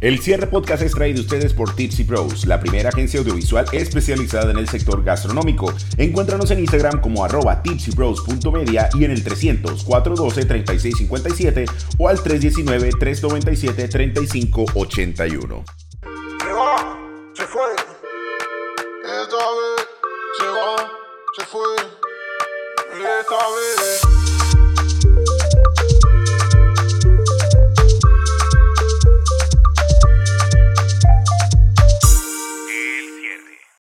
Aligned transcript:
El 0.00 0.20
cierre 0.20 0.46
podcast 0.46 0.84
es 0.84 0.92
traído 0.92 1.20
ustedes 1.20 1.52
por 1.52 1.74
Tipsy 1.74 2.04
Pros, 2.04 2.46
la 2.46 2.60
primera 2.60 2.90
agencia 2.90 3.18
audiovisual 3.18 3.66
especializada 3.72 4.52
en 4.52 4.58
el 4.58 4.68
sector 4.68 5.02
gastronómico. 5.02 5.74
Encuéntranos 5.96 6.52
en 6.52 6.60
Instagram 6.60 7.00
como 7.00 7.24
arroba 7.24 7.64
tipsypros.media 7.64 8.90
y 8.94 9.02
en 9.02 9.10
el 9.10 9.24
300 9.24 9.82
412 9.82 10.44
3657 10.44 11.64
o 11.98 12.08
al 12.08 12.22
319 12.22 12.90
397 12.96 13.88
3581. 13.88 15.87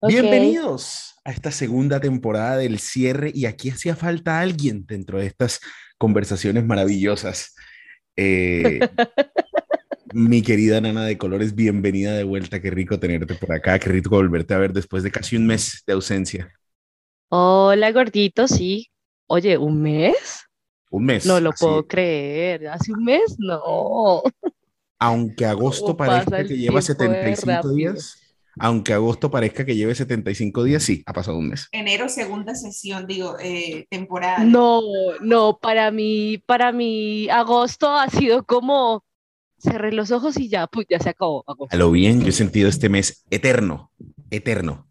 Bienvenidos 0.07 1.15
a 1.25 1.31
esta 1.31 1.51
segunda 1.51 1.99
temporada 1.99 2.57
del 2.57 2.79
cierre 2.79 3.31
y 3.33 3.45
aquí 3.45 3.69
hacía 3.69 3.95
falta 3.95 4.39
alguien 4.39 4.85
dentro 4.85 5.19
de 5.19 5.25
estas 5.25 5.59
conversaciones 5.97 6.65
maravillosas. 6.65 7.53
Eh, 8.15 8.79
mi 10.13 10.41
querida 10.41 10.79
nana 10.79 11.05
de 11.05 11.17
colores, 11.17 11.55
bienvenida 11.55 12.13
de 12.13 12.23
vuelta, 12.23 12.61
qué 12.61 12.71
rico 12.71 12.99
tenerte 12.99 13.35
por 13.35 13.51
acá, 13.51 13.77
qué 13.79 13.89
rico 13.89 14.11
volverte 14.11 14.53
a 14.53 14.59
ver 14.59 14.71
después 14.71 15.03
de 15.03 15.11
casi 15.11 15.35
un 15.35 15.45
mes 15.45 15.83
de 15.85 15.93
ausencia. 15.93 16.53
Hola 17.29 17.91
gordito, 17.91 18.47
sí. 18.47 18.89
Oye, 19.27 19.57
¿un 19.57 19.81
mes? 19.81 20.45
Un 20.89 21.05
mes. 21.05 21.25
No 21.25 21.41
lo 21.41 21.51
puedo 21.51 21.85
creer. 21.85 22.69
¿Hace 22.69 22.93
un 22.93 23.03
mes? 23.03 23.35
No. 23.39 24.23
Aunque 24.99 25.45
agosto 25.45 25.97
parezca 25.97 26.45
que 26.45 26.57
lleva 26.57 26.81
75 26.81 27.69
días 27.73 28.26
aunque 28.59 28.93
agosto 28.93 29.29
parezca 29.31 29.65
que 29.65 29.75
lleve 29.75 29.95
75 29.95 30.63
días, 30.63 30.83
sí, 30.83 31.03
ha 31.05 31.13
pasado 31.13 31.37
un 31.37 31.49
mes. 31.49 31.67
Enero, 31.71 32.09
segunda 32.09 32.55
sesión, 32.55 33.07
digo, 33.07 33.37
eh, 33.39 33.85
temporada. 33.89 34.43
No, 34.43 34.81
no, 35.21 35.59
para 35.61 35.91
mí, 35.91 36.43
para 36.45 36.71
mí, 36.71 37.29
agosto 37.29 37.89
ha 37.89 38.09
sido 38.09 38.45
como 38.45 39.03
cerré 39.59 39.91
los 39.91 40.11
ojos 40.11 40.37
y 40.37 40.49
ya, 40.49 40.67
pues 40.67 40.87
ya 40.89 40.99
se 40.99 41.09
acabó. 41.09 41.43
A 41.69 41.75
lo 41.75 41.91
bien, 41.91 42.21
yo 42.21 42.29
he 42.29 42.33
sentido 42.33 42.69
este 42.69 42.89
mes 42.89 43.25
eterno, 43.29 43.91
eterno. 44.29 44.87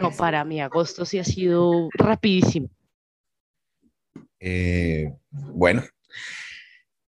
No, 0.00 0.10
para 0.12 0.44
mí, 0.44 0.60
agosto 0.60 1.04
sí 1.04 1.18
ha 1.18 1.24
sido 1.24 1.88
rapidísimo. 1.94 2.68
Eh, 4.38 5.12
bueno, 5.30 5.82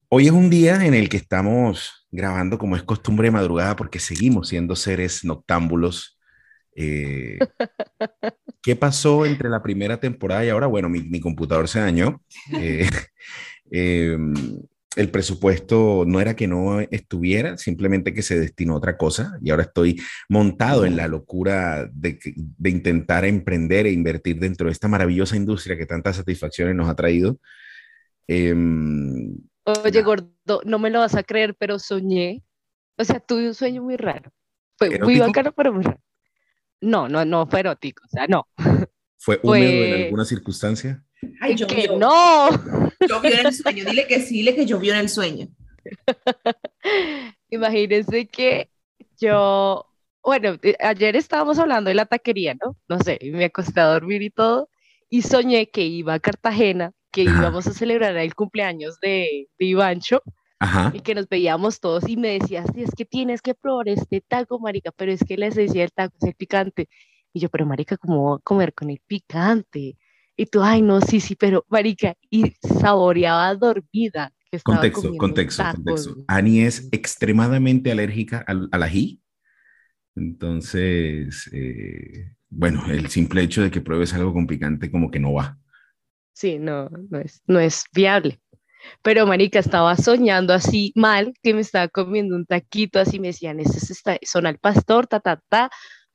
hoy 0.09 0.27
es 0.27 0.33
un 0.33 0.49
día 0.49 0.85
en 0.87 0.95
el 0.95 1.09
que 1.09 1.17
estamos 1.17 1.96
grabando 2.11 2.59
como 2.59 2.77
es 2.77 2.83
costumbre 2.83 3.29
de 3.29 3.33
madrugada 3.33 3.77
porque 3.77 3.99
seguimos 3.99 4.49
siendo 4.49 4.77
seres 4.77 5.25
noctámbulos. 5.25 6.19
Eh, 6.75 7.39
¿Qué 8.63 8.77
pasó 8.77 9.25
entre 9.27 9.49
la 9.49 9.63
primera 9.63 9.99
temporada 9.99 10.45
y 10.45 10.49
ahora? 10.49 10.67
Bueno, 10.67 10.89
mi, 10.89 11.21
computador 11.21 11.69
se 11.69 11.81
dañó. 11.81 12.23
Eh, 12.61 12.89
em, 13.71 14.35
el 14.97 15.11
presupuesto 15.11 16.05
no 16.07 16.21
era 16.21 16.37
que 16.37 16.47
no 16.47 16.81
estuviera, 16.81 17.59
simplemente 17.59 18.15
que 18.15 18.23
se 18.23 18.39
destinó 18.39 18.75
a 18.75 18.77
otra 18.77 18.97
cosa 18.97 19.37
y 19.43 19.51
ahora 19.51 19.65
estoy 19.65 20.01
montado 20.29 20.87
en 20.87 20.97
la 20.97 21.09
locura 21.09 21.91
de, 21.93 22.19
de, 22.25 22.71
intentar 22.71 23.25
emprender 23.25 23.87
e 23.87 23.93
invertir 23.93 24.39
dentro 24.39 24.67
de 24.67 24.73
esta 24.73 24.89
maravillosa 24.89 25.37
industria 25.37 25.77
que 25.77 25.87
tantas 25.87 26.17
satisfacciones 26.17 26.77
nos 26.77 26.89
ha 26.89 26.95
traído. 26.95 27.39
Oye, 29.67 30.03
gordo, 30.03 30.61
no 30.65 30.79
me 30.79 30.91
lo 30.91 31.01
vas 31.01 31.17
a 31.17 31.25
creer, 31.25 31.57
pero 31.57 31.79
soñé. 31.79 32.45
O 32.97 33.05
sea, 33.05 33.19
tuve 33.19 33.49
un 33.49 33.55
sueño 33.55 33.83
muy 33.83 33.97
raro. 33.97 34.31
Fue 34.79 34.99
muy 35.01 35.19
bacano, 35.19 35.53
pero 35.53 35.73
muy 35.73 35.83
raro. 35.83 36.01
No, 36.81 37.09
no, 37.09 37.25
no 37.25 37.47
fue 37.47 37.61
erótico, 37.61 38.05
o 38.05 38.09
sea, 38.09 38.27
no. 38.29 38.47
¿Fue 39.19 39.41
húmedo 39.43 39.85
en 39.85 40.05
alguna 40.05 40.25
circunstancia? 40.25 41.05
Ay, 41.41 41.57
yo 41.57 41.67
que 41.67 41.89
no. 41.89 42.49
Llovió 43.09 43.41
en 43.41 43.47
el 43.47 43.55
sueño. 43.55 43.85
Dile 43.85 44.07
que 44.07 44.21
sí, 44.21 44.35
dile 44.35 44.55
que 44.55 44.67
llovió 44.67 44.93
en 44.93 45.01
el 45.01 45.09
sueño. 45.09 45.49
Imagínense 47.51 48.29
que 48.29 48.71
yo, 49.19 49.87
bueno, 50.23 50.59
eh, 50.63 50.77
ayer 50.81 51.17
estábamos 51.17 51.59
hablando 51.59 51.89
de 51.89 51.95
la 51.95 52.07
taquería, 52.07 52.55
¿no? 52.55 52.77
No 52.89 53.01
sé, 53.01 53.19
me 53.33 53.47
acosté 53.47 53.81
a 53.81 53.87
dormir 53.87 54.23
y 54.23 54.31
todo, 54.31 54.69
y 55.09 55.23
soñé 55.23 55.71
que 55.71 55.83
iba 55.83 56.15
a 56.15 56.21
Cartagena 56.21 56.93
que 57.11 57.23
íbamos 57.23 57.67
a 57.67 57.73
celebrar 57.73 58.17
el 58.17 58.35
cumpleaños 58.35 58.99
de, 59.01 59.49
de 59.59 59.65
Ivancho 59.65 60.23
y 60.93 61.01
que 61.01 61.15
nos 61.15 61.29
veíamos 61.29 61.81
todos 61.81 62.09
y 62.09 62.17
me 62.17 62.39
decías, 62.39 62.67
es 62.77 62.91
que 62.97 63.05
tienes 63.05 63.43
que 63.43 63.55
probar 63.55 63.89
este 63.89 64.21
taco, 64.21 64.59
marica, 64.59 64.91
pero 64.93 65.13
es 65.13 65.23
que 65.25 65.37
la 65.37 65.47
esencia 65.47 65.83
del 65.83 65.93
taco 65.93 66.17
es 66.21 66.29
el 66.29 66.35
picante. 66.35 66.89
Y 67.33 67.41
yo, 67.41 67.51
pero 67.51 67.67
marica, 67.67 67.97
¿cómo 67.97 68.23
voy 68.23 68.39
a 68.39 68.43
comer 68.43 68.73
con 68.73 68.89
el 68.91 69.01
picante? 69.07 69.97
Y 70.37 70.47
tú, 70.47 70.63
ay, 70.63 70.83
no, 70.83 71.01
sí, 71.01 71.21
sí, 71.21 71.35
pero 71.35 71.65
marica, 71.69 72.15
y 72.31 72.53
saboreaba 72.81 73.55
dormida. 73.55 74.33
Que 74.51 74.59
estaba 74.59 74.79
contexto, 74.79 75.17
contexto, 75.17 75.65
contexto. 75.75 76.25
Ani 76.29 76.61
es 76.61 76.89
extremadamente 76.93 77.91
alérgica 77.91 78.45
al, 78.47 78.69
al 78.71 78.83
ají. 78.83 79.21
Entonces, 80.15 81.51
eh, 81.53 82.33
bueno, 82.49 82.87
el 82.89 83.09
simple 83.09 83.43
hecho 83.43 83.63
de 83.63 83.71
que 83.71 83.81
pruebes 83.83 84.15
algo 84.15 84.33
con 84.33 84.47
picante 84.47 84.91
como 84.91 85.11
que 85.11 85.21
no 85.21 85.35
va. 85.35 85.59
Sí, 86.37 86.59
no, 86.59 86.91
no 86.91 87.19
es, 87.19 87.43
no 87.47 87.59
es 87.61 87.85
viable. 87.95 88.41
Pero, 89.03 89.27
marica, 89.27 89.59
estaba 89.61 89.97
soñando 89.97 90.55
así 90.55 90.93
mal, 90.97 91.35
que 91.43 91.55
me 91.55 91.63
estaba 91.63 91.89
comiendo 91.89 92.37
un 92.37 92.47
taquito, 92.47 93.01
así 93.01 93.21
me 93.21 93.29
decían, 93.29 93.61
ese 93.61 93.79
es 93.79 94.03
son 94.31 94.47
al 94.47 94.59
pastor, 94.59 95.07
ta, 95.07 95.21
ta, 95.21 95.43
ta. 95.49 95.71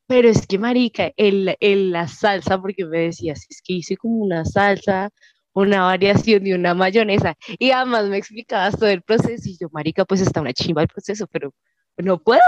Pero 0.08 0.30
es 0.30 0.48
que, 0.48 0.59
marica, 0.59 1.12
el, 1.18 1.58
el, 1.62 1.92
la 1.92 2.08
salsa, 2.08 2.62
porque 2.62 2.86
me 2.86 3.00
decías, 3.00 3.46
es 3.50 3.62
que 3.64 3.74
hice 3.74 3.98
como 3.98 4.18
una 4.18 4.46
salsa, 4.46 5.09
una 5.54 5.84
variación 5.84 6.44
de 6.46 6.56
una 6.56 6.76
mayonesa. 6.76 7.36
Y 7.59 7.72
además 7.72 8.08
me 8.08 8.18
explicabas 8.18 8.78
todo 8.80 8.90
el 8.90 9.03
proceso 9.03 9.50
y 9.50 9.58
yo, 9.59 9.70
marica, 9.72 10.06
pues 10.06 10.22
está 10.22 10.42
una 10.42 10.53
chimba 10.53 10.84
el 10.84 10.90
proceso, 10.90 11.28
pero 11.28 11.53
no 12.02 12.22
puedo. 12.22 12.42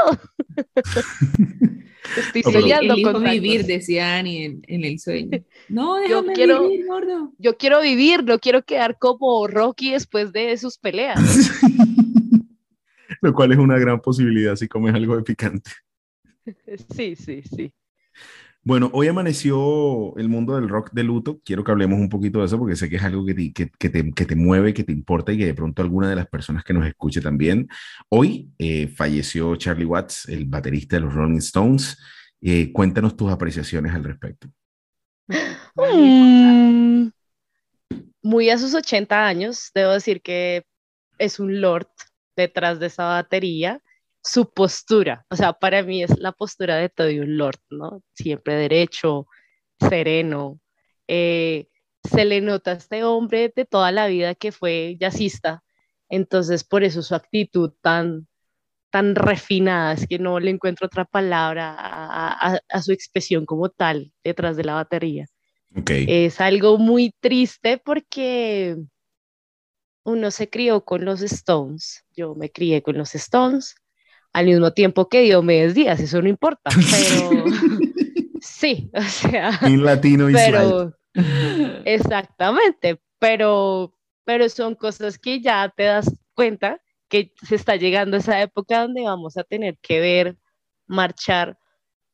Estoy 2.18 2.44
soñando 2.44 2.96
con 3.02 3.24
vivir, 3.24 3.66
decía 3.66 4.18
Annie 4.18 4.59
en, 4.68 4.84
el 4.84 5.00
sueño. 5.00 5.44
No, 5.69 5.96
déjame 5.96 6.28
yo 6.28 6.34
quiero, 6.34 6.69
vivir, 6.69 6.86
gordo. 6.86 7.34
Yo 7.38 7.58
quiero 7.58 7.81
vivir, 7.81 8.24
no 8.24 8.40
quiero 8.40 8.64
quedar 8.64 8.97
como 9.00 9.47
Rocky 9.47 9.91
después 9.91 10.31
de 10.31 10.56
sus 10.58 10.78
peleas. 10.78 11.19
Lo 13.22 13.34
cual 13.34 13.53
es 13.53 13.58
una 13.58 13.78
gran 13.78 14.02
posibilidad 14.02 14.56
si 14.56 14.68
comes 14.68 14.94
algo 14.94 15.16
de 15.16 15.24
picante. 15.24 15.72
Sí, 16.94 17.16
sí, 17.16 17.41
sí. 17.44 17.74
Bueno, 18.66 18.90
hoy 18.94 19.09
amaneció 19.09 20.16
el 20.16 20.29
mundo 20.29 20.56
del 20.56 20.69
rock 20.69 20.91
de 20.94 21.03
luto. 21.03 21.41
Quiero 21.44 21.66
que 21.66 21.72
hablemos 21.72 22.00
un 22.00 22.07
poquito 22.07 22.40
de 22.40 22.46
eso 22.46 22.57
porque 22.57 22.78
sé 22.78 22.90
que 22.90 22.96
es 22.96 23.03
algo 23.03 23.25
que 23.25 23.34
te, 23.34 23.51
que, 23.51 23.69
que 23.69 23.90
te, 23.90 24.12
que 24.13 24.25
te 24.25 24.35
mueve, 24.38 24.74
que 24.74 24.85
te 24.85 24.94
importa 24.94 25.34
y 25.34 25.38
que 25.38 25.47
de 25.47 25.53
pronto 25.53 25.81
alguna 25.81 26.09
de 26.09 26.16
las 26.16 26.28
personas 26.28 26.63
que 26.63 26.73
nos 26.73 26.88
escuche 26.88 27.19
también. 27.19 27.68
Hoy 28.07 28.53
eh, 28.57 28.88
falleció 28.88 29.57
Charlie 29.57 29.84
Watts, 29.84 30.29
el 30.29 30.46
baterista 30.46 30.96
de 30.96 31.02
los 31.02 31.13
Rolling 31.13 31.40
Stones. 31.40 31.97
Eh, 32.40 32.72
cuéntanos 32.72 33.18
tus 33.18 33.29
apreciaciones 33.29 33.94
al 33.94 34.03
respecto. 34.03 34.47
Mm, 35.75 37.09
muy 38.22 38.50
a 38.52 38.59
sus 38.59 38.75
80 38.75 39.25
años, 39.25 39.72
debo 39.73 39.91
decir 39.91 40.22
que 40.22 40.63
es 41.18 41.40
un 41.40 41.62
lord 41.62 41.88
detrás 42.35 42.79
de 42.79 42.85
esa 42.88 43.06
batería 43.06 43.81
su 44.23 44.51
postura, 44.51 45.25
o 45.29 45.35
sea, 45.35 45.53
para 45.53 45.84
mí 45.84 46.01
es 46.01 46.17
la 46.17 46.31
postura 46.31 46.78
de 46.78 46.89
todo 46.89 47.09
un 47.09 47.38
lord, 47.38 47.59
¿no? 47.69 48.01
Siempre 48.13 48.56
derecho, 48.56 49.28
sereno. 49.79 50.61
Eh, 51.07 51.67
se 52.03 52.23
le 52.23 52.39
nota 52.41 52.72
a 52.72 52.75
este 52.75 53.03
hombre 53.03 53.51
de 53.53 53.66
toda 53.66 53.91
la 53.91 54.07
vida 54.07 54.34
que 54.35 54.51
fue 54.51 54.95
jazzista, 55.00 55.63
entonces 56.09 56.63
por 56.63 56.84
eso 56.84 57.01
su 57.01 57.16
actitud 57.16 57.73
tan, 57.81 58.28
tan 58.91 59.16
refinada, 59.16 59.93
es 59.93 60.08
que 60.08 60.20
no 60.20 60.40
le 60.40 60.52
encuentro 60.52 60.87
otra 60.87 61.03
palabra 61.03 61.75
a, 61.78 62.81
su 62.81 62.93
expresión 62.93 63.46
como 63.46 63.70
tal 63.70 64.14
detrás 64.23 64.55
de 64.55 64.64
la 64.64 64.75
batería. 64.75 65.25
Okay. 65.75 66.05
Es 66.08 66.40
algo 66.40 66.78
muy 66.78 67.14
triste 67.20 67.78
porque 67.78 68.78
uno 70.03 70.31
se 70.31 70.49
crió 70.49 70.85
con 70.85 71.03
los 71.03 71.22
Stones, 71.22 72.05
yo 72.16 72.35
me 72.35 72.52
crié 72.52 72.81
con 72.84 72.97
los 72.97 73.16
Stones, 73.16 73.75
al 74.34 74.47
mismo 74.47 74.74
tiempo 74.74 75.08
que 75.08 75.22
Diomedes 75.22 75.76
Díaz, 75.76 76.00
eso 76.00 76.22
no 76.22 76.28
importa, 76.28 76.72
pero 76.91 77.46
sí, 78.41 78.90
o 78.96 79.02
sea. 79.02 79.59
En 79.62 79.84
latino 79.84 80.28
pero, 80.34 80.94
Exactamente, 81.85 83.00
pero, 83.20 83.96
pero 84.26 84.50
son 84.50 84.76
cosas 84.76 85.20
que 85.20 85.40
ya 85.40 85.72
te 85.76 85.84
das 85.84 86.12
cuenta 86.34 86.82
que 87.08 87.32
se 87.47 87.56
está 87.56 87.76
llegando 87.76 88.18
a 88.18 88.20
esa 88.20 88.41
época 88.41 88.82
donde 88.82 89.03
vamos 89.03 89.38
a 89.38 89.44
tener 89.44 89.78
que 89.78 90.00
ver, 90.00 90.38
marchar 90.88 91.58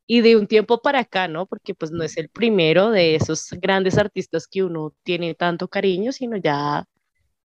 y 0.06 0.22
de 0.22 0.36
un 0.36 0.48
tiempo 0.48 0.82
para 0.82 1.00
acá, 1.00 1.28
¿no? 1.30 1.46
Porque 1.46 1.74
pues 1.74 1.92
no 1.92 2.04
es 2.04 2.18
el 2.18 2.30
primero 2.30 2.90
de 2.90 3.16
esos 3.16 3.52
grandes 3.52 3.98
artistas 3.98 4.48
que 4.48 4.64
uno 4.64 4.94
tiene 5.04 5.36
tanto 5.36 5.70
cariño, 5.70 6.12
sino 6.12 6.36
ya 6.36 6.86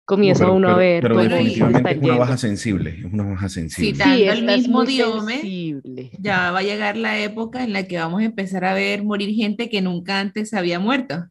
comienza 0.05 0.49
uno 0.49 0.69
a 0.69 0.77
ver. 0.77 1.01
Pero 1.01 1.17
definitivamente 1.17 1.91
es 1.91 1.97
una 1.97 2.17
baja 2.17 2.37
sensible, 2.37 2.99
es 2.99 3.05
una 3.05 3.23
baja 3.23 3.49
sensible. 3.49 4.03
sí, 4.03 4.23
el 4.23 4.43
mismo 4.43 4.83
diome, 4.83 5.81
ya 6.19 6.51
va 6.51 6.59
a 6.59 6.63
llegar 6.63 6.97
la 6.97 7.19
época 7.19 7.63
en 7.63 7.73
la 7.73 7.87
que 7.87 7.97
vamos 7.97 8.21
a 8.21 8.25
empezar 8.25 8.65
a 8.65 8.73
ver 8.73 9.03
morir 9.03 9.33
gente 9.35 9.69
que 9.69 9.81
nunca 9.81 10.19
antes 10.19 10.53
había 10.53 10.79
muerto. 10.79 11.25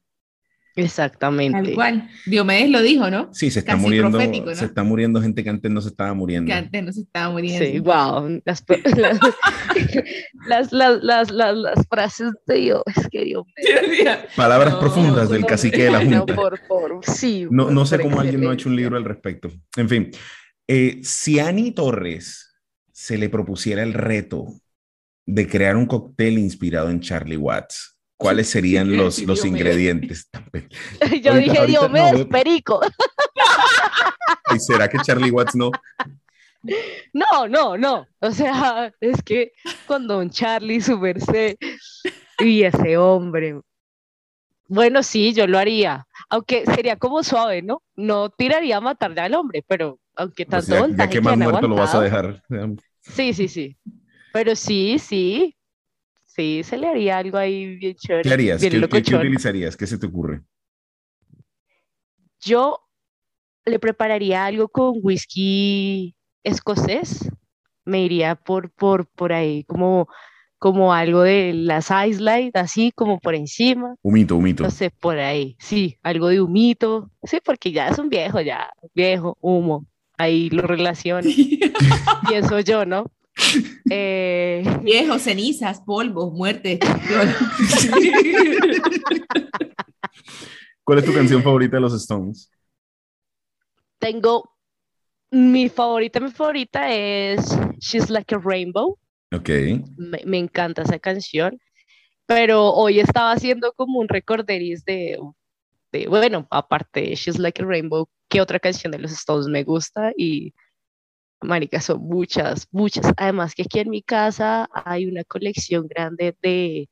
Exactamente. 0.77 1.63
Tal 1.63 1.75
cual. 1.75 2.11
Diomedes 2.27 2.71
lo 2.71 2.81
dijo, 2.83 3.11
¿no? 3.11 3.33
Sí, 3.33 3.51
se 3.51 3.61
está 3.61 3.77
muriendo. 3.77 4.19
Se 4.55 4.65
está 4.65 4.83
muriendo 4.83 5.21
gente 5.21 5.45
que 5.45 5.51
antes 5.51 5.71
no 5.71 5.81
se 5.81 5.89
estaba 5.89 6.15
muriendo. 6.15 6.49
Que 6.49 6.55
antes 6.55 6.85
no 6.85 6.93
se 6.93 7.01
estaba 7.01 7.31
muriendo. 7.31 7.65
Sí, 7.65 7.79
wow. 7.79 8.43
Las, 10.47 10.73
las, 10.73 11.03
las, 11.03 11.31
las, 11.31 11.87
frases 11.89 12.33
de 12.47 12.55
Dios, 12.57 12.83
que 13.11 13.25
Dios 13.25 13.45
Palabras 14.37 14.75
profundas 14.75 15.31
del 15.31 15.47
cacique 15.47 15.85
de 15.85 15.91
la 15.91 16.01
Junta. 16.01 16.19
No, 16.19 16.27
por, 16.27 16.61
por, 16.67 17.01
sí, 17.05 17.47
no, 17.51 17.71
no 17.71 17.87
sé 17.87 18.01
cómo 18.01 18.21
alguien 18.21 18.41
no 18.41 18.51
ha 18.51 18.55
hecho 18.55 18.69
un 18.69 18.77
libro 18.77 18.97
al 18.97 19.05
respecto. 19.05 19.51
En 19.77 19.89
fin, 19.89 20.11
eh, 20.67 21.01
si 21.03 21.39
Annie 21.39 21.73
Torres 21.73 22.53
se 22.93 23.19
le 23.19 23.29
propusiera 23.29 23.83
el 23.83 23.95
reto 23.95 24.47
de 25.27 25.49
crear 25.49 25.77
un 25.77 25.87
cóctel 25.87 26.39
inspirado 26.39 26.91
en 26.91 27.01
Charlie 27.01 27.37
Watts, 27.37 27.92
¿cuáles 28.23 28.49
serían 28.49 28.97
los, 28.97 29.19
los 29.23 29.45
ingredientes? 29.45 30.31
Yo 31.23 31.35
dije, 31.35 31.67
Dios 31.67 31.91
mío, 31.91 32.29
perico. 32.31 32.81
¿Y 34.55 34.59
será 34.61 34.89
que 34.89 34.99
Charlie 34.99 35.31
Watts 35.31 35.57
no? 35.57 35.71
No, 37.13 37.49
no, 37.49 37.77
no. 37.77 38.07
O 38.21 38.31
sea, 38.31 38.93
es 39.01 39.23
que 39.23 39.53
con 39.87 40.07
Don 40.07 40.31
Charlie, 40.31 40.81
su 40.81 40.97
merced, 40.99 41.57
y 42.39 42.63
ese 42.63 42.97
hombre. 42.97 43.61
Bueno, 44.69 45.03
sí, 45.03 45.35
yo 45.35 45.47
lo 45.47 45.59
haría. 45.59 46.07
Aunque 46.31 46.65
sería 46.67 46.97
como 46.97 47.23
suave, 47.23 47.63
¿no? 47.63 47.83
No 47.97 48.31
tiraría 48.31 48.77
a 48.77 48.81
matarle 48.81 49.21
al 49.21 49.35
hombre, 49.35 49.65
pero 49.67 49.99
aunque 50.15 50.47
pues 50.47 50.67
tanto. 50.67 50.97
ya, 50.97 51.09
que 51.09 51.21
más 51.21 51.37
muerto 51.37 51.67
lo 51.67 51.75
vas 51.75 51.95
a 51.95 52.01
dejar. 52.01 52.43
Sí, 53.01 53.35
sí, 53.35 53.49
sí. 53.49 53.77
Pero 54.33 54.55
sí, 54.55 54.99
sí, 54.99 55.57
Sí, 56.35 56.63
se 56.65 56.79
le 56.79 56.89
haría 56.89 57.19
algo 57.19 57.37
ahí 57.37 57.77
bien 57.77 57.95
chévere. 57.95 58.23
¿Qué 58.23 58.33
harías? 58.33 58.61
¿Qué, 58.63 59.17
utilizarías? 59.17 59.77
¿Qué 59.77 59.87
se 59.87 59.99
te 59.99 60.07
ocurre? 60.07 60.41
Yo 62.41 62.79
le 63.67 63.79
prepararía 63.79 64.47
algo 64.47 64.69
con 64.69 64.95
whisky 65.03 66.17
escocés. 66.43 67.31
Me 67.85 68.03
iría 68.03 68.35
por, 68.35 68.71
por, 68.71 69.07
por 69.09 69.35
ahí, 69.35 69.65
como, 69.65 70.09
como 70.57 70.95
algo 70.95 71.21
de 71.21 71.53
las 71.53 71.91
Ice 72.09 72.51
así 72.55 72.93
como 72.93 73.21
por 73.21 73.35
encima. 73.35 73.97
Humito, 74.01 74.37
humito. 74.37 74.63
No 74.63 74.71
sé, 74.71 74.91
por 74.91 75.19
ahí. 75.19 75.55
Sí, 75.59 75.99
algo 76.03 76.29
de 76.29 76.41
humito. 76.41 77.11
Sí, 77.25 77.41
porque 77.45 77.73
ya 77.73 77.89
es 77.89 77.99
un 77.99 78.09
viejo, 78.09 78.41
ya, 78.41 78.71
viejo, 78.95 79.37
humo. 79.43 79.85
Ahí 80.17 80.49
lo 80.49 80.63
relaciono. 80.63 81.29
Pienso 82.29 82.61
yo, 82.61 82.87
¿no? 82.87 83.11
Eh... 83.91 84.65
Viejos, 84.83 85.23
cenizas, 85.23 85.81
polvos, 85.81 86.33
muerte. 86.33 86.79
¿Cuál 90.85 90.99
es 90.99 91.05
tu 91.05 91.15
canción 91.15 91.43
favorita 91.43 91.77
de 91.77 91.81
los 91.81 91.95
Stones? 91.95 92.51
Tengo 93.99 94.53
mi 95.31 95.69
favorita, 95.69 96.21
mi 96.21 96.31
favorita 96.31 96.93
es 96.93 97.57
She's 97.79 98.11
Like 98.11 98.35
a 98.35 98.39
Rainbow. 98.39 98.99
Ok. 99.33 99.49
Me, 99.97 100.39
encanta 100.39 100.83
esa 100.83 100.99
canción. 100.99 101.59
Pero 102.27 102.73
hoy 102.73 103.01
estaba 103.01 103.33
haciendo 103.33 103.73
como 103.73 104.01
un 104.01 104.09
recorderis 104.09 104.85
de, 104.85 105.19
de, 105.91 106.07
bueno, 106.09 106.47
aparte 106.51 107.15
She's 107.15 107.39
Like 107.39 107.63
a 107.63 107.67
Rainbow, 107.67 108.09
¿qué 108.29 108.41
otra 108.41 108.59
canción 108.59 108.93
de 108.93 108.99
los 108.99 109.13
Stones 109.13 109.47
me 109.47 109.65
gusta? 109.65 110.13
Y 110.17 110.53
Marica, 111.43 111.81
son 111.81 112.03
muchas, 112.03 112.67
muchas. 112.71 113.13
Además 113.17 113.55
que 113.55 113.63
aquí 113.63 113.81
en 113.81 113.91
mi 113.91 114.03
casa 114.03 114.69
hay 114.73 115.07
una 115.07 115.25
colección 115.25 115.87
grande 115.89 116.37
de 116.43 116.89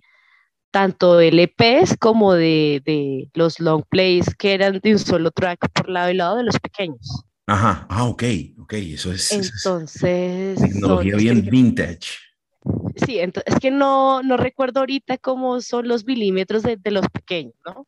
tanto 0.71 1.17
de 1.17 1.29
LPs 1.29 1.97
como 1.99 2.35
de, 2.35 2.83
de, 2.85 3.29
los 3.35 3.59
long 3.61 3.83
plays 3.89 4.35
que 4.37 4.55
eran 4.55 4.81
de 4.81 4.93
un 4.93 4.99
solo 4.99 5.31
track 5.31 5.69
por 5.73 5.89
lado 5.89 6.11
y 6.11 6.15
lado 6.15 6.37
de 6.37 6.45
los 6.45 6.59
pequeños. 6.59 7.25
Ajá, 7.47 7.87
ah, 7.89 8.05
ok, 8.05 8.23
ok, 8.61 8.73
eso 8.75 9.13
es. 9.13 9.33
Entonces. 9.33 10.61
tecnología 10.61 11.17
bien 11.17 11.43
vintage. 11.51 12.11
Sí, 12.95 13.19
entonces, 13.19 13.55
es 13.55 13.61
que 13.61 13.71
no, 13.71 14.23
no 14.23 14.37
recuerdo 14.37 14.81
ahorita 14.81 15.19
cómo 15.19 15.61
son 15.61 15.89
los 15.89 16.05
milímetros 16.05 16.63
de, 16.63 16.77
de 16.77 16.91
los 16.91 17.09
pequeños, 17.09 17.55
¿no? 17.65 17.87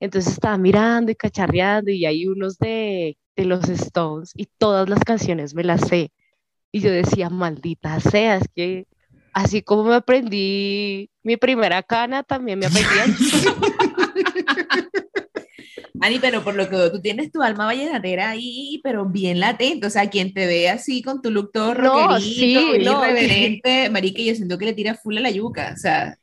Entonces 0.00 0.32
estaba 0.32 0.58
mirando 0.58 1.12
y 1.12 1.14
cacharreando 1.14 1.90
y 1.90 2.06
hay 2.06 2.26
unos 2.26 2.58
de 2.58 3.16
de 3.40 3.44
los 3.46 3.68
Stones 3.68 4.32
y 4.36 4.46
todas 4.46 4.88
las 4.88 5.02
canciones 5.04 5.54
me 5.54 5.64
las 5.64 5.88
sé. 5.88 6.12
Y 6.72 6.80
yo 6.80 6.90
decía, 6.90 7.30
maldita 7.30 7.98
sea, 8.00 8.36
es 8.36 8.46
que 8.54 8.86
así 9.32 9.62
como 9.62 9.84
me 9.84 9.94
aprendí 9.96 11.10
mi 11.22 11.36
primera 11.36 11.82
cana, 11.82 12.22
también 12.22 12.58
me 12.58 12.66
aprendí. 12.66 12.86
Ani, 16.02 16.18
pero 16.18 16.42
por 16.42 16.54
lo 16.54 16.66
que 16.68 16.90
tú 16.90 17.02
tienes 17.02 17.30
tu 17.30 17.42
alma 17.42 17.66
vallenatera 17.66 18.30
ahí, 18.30 18.80
pero 18.82 19.04
bien 19.04 19.38
latente, 19.38 19.86
o 19.86 19.90
sea, 19.90 20.08
quien 20.08 20.32
te 20.32 20.46
ve 20.46 20.70
así 20.70 21.02
con 21.02 21.20
tu 21.20 21.30
look 21.30 21.50
todo 21.52 21.74
no, 21.74 22.18
sí, 22.18 22.54
no, 22.82 23.04
irreverente, 23.04 23.90
marica, 23.90 24.22
yo 24.22 24.34
siento 24.34 24.56
que 24.56 24.64
le 24.64 24.72
tira 24.72 24.94
full 24.94 25.18
a 25.18 25.20
la 25.20 25.30
yuca, 25.30 25.72
o 25.74 25.76
sea, 25.76 26.16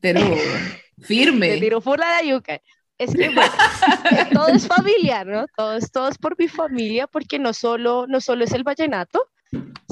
pero 0.00 0.20
firme. 1.00 1.48
Le 1.48 1.60
tiro 1.60 1.80
full 1.80 2.00
a 2.00 2.22
la 2.22 2.28
yuca 2.28 2.60
es 2.98 3.14
que 3.14 3.30
todo 4.32 4.48
es 4.48 4.66
familiar, 4.66 5.26
¿no? 5.26 5.46
Todo 5.56 5.76
es, 5.76 5.90
todo 5.90 6.08
es 6.08 6.18
por 6.18 6.38
mi 6.38 6.48
familia, 6.48 7.06
porque 7.06 7.38
no 7.38 7.52
solo, 7.52 8.06
no 8.06 8.20
solo 8.20 8.44
es 8.44 8.52
el 8.52 8.64
vallenato, 8.64 9.26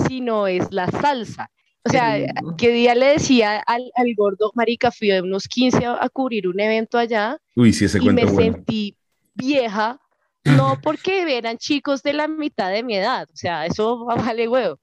sino 0.09 0.47
es 0.47 0.71
la 0.71 0.91
salsa. 0.91 1.51
O 1.85 1.91
sea, 1.91 2.17
que 2.57 2.69
día 2.71 2.95
le 2.95 3.07
decía 3.07 3.59
al, 3.67 3.91
al, 3.97 4.15
gordo, 4.15 4.53
marica, 4.55 4.93
fui 4.93 5.09
de 5.09 5.21
unos 5.21 5.49
15 5.49 5.85
a, 5.87 6.09
cubrir 6.11 6.47
un 6.47 6.61
evento 6.61 6.97
allá 6.97 7.39
Uy, 7.57 7.73
sí, 7.73 7.87
ese 7.87 7.99
y 7.99 8.09
me 8.11 8.29
sentí 8.29 8.97
vieja, 9.35 9.99
no 10.45 10.79
porque 10.81 11.37
eran 11.37 11.59
chicos 11.59 12.05
de 12.05 12.13
la 12.13 12.29
mitad 12.29 12.71
de 12.71 12.85
mi 12.85 12.97
edad, 12.97 13.29
o 13.33 13.37
sea, 13.37 13.67
eso 13.67 14.05
vale 14.05 14.47
huevo, 14.47 14.79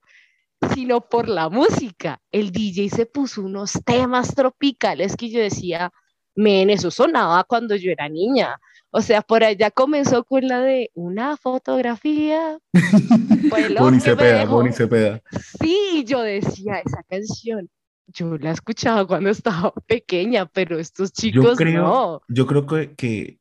sino 0.73 0.99
por 0.99 1.29
la 1.29 1.47
música. 1.47 2.19
El 2.31 2.51
DJ 2.51 2.89
se 2.89 3.05
puso 3.05 3.43
unos 3.43 3.73
temas 3.85 4.35
tropicales 4.35 5.15
que 5.15 5.29
yo 5.29 5.39
decía, 5.39 5.93
Men, 6.39 6.69
eso 6.69 6.89
sonaba 6.89 7.43
cuando 7.43 7.75
yo 7.75 7.91
era 7.91 8.07
niña. 8.07 8.57
O 8.91 9.01
sea, 9.01 9.21
por 9.21 9.43
allá 9.43 9.69
comenzó 9.71 10.23
con 10.23 10.47
la 10.47 10.61
de 10.61 10.89
una 10.93 11.35
fotografía. 11.35 12.57
Boni 13.77 13.99
Cepeda, 13.99 14.45
Boni 14.45 14.71
Cepeda. 14.71 15.21
Sí, 15.59 16.05
yo 16.07 16.21
decía 16.21 16.79
esa 16.79 17.03
canción. 17.09 17.69
Yo 18.07 18.37
la 18.37 18.51
escuchaba 18.51 19.05
cuando 19.05 19.29
estaba 19.29 19.73
pequeña, 19.85 20.45
pero 20.45 20.79
estos 20.79 21.11
chicos 21.11 21.43
yo 21.43 21.55
creo, 21.55 21.83
no. 21.83 22.21
Yo 22.29 22.47
creo 22.47 22.65
que, 22.65 22.95
que, 22.95 23.39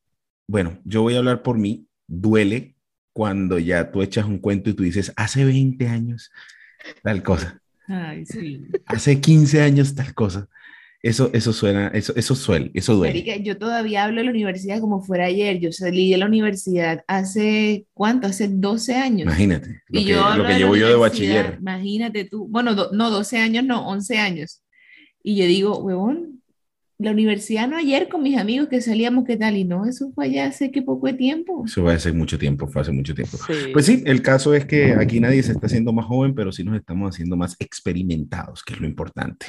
bueno, 0.48 0.80
yo 0.84 1.02
voy 1.02 1.14
a 1.14 1.18
hablar 1.18 1.42
por 1.42 1.56
mí. 1.56 1.86
Duele 2.08 2.74
cuando 3.12 3.60
ya 3.60 3.92
tú 3.92 4.02
echas 4.02 4.26
un 4.26 4.38
cuento 4.38 4.70
y 4.70 4.74
tú 4.74 4.82
dices, 4.82 5.12
hace 5.14 5.44
20 5.44 5.86
años, 5.86 6.32
tal 7.04 7.22
cosa. 7.22 7.62
Ay, 7.86 8.26
sí. 8.26 8.66
Hace 8.86 9.20
15 9.20 9.62
años, 9.62 9.94
tal 9.94 10.14
cosa. 10.14 10.48
Eso, 11.00 11.30
eso 11.32 11.52
suena, 11.52 11.88
eso, 11.88 12.12
eso 12.16 12.34
suele, 12.34 12.72
eso 12.74 12.96
duele. 12.96 13.42
yo 13.44 13.56
todavía 13.56 14.04
hablo 14.04 14.18
de 14.18 14.24
la 14.24 14.30
universidad 14.30 14.80
como 14.80 15.00
fuera 15.00 15.26
ayer. 15.26 15.60
Yo 15.60 15.70
salí 15.70 16.10
de 16.10 16.16
la 16.16 16.26
universidad 16.26 17.04
hace, 17.06 17.86
¿cuánto? 17.94 18.26
Hace 18.26 18.48
12 18.48 18.96
años. 18.96 19.22
Imagínate, 19.22 19.82
lo, 19.88 20.00
y 20.00 20.04
que, 20.04 20.10
yo 20.10 20.36
lo 20.36 20.44
que 20.44 20.54
llevo 20.54 20.76
yo 20.76 20.88
de 20.88 20.96
bachiller. 20.96 21.58
Imagínate 21.60 22.24
tú, 22.24 22.48
bueno, 22.48 22.74
no, 22.90 23.10
12 23.10 23.38
años, 23.38 23.64
no, 23.64 23.86
11 23.86 24.18
años. 24.18 24.64
Y 25.22 25.36
yo 25.36 25.46
digo, 25.46 25.78
huevón, 25.78 26.42
la 26.98 27.12
universidad 27.12 27.68
no 27.68 27.76
ayer 27.76 28.08
con 28.08 28.24
mis 28.24 28.36
amigos 28.36 28.68
que 28.68 28.80
salíamos, 28.80 29.24
¿qué 29.24 29.36
tal? 29.36 29.56
Y 29.56 29.62
no, 29.62 29.86
eso 29.86 30.10
fue 30.12 30.24
allá 30.26 30.46
hace 30.46 30.72
que 30.72 30.82
poco 30.82 31.06
de 31.06 31.12
tiempo. 31.12 31.62
Eso 31.64 31.82
fue 31.82 31.94
hace 31.94 32.10
mucho 32.10 32.38
tiempo, 32.38 32.66
fue 32.66 32.82
hace 32.82 32.90
mucho 32.90 33.14
tiempo. 33.14 33.38
Pues 33.72 33.86
sí, 33.86 34.02
el 34.04 34.20
caso 34.20 34.52
es 34.52 34.64
que 34.64 34.94
aquí 34.94 35.20
nadie 35.20 35.44
se 35.44 35.52
está 35.52 35.66
haciendo 35.66 35.92
más 35.92 36.06
joven, 36.06 36.34
pero 36.34 36.50
sí 36.50 36.64
nos 36.64 36.76
estamos 36.76 37.14
haciendo 37.14 37.36
más 37.36 37.54
experimentados, 37.60 38.64
que 38.64 38.74
es 38.74 38.80
lo 38.80 38.88
importante. 38.88 39.46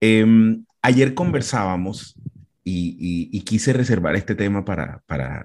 Em, 0.00 0.64
ayer 0.82 1.14
conversábamos 1.14 2.14
y, 2.64 3.40
quise 3.44 3.72
reservar 3.72 4.16
este 4.16 4.34
tema 4.34 4.64
para, 4.64 5.02
para, 5.06 5.44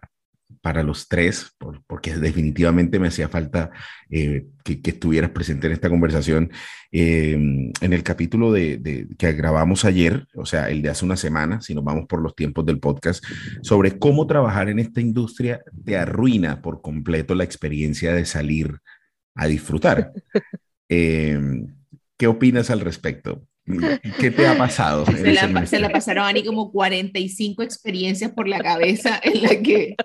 para 0.61 0.83
los 0.83 1.07
tres, 1.07 1.55
porque 1.87 2.15
definitivamente 2.15 2.99
me 2.99 3.07
hacía 3.07 3.29
falta 3.29 3.71
eh, 4.09 4.47
que, 4.63 4.79
estuvieras 4.83 5.31
presente 5.31 5.67
en 5.67 5.73
esta 5.73 5.89
conversación. 5.89 6.51
Em, 6.91 7.71
en 7.79 7.93
el 7.93 8.03
capítulo 8.03 8.51
de, 8.51 9.07
que 9.17 9.33
grabamos 9.33 9.85
ayer, 9.85 10.27
o 10.35 10.45
sea, 10.45 10.69
el 10.69 10.81
de 10.81 10.89
hace 10.89 11.05
una 11.05 11.17
semana, 11.17 11.61
si 11.61 11.73
nos 11.73 11.83
vamos 11.83 12.05
por 12.07 12.21
los 12.21 12.35
tiempos 12.35 12.65
del 12.65 12.79
podcast, 12.79 13.23
sobre 13.61 13.97
cómo 13.97 14.27
trabajar 14.27 14.69
en 14.69 14.79
esta 14.79 14.99
industria 14.99 15.61
te 15.85 15.97
arruina 15.97 16.61
por 16.61 16.81
completo 16.81 17.35
la 17.35 17.43
experiencia 17.43 18.13
de 18.13 18.25
salir 18.25 18.79
a 19.35 19.47
disfrutar. 19.47 20.11
Em, 20.93 21.73
¿Qué 22.17 22.27
opinas 22.27 22.69
al 22.69 22.81
respecto? 22.81 23.47
¿Qué 24.19 24.31
te 24.31 24.47
ha 24.47 24.57
pasado? 24.57 25.05
Se 25.05 25.33
la, 25.33 25.65
se 25.65 25.79
la, 25.79 25.89
pasaron 25.89 26.25
a 26.25 26.27
Ani 26.29 26.43
como 26.43 26.71
45 26.71 27.63
experiencias 27.63 28.31
por 28.31 28.47
la 28.47 28.59
cabeza 28.59 29.19
en 29.23 29.41
la 29.43 29.49
que 29.61 29.95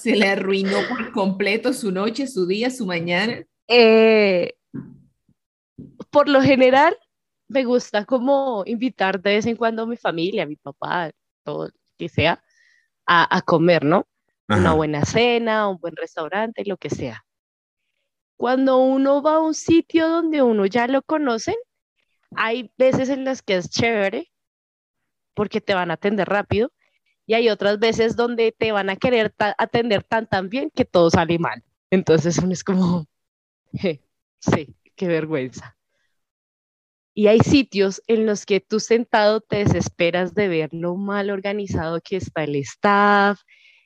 Se 0.00 0.16
le 0.16 0.28
arruinó 0.28 0.78
por 0.88 1.12
completo 1.12 1.72
su 1.72 1.90
noche, 1.90 2.26
su 2.26 2.46
día, 2.46 2.70
su 2.70 2.86
mañana. 2.86 3.44
Eh, 3.68 4.54
por 6.10 6.28
lo 6.28 6.42
general, 6.42 6.96
me 7.48 7.64
gusta 7.64 8.04
como 8.04 8.62
invitar 8.66 9.20
de 9.20 9.34
vez 9.34 9.46
en 9.46 9.56
cuando 9.56 9.82
a 9.82 9.86
mi 9.86 9.96
familia, 9.96 10.44
a 10.44 10.46
mi 10.46 10.56
papá, 10.56 11.10
todo 11.44 11.70
que 11.98 12.08
sea, 12.08 12.42
a, 13.06 13.36
a 13.36 13.42
comer, 13.42 13.84
¿no? 13.84 14.06
Una 14.48 14.72
buena 14.72 15.04
cena, 15.04 15.68
un 15.68 15.78
buen 15.78 15.94
restaurante, 15.94 16.64
lo 16.64 16.76
que 16.76 16.90
sea. 16.90 17.24
Cuando 18.36 18.78
uno 18.78 19.22
va 19.22 19.36
a 19.36 19.40
un 19.40 19.54
sitio 19.54 20.08
donde 20.08 20.42
uno 20.42 20.66
ya 20.66 20.88
lo 20.88 21.02
conocen, 21.02 21.54
hay 22.36 22.72
veces 22.78 23.08
en 23.08 23.24
las 23.24 23.42
que 23.42 23.56
es 23.56 23.70
chévere 23.70 24.30
porque 25.34 25.60
te 25.60 25.74
van 25.74 25.90
a 25.90 25.94
atender 25.94 26.28
rápido 26.28 26.72
y 27.26 27.34
hay 27.34 27.48
otras 27.48 27.78
veces 27.78 28.16
donde 28.16 28.52
te 28.52 28.72
van 28.72 28.90
a 28.90 28.96
querer 28.96 29.34
atender 29.58 30.02
tan 30.02 30.26
tan 30.26 30.48
bien 30.48 30.70
que 30.74 30.84
todo 30.84 31.10
sale 31.10 31.38
mal. 31.38 31.62
Entonces 31.90 32.38
uno 32.38 32.52
es 32.52 32.64
como, 32.64 33.06
sí, 33.72 34.76
qué 34.96 35.08
vergüenza. 35.08 35.76
Y 37.14 37.26
hay 37.26 37.40
sitios 37.40 38.02
en 38.06 38.24
los 38.24 38.46
que 38.46 38.60
tú 38.60 38.80
sentado 38.80 39.40
te 39.40 39.64
desesperas 39.64 40.34
de 40.34 40.48
ver 40.48 40.70
lo 40.72 40.96
mal 40.96 41.30
organizado 41.30 42.00
que 42.00 42.16
está 42.16 42.44
el 42.44 42.56
staff. 42.56 43.40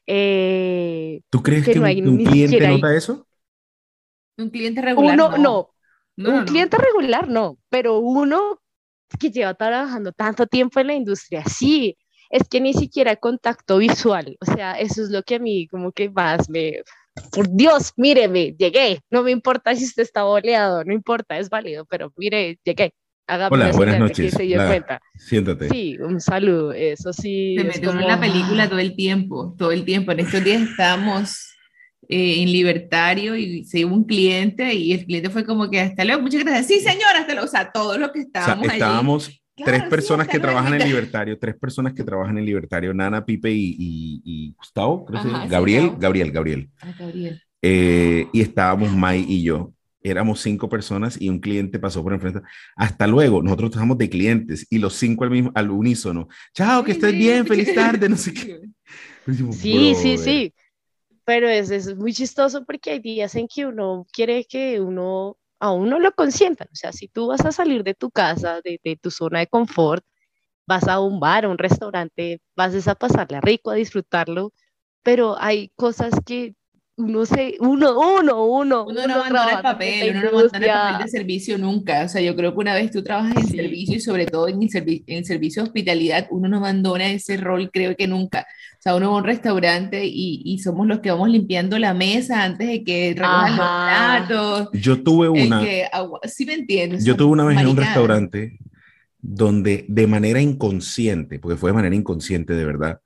Eh, 0.07 1.23
¿Tú 1.31 1.43
crees 1.43 1.65
que, 1.65 1.79
un, 1.79 2.25
cliente 2.25 2.69
nota 2.69 2.95
eso? 2.95 3.27
Un 4.37 4.51
cliente 4.51 4.83
regular. 4.83 5.15
Uno, 5.15 5.39
no. 5.39 5.74
Un 6.17 6.45
cliente 6.45 6.77
regular 6.79 7.29
no, 7.29 7.59
pero 7.69 7.99
uno 7.99 8.61
que 9.19 9.31
lleva 9.31 9.55
trabajando 9.55 10.13
tanto 10.13 10.47
tiempo 10.47 10.81
en 10.81 10.87
la 10.89 10.95
industria, 10.95 11.45
sí, 11.45 11.97
es 12.31 12.49
que 12.49 12.61
ni 12.61 12.75
siquiera 12.75 13.17
contacto 13.17 13.79
visual, 13.79 14.37
o 14.41 14.45
sea, 14.45 14.79
eso 14.79 15.03
es 15.03 15.11
lo 15.11 15.23
que 15.23 15.37
a 15.37 15.39
mí 15.39 15.69
como 15.69 15.93
que 15.93 16.11
más 16.11 16.49
me, 16.49 16.83
por 17.31 17.49
Dios, 17.49 17.93
míreme, 17.97 18.55
llegué, 18.59 19.01
no 19.11 19.23
me 19.23 19.31
importa 19.31 19.75
si 19.75 19.85
usted 19.85 20.03
está 20.03 20.25
boleado, 20.25 20.85
no 20.85 20.93
importa, 20.93 21.39
es 21.39 21.49
válido, 21.49 21.85
pero 21.85 22.13
mire, 22.17 22.59
llegué. 22.65 22.93
Hola, 23.27 23.73
buenas 23.73 23.99
noches. 23.99 24.35
siéntate. 25.17 25.69
Sí, 25.71 25.97
un 25.99 26.21
saludo, 26.21 26.73
eso 26.73 27.11
sí. 27.13 27.57
Se 27.57 27.65
metió 27.65 27.91
en 27.93 28.07
la 28.07 28.21
película 28.21 28.69
todo 28.69 28.81
el 28.81 28.95
tiempo, 28.95 29.55
todo 29.57 29.73
el 29.73 29.87
tiempo. 29.87 30.13
En 30.13 30.21
estos 30.21 30.45
días 30.45 30.61
estábamos 30.61 31.54
eh, 32.09 32.43
en 32.43 32.53
Libertario 32.53 33.37
y 33.37 33.65
se 33.65 33.81
iba 33.81 33.93
un 33.93 34.05
cliente 34.05 34.75
y 34.75 34.93
el 34.93 35.05
cliente 35.05 35.31
fue 35.31 35.45
como 35.45 35.71
que 35.71 35.81
hasta 35.81 36.05
luego, 36.05 36.23
muchas 36.23 36.45
gracias. 36.45 36.67
Sí, 36.67 36.81
señora, 36.81 37.21
hasta 37.21 37.33
luego. 37.33 37.47
O 37.47 37.51
sea, 37.51 37.71
todos 37.73 37.99
los 37.99 38.11
que 38.11 38.21
estábamos. 38.21 38.65
O 38.65 38.65
sea, 38.65 38.75
estábamos 38.75 39.43
tres 39.57 39.85
personas 39.85 40.29
que 40.29 40.39
trabajan 40.39 40.75
en 40.75 40.87
Libertario, 40.89 41.39
tres 41.39 41.57
personas 41.57 41.93
que 41.93 42.03
trabajan 42.03 42.39
en 42.39 42.45
Libertario, 42.45 42.93
Nana, 42.93 43.25
Pipe 43.25 43.51
y, 43.53 44.55
Gustavo, 44.57 45.05
creo 45.05 45.23
que 45.23 45.49
Gabriel, 45.49 45.93
Gabriel, 45.99 46.31
Gabriel, 46.33 46.71
ah, 46.81 46.95
Gabriel. 46.99 47.43
Eh, 47.63 48.27
y 48.33 48.41
estábamos 48.41 48.93
Mai 48.93 49.25
y 49.27 49.43
yo. 49.43 49.73
Éramos 50.03 50.43
cinco 50.43 50.69
personas 50.69 51.17
y 51.19 51.31
un 51.31 51.39
cliente 51.39 51.79
pasó 51.79 52.03
por 52.03 52.13
enfrente. 52.13 52.41
Hasta 52.77 53.07
luego, 53.07 53.43
nosotros 53.43 53.71
estamos 53.71 53.97
de 53.97 54.11
clientes 54.11 54.67
y 54.69 54.79
los 54.79 54.95
cinco 54.95 55.25
al, 55.25 55.31
mismo, 55.31 55.51
al 55.55 55.71
unísono. 55.71 56.29
Chao, 56.53 56.85
que 56.85 56.93
estés 56.93 57.13
bien, 57.15 57.47
feliz 57.47 57.75
tarde, 57.75 58.07
no 58.09 58.17
sé 58.19 58.35
qué. 58.35 58.61
Sí, 59.53 59.95
sí, 59.95 60.19
sí 60.19 60.53
pero 61.25 61.49
es, 61.49 61.71
es 61.71 61.97
muy 61.97 62.13
chistoso 62.13 62.65
porque 62.65 62.93
hay 62.93 63.01
días 63.01 63.35
en 63.35 63.49
que 63.49 63.67
uno 63.67 64.07
quiere 64.13 64.45
que 64.45 64.81
uno 64.81 65.39
a 65.61 65.73
uno 65.73 65.99
lo 65.99 66.13
consientan. 66.15 66.69
O 66.73 66.77
sea, 66.77 66.93
si 66.93 67.09
tú 67.09 67.29
vas 67.29 67.45
a 67.47 67.53
salir 67.53 67.85
de 67.85 67.95
tu 67.95 68.11
casa, 68.11 68.61
de, 68.63 68.81
de 68.85 68.97
tu 68.97 69.11
zona 69.11 69.41
de 69.41 69.47
confort, 69.47 70.05
vas 70.67 70.89
a 70.89 71.01
un 71.01 71.21
bar, 71.21 71.45
a 71.45 71.49
un 71.51 71.59
restaurante, 71.59 72.41
vas 72.57 72.87
a 72.89 72.95
pasarle 72.95 73.41
rico, 73.41 73.71
a 73.71 73.75
disfrutarlo, 73.75 74.53
pero 75.03 75.37
hay 75.39 75.71
cosas 75.77 76.15
que 76.27 76.55
uno 76.97 77.27
se, 77.27 77.57
uno, 77.59 77.99
uno, 78.19 78.47
uno. 78.47 78.87
Uno 78.87 79.07
no 79.07 79.15
abandona 79.15 79.53
el 79.53 79.63
papel, 79.63 80.11
uno 80.11 80.23
no 80.23 80.29
abandona 80.39 80.67
el 80.67 80.73
papel 80.73 81.05
de 81.05 81.11
servicio 81.11 81.59
nunca. 81.59 82.05
O 82.05 82.09
sea, 82.09 82.21
yo 82.21 82.37
creo 82.37 82.53
que 82.53 82.59
una 82.59 82.75
vez 82.75 82.91
tú 82.93 83.03
trabajas 83.03 83.37
en 83.37 83.49
servicio 83.49 83.97
y 83.97 84.01
sobre 84.01 84.27
todo 84.27 84.49
en 84.49 84.63
el, 84.63 85.03
en 85.07 85.25
servicio 85.25 85.63
de 85.63 85.69
hospitalidad, 85.69 86.29
uno 86.31 86.49
no 86.49 86.59
abandona 86.59 87.11
ese 87.11 87.37
rol, 87.37 87.71
creo 87.73 87.97
que 87.97 88.07
nunca. 88.07 88.47
O 88.75 88.83
sea, 88.85 88.95
uno 88.95 89.11
va 89.11 89.17
a 89.17 89.19
un 89.19 89.25
restaurante 89.25 90.05
y, 90.05 90.43
y 90.45 90.59
somos 90.61 90.87
los 90.87 91.01
que 91.01 91.11
vamos 91.11 91.31
limpiando 91.31 91.79
la 91.79 91.95
mesa 91.95 92.45
antes 92.45 92.69
de 92.69 92.85
que 92.85 93.15
recojan 93.17 93.57
los 93.57 93.67
platos. 94.29 94.69
Yo 94.75 95.03
tuve 95.03 95.29
una. 95.29 95.63
sí 96.25 96.47
me 96.47 96.55
entiendes. 96.55 97.05
Yo 97.05 97.17
tuve 97.17 97.33
una 97.33 97.45
vez 97.45 97.59
en 97.59 97.67
un 97.67 97.77
restaurante 97.77 98.59
donde 99.21 99.85
de 99.89 100.07
manera 100.07 100.41
inconsciente, 100.41 101.39
porque 101.39 101.57
fue 101.57 101.71
de 101.71 101.75
manera 101.75 101.97
inconsciente 101.97 102.53
de 102.55 102.65
verdad, 102.65 103.01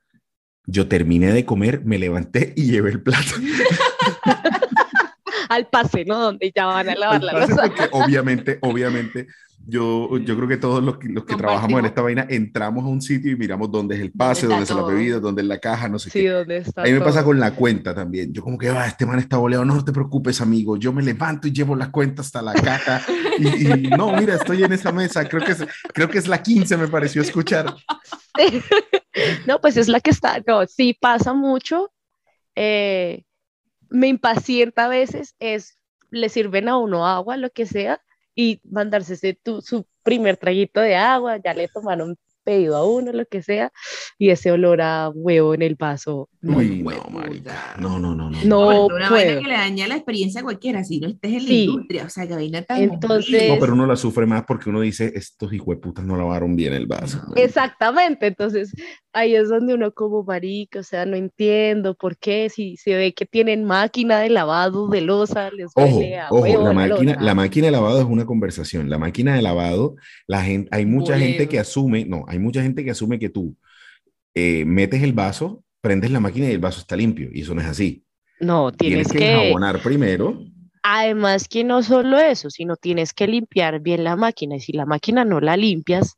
yo 0.70 0.86
terminé 0.86 1.32
de 1.32 1.46
comer, 1.46 1.82
me 1.84 1.98
levanté 1.98 2.52
y 2.54 2.70
llevé 2.70 2.90
el 2.90 3.00
plato. 3.00 3.36
Al 5.48 5.66
pase, 5.66 6.04
¿no? 6.04 6.18
Donde 6.18 6.52
ya 6.54 6.66
van 6.66 6.90
a 6.90 6.94
lavar 6.94 7.22
la 7.22 7.32
losa. 7.32 7.72
Obviamente, 7.92 8.58
obviamente, 8.60 9.28
yo, 9.70 10.16
yo 10.16 10.34
creo 10.34 10.48
que 10.48 10.56
todos 10.56 10.82
los, 10.82 10.96
los 11.04 11.26
que 11.26 11.36
trabajamos 11.36 11.80
en 11.80 11.84
esta 11.84 12.00
vaina 12.00 12.26
entramos 12.30 12.84
a 12.84 12.88
un 12.88 13.02
sitio 13.02 13.30
y 13.30 13.36
miramos 13.36 13.70
dónde 13.70 13.96
es 13.96 14.00
el 14.00 14.10
pase, 14.12 14.46
dónde, 14.46 14.62
está 14.62 14.74
la 14.74 14.82
bebida, 14.82 15.20
dónde 15.20 15.42
es 15.42 15.48
la 15.48 15.58
caja, 15.58 15.90
no 15.90 15.98
sé 15.98 16.08
sí, 16.08 16.20
qué. 16.20 16.30
Dónde 16.30 16.56
está 16.56 16.80
a 16.80 16.84
mí 16.86 16.92
me 16.92 17.02
pasa 17.02 17.22
con 17.22 17.38
la 17.38 17.50
cuenta 17.50 17.94
también. 17.94 18.32
Yo 18.32 18.42
como 18.42 18.56
que, 18.56 18.70
va, 18.70 18.86
este 18.86 19.04
man 19.04 19.18
está 19.18 19.36
boleado, 19.36 19.66
no 19.66 19.84
te 19.84 19.92
preocupes, 19.92 20.40
amigo. 20.40 20.78
Yo 20.78 20.90
me 20.90 21.02
levanto 21.02 21.48
y 21.48 21.52
llevo 21.52 21.76
la 21.76 21.90
cuenta 21.90 22.22
hasta 22.22 22.40
la 22.40 22.54
caja. 22.54 23.02
y, 23.38 23.88
no, 23.88 24.10
mira, 24.12 24.36
estoy 24.36 24.62
en 24.62 24.72
esa 24.72 24.90
mesa. 24.90 25.28
Creo 25.28 25.44
que 25.44 25.52
es, 25.52 25.66
creo 25.92 26.08
que 26.08 26.16
es 26.16 26.28
la 26.28 26.42
15, 26.42 26.78
me 26.78 26.88
pareció 26.88 27.20
escuchar. 27.20 27.74
no, 29.46 29.60
pues 29.60 29.76
es 29.76 29.88
la 29.88 30.00
que 30.00 30.10
está. 30.10 30.42
No, 30.46 30.66
sí 30.66 30.96
pasa 30.98 31.34
mucho. 31.34 31.92
Eh, 32.56 33.24
me 33.90 34.08
impacienta 34.08 34.86
a 34.86 34.88
veces, 34.88 35.34
es, 35.40 35.78
le 36.10 36.30
sirven 36.30 36.70
a 36.70 36.78
uno 36.78 37.06
agua, 37.06 37.36
lo 37.36 37.50
que 37.50 37.66
sea, 37.66 38.00
y 38.38 38.60
mandarse 38.70 39.14
ese, 39.14 39.34
tu, 39.34 39.60
su 39.60 39.84
primer 40.04 40.36
traguito 40.36 40.80
de 40.80 40.94
agua, 40.94 41.38
ya 41.42 41.52
le 41.54 41.66
tomaron 41.66 42.16
pedido 42.44 42.76
a 42.76 42.86
uno, 42.88 43.10
lo 43.12 43.26
que 43.26 43.42
sea, 43.42 43.72
y 44.16 44.30
ese 44.30 44.52
olor 44.52 44.80
a 44.80 45.10
huevo 45.12 45.54
en 45.54 45.62
el 45.62 45.74
vaso. 45.74 46.28
Uy, 46.40 46.84
no, 46.84 47.02
marica. 47.10 47.74
No, 47.80 47.98
no, 47.98 48.14
no, 48.14 48.30
no. 48.30 48.38
No, 48.44 48.86
una 48.86 49.10
vaina 49.10 49.40
que 49.40 49.48
le 49.48 49.54
daña 49.54 49.88
la 49.88 49.96
experiencia 49.96 50.40
a 50.40 50.44
cualquiera, 50.44 50.84
si 50.84 51.00
no 51.00 51.08
estés 51.08 51.32
en 51.32 51.44
la 51.46 51.52
industria, 51.52 52.04
o 52.04 52.08
sea, 52.08 52.28
que 52.28 52.34
vaina 52.34 52.62
tan 52.62 52.80
Entonces, 52.80 53.50
No, 53.50 53.58
pero 53.58 53.72
uno 53.72 53.86
la 53.86 53.96
sufre 53.96 54.24
más 54.24 54.44
porque 54.44 54.70
uno 54.70 54.80
dice, 54.80 55.10
estos 55.16 55.52
hijueputas 55.52 56.04
no 56.04 56.16
lavaron 56.16 56.54
bien 56.54 56.74
el 56.74 56.86
vaso. 56.86 57.20
Exactamente, 57.34 58.28
entonces 58.28 58.72
ahí 59.18 59.34
es 59.34 59.48
donde 59.48 59.74
uno 59.74 59.92
como 59.92 60.22
marica, 60.22 60.80
o 60.80 60.82
sea, 60.82 61.04
no 61.04 61.16
entiendo 61.16 61.94
por 61.94 62.16
qué, 62.16 62.48
si 62.48 62.76
se 62.76 62.94
ve 62.94 63.12
que 63.12 63.26
tienen 63.26 63.64
máquina 63.64 64.18
de 64.20 64.30
lavado 64.30 64.88
de 64.88 65.00
losa, 65.00 65.50
les 65.50 65.70
ojo, 65.74 66.00
ojo, 66.30 66.64
la 66.64 66.72
máquina, 66.72 67.16
la, 67.20 67.34
máquina 67.34 67.66
de 67.66 67.72
lavado 67.72 68.00
es 68.00 68.06
una 68.06 68.24
conversación, 68.24 68.88
la 68.88 68.98
máquina 68.98 69.34
de 69.34 69.42
lavado, 69.42 69.96
la 70.26 70.42
gente, 70.42 70.68
hay 70.72 70.86
mucha 70.86 71.18
gente 71.18 71.48
que 71.48 71.58
asume, 71.58 72.04
no, 72.04 72.24
hay 72.28 72.38
mucha 72.38 72.62
gente 72.62 72.84
que 72.84 72.90
asume 72.90 73.18
que 73.18 73.28
tú 73.28 73.56
eh, 74.34 74.64
metes 74.64 75.02
el 75.02 75.12
vaso, 75.12 75.64
prendes 75.80 76.10
la 76.10 76.20
máquina 76.20 76.48
y 76.48 76.52
el 76.52 76.58
vaso 76.58 76.80
está 76.80 76.96
limpio, 76.96 77.30
y 77.32 77.42
eso 77.42 77.54
no 77.54 77.60
es 77.60 77.66
así. 77.66 78.04
No, 78.40 78.72
tienes, 78.72 79.08
tienes 79.08 79.28
que, 79.28 79.46
jabonar 79.48 79.82
primero. 79.82 80.38
Además 80.82 81.48
que 81.48 81.64
no 81.64 81.82
solo 81.82 82.18
eso, 82.18 82.50
sino 82.50 82.76
tienes 82.76 83.12
que 83.12 83.26
limpiar 83.26 83.80
bien 83.80 84.04
la 84.04 84.16
máquina, 84.16 84.56
y 84.56 84.60
si 84.60 84.72
la 84.72 84.86
máquina 84.86 85.24
no 85.24 85.40
la 85.40 85.56
limpias, 85.56 86.16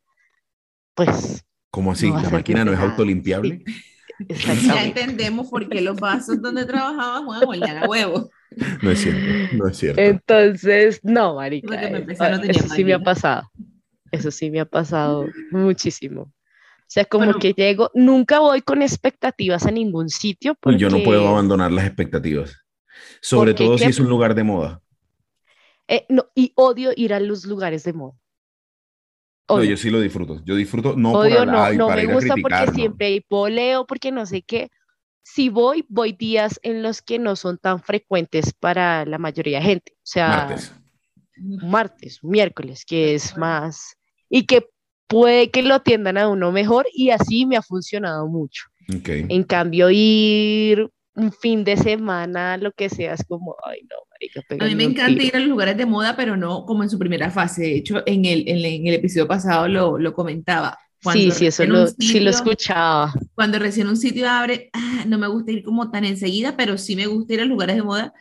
pues 0.93 1.43
¿Cómo 1.71 1.93
así? 1.93 2.09
¿La 2.09 2.29
máquina 2.29 2.65
no 2.65 2.73
es 2.73 2.79
autolimpiable? 2.79 3.63
Ya 4.67 4.83
entendemos 4.83 5.49
por 5.49 5.67
qué 5.67 5.81
los 5.81 5.99
vasos 5.99 6.41
donde 6.41 6.65
trabajaban 6.65 7.25
juegan 7.25 7.77
a 7.77 7.87
huevo. 7.87 8.29
No 8.81 8.91
es 8.91 8.99
cierto, 8.99 9.55
no 9.55 9.67
es 9.67 9.77
cierto. 9.77 10.01
Entonces, 10.01 10.99
no, 11.03 11.35
marica. 11.35 11.81
Eh, 11.81 12.05
eso 12.49 12.67
sí 12.67 12.83
me 12.83 12.93
ha 12.93 12.99
pasado. 12.99 13.49
Eso 14.11 14.29
sí 14.29 14.51
me 14.51 14.59
ha 14.59 14.65
pasado 14.65 15.25
muchísimo. 15.51 16.23
O 16.23 16.93
sea, 16.93 17.05
como 17.05 17.33
que 17.35 17.53
llego, 17.53 17.89
nunca 17.93 18.39
voy 18.39 18.61
con 18.61 18.81
expectativas 18.81 19.65
a 19.65 19.71
ningún 19.71 20.09
sitio. 20.09 20.55
Porque... 20.59 20.77
Yo 20.77 20.89
no 20.89 21.01
puedo 21.01 21.25
abandonar 21.25 21.71
las 21.71 21.85
expectativas. 21.85 22.57
Sobre 23.21 23.53
todo 23.53 23.77
si 23.77 23.85
es 23.85 23.99
un 23.99 24.09
lugar 24.09 24.35
de 24.35 24.43
moda. 24.43 24.81
Eh, 25.87 26.05
no, 26.09 26.25
y 26.35 26.51
odio 26.55 26.91
ir 26.95 27.13
a 27.13 27.21
los 27.21 27.45
lugares 27.45 27.85
de 27.85 27.93
moda. 27.93 28.20
No, 29.49 29.63
yo 29.63 29.77
sí 29.77 29.89
lo 29.89 29.99
disfruto. 29.99 30.41
Yo 30.45 30.55
disfruto, 30.55 30.95
no 30.95 31.11
por 31.11 31.29
no, 31.29 31.73
no 31.73 31.89
me 31.89 32.05
gusta 32.05 32.35
porque 32.41 32.71
siempre 32.73 33.07
hay 33.07 33.21
poleo, 33.21 33.85
porque 33.85 34.11
no 34.11 34.25
sé 34.25 34.41
qué. 34.41 34.69
Si 35.23 35.49
voy, 35.49 35.85
voy 35.87 36.13
días 36.13 36.59
en 36.63 36.81
los 36.81 37.01
que 37.01 37.19
no 37.19 37.35
son 37.35 37.57
tan 37.57 37.81
frecuentes 37.81 38.53
para 38.53 39.05
la 39.05 39.17
mayoría 39.17 39.59
de 39.59 39.65
gente. 39.65 39.91
O 39.97 40.05
sea, 40.05 40.47
martes, 40.47 40.73
martes 41.37 42.23
miércoles, 42.23 42.85
que 42.85 43.13
es 43.15 43.37
más. 43.37 43.97
Y 44.29 44.45
que 44.45 44.67
puede 45.07 45.51
que 45.51 45.61
lo 45.61 45.75
atiendan 45.75 46.17
a 46.17 46.29
uno 46.29 46.51
mejor 46.51 46.87
y 46.93 47.09
así 47.09 47.45
me 47.45 47.57
ha 47.57 47.61
funcionado 47.61 48.27
mucho. 48.27 48.63
Okay. 48.99 49.25
En 49.29 49.43
cambio, 49.43 49.89
ir 49.91 50.89
un 51.15 51.31
fin 51.31 51.63
de 51.63 51.77
semana, 51.77 52.57
lo 52.57 52.71
que 52.71 52.89
sea, 52.89 53.13
es 53.13 53.23
como, 53.27 53.55
ay, 53.63 53.81
no, 53.89 53.97
a 54.59 54.65
mí 54.65 54.75
me 54.75 54.83
encanta 54.83 55.23
ir 55.23 55.35
a 55.35 55.39
los 55.39 55.49
lugares 55.49 55.77
de 55.77 55.85
moda, 55.85 56.15
pero 56.15 56.37
no 56.37 56.65
como 56.65 56.83
en 56.83 56.89
su 56.89 56.99
primera 56.99 57.31
fase. 57.31 57.63
De 57.63 57.75
hecho, 57.77 58.03
en 58.05 58.25
el, 58.25 58.47
en 58.47 58.87
el 58.87 58.93
episodio 58.95 59.27
pasado 59.27 59.67
lo, 59.67 59.97
lo 59.97 60.13
comentaba. 60.13 60.77
sí, 60.99 61.31
sí, 61.31 61.47
eso 61.47 61.65
lo, 61.65 61.87
sí 61.87 62.19
lo 62.19 62.29
escuchaba. 62.29 63.13
Cuando 63.33 63.59
recién 63.59 63.87
un 63.87 63.97
sitio 63.97 64.29
abre, 64.29 64.69
ah, 64.73 65.03
no 65.07 65.17
me 65.17 65.27
gusta 65.27 65.51
ir 65.51 65.63
como 65.63 65.89
tan 65.89 66.05
enseguida, 66.05 66.55
pero 66.55 66.77
sí 66.77 66.95
me 66.95 67.07
gusta 67.07 67.33
ir 67.33 67.41
a 67.41 67.45
lugares 67.45 67.75
de 67.77 67.83
moda. 67.83 68.13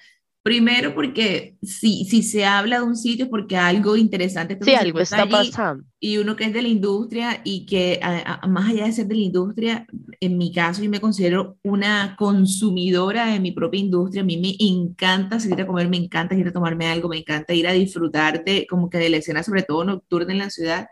Primero 0.42 0.94
porque 0.94 1.56
si, 1.62 2.06
si 2.06 2.22
se 2.22 2.46
habla 2.46 2.78
de 2.78 2.86
un 2.86 2.96
sitio 2.96 3.28
porque 3.28 3.58
algo 3.58 3.94
interesante 3.94 4.58
sí, 4.62 4.74
algo 4.74 5.00
está 5.00 5.28
pasando. 5.28 5.84
Y 5.98 6.16
uno 6.16 6.34
que 6.34 6.44
es 6.44 6.52
de 6.54 6.62
la 6.62 6.68
industria 6.68 7.42
y 7.44 7.66
que 7.66 8.00
más 8.48 8.70
allá 8.70 8.86
de 8.86 8.92
ser 8.92 9.06
de 9.06 9.16
la 9.16 9.20
industria, 9.20 9.86
en 10.18 10.38
mi 10.38 10.50
caso 10.50 10.82
yo 10.82 10.88
me 10.88 11.00
considero 11.00 11.58
una 11.62 12.16
consumidora 12.18 13.26
de 13.26 13.38
mi 13.38 13.52
propia 13.52 13.80
industria. 13.80 14.22
A 14.22 14.24
mí 14.24 14.38
me 14.38 14.56
encanta 14.58 15.38
salir 15.38 15.60
a 15.60 15.66
comer, 15.66 15.90
me 15.90 15.98
encanta 15.98 16.34
ir 16.34 16.48
a 16.48 16.52
tomarme 16.52 16.86
algo, 16.86 17.10
me 17.10 17.18
encanta 17.18 17.52
ir 17.52 17.68
a 17.68 17.72
disfrutarte 17.72 18.66
como 18.66 18.88
que 18.88 18.96
de 18.96 19.10
la 19.10 19.18
escena, 19.18 19.42
sobre 19.42 19.62
todo 19.62 19.84
nocturna 19.84 20.32
en 20.32 20.38
la 20.38 20.48
ciudad. 20.48 20.88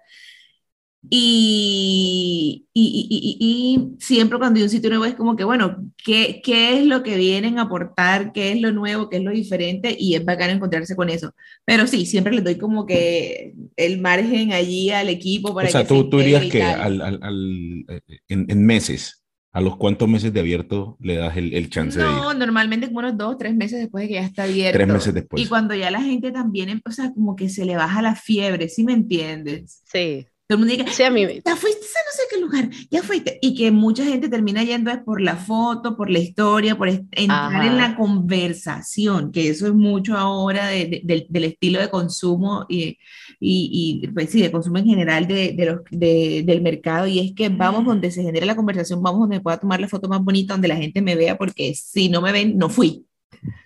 Y, 1.11 2.67
y, 2.75 3.07
y, 3.41 3.97
siempre 4.01 4.39
cuando 4.39 4.59
hay 4.59 4.65
un 4.65 4.69
sitio 4.69 4.91
nuevo 4.91 5.05
es 5.05 5.15
como 5.15 5.37
que, 5.37 5.45
bueno, 5.45 5.77
¿qué, 6.05 6.41
¿qué, 6.45 6.79
es 6.79 6.87
lo 6.87 7.03
que 7.03 7.17
vienen 7.17 7.59
a 7.59 7.63
aportar? 7.63 8.33
¿Qué 8.33 8.53
es 8.53 8.61
lo 8.61 8.73
nuevo? 8.73 9.09
¿Qué 9.09 9.19
es 9.19 9.23
lo 9.23 9.31
diferente? 9.31 9.97
Y 9.99 10.17
es 10.17 10.25
bacán 10.25 10.51
encontrarse 10.51 10.97
con 10.97 11.09
eso. 11.09 11.33
Pero 11.65 11.87
sí, 11.87 12.05
siempre 12.05 12.35
le 12.35 12.43
doy 12.43 12.59
como 12.59 12.85
que 12.85 13.55
el 13.77 14.01
margen 14.01 14.53
allí 14.53 14.91
al 14.91 15.09
equipo 15.09 15.55
para 15.55 15.69
o 15.69 15.71
sea, 15.71 15.87
tú, 15.87 16.11
tú 16.11 16.19
dirías 16.19 16.45
que 16.47 16.63
al, 16.63 17.01
al, 17.01 17.85
eh, 17.89 18.01
en, 18.29 18.47
en, 18.49 18.67
meses, 18.67 19.25
¿a 19.53 19.61
los 19.61 19.77
cuántos 19.77 20.09
meses 20.09 20.33
de 20.33 20.41
abierto 20.41 20.99
le 21.01 21.17
das 21.17 21.37
el, 21.37 21.55
el 21.55 21.71
chance 21.71 21.99
no, 21.99 22.05
de 22.05 22.11
ir? 22.11 22.19
No, 22.19 22.35
normalmente 22.35 22.89
como 22.89 22.99
unos 22.99 23.17
dos, 23.17 23.39
tres 23.39 23.55
meses 23.55 23.79
después 23.79 24.03
de 24.03 24.09
que 24.09 24.15
ya 24.15 24.27
está 24.27 24.43
abierto. 24.43 24.77
Tres 24.77 24.89
meses 24.89 25.15
después. 25.15 25.43
Y 25.43 25.47
cuando 25.47 25.75
ya 25.75 25.93
la 25.93 26.03
gente 26.03 26.33
también, 26.33 26.83
o 26.85 26.91
sea, 26.91 27.13
como 27.15 27.37
que 27.37 27.49
se 27.49 27.65
le 27.65 27.77
baja 27.77 28.03
la 28.03 28.17
fiebre, 28.17 28.69
¿sí 28.69 28.83
me 28.83 28.93
entiendes? 28.93 29.81
Sí. 29.85 30.27
Todo 30.49 30.57
el 30.57 30.61
mundo 30.61 30.77
diga, 30.79 30.91
sí, 30.91 31.03
a 31.03 31.11
mí... 31.11 31.27
ya 31.45 31.57
fuiste 31.57 31.85
a 31.85 32.01
no 32.07 32.11
sé 32.11 32.23
qué 32.31 32.41
lugar, 32.41 32.71
ya 32.91 33.03
fuiste. 33.03 33.39
Y 33.43 33.55
que 33.55 33.71
mucha 33.71 34.03
gente 34.03 34.31
termina 34.31 34.65
yendo 34.65 34.91
es 34.91 34.97
por 34.97 35.21
la 35.21 35.37
foto, 35.37 35.95
por 35.95 36.09
la 36.09 36.21
historia, 36.21 36.75
por 36.75 36.89
entrar 36.89 37.67
en 37.67 37.77
la 37.77 37.95
conversación, 37.95 39.31
que 39.31 39.51
eso 39.51 39.67
es 39.67 39.75
mucho 39.75 40.17
ahora 40.17 40.69
de, 40.69 41.03
de, 41.05 41.27
del 41.29 41.45
estilo 41.45 41.81
de 41.81 41.91
consumo 41.91 42.65
y, 42.67 42.97
y, 43.39 44.01
y, 44.03 44.09
pues 44.09 44.31
sí, 44.31 44.41
de 44.41 44.51
consumo 44.51 44.79
en 44.79 44.87
general 44.87 45.27
de, 45.27 45.55
los, 45.67 45.81
del 45.91 46.63
mercado. 46.63 47.07
Y 47.07 47.19
es 47.19 47.35
que 47.35 47.51
vamos 47.51 47.85
donde 47.85 48.11
se 48.11 48.23
genera 48.23 48.47
la 48.47 48.57
conversación, 48.57 49.03
vamos 49.03 49.21
donde 49.21 49.43
pueda 49.43 49.61
tomar 49.61 49.83
la 49.83 49.89
foto 49.89 50.09
más 50.09 50.25
bonita, 50.25 50.55
donde 50.55 50.69
la 50.69 50.77
gente 50.77 51.03
me 51.03 51.15
vea, 51.15 51.37
porque 51.37 51.75
si 51.75 52.09
no 52.09 52.23
me 52.23 52.33
ven, 52.33 52.57
no 52.57 52.71
fui. 52.71 53.05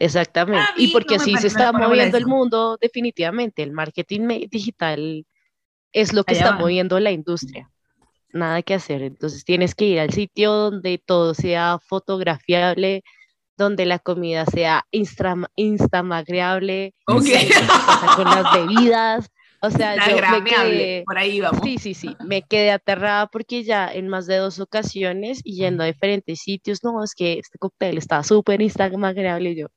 Exactamente. 0.01 0.67
Y 0.79 0.89
porque 0.89 1.21
si 1.21 1.37
se 1.37 1.47
está 1.47 1.73
moviendo 1.73 2.19
el 2.19 2.27
mundo, 2.27 2.77
definitivamente, 2.81 3.63
el 3.63 3.71
marketing 3.71 4.49
digital 4.51 5.25
es 5.93 6.13
lo 6.13 6.25
que 6.25 6.35
está 6.35 6.53
moviendo 6.53 6.99
la 7.01 7.11
industria. 7.11 7.71
Nada 8.33 8.63
que 8.63 8.75
hacer. 8.75 9.03
Entonces 9.03 9.45
tienes 9.45 9.75
que 9.75 9.85
ir 9.85 10.01
al 10.01 10.13
sitio 10.13 10.53
donde 10.53 10.99
todo 10.99 11.35
sea 11.35 11.79
fotografiable, 11.85 13.03
donde 13.57 13.87
la 13.87 13.99
comida 13.99 14.47
sea 14.47 14.87
instagramable, 14.91 16.95
con 17.05 17.25
las 17.25 18.53
bebidas. 18.55 19.31
O 19.65 19.71
sea, 19.71 19.95
yo 20.09 20.17
me 20.17 20.43
quedé, 20.43 21.05
por 21.07 21.19
ahí 21.19 21.41
vamos. 21.41 21.61
Sí, 21.63 21.79
sí, 21.79 21.95
sí, 21.95 22.17
me 22.25 22.43
quedé 22.43 22.73
aterrada 22.73 23.29
porque 23.29 23.63
ya 23.63 23.93
en 23.93 24.09
más 24.09 24.27
de 24.27 24.39
dos 24.39 24.59
ocasiones 24.59 25.41
y 25.45 25.55
yendo 25.55 25.85
a 25.85 25.87
diferentes 25.87 26.41
sitios, 26.41 26.83
no, 26.83 27.05
es 27.05 27.15
que 27.15 27.39
este 27.39 27.59
cóctel 27.59 27.97
está 27.97 28.25
súper 28.25 28.61
instagramable 28.61 29.51
y 29.51 29.61
yo, 29.61 29.69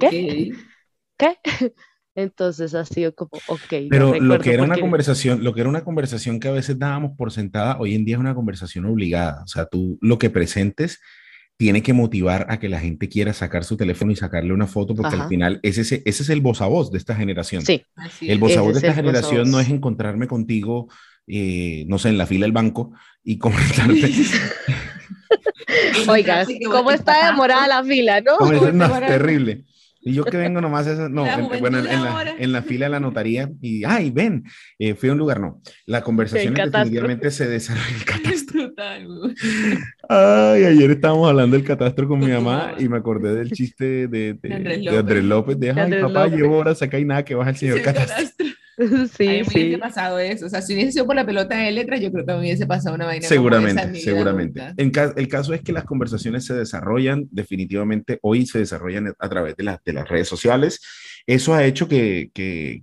¿qué? 0.00 0.52
¿Qué? 1.18 1.38
Entonces 2.14 2.74
ha 2.74 2.84
sido 2.84 3.14
como, 3.14 3.30
ok. 3.48 3.88
Pero 3.90 4.20
lo 4.20 4.38
que 4.38 4.52
era 4.52 4.62
una 4.62 4.78
conversación, 4.78 5.42
lo 5.42 5.52
que 5.52 5.60
era 5.60 5.70
una 5.70 5.84
conversación 5.84 6.38
que 6.38 6.48
a 6.48 6.52
veces 6.52 6.78
dábamos 6.78 7.12
por 7.16 7.32
sentada, 7.32 7.78
hoy 7.78 7.94
en 7.94 8.04
día 8.04 8.16
es 8.16 8.20
una 8.20 8.34
conversación 8.34 8.86
obligada. 8.86 9.42
O 9.42 9.48
sea, 9.48 9.66
tú 9.66 9.98
lo 10.00 10.18
que 10.18 10.30
presentes 10.30 11.00
tiene 11.56 11.82
que 11.82 11.92
motivar 11.92 12.46
a 12.50 12.58
que 12.58 12.68
la 12.68 12.80
gente 12.80 13.08
quiera 13.08 13.32
sacar 13.32 13.64
su 13.64 13.76
teléfono 13.76 14.12
y 14.12 14.16
sacarle 14.16 14.52
una 14.52 14.66
foto, 14.66 14.94
porque 14.94 15.16
al 15.16 15.28
final 15.28 15.60
ese, 15.62 15.82
ese, 15.82 16.02
es 16.04 16.28
el 16.28 16.40
voz 16.40 16.60
a 16.60 16.66
voz 16.66 16.90
de 16.90 16.98
esta 16.98 17.14
generación. 17.14 17.62
Sí. 17.62 17.82
el 18.22 18.38
voz 18.38 18.56
a 18.56 18.60
voz 18.60 18.74
de 18.74 18.80
esta 18.80 18.94
generación 18.94 19.50
no 19.50 19.60
es 19.60 19.68
encontrarme 19.68 20.26
contigo, 20.26 20.88
eh, 21.26 21.84
no 21.86 21.98
sé, 21.98 22.08
en 22.08 22.18
la 22.18 22.26
fila 22.26 22.44
del 22.44 22.52
banco 22.52 22.92
y 23.22 23.38
comentarte. 23.38 24.12
Oiga, 26.08 26.44
¿cómo 26.66 26.90
está 26.90 27.26
demorada 27.26 27.66
la 27.66 27.84
fila, 27.84 28.20
no? 28.20 28.38
no 28.72 29.00
terrible. 29.00 29.64
Y 30.04 30.12
yo 30.12 30.24
que 30.24 30.36
vengo 30.36 30.60
nomás, 30.60 30.86
eso, 30.86 31.08
no, 31.08 31.24
bueno, 31.60 31.78
en, 31.78 31.84
la, 31.84 32.34
en, 32.38 32.52
la, 32.52 32.62
fila 32.62 32.86
de 32.86 32.90
la 32.90 33.00
notaría, 33.00 33.50
y, 33.60 33.84
ay, 33.84 34.10
ven, 34.10 34.44
eh, 34.78 34.94
fui 34.94 35.08
a 35.08 35.12
un 35.12 35.18
lugar, 35.18 35.40
no. 35.40 35.62
La 35.86 36.02
conversación 36.02 36.52
definitivamente 36.52 37.30
se 37.30 37.48
desarrolla 37.48 37.96
el 37.96 38.04
catastro. 38.04 38.54
Ay, 40.08 40.64
ayer 40.64 40.90
estábamos 40.90 41.28
hablando 41.28 41.56
del 41.56 41.64
catastro 41.64 42.06
con 42.06 42.20
mi 42.20 42.28
mamá 42.28 42.74
y 42.78 42.88
me 42.88 42.98
acordé 42.98 43.34
del 43.34 43.50
chiste 43.50 44.06
de, 44.06 44.34
de, 44.34 44.96
Andrés 44.96 45.24
López, 45.24 45.58
de, 45.58 45.70
ay, 45.70 46.00
papá, 46.00 46.28
llevo 46.28 46.58
horas 46.58 46.82
acá 46.82 46.98
y 46.98 47.04
nada 47.04 47.24
que 47.24 47.34
baja 47.34 47.50
el 47.50 47.56
señor 47.56 47.82
catastro. 47.82 48.46
Sí, 48.76 48.84
a 49.28 49.32
mí 49.32 49.44
sí. 49.44 49.58
hubiese 49.58 49.78
pasado 49.78 50.18
eso. 50.18 50.46
O 50.46 50.48
sea, 50.48 50.62
si 50.62 50.74
hubiese 50.74 50.92
sido 50.92 51.06
por 51.06 51.16
la 51.16 51.26
pelota 51.26 51.56
de 51.56 51.70
letras, 51.72 52.00
yo 52.00 52.10
creo 52.10 52.26
que 52.26 52.32
me 52.32 52.40
hubiese 52.40 52.66
pasado 52.66 52.94
una 52.94 53.06
vaina. 53.06 53.26
Seguramente, 53.26 54.00
seguramente. 54.00 54.60
En 54.76 54.92
el 55.16 55.28
caso 55.28 55.54
es 55.54 55.62
que 55.62 55.72
las 55.72 55.84
conversaciones 55.84 56.44
se 56.44 56.54
desarrollan, 56.54 57.26
definitivamente 57.30 58.18
hoy 58.22 58.46
se 58.46 58.58
desarrollan 58.58 59.14
a 59.18 59.28
través 59.28 59.56
de, 59.56 59.76
de 59.84 59.92
las 59.92 60.08
redes 60.08 60.28
sociales. 60.28 60.80
Eso 61.26 61.54
ha 61.54 61.64
hecho 61.64 61.88
que, 61.88 62.30
que, 62.34 62.82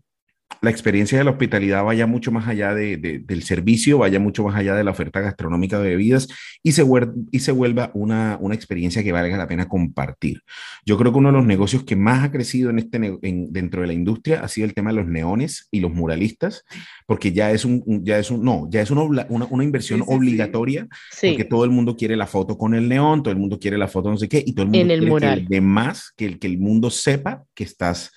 la 0.62 0.70
experiencia 0.70 1.18
de 1.18 1.24
la 1.24 1.32
hospitalidad 1.32 1.84
vaya 1.84 2.06
mucho 2.06 2.32
más 2.32 2.48
allá 2.48 2.76
de, 2.76 2.98
del 2.98 3.44
servicio, 3.44 3.98
vaya 3.98 4.20
mucho 4.20 4.44
más 4.44 4.56
allá 4.56 4.76
de 4.76 4.84
la 4.84 4.92
oferta 4.92 5.20
gastronómica 5.20 5.80
de 5.80 5.90
bebidas 5.90 6.28
y 6.62 6.74
se, 6.74 6.86
y 7.32 7.40
se 7.40 7.52
vuelva 7.52 7.90
una, 7.96 8.38
una, 8.40 8.54
experiencia 8.54 9.04
que 9.04 9.12
valga 9.12 9.38
la 9.38 9.48
pena 9.48 9.68
compartir. 9.68 10.44
Yo 10.86 10.98
creo 10.98 11.12
que 11.12 11.18
uno 11.18 11.30
de 11.30 11.38
los 11.38 11.48
negocios 11.48 11.84
que 11.84 11.96
más 11.96 12.24
ha 12.24 12.32
crecido 12.32 12.70
en 12.70 12.78
este, 12.78 13.18
en, 13.24 13.52
dentro 13.52 13.82
de 13.82 13.88
la 13.88 13.94
industria 13.94 14.42
ha 14.44 14.48
sido 14.48 14.66
el 14.68 14.76
tema 14.76 14.92
de 14.92 14.98
los 14.98 15.08
neones 15.08 15.68
y 15.72 15.80
los 15.80 15.92
muralistas, 15.92 16.64
porque 17.08 17.32
ya 17.32 17.50
es 17.50 17.66
un, 17.66 17.84
ya 18.06 18.20
es 18.20 18.30
un, 18.30 18.44
no, 18.44 18.68
ya 18.70 18.82
es 18.82 18.92
una, 18.92 19.02
una, 19.02 19.48
una 19.50 19.64
inversión 19.64 20.04
obligatoria, 20.06 20.88
porque 21.20 21.46
todo 21.46 21.64
el 21.64 21.72
mundo 21.72 21.98
quiere 21.98 22.16
la 22.16 22.28
foto 22.28 22.56
con 22.56 22.76
el 22.76 22.88
neón, 22.88 23.24
todo 23.24 23.32
el 23.32 23.40
mundo 23.40 23.58
quiere 23.58 23.80
la 23.80 23.88
foto 23.88 24.12
no 24.12 24.18
sé 24.18 24.30
qué, 24.30 24.44
y 24.46 24.54
todo 24.54 24.68
el 24.68 24.72
mundo 24.72 25.18
quiere 25.18 25.20
que 25.20 25.42
el 25.42 25.48
demás, 25.48 26.14
que 26.16 26.26
el, 26.26 26.38
que 26.38 26.48
el 26.48 26.60
mundo 26.60 26.92
sepa 26.92 27.44
que 27.56 27.64
estás 27.64 28.12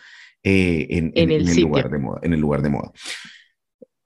eh, 0.45 0.87
en, 0.91 1.13
el, 1.15 1.61
lugar 1.63 1.91
de 1.91 1.99
moda, 1.99 2.21
en 2.23 2.33
el 2.35 2.41
lugar 2.41 2.63
de 2.63 2.69
moda. 2.69 2.93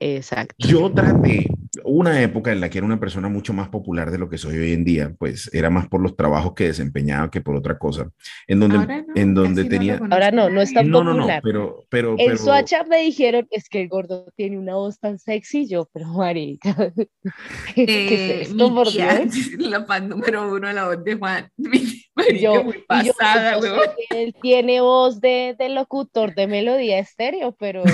Exacto. 0.00 0.54
Yo 0.66 0.92
traté 0.92 1.48
una 1.84 2.22
época 2.22 2.52
en 2.52 2.60
la 2.60 2.68
que 2.68 2.78
era 2.78 2.86
una 2.86 3.00
persona 3.00 3.28
mucho 3.28 3.52
más 3.52 3.68
popular 3.68 4.10
de 4.10 4.18
lo 4.18 4.28
que 4.28 4.38
soy 4.38 4.58
hoy 4.58 4.72
en 4.72 4.84
día, 4.84 5.14
pues 5.18 5.50
era 5.52 5.70
más 5.70 5.88
por 5.88 6.00
los 6.00 6.16
trabajos 6.16 6.54
que 6.54 6.64
desempeñaba 6.64 7.30
que 7.30 7.40
por 7.40 7.56
otra 7.56 7.78
cosa. 7.78 8.10
En 8.46 8.60
donde, 8.60 9.04
en 9.14 9.34
donde 9.34 9.64
tenía. 9.64 10.00
Ahora 10.10 10.30
no, 10.30 10.48
no 10.50 10.60
es 10.60 10.72
tan 10.72 10.90
no, 10.90 11.00
popular. 11.00 11.16
No, 11.16 11.26
no, 11.26 11.40
pero, 11.42 11.84
pero, 11.88 12.16
en 12.18 12.36
pero... 12.36 12.86
me 12.88 13.02
dijeron 13.02 13.46
es 13.50 13.68
que 13.68 13.82
el 13.82 13.88
gordo 13.88 14.26
tiene 14.36 14.58
una 14.58 14.74
voz 14.74 14.98
tan 14.98 15.18
sexy. 15.18 15.68
Yo, 15.68 15.88
pero 15.92 16.06
marica. 16.06 16.74
¿Qué 17.74 17.82
es 17.82 17.88
eh, 17.88 18.42
esto, 18.42 18.74
por 18.74 18.88
La 19.58 19.84
fan 19.84 20.08
número 20.08 20.52
uno 20.52 20.68
de 20.68 20.74
la 20.74 20.86
voz 20.86 21.04
de 21.04 21.14
Juan. 21.14 21.50
yo, 22.40 22.64
muy 22.64 22.78
pasada, 22.86 23.60
yo, 23.60 23.76
él 24.10 24.34
tiene 24.40 24.80
voz 24.80 25.20
de, 25.20 25.54
de, 25.58 25.68
locutor 25.68 26.34
de 26.34 26.46
melodía 26.46 26.98
estéreo, 26.98 27.52
pero. 27.52 27.84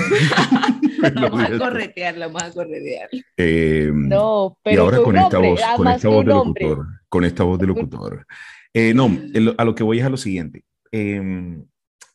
vamos 1.13 1.41
a 1.43 1.57
corretear, 1.57 2.17
vamos 2.17 2.43
a 2.43 2.51
corretear. 2.51 3.09
Eh, 3.37 3.74
no, 3.93 4.57
pero. 4.63 4.75
Y 4.75 4.79
ahora 4.79 4.97
con 5.03 5.17
esta 5.17 5.39
voz, 5.39 5.61
con 5.75 5.87
esta 5.87 6.09
voz 6.09 6.25
de 6.25 6.31
locutor. 6.31 6.87
Con 7.09 7.25
esta 7.25 7.43
voz 7.43 7.59
de 7.59 7.67
locutor. 7.67 8.25
Eh, 8.73 8.93
no, 8.93 9.09
a 9.57 9.65
lo 9.65 9.75
que 9.75 9.83
voy 9.83 9.99
es 9.99 10.05
a 10.05 10.09
lo 10.09 10.17
siguiente. 10.17 10.63
Eh, 10.91 11.21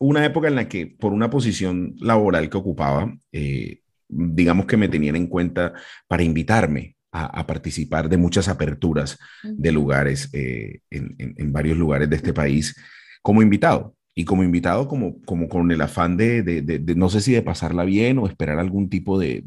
una 0.00 0.24
época 0.24 0.48
en 0.48 0.54
la 0.54 0.68
que, 0.68 0.86
por 0.86 1.12
una 1.12 1.28
posición 1.28 1.94
laboral 1.98 2.48
que 2.48 2.56
ocupaba, 2.56 3.14
eh, 3.32 3.80
digamos 4.08 4.66
que 4.66 4.78
me 4.78 4.88
tenían 4.88 5.14
en 5.14 5.26
cuenta 5.26 5.74
para 6.08 6.22
invitarme 6.22 6.96
a, 7.12 7.46
participar 7.46 8.08
de 8.08 8.16
muchas 8.16 8.48
aperturas 8.48 9.18
de 9.42 9.72
lugares 9.72 10.30
eh, 10.32 10.80
en, 10.90 11.16
en, 11.18 11.52
varios 11.52 11.76
lugares 11.76 12.08
de 12.08 12.16
este 12.16 12.32
país 12.32 12.74
como 13.20 13.42
invitado. 13.42 13.94
Y 14.14 14.24
como 14.24 14.42
invitado, 14.42 14.88
como, 14.88 15.20
como 15.22 15.48
con 15.48 15.70
el 15.70 15.80
afán 15.80 16.16
de, 16.16 16.42
de, 16.42 16.62
de, 16.62 16.94
no 16.94 17.08
sé 17.08 17.20
si 17.20 17.32
de 17.32 17.42
pasarla 17.42 17.84
bien 17.84 18.18
o 18.18 18.26
esperar 18.26 18.58
algún 18.58 18.88
tipo 18.88 19.18
de, 19.18 19.42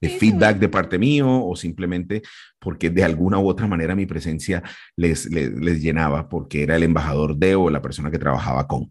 de 0.00 0.08
feedback 0.08 0.58
de 0.58 0.68
parte 0.68 0.98
mío 0.98 1.44
o 1.44 1.56
simplemente 1.56 2.22
porque 2.58 2.90
de 2.90 3.04
alguna 3.04 3.38
u 3.38 3.48
otra 3.48 3.66
manera 3.66 3.96
mi 3.96 4.06
presencia 4.06 4.62
les, 4.96 5.30
les, 5.30 5.50
les 5.52 5.82
llenaba 5.82 6.28
porque 6.28 6.62
era 6.62 6.76
el 6.76 6.84
embajador 6.84 7.36
de 7.36 7.54
o 7.54 7.70
la 7.70 7.82
persona 7.82 8.10
que 8.10 8.18
trabajaba 8.18 8.66
con. 8.66 8.90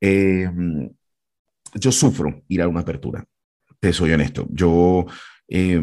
Eh, 0.00 0.48
yo 1.74 1.92
sufro 1.92 2.42
ir 2.48 2.62
a 2.62 2.68
una 2.68 2.80
apertura, 2.80 3.24
te 3.80 3.92
soy 3.92 4.12
honesto. 4.12 4.46
Yo 4.50 5.06
eh, 5.48 5.80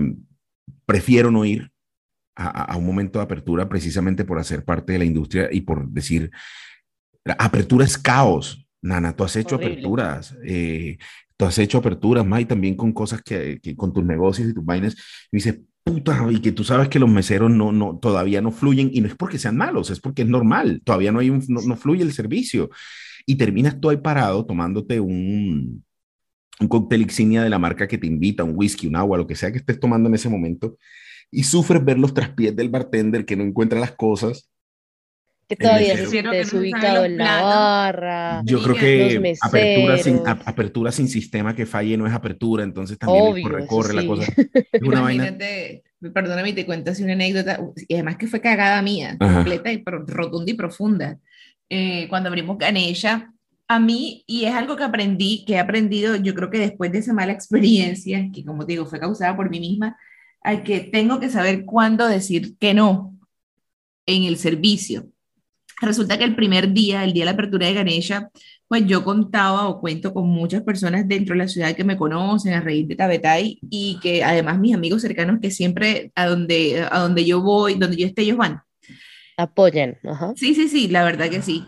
prefiero 0.86 1.31
no 1.31 1.45
ir 1.45 1.71
a, 2.36 2.75
un 2.77 2.86
momento 2.86 3.19
de 3.19 3.25
apertura 3.25 3.69
precisamente 3.69 4.25
por 4.25 4.39
hacer 4.39 4.63
parte 4.63 4.93
de 4.93 4.99
la 4.99 5.05
industria 5.05 5.49
y 5.51 5.62
por 5.62 5.88
decir, 5.89 6.31
apertura 7.38 7.86
es 7.86 7.97
caos. 7.97 8.67
Nana, 8.84 9.15
tú 9.15 9.23
has 9.23 9.36
hecho 9.36 9.57
aperturas, 9.57 10.36
eh, 10.43 10.97
tú 11.41 11.47
has 11.47 11.58
hecho 11.58 11.80
aperturas, 11.80 12.23
May, 12.23 12.45
también 12.45 12.75
con 12.75 12.93
cosas 12.93 13.23
que, 13.23 13.60
con 13.75 13.91
tus 13.91 14.04
negocios 14.04 14.47
y 14.47 14.54
tus 14.54 14.63
vainas. 14.63 14.95
Y 15.32 15.38
dice, 15.38 15.63
puta 15.84 16.27
y 16.30 16.39
que 16.39 16.51
tú 16.51 16.63
sabes 16.63 16.88
que 16.88 16.99
los 16.99 17.10
meseros 17.10 17.49
no, 17.49 17.71
no, 17.71 17.97
todavía 17.97 18.43
no 18.43 18.51
fluyen 18.51 18.91
y 18.93 19.01
no 19.01 19.08
es 19.08 19.15
porque 19.15 19.39
sean 19.39 19.58
malos, 19.58 19.89
es 19.89 19.99
porque 19.99 20.21
es 20.21 20.27
normal, 20.27 20.84
todavía 20.86 21.12
no, 21.12 21.17
hay 21.17 21.32
un, 21.32 21.43
no, 21.47 21.75
fluye 21.77 22.04
el 22.04 22.13
servicio. 22.13 22.69
Y 23.25 23.38
terminas 23.38 23.80
tú 23.80 23.89
ahí 23.89 23.97
parado 23.97 24.45
tomándote 24.45 24.99
un, 24.99 25.84
un 26.60 26.67
cóctel 26.67 27.01
insignia 27.01 27.41
de 27.41 27.49
la 27.49 27.58
marca 27.58 27.88
que 27.88 27.97
te 27.97 28.06
invita, 28.06 28.43
un 28.43 28.54
whisky, 28.56 28.86
un 28.86 28.95
agua, 28.95 29.17
lo 29.17 29.25
que 29.25 29.36
sea 29.36 29.51
que 29.51 29.58
estés 29.58 29.80
tomando 29.80 30.10
en 30.10 30.13
ese 30.13 30.30
momento, 30.30 30.77
y 31.32 31.41
sufres 31.41 31.84
ver 31.84 31.97
los 31.97 32.13
traspiés 32.13 32.56
del 32.56 32.69
bartender 32.69 33.25
que 33.25 33.36
no 33.36 33.43
encuentra 33.43 33.80
las 33.80 33.93
cosas 33.93 34.50
que 35.51 35.63
todavía 35.63 35.97
se 35.97 36.21
desubicado 36.23 37.03
en 37.03 37.17
la 37.17 37.41
barra. 37.41 38.41
Yo 38.45 38.63
creo 38.63 38.75
que 38.75 39.35
apertura 39.41 39.97
sin, 39.97 40.21
apertura 40.25 40.91
sin 40.91 41.07
sistema 41.09 41.53
que 41.53 41.65
falle 41.65 41.97
no 41.97 42.07
es 42.07 42.13
apertura, 42.13 42.63
entonces 42.63 42.97
también 42.97 43.43
corre, 43.43 43.67
corre 43.67 43.93
la 43.93 44.05
cosa. 44.05 44.31
Es 44.71 44.81
una 44.81 45.01
vaina... 45.01 45.37
perdóname, 46.13 46.53
te 46.53 46.65
cuento 46.65 46.91
así 46.91 47.03
una 47.03 47.13
anécdota, 47.13 47.59
y 47.87 47.93
además 47.95 48.15
que 48.15 48.27
fue 48.27 48.39
cagada 48.39 48.81
mía, 48.81 49.17
completa 49.19 49.71
y 49.71 49.83
rotunda 49.85 50.51
y 50.51 50.53
profunda. 50.53 51.17
Eh, 51.69 52.07
cuando 52.09 52.29
abrimos 52.29 52.57
Ganesha, 52.57 53.33
a 53.67 53.79
mí, 53.79 54.23
y 54.27 54.45
es 54.45 54.53
algo 54.53 54.77
que 54.77 54.83
aprendí, 54.83 55.43
que 55.45 55.53
he 55.53 55.59
aprendido, 55.59 56.15
yo 56.15 56.33
creo 56.33 56.49
que 56.49 56.59
después 56.59 56.91
de 56.91 56.99
esa 56.99 57.13
mala 57.13 57.33
experiencia, 57.33 58.29
que 58.33 58.45
como 58.45 58.65
digo, 58.65 58.85
fue 58.85 58.99
causada 58.99 59.35
por 59.35 59.49
mí 59.49 59.59
misma, 59.59 59.97
hay 60.41 60.63
que 60.63 60.79
tengo 60.79 61.19
que 61.19 61.29
saber 61.29 61.65
cuándo 61.65 62.07
decir 62.07 62.57
que 62.57 62.73
no 62.73 63.13
en 64.05 64.23
el 64.23 64.37
servicio 64.37 65.11
Resulta 65.81 66.17
que 66.17 66.23
el 66.23 66.35
primer 66.35 66.71
día, 66.73 67.03
el 67.03 67.13
día 67.13 67.23
de 67.23 67.25
la 67.25 67.31
apertura 67.31 67.67
de 67.67 67.73
Ganesha, 67.73 68.29
pues 68.67 68.85
yo 68.85 69.03
contaba 69.03 69.67
o 69.67 69.81
cuento 69.81 70.13
con 70.13 70.27
muchas 70.29 70.61
personas 70.61 71.07
dentro 71.07 71.33
de 71.33 71.39
la 71.39 71.47
ciudad 71.47 71.75
que 71.75 71.83
me 71.83 71.97
conocen 71.97 72.53
a 72.53 72.61
raíz 72.61 72.87
de 72.87 72.95
Tabetay 72.95 73.59
y 73.69 73.99
que 74.01 74.23
además 74.23 74.59
mis 74.59 74.75
amigos 74.75 75.01
cercanos 75.01 75.39
que 75.41 75.51
siempre 75.51 76.11
a 76.15 76.27
donde, 76.27 76.87
a 76.89 76.99
donde 76.99 77.25
yo 77.25 77.41
voy, 77.41 77.73
donde 77.73 77.97
yo 77.97 78.05
esté, 78.07 78.21
ellos 78.21 78.37
van. 78.37 78.61
Apoyan. 79.35 79.97
Sí, 80.35 80.53
sí, 80.53 80.67
sí, 80.67 80.87
la 80.87 81.03
verdad 81.03 81.29
que 81.29 81.41
sí. 81.41 81.65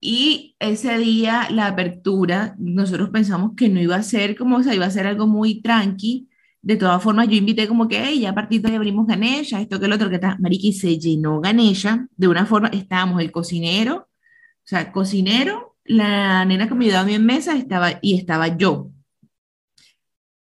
Y 0.00 0.54
ese 0.58 0.98
día, 0.98 1.48
la 1.50 1.66
apertura, 1.68 2.54
nosotros 2.58 3.08
pensamos 3.08 3.52
que 3.56 3.70
no 3.70 3.80
iba 3.80 3.96
a 3.96 4.02
ser 4.02 4.36
como, 4.36 4.58
o 4.58 4.62
sea, 4.62 4.74
iba 4.74 4.84
a 4.84 4.90
ser 4.90 5.06
algo 5.06 5.26
muy 5.26 5.62
tranqui, 5.62 6.28
de 6.64 6.76
todas 6.76 7.02
formas, 7.02 7.28
yo 7.28 7.34
invité 7.36 7.68
como 7.68 7.88
que, 7.88 8.02
hey, 8.02 8.20
ya 8.20 8.30
a 8.30 8.34
partir 8.34 8.62
de 8.62 8.70
ahí 8.70 8.74
abrimos 8.76 9.06
Ganesha, 9.06 9.60
esto 9.60 9.78
que 9.78 9.84
el 9.84 9.92
otro, 9.92 10.08
que 10.08 10.14
está, 10.14 10.38
Mariki, 10.40 10.72
se 10.72 10.98
llenó 10.98 11.40
Ganesha, 11.40 12.08
de 12.16 12.26
una 12.26 12.46
forma, 12.46 12.68
estábamos 12.68 13.20
el 13.20 13.30
cocinero, 13.30 13.96
o 13.96 14.66
sea, 14.66 14.90
cocinero, 14.90 15.76
la 15.84 16.44
nena 16.46 16.66
que 16.66 16.74
me 16.74 16.86
ayudaba 16.86 17.02
a 17.02 17.06
mí 17.06 17.14
en 17.14 17.26
mesa, 17.26 17.54
estaba, 17.56 17.98
y 18.00 18.16
estaba 18.16 18.56
yo. 18.56 18.90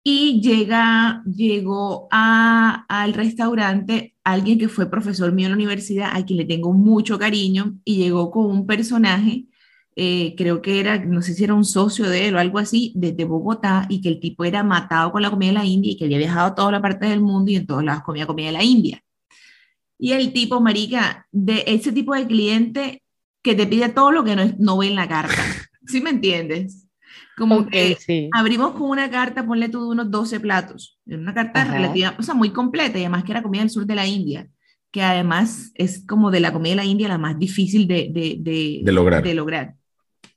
Y 0.03 0.41
llega, 0.41 1.23
llegó 1.27 2.09
a, 2.11 2.87
al 2.89 3.13
restaurante 3.13 4.15
alguien 4.25 4.59
que 4.59 4.69
fue 4.69 4.89
profesor 4.89 5.33
mío 5.33 5.47
en 5.47 5.53
la 5.53 5.57
universidad, 5.57 6.11
a 6.15 6.25
quien 6.25 6.39
le 6.39 6.47
tengo 6.47 6.73
mucho 6.73 7.19
cariño, 7.19 7.79
y 7.85 7.97
llegó 7.97 8.31
con 8.31 8.47
un 8.47 8.67
personaje 8.67 9.49
eh, 9.99 10.35
creo 10.37 10.61
que 10.61 10.79
era, 10.79 11.03
no 11.03 11.23
sé 11.23 11.33
si 11.33 11.43
era 11.43 11.55
un 11.55 11.65
socio 11.65 12.07
de 12.07 12.29
él 12.29 12.37
o 12.37 12.39
algo 12.39 12.59
así, 12.59 12.93
desde 12.95 13.25
Bogotá, 13.25 13.87
y 13.89 14.03
que 14.03 14.11
el 14.11 14.21
tipo 14.21 14.45
era 14.45 14.63
matado 14.63 15.11
con 15.11 15.23
la 15.23 15.31
comida 15.31 15.49
de 15.49 15.55
la 15.55 15.65
India 15.65 15.93
y 15.93 15.97
que 15.97 16.05
había 16.05 16.19
viajado 16.19 16.49
a 16.49 16.55
toda 16.55 16.71
la 16.71 16.83
parte 16.83 17.07
del 17.07 17.23
mundo 17.23 17.51
y 17.51 17.57
en 17.57 17.67
todos 17.67 17.83
lados 17.83 18.03
comía 18.03 18.27
comida 18.27 18.49
de 18.49 18.53
la 18.53 18.63
India. 18.63 19.03
Y 19.99 20.13
el 20.13 20.35
tipo, 20.35 20.61
marica, 20.61 21.27
de 21.33 21.65
ese 21.67 21.93
tipo 21.93 22.15
de 22.15 22.27
cliente 22.27 23.03
que 23.43 23.55
te 23.55 23.67
pide 23.67 23.89
todo 23.89 24.13
lo 24.13 24.23
que 24.23 24.37
no, 24.37 24.45
no 24.59 24.77
ve 24.77 24.89
en 24.89 24.97
la 24.97 25.09
carta. 25.09 25.35
¿Sí 25.87 26.03
me 26.03 26.11
entiendes? 26.11 26.87
Como 27.39 27.67
que 27.67 27.97
abrimos 28.33 28.73
con 28.73 28.91
una 28.91 29.11
carta, 29.11 29.47
ponle 29.47 29.71
tú 29.71 29.91
unos 29.91 30.11
12 30.11 30.41
platos, 30.41 30.99
una 31.07 31.33
carta 31.33 31.65
relativa, 31.65 32.15
o 32.19 32.23
sea, 32.23 32.35
muy 32.35 32.51
completa, 32.51 32.99
y 32.99 33.03
además 33.03 33.25
que 33.25 33.33
era 33.33 33.43
comida 33.43 33.63
del 33.63 33.71
sur 33.71 33.87
de 33.87 33.95
la 33.95 34.07
India 34.07 34.47
que 34.93 35.03
además 35.03 35.73
es 35.75 36.07
como 36.07 36.31
de 36.31 36.41
la 36.41 36.55
comida 36.55 36.71
de 36.71 36.77
la 36.77 36.85
India 36.87 37.09
la 37.09 37.19
más 37.19 37.39
difícil 37.39 37.87
de, 37.87 38.09
de, 38.11 38.37
de, 38.39 38.81
de 38.83 38.93
lograr. 38.93 39.23
De 39.23 39.35
lograr 39.35 39.75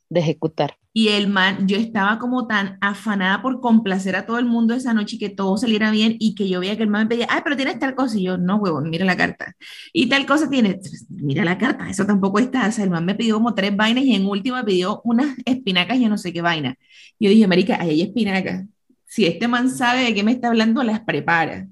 de 0.10 0.19
ejecutar. 0.19 0.76
Y 0.91 1.10
el 1.10 1.28
man, 1.30 1.67
yo 1.67 1.78
estaba 1.78 2.17
como 2.17 2.48
tan 2.48 2.78
afanada 2.82 3.41
por 3.41 3.62
complacer 3.62 4.15
a 4.15 4.26
todo 4.26 4.39
el 4.39 4.45
mundo 4.45 4.74
esa 4.74 4.93
noche 4.93 5.15
y 5.15 5.19
que 5.19 5.30
todo 5.30 5.56
saliera 5.58 5.91
bien 5.91 6.15
y 6.19 6.34
que 6.34 6.50
yo 6.50 6.60
veía 6.60 6.76
que 6.78 6.84
el 6.84 6.89
man 6.89 7.04
me 7.04 7.10
pedía, 7.10 7.28
ay, 7.30 7.41
pero 7.43 7.56
tienes 7.56 7.78
tal 7.80 7.95
cosa. 7.95 8.17
Y 8.17 8.24
yo, 8.24 8.38
no, 8.38 8.58
huevón, 8.58 8.89
mira 8.89 9.06
la 9.06 9.15
carta. 9.15 9.56
Y 9.93 10.10
tal 10.10 10.26
cosa 10.26 10.50
tiene, 10.50 10.80
mira 11.10 11.45
la 11.45 11.58
carta, 11.58 11.89
eso 11.89 12.06
tampoco 12.06 12.39
está. 12.39 12.67
O 12.67 12.72
sea, 12.72 12.84
el 12.84 12.89
man 12.89 13.06
me 13.06 13.15
pidió 13.15 13.36
como 13.36 13.54
tres 13.54 13.76
vainas 13.76 14.04
y 14.04 14.15
en 14.15 14.26
última 14.26 14.65
pidió 14.65 15.02
unas 15.04 15.38
espinacas 15.45 15.98
y 15.98 16.04
yo 16.04 16.10
no 16.10 16.17
sé 16.17 16.34
qué 16.34 16.41
vaina. 16.41 16.76
Yo 17.19 17.30
dije, 17.30 17.48
marica, 17.48 17.80
ahí 17.80 17.91
hay 17.91 18.02
espinacas. 18.02 18.65
Si 19.06 19.26
este 19.26 19.48
man 19.48 19.69
sabe 19.69 20.04
de 20.04 20.13
qué 20.13 20.24
me 20.24 20.32
está 20.32 20.50
hablando, 20.50 20.84
las 20.84 21.02
prepara. 21.02 21.67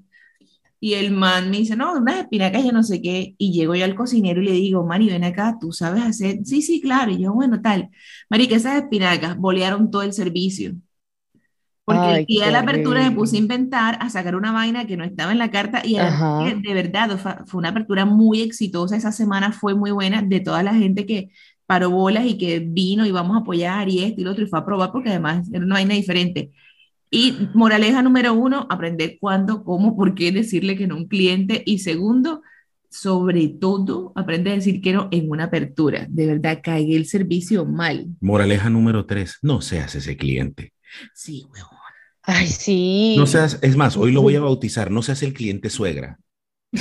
Y 0.80 0.94
el 0.94 1.10
man 1.12 1.50
me 1.50 1.58
dice, 1.58 1.76
no, 1.76 1.94
unas 1.96 2.18
espinacas, 2.20 2.64
yo 2.64 2.72
no 2.72 2.82
sé 2.82 3.02
qué. 3.02 3.34
Y 3.38 3.52
llego 3.52 3.74
yo 3.74 3.84
al 3.84 3.94
cocinero 3.96 4.40
y 4.42 4.44
le 4.46 4.52
digo, 4.52 4.84
Mari, 4.86 5.08
ven 5.08 5.24
acá, 5.24 5.56
¿tú 5.60 5.72
sabes 5.72 6.02
hacer? 6.04 6.38
Sí, 6.44 6.62
sí, 6.62 6.80
claro. 6.80 7.10
Y 7.12 7.20
yo, 7.22 7.32
bueno, 7.34 7.60
tal. 7.62 7.90
Mari, 8.30 8.48
que 8.48 8.56
esas 8.56 8.82
espinacas 8.82 9.36
bolearon 9.36 9.90
todo 9.90 10.02
el 10.02 10.12
servicio. 10.12 10.74
Porque 11.84 12.10
el 12.10 12.26
día 12.26 12.46
de 12.46 12.52
la 12.52 12.60
apertura 12.60 13.02
me 13.02 13.12
puse 13.16 13.36
a 13.36 13.38
inventar, 13.38 13.96
a 14.00 14.10
sacar 14.10 14.36
una 14.36 14.52
vaina 14.52 14.86
que 14.86 14.96
no 14.98 15.04
estaba 15.04 15.32
en 15.32 15.38
la 15.38 15.50
carta 15.50 15.80
y 15.84 15.96
de 15.96 16.74
verdad 16.74 17.18
fue 17.46 17.58
una 17.58 17.70
apertura 17.70 18.04
muy 18.04 18.42
exitosa. 18.42 18.96
Esa 18.96 19.10
semana 19.12 19.52
fue 19.52 19.74
muy 19.74 19.90
buena 19.90 20.20
de 20.22 20.40
toda 20.40 20.62
la 20.62 20.74
gente 20.74 21.06
que 21.06 21.30
paró 21.66 21.90
bolas 21.90 22.26
y 22.26 22.36
que 22.36 22.60
vino 22.60 23.06
y 23.06 23.10
vamos 23.10 23.36
a 23.36 23.40
apoyar 23.40 23.88
y 23.88 24.04
esto 24.04 24.20
y 24.20 24.24
lo 24.24 24.32
otro 24.32 24.44
y 24.44 24.48
fue 24.48 24.58
a 24.58 24.64
probar 24.66 24.92
porque 24.92 25.08
además 25.10 25.48
era 25.52 25.64
una 25.64 25.76
vaina 25.76 25.94
diferente. 25.94 26.52
Y 27.10 27.48
moraleja 27.54 28.02
número 28.02 28.34
uno, 28.34 28.66
aprender 28.70 29.16
cuándo, 29.20 29.64
cómo, 29.64 29.96
por 29.96 30.14
qué 30.14 30.30
decirle 30.32 30.76
que 30.76 30.86
no 30.86 30.94
a 30.94 30.98
un 30.98 31.08
cliente. 31.08 31.62
Y 31.64 31.78
segundo, 31.78 32.42
sobre 32.90 33.48
todo, 33.48 34.12
aprende 34.14 34.50
a 34.50 34.54
decir 34.54 34.80
que 34.80 34.92
no 34.92 35.08
en 35.10 35.30
una 35.30 35.44
apertura. 35.44 36.06
De 36.08 36.26
verdad, 36.26 36.60
caiga 36.62 36.96
el 36.96 37.06
servicio 37.06 37.64
mal. 37.64 38.06
Moraleja 38.20 38.70
número 38.70 39.06
tres, 39.06 39.38
no 39.42 39.60
seas 39.60 39.94
ese 39.94 40.16
cliente. 40.16 40.72
Sí, 41.14 41.46
weón. 41.52 41.68
Ay, 42.22 42.46
sí. 42.46 43.14
No 43.16 43.26
seas, 43.26 43.58
es 43.62 43.76
más, 43.76 43.96
hoy 43.96 44.12
lo 44.12 44.20
voy 44.20 44.36
a 44.36 44.40
bautizar, 44.40 44.90
no 44.90 45.00
seas 45.02 45.22
el 45.22 45.32
cliente 45.32 45.70
suegra. 45.70 46.18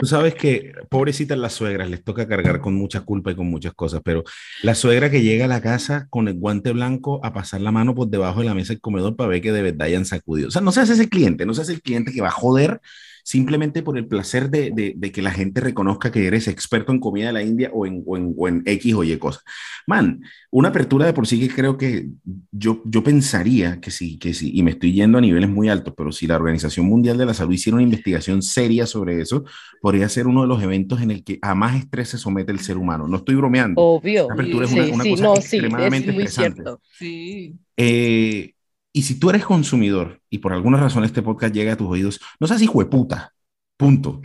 Tú 0.00 0.06
sabes 0.06 0.34
que, 0.34 0.72
pobrecitas 0.88 1.36
las 1.36 1.52
suegras, 1.52 1.90
les 1.90 2.02
toca 2.02 2.26
cargar 2.26 2.62
con 2.62 2.74
mucha 2.74 3.02
culpa 3.02 3.32
y 3.32 3.34
con 3.34 3.50
muchas 3.50 3.74
cosas, 3.74 4.00
pero 4.02 4.24
la 4.62 4.74
suegra 4.74 5.10
que 5.10 5.20
llega 5.20 5.44
a 5.44 5.48
la 5.48 5.60
casa 5.60 6.06
con 6.08 6.26
el 6.26 6.38
guante 6.38 6.72
blanco 6.72 7.20
a 7.22 7.34
pasar 7.34 7.60
la 7.60 7.70
mano 7.70 7.94
por 7.94 8.08
debajo 8.08 8.40
de 8.40 8.46
la 8.46 8.54
mesa 8.54 8.72
del 8.72 8.80
comedor 8.80 9.14
para 9.14 9.28
ver 9.28 9.42
que 9.42 9.52
de 9.52 9.60
verdad 9.60 9.88
hayan 9.88 10.06
sacudido. 10.06 10.48
O 10.48 10.50
sea, 10.50 10.62
no 10.62 10.72
seas 10.72 10.88
ese 10.88 11.10
cliente, 11.10 11.44
no 11.44 11.52
seas 11.52 11.68
el 11.68 11.82
cliente 11.82 12.12
que 12.12 12.22
va 12.22 12.28
a 12.28 12.30
joder 12.30 12.80
simplemente 13.24 13.82
por 13.82 13.96
el 13.98 14.06
placer 14.06 14.50
de, 14.50 14.94
de, 14.96 15.12
que 15.12 15.22
la 15.22 15.30
gente 15.30 15.60
reconozca 15.60 16.10
que 16.10 16.26
eres 16.26 16.48
experto 16.48 16.92
en 16.92 17.00
comida 17.00 17.28
de 17.28 17.32
la 17.32 17.42
India 17.42 17.70
o 17.72 17.86
en, 17.86 18.02
o 18.06 18.16
en, 18.16 18.34
o 18.36 18.48
en 18.48 18.62
X 18.64 18.94
o 18.94 19.04
Y 19.04 19.16
cosas. 19.18 19.42
Man, 19.86 20.22
una 20.50 20.68
apertura 20.68 21.06
de 21.06 21.12
por 21.12 21.26
sí 21.26 21.40
que 21.40 21.54
creo 21.54 21.76
que 21.76 22.08
yo, 22.50 22.82
yo 22.84 23.02
pensaría 23.02 23.80
que 23.80 23.90
sí, 23.90 24.18
que 24.18 24.34
sí, 24.34 24.50
y 24.54 24.62
me 24.62 24.72
estoy 24.72 24.92
yendo 24.92 25.18
a 25.18 25.20
niveles 25.20 25.48
muy 25.48 25.68
altos, 25.68 25.94
pero 25.96 26.12
si 26.12 26.26
la 26.26 26.36
Organización 26.36 26.86
Mundial 26.86 27.18
de 27.18 27.26
la 27.26 27.34
Salud 27.34 27.52
hiciera 27.52 27.76
una 27.76 27.84
investigación 27.84 28.42
seria 28.42 28.86
sobre 28.86 29.20
eso, 29.20 29.44
podría 29.80 30.08
ser 30.08 30.26
uno 30.26 30.42
de 30.42 30.48
los 30.48 30.62
eventos 30.62 31.00
en 31.00 31.10
el 31.10 31.24
que 31.24 31.38
a 31.42 31.54
más 31.54 31.76
estrés 31.76 32.08
se 32.10 32.18
somete 32.18 32.52
el 32.52 32.60
ser 32.60 32.76
humano. 32.76 33.06
No 33.06 33.18
estoy 33.18 33.34
bromeando. 33.34 33.80
Obvio. 33.80 34.28
La 34.28 34.34
apertura 34.34 34.66
es 34.66 34.72
una, 34.72 35.04
cosa 35.04 35.34
extremadamente 35.34 36.10
estresante. 36.10 36.62
Sí. 36.98 37.56
Eh, 37.76 38.54
y 38.92 39.02
si 39.02 39.18
tú 39.18 39.30
eres 39.30 39.44
consumidor 39.44 40.20
y 40.28 40.38
por 40.38 40.52
alguna 40.52 40.78
razón 40.78 41.04
este 41.04 41.22
podcast 41.22 41.54
llega 41.54 41.74
a 41.74 41.76
tus 41.76 41.88
oídos, 41.88 42.20
no 42.38 42.46
seas 42.46 42.62
hijo 42.62 42.80
de 42.80 42.86
puta. 42.86 43.32
Punto. 43.76 44.20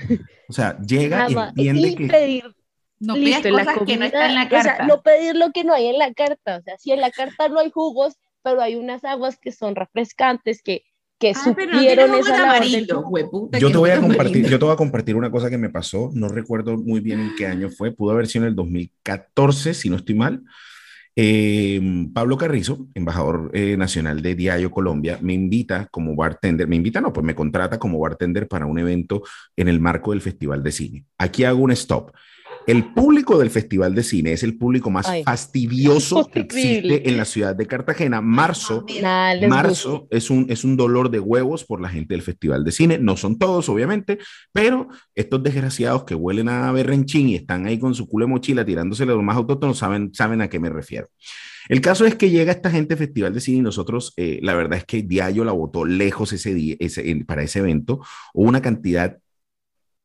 O 0.50 0.54
sea, 0.54 0.78
llega 0.80 1.28
y 1.56 1.68
entiende 1.68 1.96
que. 1.96 2.08
Pedir, 2.08 2.56
no 3.00 3.16
listo, 3.16 3.50
cosas 3.50 3.78
que 3.86 3.98
no 3.98 4.06
están 4.06 4.30
en 4.32 4.36
la 4.36 4.50
carta. 4.50 4.74
O 4.74 4.76
sea, 4.76 4.86
no 4.88 5.02
pedir 5.02 5.36
lo 5.36 5.52
que 5.52 5.64
no 5.64 5.74
hay 5.74 5.88
en 5.88 5.98
la 5.98 6.14
carta. 6.14 6.58
O 6.58 6.62
sea, 6.62 6.78
si 6.78 6.92
en 6.92 7.02
la 7.02 7.12
carta 7.12 7.48
no 7.48 7.60
hay 7.60 7.72
jugos, 7.72 8.16
pero 8.44 8.62
hay 8.62 8.76
unas 8.76 9.04
aguas 9.04 9.38
que 9.40 9.52
son 9.52 9.76
refrescantes, 9.76 10.62
que, 10.62 10.84
que 11.20 11.32
ah, 11.32 11.44
supieron 11.44 12.12
no 12.12 12.18
esa 12.18 12.44
amarillo, 12.44 13.04
yo 13.58 13.72
te 13.72 13.78
voy 13.78 13.92
a 13.92 14.02
compartir, 14.02 14.48
yo 14.48 14.60
te 14.60 14.66
voy 14.66 14.74
a 14.74 14.78
compartir 14.78 15.16
una 15.16 15.32
cosa 15.32 15.50
que 15.50 15.58
me 15.58 15.70
pasó, 15.70 16.12
no 16.14 16.28
recuerdo 16.28 16.78
muy 16.78 17.00
bien 17.00 17.22
en 17.22 17.36
qué 17.36 17.48
año 17.48 17.70
fue, 17.70 17.92
pudo 17.92 18.12
haber 18.12 18.28
sido 18.28 18.46
en 18.46 18.50
el 18.50 18.56
2014, 18.56 19.74
si 19.74 19.90
no 19.90 19.96
estoy 19.96 20.16
mal. 20.16 20.44
Eh, 21.18 21.80
Pablo 22.14 22.38
Carrizo, 22.38 22.88
embajador 22.94 23.50
eh, 23.54 23.78
nacional 23.78 24.22
de 24.22 24.36
Diario 24.36 24.70
Colombia, 24.70 25.18
me 25.22 25.34
invita 25.34 25.88
como 25.90 26.16
bartender, 26.16 26.68
me 26.68 26.76
invita, 26.76 27.00
no, 27.00 27.14
pues 27.14 27.26
me 27.26 27.36
contrata 27.36 27.80
como 27.80 28.00
bartender 28.00 28.48
para 28.48 28.66
un 28.66 28.78
evento 28.80 29.24
en 29.56 29.70
el 29.70 29.80
marco 29.80 30.12
del 30.12 30.22
Festival 30.22 30.62
de 30.62 30.72
Cine. 30.72 31.06
Aquí 31.18 31.46
hago 31.46 31.60
un 31.60 31.72
stop. 31.72 32.12
El 32.68 32.94
público 32.94 33.38
del 33.38 33.52
Festival 33.52 33.94
de 33.94 34.02
Cine 34.02 34.34
es 34.34 34.42
el 34.42 34.58
público 34.58 34.90
más 34.90 35.08
fastidioso 35.24 36.26
que 36.34 36.40
existe 36.40 37.08
en 37.08 37.18
la 37.18 37.26
ciudad 37.26 37.56
de 37.56 37.68
Cartagena. 37.68 38.22
Marzo, 38.22 38.86
marzo 39.48 40.08
es 40.10 40.32
un, 40.32 40.48
es 40.50 40.64
un 40.64 40.76
dolor 40.76 41.12
de 41.12 41.20
huevos 41.20 41.64
por 41.64 41.80
la 41.80 41.90
gente 41.90 42.16
del 42.16 42.24
Festival 42.24 42.64
de 42.64 42.72
Cine. 42.72 42.98
No 42.98 43.18
son 43.18 43.38
todos, 43.38 43.70
obviamente, 43.70 44.18
pero 44.52 44.88
estos 45.14 45.44
desgraciados 45.44 46.06
que 46.06 46.16
huelen 46.16 46.50
a 46.50 46.72
berrenchín 46.72 47.30
y 47.30 47.36
están 47.36 47.68
ahí 47.68 47.78
con 47.78 47.94
su 47.94 48.08
culo 48.08 48.26
de 48.26 48.32
mochila 48.32 48.66
tirándose 48.66 49.06
los 49.06 49.22
más 49.22 49.38
autóctonos 49.38 49.78
saben, 49.78 50.14
saben 50.14 50.42
a 50.42 50.50
qué 50.50 50.60
me 50.60 50.70
refiero. 50.70 51.10
El 51.70 51.82
caso 51.82 52.06
es 52.06 52.16
que 52.16 52.30
llega 52.30 52.52
esta 52.52 52.72
gente 52.72 52.96
al 52.96 53.00
Festival 53.00 53.34
de 53.34 53.42
Cine 53.42 53.58
y 53.60 53.62
nosotros, 53.62 54.14
eh, 54.18 54.40
la 54.42 54.56
verdad 54.56 54.80
es 54.80 54.86
que 54.86 55.04
Diallo 55.04 55.44
la 55.44 55.52
votó 55.52 55.86
lejos 55.86 56.34
ese 56.34 56.54
día, 56.54 56.76
ese, 56.80 57.24
para 57.28 57.44
ese 57.44 57.60
evento. 57.60 58.02
Hubo 58.34 58.50
una 58.50 58.62
cantidad 58.62 59.18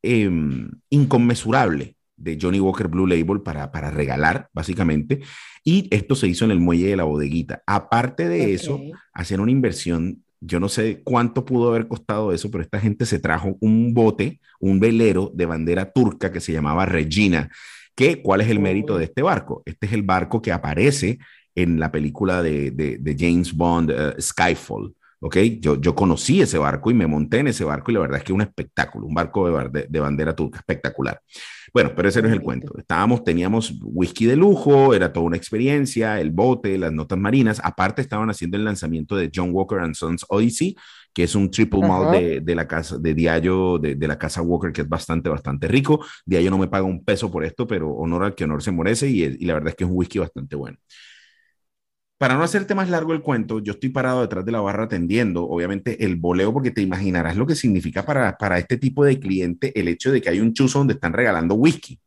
em, 0.02 0.70
inconmensurable 0.90 1.96
de 2.20 2.38
Johnny 2.40 2.60
Walker 2.60 2.88
Blue 2.88 3.06
Label 3.06 3.40
para, 3.42 3.72
para 3.72 3.90
regalar, 3.90 4.48
básicamente. 4.52 5.20
Y 5.64 5.88
esto 5.90 6.14
se 6.14 6.28
hizo 6.28 6.44
en 6.44 6.52
el 6.52 6.60
muelle 6.60 6.88
de 6.88 6.96
la 6.96 7.04
bodeguita. 7.04 7.62
Aparte 7.66 8.28
de 8.28 8.54
eso, 8.54 8.80
hacer 9.12 9.40
una 9.40 9.50
inversión 9.50 10.22
yo 10.40 10.58
no 10.58 10.68
sé 10.68 11.02
cuánto 11.04 11.44
pudo 11.44 11.68
haber 11.68 11.86
costado 11.86 12.32
eso, 12.32 12.50
pero 12.50 12.64
esta 12.64 12.80
gente 12.80 13.04
se 13.04 13.18
trajo 13.18 13.56
un 13.60 13.92
bote, 13.92 14.40
un 14.58 14.80
velero 14.80 15.30
de 15.34 15.46
bandera 15.46 15.92
turca 15.92 16.32
que 16.32 16.40
se 16.40 16.52
llamaba 16.52 16.86
Regina. 16.86 17.50
¿Qué? 17.94 18.22
¿Cuál 18.22 18.40
es 18.40 18.48
el 18.48 18.58
mérito 18.58 18.96
de 18.96 19.04
este 19.04 19.20
barco? 19.22 19.62
Este 19.66 19.86
es 19.86 19.92
el 19.92 20.02
barco 20.02 20.40
que 20.40 20.52
aparece 20.52 21.18
en 21.54 21.78
la 21.78 21.92
película 21.92 22.42
de, 22.42 22.70
de, 22.70 23.16
James 23.18 23.52
Bond, 23.54 23.90
uh, 23.90 24.20
Skyfall. 24.20 24.94
¿ok? 25.20 25.36
Yo, 25.60 25.78
yo 25.78 25.94
conocí 25.94 26.40
ese 26.40 26.56
barco 26.56 26.90
y 26.90 26.94
me 26.94 27.06
monté 27.06 27.40
en 27.40 27.48
ese 27.48 27.64
barco 27.64 27.90
y 27.90 27.94
la 27.94 28.00
verdad 28.00 28.18
es 28.18 28.24
que 28.24 28.32
es 28.32 28.34
un 28.34 28.40
espectáculo, 28.40 29.06
un 29.06 29.14
barco 29.14 29.68
de, 29.68 29.86
de 29.86 30.00
bandera 30.00 30.34
turca, 30.34 30.60
espectacular. 30.60 31.20
Bueno, 31.72 31.92
pero 31.94 32.08
ese 32.08 32.20
no 32.20 32.28
es 32.28 32.34
el 32.34 32.40
cuento. 32.40 32.76
Estábamos, 32.78 33.22
teníamos 33.22 33.74
whisky 33.82 34.26
de 34.26 34.36
lujo, 34.36 34.94
era 34.94 35.12
toda 35.12 35.26
una 35.26 35.36
experiencia, 35.36 36.20
el 36.20 36.30
bote, 36.30 36.76
las 36.78 36.92
notas 36.92 37.18
marinas. 37.18 37.60
Aparte, 37.62 38.02
estaban 38.02 38.28
haciendo 38.30 38.56
el 38.56 38.64
lanzamiento 38.64 39.16
de 39.16 39.30
John 39.32 39.50
Walker 39.52 39.78
and 39.78 39.94
Sons 39.94 40.24
Odyssey, 40.28 40.76
que 41.12 41.24
es 41.24 41.34
un 41.34 41.50
triple 41.50 41.80
malt 41.80 42.10
de, 42.10 42.40
de, 42.40 42.54
la 42.54 42.66
casa 42.66 42.98
de 42.98 43.14
Diallo, 43.14 43.78
de, 43.78 43.94
de, 43.94 44.08
la 44.08 44.18
casa 44.18 44.42
Walker, 44.42 44.72
que 44.72 44.82
es 44.82 44.88
bastante, 44.88 45.28
bastante 45.28 45.68
rico. 45.68 46.04
Diallo 46.24 46.50
no 46.50 46.58
me 46.58 46.68
paga 46.68 46.84
un 46.84 47.04
peso 47.04 47.30
por 47.30 47.44
esto, 47.44 47.66
pero 47.66 47.90
honor 47.92 48.24
al 48.24 48.34
que 48.34 48.44
honor 48.44 48.62
se 48.62 48.72
merece 48.72 49.08
y, 49.08 49.22
y 49.22 49.44
la 49.44 49.54
verdad 49.54 49.70
es 49.70 49.76
que 49.76 49.84
es 49.84 49.90
un 49.90 49.96
whisky 49.96 50.18
bastante 50.18 50.56
bueno. 50.56 50.78
Para 52.20 52.36
no 52.36 52.42
hacerte 52.42 52.74
más 52.74 52.90
largo 52.90 53.14
el 53.14 53.22
cuento, 53.22 53.60
yo 53.60 53.72
estoy 53.72 53.88
parado 53.88 54.20
detrás 54.20 54.44
de 54.44 54.52
la 54.52 54.60
barra 54.60 54.84
atendiendo, 54.84 55.48
obviamente, 55.48 56.04
el 56.04 56.16
boleo, 56.16 56.52
porque 56.52 56.70
te 56.70 56.82
imaginarás 56.82 57.34
lo 57.34 57.46
que 57.46 57.54
significa 57.54 58.04
para, 58.04 58.36
para 58.36 58.58
este 58.58 58.76
tipo 58.76 59.06
de 59.06 59.18
cliente 59.18 59.72
el 59.80 59.88
hecho 59.88 60.12
de 60.12 60.20
que 60.20 60.28
hay 60.28 60.38
un 60.38 60.52
chuzo 60.52 60.80
donde 60.80 60.92
están 60.92 61.14
regalando 61.14 61.54
whisky. 61.54 61.98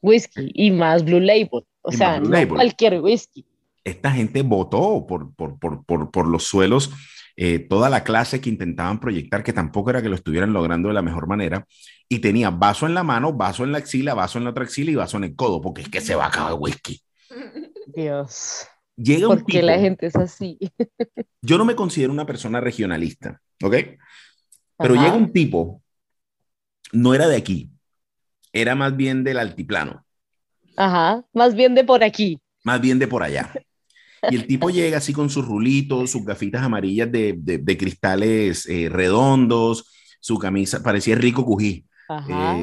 Whisky 0.00 0.50
y 0.54 0.70
más 0.70 1.04
Blue 1.04 1.20
Label, 1.20 1.62
o 1.82 1.92
sea, 1.92 2.20
no 2.20 2.48
cualquier 2.48 3.02
whisky. 3.02 3.44
Esta 3.84 4.12
gente 4.12 4.40
votó 4.40 5.04
por, 5.06 5.34
por, 5.34 5.58
por, 5.58 5.84
por, 5.84 6.10
por 6.10 6.26
los 6.26 6.44
suelos 6.44 6.90
eh, 7.36 7.58
toda 7.58 7.90
la 7.90 8.02
clase 8.02 8.40
que 8.40 8.48
intentaban 8.48 8.98
proyectar, 8.98 9.44
que 9.44 9.52
tampoco 9.52 9.90
era 9.90 10.00
que 10.00 10.08
lo 10.08 10.14
estuvieran 10.14 10.54
logrando 10.54 10.88
de 10.88 10.94
la 10.94 11.02
mejor 11.02 11.26
manera, 11.26 11.66
y 12.08 12.20
tenía 12.20 12.48
vaso 12.48 12.86
en 12.86 12.94
la 12.94 13.02
mano, 13.02 13.34
vaso 13.34 13.62
en 13.64 13.72
la 13.72 13.78
axila, 13.78 14.14
vaso 14.14 14.38
en 14.38 14.44
la 14.44 14.50
otra 14.52 14.64
axila 14.64 14.90
y 14.90 14.94
vaso 14.94 15.18
en 15.18 15.24
el 15.24 15.36
codo, 15.36 15.60
porque 15.60 15.82
es 15.82 15.90
que 15.90 16.00
se 16.00 16.14
va 16.14 16.24
a 16.24 16.28
acabar 16.28 16.52
el 16.52 16.58
whisky. 16.58 16.98
Dios. 17.94 18.68
Llega 18.96 19.28
un 19.28 19.38
Porque 19.38 19.62
la 19.62 19.78
gente 19.78 20.06
es 20.06 20.16
así. 20.16 20.58
yo 21.42 21.58
no 21.58 21.64
me 21.64 21.74
considero 21.74 22.12
una 22.12 22.26
persona 22.26 22.60
regionalista, 22.60 23.40
¿ok? 23.62 23.74
Pero 24.78 24.94
llega 24.94 25.14
un 25.14 25.32
tipo, 25.32 25.82
no 26.92 27.14
era 27.14 27.28
de 27.28 27.36
aquí, 27.36 27.70
era 28.52 28.74
más 28.74 28.96
bien 28.96 29.24
del 29.24 29.38
altiplano. 29.38 30.04
Ajá, 30.76 31.24
más 31.32 31.54
bien 31.54 31.74
de 31.74 31.84
por 31.84 32.02
aquí. 32.02 32.40
Más 32.64 32.80
bien 32.80 32.98
de 32.98 33.08
por 33.08 33.22
allá. 33.22 33.52
Y 34.30 34.36
el 34.36 34.46
tipo 34.46 34.70
llega 34.70 34.96
así 34.96 35.12
con 35.12 35.28
sus 35.28 35.44
rulitos, 35.46 36.10
sus 36.10 36.24
gafitas 36.24 36.62
amarillas 36.62 37.12
de, 37.12 37.34
de, 37.36 37.76
cristales 37.76 38.66
eh, 38.66 38.88
redondos, 38.90 39.92
su 40.18 40.38
camisa, 40.38 40.82
parecía 40.82 41.14
rico 41.14 41.44
cují. 41.44 41.84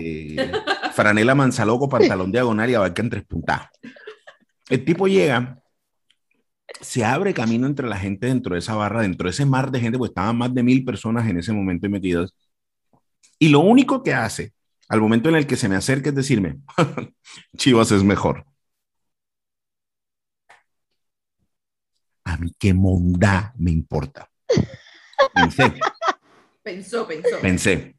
Eh, 0.02 0.52
franela 0.94 1.36
manzaloco, 1.36 1.88
pantalón 1.88 2.32
diagonal 2.32 2.67
y 2.67 2.74
abarca 2.74 3.04
en 3.04 3.12
tres 3.12 3.24
puntas. 3.26 3.67
El 4.70 4.84
tipo 4.84 5.08
llega 5.08 5.61
se 6.80 7.04
abre 7.04 7.34
camino 7.34 7.68
entre 7.68 7.88
la 7.88 7.98
gente 7.98 8.28
dentro 8.28 8.54
de 8.54 8.60
esa 8.60 8.76
barra, 8.76 9.02
dentro 9.02 9.26
de 9.26 9.32
ese 9.32 9.46
mar 9.46 9.72
de 9.72 9.80
gente, 9.80 9.98
pues 9.98 10.10
estaban 10.12 10.38
más 10.38 10.54
de 10.54 10.64
mil 10.64 10.86
personas 10.86 11.28
en 11.28 11.38
ese 11.38 11.52
momento 11.54 11.90
metidas. 11.90 12.34
Y 13.40 13.50
lo 13.50 13.60
único 13.60 14.04
que 14.04 14.14
hace 14.14 14.54
al 14.88 15.02
momento 15.02 15.30
en 15.30 15.36
el 15.36 15.48
que 15.48 15.56
se 15.56 15.70
me 15.70 15.76
acerca 15.76 16.10
es 16.10 16.16
decirme, 16.16 16.60
Chivas 17.58 17.92
es 17.92 18.04
mejor. 18.04 18.46
A 22.24 22.38
mí 22.38 22.54
qué 22.58 22.74
monda 22.74 23.54
me 23.58 23.72
importa. 23.72 24.30
Pensé. 25.34 25.74
Pensó, 26.64 27.08
pensó. 27.08 27.40
Pensé. 27.42 27.96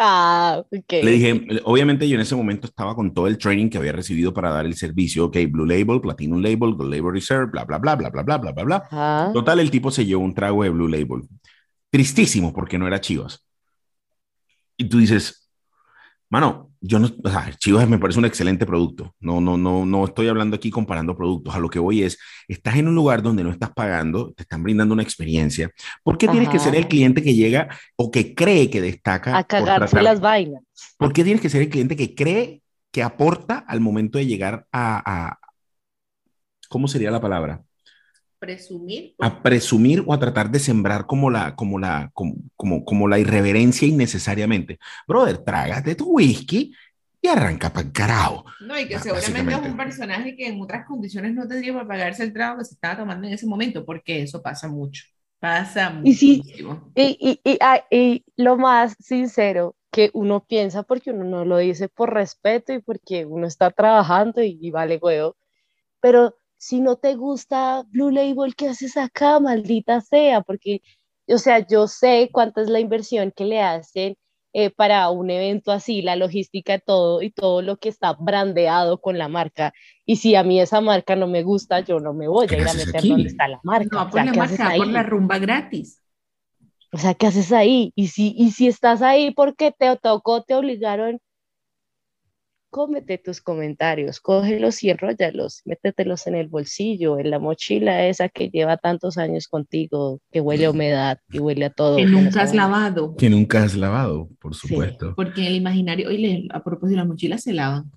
Ah, 0.00 0.62
ok. 0.70 0.92
Le 1.02 1.10
dije, 1.10 1.60
obviamente 1.64 2.08
yo 2.08 2.14
en 2.14 2.20
ese 2.20 2.36
momento 2.36 2.68
estaba 2.68 2.94
con 2.94 3.12
todo 3.12 3.26
el 3.26 3.36
training 3.36 3.68
que 3.68 3.78
había 3.78 3.90
recibido 3.90 4.32
para 4.32 4.50
dar 4.50 4.64
el 4.64 4.74
servicio, 4.74 5.24
ok, 5.24 5.36
Blue 5.50 5.66
Label, 5.66 6.00
Platinum 6.00 6.40
Label, 6.40 6.74
Gold 6.74 6.94
Label 6.94 7.12
Reserve, 7.12 7.46
bla, 7.50 7.64
bla, 7.64 7.78
bla, 7.78 7.96
bla, 7.96 8.10
bla, 8.10 8.22
bla, 8.22 8.38
bla, 8.38 8.52
bla, 8.52 8.64
bla. 8.64 9.30
Total, 9.32 9.58
el 9.58 9.72
tipo 9.72 9.90
se 9.90 10.06
llevó 10.06 10.22
un 10.22 10.34
trago 10.34 10.62
de 10.62 10.70
Blue 10.70 10.86
Label. 10.86 11.22
Tristísimo 11.90 12.52
porque 12.52 12.78
no 12.78 12.86
era 12.86 13.00
Chivas. 13.00 13.44
Y 14.76 14.84
tú 14.88 14.98
dices, 14.98 15.50
mano, 16.30 16.67
yo 16.80 16.98
no, 16.98 17.08
o 17.24 17.30
sea, 17.30 17.50
Chivas 17.58 17.88
me 17.88 17.98
parece 17.98 18.18
un 18.18 18.24
excelente 18.24 18.66
producto. 18.66 19.14
No, 19.20 19.40
no, 19.40 19.56
no, 19.56 19.84
no 19.84 20.04
estoy 20.04 20.28
hablando 20.28 20.56
aquí 20.56 20.70
comparando 20.70 21.16
productos. 21.16 21.54
A 21.54 21.58
lo 21.58 21.68
que 21.68 21.78
voy 21.78 22.02
es, 22.02 22.18
estás 22.46 22.76
en 22.76 22.88
un 22.88 22.94
lugar 22.94 23.22
donde 23.22 23.44
no 23.44 23.50
estás 23.50 23.70
pagando, 23.72 24.32
te 24.32 24.42
están 24.42 24.62
brindando 24.62 24.94
una 24.94 25.02
experiencia. 25.02 25.70
¿Por 26.02 26.18
qué 26.18 26.28
tienes 26.28 26.48
que 26.48 26.58
ser 26.58 26.74
el 26.74 26.88
cliente 26.88 27.22
que 27.22 27.34
llega 27.34 27.68
o 27.96 28.10
que 28.10 28.34
cree 28.34 28.70
que 28.70 28.80
destaca? 28.80 29.36
A 29.36 29.44
cagarse 29.44 30.00
las 30.02 30.20
vainas. 30.20 30.62
¿Por 30.96 31.12
qué 31.12 31.24
tienes 31.24 31.42
que 31.42 31.50
ser 31.50 31.62
el 31.62 31.68
cliente 31.68 31.96
que 31.96 32.14
cree 32.14 32.62
que 32.90 33.02
aporta 33.02 33.58
al 33.58 33.80
momento 33.80 34.18
de 34.18 34.26
llegar 34.26 34.66
a, 34.72 35.02
a 35.04 35.38
¿cómo 36.68 36.88
sería 36.88 37.10
la 37.10 37.20
palabra? 37.20 37.62
Presumir. 38.38 39.14
A 39.18 39.42
presumir 39.42 40.02
o 40.06 40.12
a 40.12 40.18
tratar 40.18 40.50
de 40.50 40.58
sembrar 40.58 41.06
como 41.06 41.30
la, 41.30 41.54
como 41.56 41.78
la, 41.78 42.10
como, 42.14 42.36
como, 42.56 42.84
como 42.84 43.08
la 43.08 43.18
irreverencia 43.18 43.86
innecesariamente. 43.86 44.78
Brother, 45.06 45.38
trágate 45.38 45.94
tu 45.94 46.12
whisky 46.12 46.72
y 47.20 47.28
arranca 47.28 47.72
para 47.72 47.86
el 47.86 47.92
carajo. 47.92 48.44
No, 48.60 48.78
y 48.78 48.86
que 48.86 48.98
seguramente 48.98 49.52
es 49.52 49.58
un 49.58 49.76
personaje 49.76 50.36
que 50.36 50.46
en 50.46 50.60
otras 50.60 50.86
condiciones 50.86 51.34
no 51.34 51.46
tendría 51.46 51.72
para 51.72 51.88
pagarse 51.88 52.22
el 52.22 52.32
trago 52.32 52.58
que 52.58 52.64
se 52.64 52.74
estaba 52.74 52.98
tomando 52.98 53.26
en 53.26 53.34
ese 53.34 53.46
momento, 53.46 53.84
porque 53.84 54.22
eso 54.22 54.42
pasa 54.42 54.68
mucho. 54.68 55.04
Pasa 55.40 55.90
muchísimo. 55.90 56.90
Y, 56.94 57.40
y, 57.44 57.50
y, 57.52 57.58
y, 57.90 58.24
lo 58.36 58.56
más 58.56 58.96
sincero 58.98 59.76
que 59.90 60.10
uno 60.12 60.44
piensa, 60.44 60.82
porque 60.82 61.10
uno 61.10 61.24
no 61.24 61.44
lo 61.44 61.58
dice 61.58 61.88
por 61.88 62.12
respeto 62.12 62.72
y 62.72 62.80
porque 62.80 63.24
uno 63.24 63.46
está 63.46 63.70
trabajando 63.70 64.42
y, 64.42 64.70
vale 64.70 64.98
huevo, 65.00 65.36
pero 66.00 66.37
si 66.58 66.80
no 66.80 66.96
te 66.96 67.14
gusta 67.14 67.84
Blue 67.88 68.10
Label, 68.10 68.54
¿qué 68.56 68.68
haces 68.68 68.96
acá, 68.96 69.40
maldita 69.40 70.00
sea? 70.00 70.42
Porque, 70.42 70.82
o 71.28 71.38
sea, 71.38 71.66
yo 71.66 71.86
sé 71.86 72.30
cuánta 72.32 72.60
es 72.60 72.68
la 72.68 72.80
inversión 72.80 73.32
que 73.34 73.44
le 73.44 73.62
hacen 73.62 74.16
eh, 74.52 74.70
para 74.70 75.08
un 75.10 75.30
evento 75.30 75.70
así, 75.70 76.02
la 76.02 76.16
logística, 76.16 76.78
todo 76.78 77.22
y 77.22 77.30
todo 77.30 77.62
lo 77.62 77.76
que 77.76 77.88
está 77.88 78.14
brandeado 78.14 79.00
con 79.00 79.18
la 79.18 79.28
marca. 79.28 79.72
Y 80.04 80.16
si 80.16 80.34
a 80.34 80.42
mí 80.42 80.60
esa 80.60 80.80
marca 80.80 81.14
no 81.16 81.28
me 81.28 81.42
gusta, 81.42 81.80
yo 81.80 82.00
no 82.00 82.12
me 82.12 82.26
voy 82.26 82.48
a 82.50 82.56
ir 82.56 82.66
a 82.66 82.74
meter 82.74 83.02
donde 83.02 83.28
está 83.28 83.46
la 83.46 83.60
marca. 83.62 84.04
No, 84.04 84.10
por 84.10 84.24
la 84.24 84.32
marca, 84.32 84.72
por 84.76 84.86
la 84.88 85.02
rumba 85.02 85.38
gratis. 85.38 86.02
O 86.90 86.98
sea, 86.98 87.14
¿qué 87.14 87.26
haces 87.26 87.52
ahí? 87.52 87.92
Y 87.94 88.08
si, 88.08 88.34
y 88.36 88.50
si 88.50 88.66
estás 88.66 89.02
ahí 89.02 89.32
porque 89.32 89.72
te 89.78 89.94
tocó, 89.96 90.42
te 90.42 90.54
obligaron, 90.54 91.20
cómete 92.70 93.18
tus 93.18 93.40
comentarios, 93.40 94.20
cógelos 94.20 94.82
y 94.82 94.90
enróllalos, 94.90 95.62
métetelos 95.64 96.26
en 96.26 96.34
el 96.34 96.48
bolsillo, 96.48 97.18
en 97.18 97.30
la 97.30 97.38
mochila 97.38 98.06
esa 98.06 98.28
que 98.28 98.50
lleva 98.50 98.76
tantos 98.76 99.18
años 99.18 99.48
contigo, 99.48 100.20
que 100.30 100.40
huele 100.40 100.66
a 100.66 100.70
humedad 100.70 101.18
y 101.30 101.38
huele 101.38 101.66
a 101.66 101.70
todo. 101.70 101.96
Que 101.96 102.04
nunca 102.04 102.42
has 102.42 102.54
lavado. 102.54 103.14
Que 103.16 103.30
nunca 103.30 103.62
has 103.62 103.74
lavado, 103.74 104.28
por 104.40 104.54
supuesto. 104.54 105.14
porque 105.16 105.46
el 105.46 105.54
imaginario, 105.54 106.08
oye, 106.08 106.46
a 106.50 106.62
propósito, 106.62 106.98
las 106.98 107.08
mochilas 107.08 107.42
se 107.42 107.52
lavan. 107.52 107.90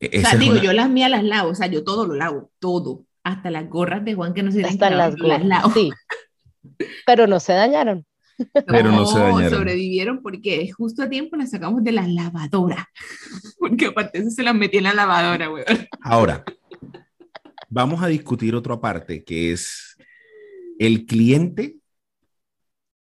E-, 0.00 0.18
o 0.18 0.20
sea, 0.22 0.38
digo, 0.38 0.56
yo 0.56 0.72
las 0.72 0.90
mías 0.90 1.10
las 1.10 1.24
lavo, 1.24 1.50
o 1.50 1.54
sea, 1.54 1.68
yo 1.68 1.84
todo 1.84 2.06
lo 2.06 2.14
lavo, 2.14 2.50
todo, 2.58 3.04
hasta 3.22 3.50
las 3.50 3.68
gorras 3.68 4.04
de 4.04 4.14
Juan 4.14 4.34
que 4.34 4.42
no 4.42 4.50
se 4.50 4.64
Hasta 4.64 4.90
las 4.90 5.16
gorras, 5.16 5.44
lavo. 5.44 5.70
sí. 5.72 5.90
Pero 7.06 7.26
no 7.26 7.40
se 7.40 7.52
dañaron. 7.52 8.04
Pero 8.66 8.90
no, 8.90 9.06
se 9.06 9.18
dañaron. 9.18 9.50
sobrevivieron 9.50 10.22
porque 10.22 10.70
justo 10.70 11.02
a 11.02 11.08
tiempo 11.08 11.36
las 11.36 11.50
sacamos 11.50 11.82
de 11.84 11.92
la 11.92 12.06
lavadora. 12.06 12.88
Porque 13.58 13.86
aparte 13.86 14.30
se 14.30 14.42
las 14.42 14.54
metí 14.54 14.78
en 14.78 14.84
la 14.84 14.94
lavadora, 14.94 15.48
güey. 15.48 15.64
Ahora, 16.02 16.44
vamos 17.68 18.02
a 18.02 18.06
discutir 18.06 18.54
otra 18.54 18.80
parte 18.80 19.22
que 19.22 19.52
es 19.52 19.96
el 20.78 21.04
cliente 21.04 21.76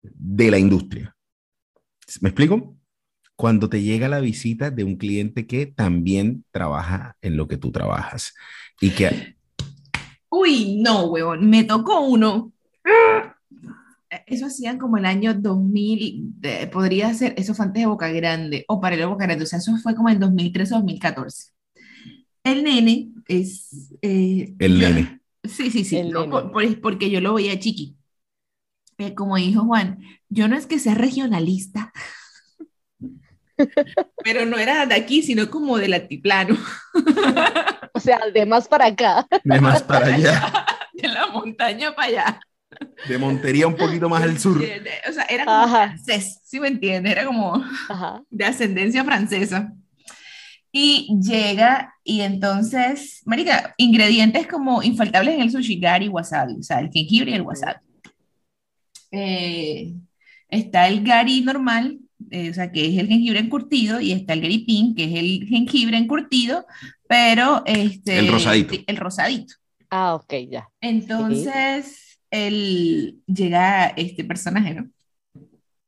de 0.01 0.51
la 0.51 0.57
industria. 0.57 1.15
¿Me 2.21 2.29
explico? 2.29 2.77
Cuando 3.35 3.69
te 3.69 3.81
llega 3.81 4.07
la 4.07 4.21
visita 4.21 4.71
de 4.71 4.85
un 4.85 4.95
cliente 4.95 5.45
que 5.45 5.65
también 5.65 6.45
trabaja 6.51 7.17
en 7.21 7.35
lo 7.35 7.47
que 7.47 7.57
tú 7.57 7.71
trabajas 7.71 8.33
y 8.79 8.91
que... 8.91 9.35
Uy, 10.29 10.81
no, 10.81 11.07
huevón, 11.07 11.49
me 11.49 11.65
tocó 11.65 12.01
uno 12.01 12.53
eso 14.25 14.45
hacían 14.45 14.77
como 14.77 14.97
el 14.97 15.05
año 15.05 15.33
2000, 15.33 16.35
podría 16.71 17.13
ser, 17.13 17.33
eso 17.37 17.53
fue 17.53 17.65
antes 17.65 17.81
de 17.81 17.87
Boca 17.87 18.09
Grande, 18.09 18.65
o 18.67 18.79
para 18.79 18.95
el 18.95 19.05
Boca 19.07 19.25
Grande, 19.25 19.43
o 19.43 19.47
sea, 19.47 19.59
eso 19.59 19.75
fue 19.77 19.95
como 19.95 20.09
en 20.09 20.19
2013 20.19 20.73
o 20.73 20.77
2014. 20.77 21.51
El 22.43 22.63
nene 22.63 23.09
es... 23.27 23.91
Eh, 24.01 24.53
el 24.59 24.79
nene. 24.79 25.21
Sí, 25.43 25.71
sí, 25.71 25.83
sí, 25.83 26.01
porque 26.81 27.09
yo 27.09 27.21
lo 27.21 27.33
veía 27.35 27.59
chiqui. 27.59 27.97
Eh, 28.97 29.13
como 29.13 29.35
dijo 29.35 29.65
Juan, 29.65 29.99
yo 30.29 30.47
no 30.47 30.55
es 30.55 30.67
que 30.67 30.79
sea 30.79 30.95
regionalista, 30.95 31.91
pero 34.23 34.45
no 34.45 34.57
era 34.57 34.85
de 34.85 34.95
aquí, 34.95 35.21
sino 35.21 35.49
como 35.49 35.77
del 35.77 35.93
altiplano. 35.93 36.57
o 37.93 37.99
sea, 37.99 38.19
de 38.33 38.45
más 38.45 38.67
para 38.67 38.87
acá. 38.87 39.27
De 39.43 39.61
más 39.61 39.83
para 39.83 40.15
allá. 40.15 40.65
De 40.93 41.09
la 41.09 41.27
montaña 41.27 41.93
para 41.93 42.07
allá. 42.07 42.39
De 43.07 43.17
Montería 43.17 43.67
un 43.67 43.75
poquito 43.75 44.09
más 44.09 44.23
al 44.23 44.39
sur. 44.39 44.57
o 44.57 45.13
sea, 45.13 45.23
era 45.25 45.45
como 45.45 45.67
francés, 45.67 46.39
¿sí 46.43 46.59
me 46.59 46.67
entiendes? 46.67 47.11
Era 47.11 47.25
como 47.25 47.63
de 48.29 48.45
ascendencia 48.45 49.03
francesa. 49.03 49.71
Y 50.71 51.17
llega 51.21 51.93
y 52.03 52.19
entonces, 52.19 53.21
marica, 53.25 53.73
ingredientes 53.77 54.45
como 54.45 54.83
infaltables 54.83 55.35
en 55.35 55.41
el 55.41 55.51
sushi, 55.51 55.79
gari, 55.79 56.09
wasabi, 56.09 56.55
o 56.59 56.63
sea, 56.63 56.79
el 56.79 56.91
jengibre 56.91 57.31
y 57.31 57.35
el 57.35 57.43
wasabi. 57.43 57.79
Eh, 59.11 59.93
está 60.49 60.89
el 60.89 61.01
gari 61.01 61.39
normal, 61.41 61.99
eh, 62.29 62.49
o 62.49 62.53
sea, 62.53 62.73
que 62.73 62.87
es 62.87 62.97
el 62.99 63.07
jengibre 63.07 63.39
encurtido, 63.39 64.01
y 64.01 64.11
está 64.11 64.33
el 64.33 64.41
gari 64.41 64.59
pink, 64.65 64.97
que 64.97 65.05
es 65.05 65.13
el 65.15 65.47
jengibre 65.47 65.97
encurtido, 65.97 66.65
pero 67.07 67.63
este... 67.65 68.19
El 68.19 68.27
rosadito. 68.27 68.75
El 68.85 68.97
rosadito. 68.97 69.53
Ah, 69.89 70.15
ok, 70.15 70.33
ya. 70.49 70.67
Entonces, 70.81 72.04
él 72.35 73.21
llega 73.27 73.87
este 73.87 74.23
personaje, 74.23 74.73
¿no? 74.73 74.89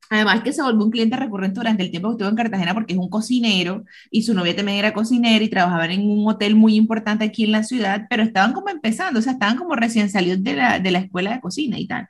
Además 0.10 0.42
que 0.42 0.54
se 0.54 0.62
volvió 0.62 0.86
un 0.86 0.92
cliente 0.92 1.18
recurrente 1.18 1.60
durante 1.60 1.84
el 1.84 1.92
tiempo 1.92 2.10
que 2.10 2.14
estuvo 2.14 2.30
en 2.30 2.36
Cartagena 2.36 2.74
porque 2.74 2.94
es 2.94 3.00
un 3.00 3.10
cocinero 3.10 3.84
y 4.10 4.24
su 4.24 4.34
novia 4.34 4.56
también 4.56 4.78
era 4.78 4.94
cocinera 4.94 5.44
y 5.44 5.50
trabajaban 5.50 5.92
en 5.92 6.10
un 6.10 6.28
hotel 6.28 6.56
muy 6.56 6.76
importante 6.76 7.26
aquí 7.26 7.44
en 7.44 7.52
la 7.52 7.64
ciudad, 7.64 8.08
pero 8.10 8.24
estaban 8.24 8.54
como 8.54 8.70
empezando, 8.70 9.20
o 9.20 9.22
sea, 9.22 9.34
estaban 9.34 9.58
como 9.58 9.76
recién 9.76 10.10
salidos 10.10 10.42
de 10.44 10.56
la, 10.56 10.80
de 10.80 10.92
la 10.92 11.00
escuela 11.00 11.34
de 11.34 11.42
cocina 11.42 11.78
y 11.78 11.88
tal. 11.88 12.08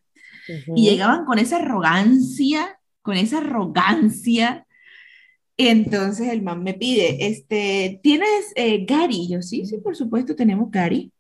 Y 0.76 0.90
llegaban 0.90 1.26
con 1.26 1.40
esa 1.40 1.58
arrogancia, 1.58 2.80
con 3.02 3.18
esa 3.18 3.40
arrogancia. 3.40 4.66
Entonces 5.58 6.30
el 6.30 6.44
man 6.44 6.64
me 6.64 6.76
pide, 6.76 7.28
este, 7.28 8.00
¿tienes 8.04 8.54
eh, 8.56 8.86
Gary? 8.86 9.28
Yo, 9.28 9.42
sí, 9.42 9.66
sí, 9.66 9.78
por 9.80 9.96
supuesto 9.96 10.36
tenemos 10.36 10.70
Gary. 10.72 11.12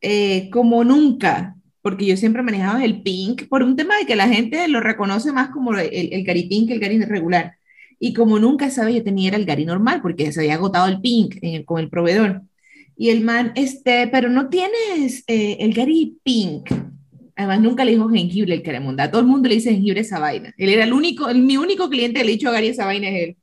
Eh, 0.00 0.50
como 0.50 0.82
nunca, 0.82 1.56
porque 1.82 2.06
yo 2.06 2.16
siempre 2.16 2.42
manejaba 2.42 2.84
el 2.84 3.02
pink, 3.02 3.48
por 3.48 3.62
un 3.62 3.76
tema 3.76 3.98
de 3.98 4.06
que 4.06 4.16
la 4.16 4.28
gente 4.28 4.66
lo 4.68 4.80
reconoce 4.80 5.32
más 5.32 5.50
como 5.50 5.76
el, 5.76 5.90
el 5.92 6.24
Gary 6.24 6.44
pink 6.44 6.68
que 6.68 6.74
el 6.74 6.80
Gary 6.80 7.00
regular. 7.00 7.56
Y 7.98 8.14
como 8.14 8.38
nunca 8.38 8.70
sabía, 8.70 8.98
yo 8.98 9.04
tenía 9.04 9.30
el 9.30 9.44
Gary 9.44 9.64
normal, 9.64 10.00
porque 10.02 10.32
se 10.32 10.40
había 10.40 10.54
agotado 10.54 10.88
el 10.88 11.00
pink 11.00 11.36
eh, 11.42 11.64
con 11.64 11.80
el 11.80 11.88
proveedor. 11.88 12.42
Y 12.96 13.10
el 13.10 13.20
man, 13.20 13.52
este, 13.54 14.08
pero 14.08 14.28
no 14.28 14.48
tienes 14.48 15.24
el 15.26 15.72
Gary 15.72 16.18
pink. 16.22 16.70
Además, 17.36 17.60
nunca 17.60 17.84
le 17.84 17.92
dijo 17.92 18.08
jengibre 18.08 18.54
el 18.54 18.62
Caremunda. 18.62 19.04
A 19.04 19.10
todo 19.10 19.20
el 19.20 19.26
mundo 19.26 19.48
le 19.48 19.56
dice 19.56 19.72
jengibre 19.72 20.00
esa 20.00 20.18
vaina. 20.18 20.54
Él 20.58 20.68
era 20.68 20.84
el 20.84 20.92
único, 20.92 21.28
el, 21.28 21.42
mi 21.42 21.56
único 21.56 21.88
cliente 21.88 22.20
que 22.20 22.24
le 22.24 22.32
he 22.32 22.34
dicho 22.34 22.48
a 22.48 22.52
Gary 22.52 22.68
esa 22.68 22.86
vaina 22.86 23.08
es 23.08 23.28
él. 23.28 23.36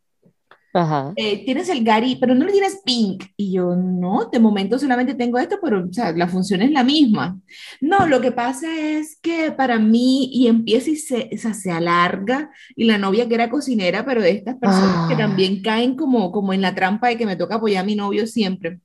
Ajá. 0.73 1.13
Eh, 1.15 1.43
tienes 1.45 1.67
el 1.69 1.83
Gary, 1.83 2.17
pero 2.19 2.35
no 2.35 2.45
le 2.45 2.51
tienes 2.51 2.81
pink. 2.85 3.23
Y 3.35 3.53
yo, 3.53 3.75
no, 3.75 4.29
de 4.31 4.39
momento 4.39 4.77
solamente 4.77 5.15
tengo 5.15 5.39
esto, 5.39 5.57
pero 5.61 5.85
o 5.89 5.93
sea, 5.93 6.11
la 6.11 6.27
función 6.27 6.61
es 6.61 6.71
la 6.71 6.83
misma. 6.83 7.39
No, 7.81 8.07
lo 8.07 8.21
que 8.21 8.31
pasa 8.31 8.67
es 8.79 9.17
que 9.21 9.51
para 9.51 9.79
mí, 9.79 10.29
y 10.31 10.47
empieza 10.47 10.91
y 10.91 10.95
se, 10.95 11.29
o 11.33 11.37
sea, 11.37 11.53
se 11.53 11.71
alarga, 11.71 12.51
y 12.75 12.85
la 12.85 12.97
novia 12.97 13.27
que 13.27 13.35
era 13.35 13.49
cocinera, 13.49 14.05
pero 14.05 14.21
de 14.21 14.31
estas 14.31 14.55
personas 14.57 15.07
que 15.07 15.15
ah. 15.15 15.17
también 15.17 15.61
caen 15.61 15.95
como, 15.95 16.31
como 16.31 16.53
en 16.53 16.61
la 16.61 16.75
trampa 16.75 17.07
de 17.07 17.17
que 17.17 17.25
me 17.25 17.35
toca 17.35 17.55
apoyar 17.55 17.83
a 17.83 17.85
mi 17.85 17.95
novio 17.95 18.27
siempre. 18.27 18.79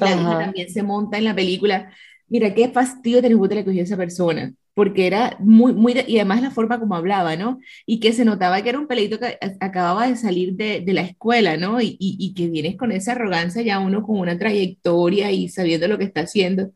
La 0.00 0.16
también 0.38 0.70
se 0.70 0.82
monta 0.82 1.18
en 1.18 1.24
la 1.24 1.34
película 1.34 1.90
mira, 2.28 2.54
qué 2.54 2.68
fastidio 2.68 3.22
de 3.22 3.28
le 3.28 3.64
cogió 3.64 3.82
esa 3.82 3.96
persona, 3.96 4.52
porque 4.74 5.06
era 5.06 5.36
muy, 5.40 5.72
muy, 5.72 5.94
y 6.06 6.16
además 6.16 6.42
la 6.42 6.50
forma 6.50 6.78
como 6.78 6.96
hablaba, 6.96 7.36
¿no? 7.36 7.58
Y 7.86 8.00
que 8.00 8.12
se 8.12 8.24
notaba 8.24 8.60
que 8.62 8.68
era 8.68 8.78
un 8.78 8.86
pelito 8.86 9.18
que 9.18 9.38
acababa 9.60 10.08
de 10.08 10.16
salir 10.16 10.54
de, 10.54 10.82
de 10.84 10.92
la 10.92 11.02
escuela, 11.02 11.56
¿no? 11.56 11.80
Y, 11.80 11.96
y, 11.98 12.34
que 12.34 12.48
vienes 12.48 12.76
con 12.76 12.92
esa 12.92 13.12
arrogancia 13.12 13.62
ya 13.62 13.78
uno 13.78 14.02
con 14.02 14.18
una 14.18 14.38
trayectoria 14.38 15.30
y 15.32 15.48
sabiendo 15.48 15.88
lo 15.88 15.96
que 15.96 16.04
está 16.04 16.22
haciendo. 16.22 16.72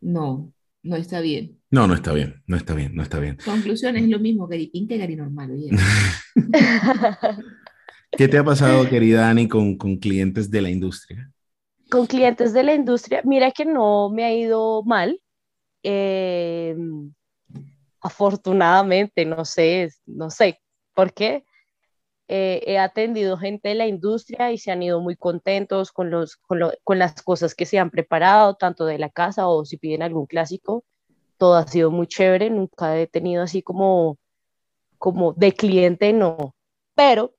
No, 0.00 0.52
no 0.82 0.96
está 0.96 1.20
bien. 1.20 1.58
No, 1.70 1.86
no 1.86 1.94
está 1.94 2.12
bien, 2.12 2.42
no 2.46 2.56
está 2.56 2.74
bien, 2.74 2.94
no 2.94 3.02
está 3.02 3.18
bien. 3.18 3.38
Conclusión, 3.44 3.96
es 3.96 4.08
lo 4.08 4.18
mismo 4.18 4.46
Gary 4.46 4.68
Pink 4.68 4.88
que 4.88 4.98
Gary 4.98 5.16
Normal. 5.16 5.52
¿Qué 8.12 8.28
te 8.28 8.38
ha 8.38 8.44
pasado, 8.44 8.88
querida 8.88 9.28
Ani, 9.28 9.46
con, 9.48 9.76
con 9.76 9.96
clientes 9.96 10.50
de 10.50 10.62
la 10.62 10.70
industria? 10.70 11.30
con 11.90 12.06
clientes 12.06 12.52
de 12.52 12.62
la 12.62 12.74
industria, 12.74 13.22
mira 13.24 13.50
que 13.50 13.64
no 13.64 14.10
me 14.10 14.24
ha 14.24 14.34
ido 14.34 14.82
mal. 14.82 15.20
Eh, 15.82 16.76
afortunadamente, 18.06 19.24
no 19.24 19.44
sé, 19.44 19.90
no 20.06 20.30
sé 20.30 20.60
por 20.94 21.12
qué. 21.12 21.44
Eh, 22.28 22.62
he 22.66 22.78
atendido 22.78 23.36
gente 23.36 23.68
de 23.68 23.76
la 23.76 23.86
industria 23.86 24.50
y 24.52 24.58
se 24.58 24.72
han 24.72 24.82
ido 24.82 25.00
muy 25.00 25.16
contentos 25.16 25.92
con, 25.92 26.10
los, 26.10 26.36
con, 26.36 26.98
las 26.98 27.22
cosas 27.22 27.54
que 27.54 27.66
se 27.66 27.78
han 27.78 27.90
preparado, 27.90 28.54
tanto 28.56 28.84
de 28.86 28.98
la 28.98 29.10
casa 29.10 29.48
o 29.48 29.64
si 29.64 29.76
piden 29.76 30.02
algún 30.02 30.26
clásico. 30.26 30.84
Todo 31.36 31.56
ha 31.56 31.66
sido 31.66 31.90
muy 31.90 32.06
chévere, 32.06 32.50
nunca 32.50 32.98
he 32.98 33.06
tenido 33.06 33.42
así 33.42 33.62
como, 33.62 34.18
como 34.98 35.32
de 35.34 35.52
cliente, 35.52 36.12
no. 36.12 36.54
Pero 36.94 37.34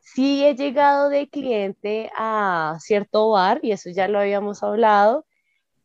sí 0.00 0.44
he 0.44 0.56
llegado 0.56 1.08
de 1.08 1.28
cliente 1.28 2.10
a 2.16 2.76
cierto 2.80 3.30
bar, 3.30 3.60
y 3.62 3.72
eso 3.72 3.90
ya 3.90 4.08
lo 4.08 4.18
habíamos 4.20 4.62
hablado, 4.62 5.26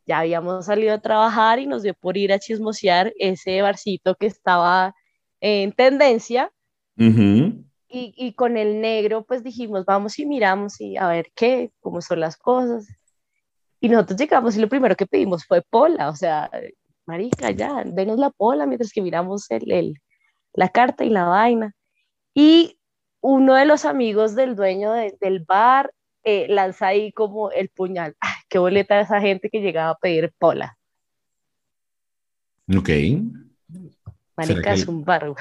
ya 0.06 0.20
habíamos 0.20 0.66
salido 0.66 0.94
a 0.94 1.00
trabajar 1.00 1.58
y 1.58 1.66
nos 1.66 1.82
dio 1.82 1.94
por 1.94 2.16
ir 2.16 2.32
a 2.32 2.38
chismosear 2.38 3.12
ese 3.18 3.60
barcito 3.62 4.14
que 4.14 4.26
estaba 4.26 4.94
en 5.40 5.72
tendencia. 5.72 6.52
y, 7.88 8.14
y, 8.16 8.32
con 8.34 8.56
el 8.56 8.80
negro, 8.80 9.24
pues 9.24 9.42
dijimos, 9.42 9.84
vamos 9.84 10.18
y 10.18 10.26
miramos 10.26 10.80
y 10.80 10.96
a 10.96 11.08
ver 11.08 11.30
qué, 11.34 11.72
cómo 11.80 12.00
son 12.00 12.20
las 12.20 12.36
cosas. 12.36 12.86
Y 13.80 13.88
nosotros 13.88 14.18
llegamos 14.18 14.56
y 14.56 14.60
lo 14.60 14.68
primero 14.68 14.96
que 14.96 15.06
pedimos 15.06 15.44
fue 15.44 15.62
pola, 15.62 16.08
o 16.08 16.16
sea, 16.16 16.50
marica, 17.06 17.50
ya, 17.50 17.84
denos 17.84 18.18
la 18.18 18.30
pola 18.30 18.66
mientras 18.66 18.92
que 18.92 19.02
miramos 19.02 19.50
el, 19.50 19.70
el, 19.70 19.94
la 20.52 20.68
carta 20.70 21.04
y 21.04 21.10
la 21.10 21.24
vaina. 21.24 21.74
Y 22.34 22.78
uno 23.20 23.54
de 23.54 23.64
los 23.64 23.84
amigos 23.84 24.34
del 24.34 24.56
dueño 24.56 24.92
del 24.92 25.44
bar 25.46 25.92
eh, 26.24 26.46
lanza 26.48 26.88
ahí 26.88 27.12
como 27.12 27.50
el 27.50 27.68
puñal. 27.68 28.16
¡Ay, 28.20 28.34
qué 28.48 28.58
boleta 28.58 29.00
esa 29.00 29.20
gente 29.20 29.50
que 29.50 29.60
llegaba 29.60 29.90
a 29.90 29.98
pedir 29.98 30.32
pola! 30.38 30.76
Ok. 32.76 32.90
Marica, 34.36 34.72
es 34.72 34.86
un 34.86 35.04
bar. 35.04 35.34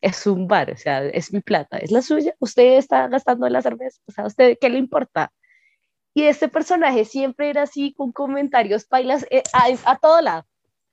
Es 0.00 0.26
un 0.26 0.46
bar, 0.46 0.70
o 0.70 0.76
sea, 0.76 1.04
es 1.06 1.32
mi 1.32 1.40
plata, 1.40 1.78
es 1.78 1.90
la 1.90 2.02
suya. 2.02 2.34
Usted 2.38 2.78
está 2.78 3.06
gastando 3.08 3.48
la 3.48 3.62
cerveza, 3.62 4.00
o 4.06 4.12
sea, 4.12 4.24
¿a 4.24 4.26
usted 4.26 4.56
qué 4.60 4.70
le 4.70 4.78
importa? 4.78 5.32
Y 6.14 6.24
este 6.24 6.48
personaje 6.48 7.04
siempre 7.04 7.50
era 7.50 7.62
así, 7.62 7.92
con 7.92 8.12
comentarios 8.12 8.84
pailas 8.84 9.26
eh, 9.30 9.42
a, 9.84 9.98
todo 9.98 10.20
lado, 10.20 10.44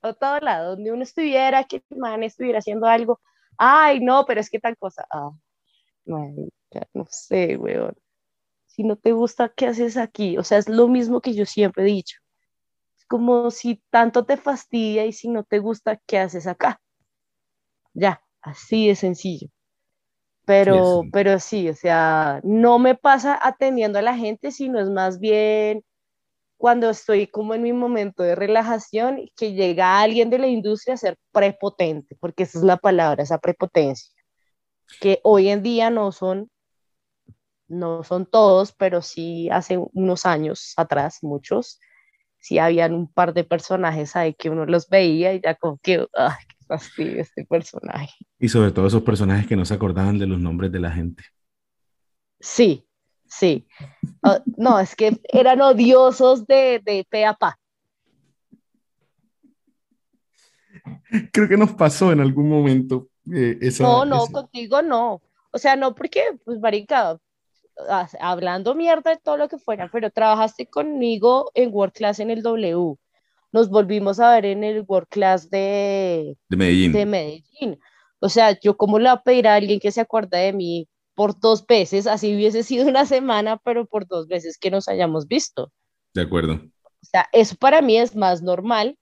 a 0.02 0.14
todo 0.14 0.40
lado, 0.40 0.76
donde 0.76 0.92
uno 0.92 1.04
estuviera, 1.04 1.64
que 1.64 1.84
el 1.90 1.98
man 1.98 2.24
estuviera 2.24 2.60
haciendo 2.60 2.86
algo, 2.88 3.20
ay, 3.58 4.00
no, 4.00 4.26
pero 4.26 4.42
es 4.42 4.50
que 4.50 4.60
tal 4.60 4.78
cosa. 4.78 5.06
Ah, 5.10 5.32
no 6.06 7.06
sé, 7.10 7.58
weón. 7.58 7.96
Si 8.78 8.84
no 8.84 8.96
te 8.96 9.12
gusta, 9.12 9.52
¿qué 9.56 9.66
haces 9.66 9.98
aquí? 9.98 10.38
O 10.38 10.44
sea, 10.44 10.60
es 10.60 10.70
lo 10.70 10.88
mismo 10.88 11.20
que 11.20 11.34
yo 11.34 11.48
siempre 11.48 11.84
he 11.84 11.88
dicho. 11.88 12.20
Es 12.96 13.06
como 13.08 13.50
si 13.50 13.82
tanto 13.90 14.24
te 14.24 14.38
fastidia 14.38 15.04
y 15.08 15.14
si 15.14 15.30
no 15.30 15.44
te 15.44 15.58
gusta, 15.58 16.00
¿qué 16.06 16.20
haces 16.20 16.46
acá? 16.46 16.80
Ya, 17.96 18.22
así 18.40 18.88
de 18.88 18.96
sencillo. 18.96 19.48
Pero, 20.46 21.02
sí, 21.02 21.10
pero 21.12 21.40
sí, 21.40 21.70
o 21.70 21.74
sea, 21.74 22.40
no 22.44 22.78
me 22.78 22.94
pasa 22.94 23.40
atendiendo 23.42 23.98
a 23.98 24.04
la 24.04 24.16
gente, 24.16 24.52
sino 24.52 24.80
es 24.80 24.92
más 24.92 25.20
bien 25.20 25.84
cuando 26.58 26.92
estoy 26.92 27.26
como 27.26 27.56
en 27.56 27.64
mi 27.64 27.74
momento 27.74 28.22
de 28.22 28.36
relajación, 28.36 29.28
que 29.36 29.54
llega 29.54 30.00
alguien 30.00 30.30
de 30.30 30.38
la 30.38 30.48
industria 30.48 30.94
a 30.94 30.98
ser 30.98 31.18
prepotente, 31.32 32.16
porque 32.20 32.44
esa 32.44 32.60
es 32.60 32.64
la 32.64 32.78
palabra, 32.78 33.24
esa 33.24 33.40
prepotencia, 33.40 34.14
que 35.02 35.20
hoy 35.24 35.50
en 35.50 35.64
día 35.64 35.90
no 35.90 36.12
son, 36.12 36.52
no 37.68 38.04
son 38.04 38.26
todos, 38.26 38.72
pero 38.72 39.02
sí 39.02 39.50
hace 39.50 39.78
unos 39.94 40.26
años 40.26 40.74
atrás, 40.78 41.20
muchos, 41.22 41.80
sí 42.40 42.60
habían 42.60 42.94
un 42.94 43.12
par 43.12 43.34
de 43.34 43.44
personajes 43.44 44.16
ahí 44.16 44.34
que 44.34 44.50
uno 44.50 44.66
los 44.66 44.90
veía 44.90 45.34
y 45.34 45.42
ya 45.42 45.56
como 45.56 45.78
que, 45.78 46.06
ay, 46.14 46.36
qué 46.48 46.66
fastidio 46.68 47.22
este 47.22 47.46
personaje. 47.46 48.14
Y 48.40 48.50
sobre 48.50 48.72
todo 48.72 48.88
esos 48.88 49.04
personajes 49.04 49.48
que 49.48 49.56
no 49.56 49.66
se 49.66 49.74
acordaban 49.74 50.18
de 50.18 50.28
los 50.28 50.40
nombres 50.40 50.72
de 50.72 50.80
la 50.80 50.92
gente. 50.92 51.24
Sí, 52.40 52.88
Sí. 53.30 53.68
Ah, 54.24 54.42
no, 54.58 54.80
es 54.80 54.96
que 54.96 55.20
eran 55.32 55.62
odiosos 55.62 56.48
de, 56.48 56.82
de 56.84 57.06
pe 57.10 57.26
a 57.26 57.34
pa. 57.34 57.60
Creo 61.32 61.48
que 61.48 61.58
nos 61.58 61.74
pasó 61.74 62.12
en 62.12 62.22
algún 62.22 62.50
momento. 62.50 63.10
Eh, 63.32 63.60
no, 63.80 64.06
no, 64.06 64.28
contigo 64.28 64.82
no. 64.82 65.22
O 65.52 65.58
sea, 65.58 65.76
no 65.76 65.94
porque, 65.96 66.24
pues, 66.46 66.60
marica, 66.60 67.18
hablando 68.20 68.76
mierda 68.76 69.12
de 69.12 69.18
todo 69.18 69.38
lo 69.38 69.48
que 69.48 69.58
fuera, 69.58 69.90
pero 69.92 70.10
trabajaste 70.10 70.68
conmigo 70.68 71.52
en 71.54 71.74
World 71.74 71.94
Class 71.94 72.20
en 72.20 72.32
el 72.32 72.42
W. 72.42 72.96
nos 73.52 73.70
volvimos 73.70 74.20
a 74.20 74.34
ver 74.34 74.46
en 74.46 74.64
el 74.64 74.84
World 74.88 75.08
Class 75.10 75.50
de, 75.50 76.38
de 76.50 76.58
Medellín. 76.58 76.92
De 76.94 77.06
Medellín. 77.06 77.80
O 78.20 78.30
sea, 78.30 78.60
yo 78.60 78.78
como 78.78 79.00
le 79.00 79.10
voy 79.10 79.18
a 79.18 79.22
pedir 79.22 79.48
a 79.48 79.56
alguien 79.56 79.80
que 79.80 79.92
se 79.92 80.02
acuerde 80.02 80.38
de 80.38 80.54
mí 80.54 80.88
por 81.14 81.40
dos 81.40 81.66
veces, 81.66 82.08
así 82.08 82.36
hubiese 82.36 82.64
sido 82.64 82.88
una 82.88 83.06
semana, 83.06 83.58
pero 83.58 83.86
por 83.86 84.08
dos 84.08 84.28
veces 84.28 84.58
que 84.58 84.72
nos 84.72 84.88
hayamos 84.88 85.28
visto. 85.28 85.72
De 86.14 86.24
acuerdo. 86.24 86.54
O 86.54 87.06
sea, 87.10 87.28
eso 87.32 87.56
para 87.56 87.82
mí 87.82 87.98
es 87.98 88.16
más 88.16 88.42
normal, 88.42 88.98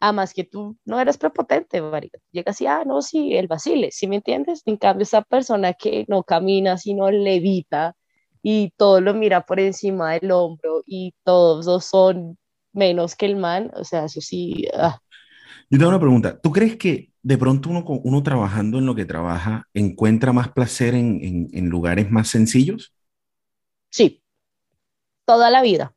a 0.00 0.12
más 0.12 0.34
que 0.34 0.42
tú 0.42 0.76
no 0.84 0.98
eres 0.98 1.18
prepotente, 1.18 1.80
María. 1.80 2.10
Llegas 2.32 2.60
y, 2.60 2.66
ah, 2.66 2.82
no, 2.84 3.02
sí, 3.02 3.36
el 3.36 3.46
vacile, 3.46 3.90
¿sí 3.92 4.08
me 4.08 4.16
entiendes? 4.16 4.62
En 4.66 4.76
cambio, 4.76 5.04
esa 5.04 5.22
persona 5.22 5.74
que 5.74 6.04
no 6.08 6.24
camina, 6.24 6.78
sino 6.78 7.10
levita 7.10 7.94
y 8.42 8.72
todo 8.76 9.00
lo 9.00 9.14
mira 9.14 9.46
por 9.46 9.60
encima 9.60 10.12
del 10.12 10.32
hombro 10.32 10.82
y 10.84 11.14
todos 11.24 11.84
son 11.86 12.36
menos 12.72 13.14
que 13.14 13.26
el 13.26 13.36
man, 13.36 13.70
o 13.74 13.84
sea, 13.84 14.06
eso 14.06 14.20
sí. 14.20 14.66
Ah. 14.74 14.98
Yo 15.70 15.78
tengo 15.78 15.90
una 15.90 16.00
pregunta. 16.00 16.38
¿Tú 16.40 16.50
crees 16.50 16.76
que 16.76 17.12
de 17.22 17.38
pronto 17.38 17.70
uno, 17.70 17.84
uno 17.86 18.22
trabajando 18.22 18.78
en 18.78 18.86
lo 18.86 18.94
que 18.94 19.04
trabaja 19.04 19.68
encuentra 19.74 20.32
más 20.32 20.50
placer 20.50 20.94
en, 20.94 21.48
en, 21.52 21.68
lugares 21.68 22.10
más 22.10 22.28
sencillos? 22.28 22.94
Sí, 23.90 24.22
toda 25.24 25.50
la 25.50 25.62
vida. 25.62 25.94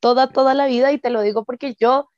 Toda, 0.00 0.30
toda 0.30 0.54
la 0.54 0.66
vida, 0.66 0.92
y 0.92 0.98
te 0.98 1.10
lo 1.10 1.22
digo 1.22 1.44
porque 1.44 1.74
yo, 1.78 2.10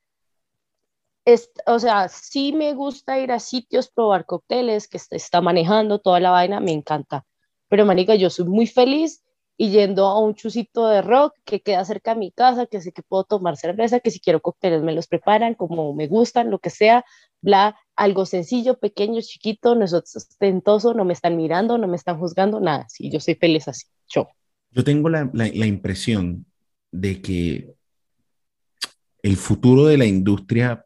es, 1.24 1.50
o 1.66 1.78
sea, 1.78 2.08
sí 2.08 2.52
me 2.52 2.74
gusta 2.74 3.18
ir 3.18 3.32
a 3.32 3.40
sitios, 3.40 3.88
probar 3.90 4.26
cócteles, 4.26 4.88
que 4.88 4.98
está 5.10 5.40
manejando 5.40 6.00
toda 6.00 6.20
la 6.20 6.30
vaina, 6.30 6.60
me 6.60 6.72
encanta. 6.72 7.24
Pero, 7.68 7.84
manica, 7.86 8.14
yo 8.14 8.30
soy 8.30 8.46
muy 8.46 8.66
feliz 8.66 9.22
y 9.56 9.70
yendo 9.70 10.06
a 10.06 10.20
un 10.20 10.34
chusito 10.34 10.86
de 10.88 11.02
rock 11.02 11.34
que 11.44 11.60
queda 11.60 11.84
cerca 11.84 12.14
de 12.14 12.20
mi 12.20 12.30
casa, 12.30 12.66
que 12.66 12.80
sé 12.80 12.92
que 12.92 13.02
puedo 13.02 13.24
tomar 13.24 13.56
cerveza, 13.56 14.00
que 14.00 14.10
si 14.10 14.20
quiero 14.20 14.40
cócteles 14.40 14.82
me 14.82 14.92
los 14.92 15.06
preparan 15.06 15.54
como 15.54 15.94
me 15.94 16.08
gustan, 16.08 16.50
lo 16.50 16.58
que 16.58 16.70
sea, 16.70 17.04
bla, 17.40 17.78
algo 17.96 18.26
sencillo, 18.26 18.78
pequeño, 18.78 19.20
chiquito, 19.22 19.74
no 19.74 19.84
es 19.84 19.94
ostentoso, 19.94 20.92
no 20.92 21.04
me 21.04 21.14
están 21.14 21.36
mirando, 21.36 21.78
no 21.78 21.88
me 21.88 21.96
están 21.96 22.18
juzgando, 22.18 22.60
nada, 22.60 22.86
sí, 22.88 23.10
yo 23.10 23.18
soy 23.18 23.34
feliz 23.34 23.66
así, 23.68 23.86
yo. 24.08 24.28
Yo 24.70 24.84
tengo 24.84 25.08
la, 25.08 25.30
la 25.32 25.66
impresión 25.66 26.44
de 26.90 27.22
que 27.22 27.74
el 29.22 29.36
futuro 29.36 29.86
de 29.86 29.96
la 29.96 30.04
industria 30.04 30.84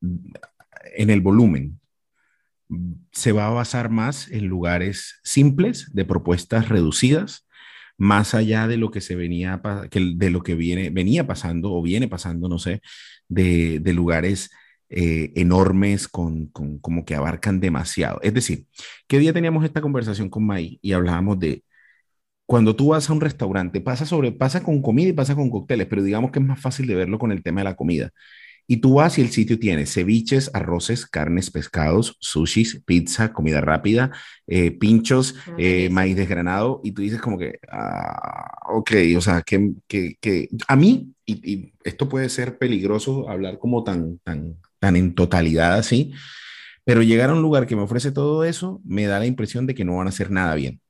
en 0.00 1.10
el 1.10 1.20
volumen 1.20 1.80
se 3.12 3.32
va 3.32 3.46
a 3.46 3.50
basar 3.50 3.90
más 3.90 4.30
en 4.30 4.46
lugares 4.46 5.20
simples, 5.24 5.90
de 5.92 6.04
propuestas 6.04 6.68
reducidas, 6.68 7.46
más 7.98 8.34
allá 8.34 8.66
de 8.68 8.76
lo 8.76 8.90
que 8.90 9.00
se 9.00 9.16
venía, 9.16 9.60
de 9.90 10.30
lo 10.30 10.42
que 10.42 10.54
viene, 10.54 10.90
venía 10.90 11.26
pasando 11.26 11.72
o 11.72 11.82
viene 11.82 12.08
pasando, 12.08 12.48
no 12.48 12.58
sé, 12.58 12.80
de, 13.28 13.80
lugares 13.94 14.50
eh, 14.90 15.32
enormes 15.36 16.08
con, 16.08 16.48
como 16.48 17.04
que 17.04 17.14
abarcan 17.14 17.60
demasiado. 17.60 18.20
Es 18.22 18.34
decir, 18.34 18.66
¿qué 19.06 19.18
día 19.18 19.32
teníamos 19.32 19.64
esta 19.64 19.80
conversación 19.80 20.28
con 20.30 20.46
May 20.46 20.78
y 20.82 20.92
hablábamos 20.92 21.38
de 21.38 21.64
cuando 22.46 22.76
tú 22.76 22.88
vas 22.88 23.08
a 23.08 23.12
un 23.12 23.20
restaurante, 23.20 23.80
pasa 23.80 24.04
sobre, 24.06 24.32
pasa 24.32 24.62
con 24.62 24.82
comida 24.82 25.08
y 25.08 25.12
pasa 25.14 25.34
con 25.34 25.48
cócteles, 25.50 25.86
pero 25.86 26.02
digamos 26.02 26.30
que 26.32 26.38
es 26.38 26.44
más 26.44 26.60
fácil 26.60 26.86
de 26.86 26.94
verlo 26.94 27.18
con 27.18 27.32
el 27.32 27.42
tema 27.42 27.60
de 27.62 27.64
la 27.64 27.76
comida. 27.76 28.10
Y 28.66 28.78
tú 28.78 28.94
vas 28.94 29.18
y 29.18 29.22
el 29.22 29.30
sitio 29.30 29.58
tiene 29.58 29.86
ceviches, 29.86 30.50
arroces, 30.54 31.06
carnes, 31.06 31.50
pescados, 31.50 32.16
sushis, 32.20 32.82
pizza, 32.84 33.32
comida 33.32 33.60
rápida, 33.60 34.12
eh, 34.46 34.70
pinchos, 34.70 35.34
eh, 35.58 35.88
maíz 35.90 36.16
desgranado, 36.16 36.80
y 36.84 36.92
tú 36.92 37.02
dices 37.02 37.20
como 37.20 37.38
que, 37.38 37.58
ah, 37.70 38.50
ok, 38.70 38.90
o 39.16 39.20
sea, 39.20 39.42
que, 39.42 39.72
que, 39.86 40.16
que 40.20 40.48
a 40.68 40.76
mí, 40.76 41.12
y, 41.26 41.52
y, 41.52 41.72
esto 41.84 42.08
puede 42.08 42.28
ser 42.28 42.58
peligroso 42.58 43.28
hablar 43.28 43.58
como 43.58 43.84
tan, 43.84 44.18
tan, 44.20 44.56
tan 44.78 44.96
en 44.96 45.14
totalidad 45.14 45.74
así, 45.74 46.12
pero 46.84 47.02
llegar 47.02 47.30
a 47.30 47.34
un 47.34 47.42
lugar 47.42 47.66
que 47.66 47.76
me 47.76 47.82
ofrece 47.82 48.12
todo 48.12 48.44
eso, 48.44 48.80
me 48.84 49.06
da 49.06 49.18
la 49.18 49.26
impresión 49.26 49.66
de 49.66 49.74
que 49.74 49.84
no 49.84 49.96
van 49.96 50.06
a 50.06 50.10
hacer 50.10 50.30
nada 50.30 50.54
bien. 50.54 50.80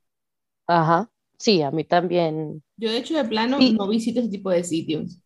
Ajá, 0.67 1.11
sí, 1.39 1.63
a 1.63 1.71
mí 1.71 1.85
también. 1.85 2.63
Yo 2.77 2.91
de 2.91 2.99
hecho 2.99 3.15
de 3.17 3.25
plano 3.25 3.59
no 3.59 3.89
visito 3.89 4.21
ese 4.21 4.29
tipo 4.31 4.51
de 4.51 4.65
sitios 4.65 5.22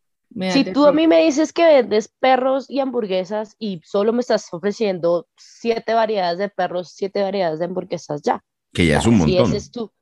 si 0.51 0.65
tú 0.73 0.87
a 0.87 0.93
mí 0.93 1.07
me 1.07 1.25
dices 1.25 1.53
que 1.53 1.65
vendes 1.65 2.09
perros 2.09 2.69
y 2.69 2.81
hamburguesas 2.81 3.57
y 3.59 3.81
solo 3.85 4.13
me 4.13 4.21
estás 4.21 4.53
ofreciendo 4.53 5.29
siete 5.37 5.95
variedades 5.95 6.39
de 6.39 6.49
perros, 6.49 6.93
siete 6.95 7.23
variedades 7.23 7.59
de 7.59 7.65
hamburguesas, 7.65 8.23
ya. 8.23 8.45
Que 8.73 8.87
ya 8.87 8.99
es 8.99 9.07
un 9.07 9.19
montón. 9.19 9.29
Si 9.29 9.39
ese 9.39 9.57
es 9.57 9.71
tu, 9.71 9.93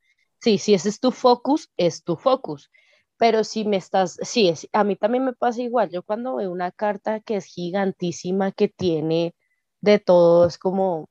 sí, 0.40 0.58
si 0.58 0.74
ese 0.74 0.88
es 0.88 0.98
tu 0.98 1.12
focus, 1.12 1.70
es 1.76 2.02
tu 2.02 2.16
focus. 2.16 2.70
Pero 3.16 3.44
si 3.44 3.64
me 3.64 3.76
estás, 3.76 4.18
sí, 4.22 4.48
es, 4.48 4.68
a 4.72 4.82
mí 4.82 4.96
también 4.96 5.24
me 5.24 5.34
pasa 5.34 5.62
igual. 5.62 5.90
Yo 5.90 6.02
cuando 6.02 6.36
veo 6.36 6.50
una 6.50 6.72
carta 6.72 7.20
que 7.20 7.36
es 7.36 7.44
gigantísima, 7.44 8.50
que 8.50 8.68
tiene 8.68 9.36
de 9.80 10.00
todo, 10.00 10.46
es 10.46 10.58
como, 10.58 11.08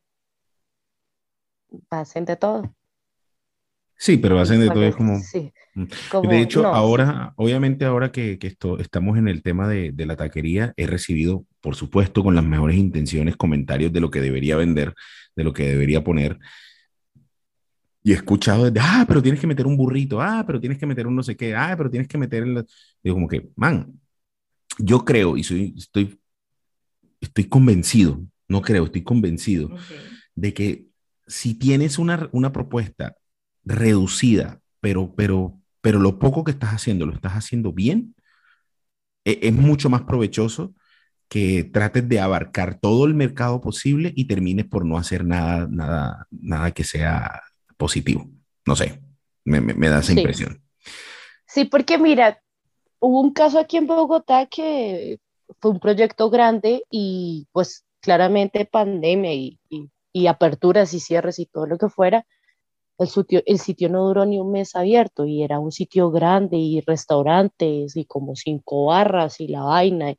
pasen 1.88 2.26
de 2.26 2.36
todo. 2.36 2.76
Sí, 4.04 4.18
pero 4.18 4.38
hacen 4.38 4.60
de 4.60 4.68
todo 4.68 4.84
es 4.84 4.98
como... 4.98 5.18
Mm. 5.76 6.28
de 6.28 6.42
hecho, 6.42 6.68
ahora, 6.68 7.32
obviamente 7.38 7.86
ahora 7.86 8.12
que, 8.12 8.38
que, 8.38 8.48
esto, 8.48 8.78
estamos 8.78 9.18
en 9.18 9.30
el 9.30 9.42
tema 9.42 9.66
de, 9.66 9.94
de, 9.94 10.06
la 10.06 10.18
taquería, 10.18 10.74
he 10.76 10.88
recibido, 10.88 11.46
por 11.62 11.78
supuesto, 11.78 12.22
con 12.22 12.36
las 12.36 12.44
mejores 12.44 12.76
intenciones, 12.76 13.38
comentarios 13.38 13.94
de 13.94 14.02
lo 14.02 14.12
que 14.12 14.20
debería 14.20 14.58
vender, 14.58 14.94
de 15.38 15.44
lo 15.46 15.54
que 15.54 15.70
debería 15.70 16.04
poner. 16.04 16.38
Y 18.04 18.12
he 18.12 18.16
escuchado 18.16 18.66
desde, 18.70 18.82
ah, 18.86 19.06
pero 19.08 19.22
tienes 19.22 19.40
que 19.40 19.48
meter 19.48 19.66
un 19.66 19.78
burrito, 19.78 20.22
ah, 20.22 20.44
pero 20.46 20.60
tienes 20.60 20.78
que 20.78 20.86
meter 20.86 21.08
un 21.08 21.16
no 21.16 21.24
sé 21.24 21.38
qué, 21.38 21.56
ah, 21.56 21.74
pero 21.78 21.90
tienes 21.90 22.10
que 22.10 22.18
meter 22.18 22.44
el... 22.44 22.66
Digo, 23.02 23.16
como 23.16 23.30
que, 23.30 23.52
man, 23.56 24.02
yo 24.80 25.06
creo 25.06 25.38
y 25.38 25.46
soy, 25.46 25.76
estoy, 25.78 26.20
estoy 27.22 27.46
convencido, 27.46 28.22
no 28.50 28.62
creo, 28.62 28.84
estoy 28.84 29.04
convencido 29.04 29.70
de 30.36 30.54
que 30.54 30.88
si 31.26 31.54
tienes 31.54 31.98
una, 31.98 32.28
una 32.34 32.52
propuesta 32.52 33.16
reducida, 33.66 34.60
pero, 34.80 35.14
pero, 35.16 35.60
pero 35.82 36.00
lo 36.00 36.20
poco 36.20 36.44
que 36.44 36.52
estás 36.52 36.72
haciendo, 36.72 37.06
lo 37.06 37.14
estás 37.14 37.34
haciendo 37.34 37.72
bien, 37.72 38.16
e, 39.26 39.40
es, 39.44 39.54
mucho 39.54 39.90
más 39.90 40.02
provechoso 40.04 40.74
que 41.30 41.64
trates 41.64 42.08
de 42.08 42.20
abarcar 42.20 42.80
todo 42.80 43.06
el 43.06 43.14
mercado 43.14 43.62
posible 43.62 44.14
y 44.16 44.26
termines 44.26 44.66
por 44.66 44.86
no 44.86 44.98
hacer 44.98 45.26
nada, 45.26 45.68
nada, 45.70 46.28
nada 46.30 46.72
que 46.72 46.84
sea 46.84 47.42
positivo. 47.78 48.30
No 48.66 48.76
sé, 48.76 49.02
me, 49.44 49.60
me, 49.60 49.90
da 49.90 50.00
esa 50.00 50.14
impresión. 50.14 50.62
Sí, 51.48 51.66
porque 51.66 51.98
mira, 51.98 52.42
hubo 53.00 53.20
un 53.20 53.34
caso 53.34 53.60
aquí 53.60 53.78
en 53.78 53.88
Bogotá 53.88 54.46
que 54.46 55.20
fue 55.60 55.72
un 55.72 55.80
proyecto 55.80 56.30
grande 56.30 56.84
y 56.90 57.48
pues 57.52 57.86
claramente 58.00 58.66
pandemia 58.66 59.34
y, 59.34 59.60
y, 59.70 59.90
y 60.12 60.28
aperturas 60.28 60.94
y 60.94 61.00
cierres 61.00 61.40
y 61.40 61.46
todo 61.46 61.66
lo 61.66 61.78
que 61.78 61.90
fuera, 61.90 62.26
el 62.98 63.08
sitio, 63.08 63.42
el 63.46 63.60
sitio 63.60 63.90
no 63.90 64.06
duró 64.08 64.26
ni 64.26 64.40
un 64.40 64.52
mes 64.52 64.76
abierto 64.76 65.26
y 65.26 65.44
era 65.44 65.60
un 65.60 65.72
sitio 65.72 66.12
grande 66.12 66.58
y 66.58 66.82
restaurantes 66.82 67.96
y 67.96 68.06
como 68.06 68.36
cinco 68.36 68.86
barras 68.86 69.40
y 69.40 69.48
la 69.48 69.64
vaina 69.64 70.16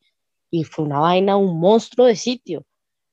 y 0.51 0.65
fue 0.65 0.85
una 0.85 1.01
vaina, 1.01 1.37
un 1.37 1.59
monstruo 1.59 2.07
de 2.07 2.17
sitio, 2.17 2.65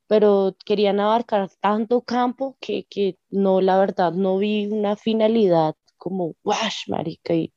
pero 0.08 0.56
querían 0.66 1.00
abarcar 1.00 1.50
tanto 1.60 2.02
campo 2.02 2.58
que, 2.60 2.86
que 2.90 3.18
no, 3.30 3.62
la 3.62 3.80
verdad, 3.80 4.14
no 4.14 4.38
vi 4.38 4.68
una 4.68 4.96
finalidad 4.96 5.76
como, 5.98 6.36
wash, 6.44 6.88
marica, 6.88 7.34
y, 7.34 7.54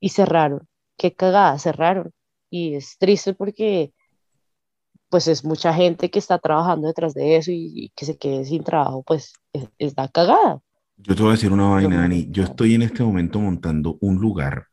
y 0.00 0.10
cerraron, 0.10 0.68
qué 0.96 1.14
cagada, 1.14 1.58
cerraron. 1.58 2.12
Y 2.50 2.74
es 2.74 2.98
triste 2.98 3.34
porque 3.34 3.92
pues 5.08 5.28
es 5.28 5.44
mucha 5.44 5.72
gente 5.72 6.10
que 6.10 6.18
está 6.18 6.38
trabajando 6.38 6.88
detrás 6.88 7.14
de 7.14 7.36
eso 7.36 7.50
y, 7.52 7.92
que 7.96 8.04
se 8.04 8.18
quede 8.18 8.44
sin 8.44 8.64
trabajo, 8.64 9.02
pues 9.02 9.32
es, 9.52 9.68
es 9.78 9.96
la 9.96 10.08
cagada. 10.08 10.60
Yo 10.98 11.14
te 11.14 11.22
voy 11.22 11.30
a 11.30 11.34
decir 11.34 11.52
una 11.52 11.68
vaina, 11.68 12.00
Dani. 12.00 12.28
Yo 12.30 12.42
estoy 12.44 12.74
en 12.74 12.82
este 12.82 13.02
momento 13.02 13.40
montando 13.40 13.98
un 14.00 14.16
lugar 14.16 14.66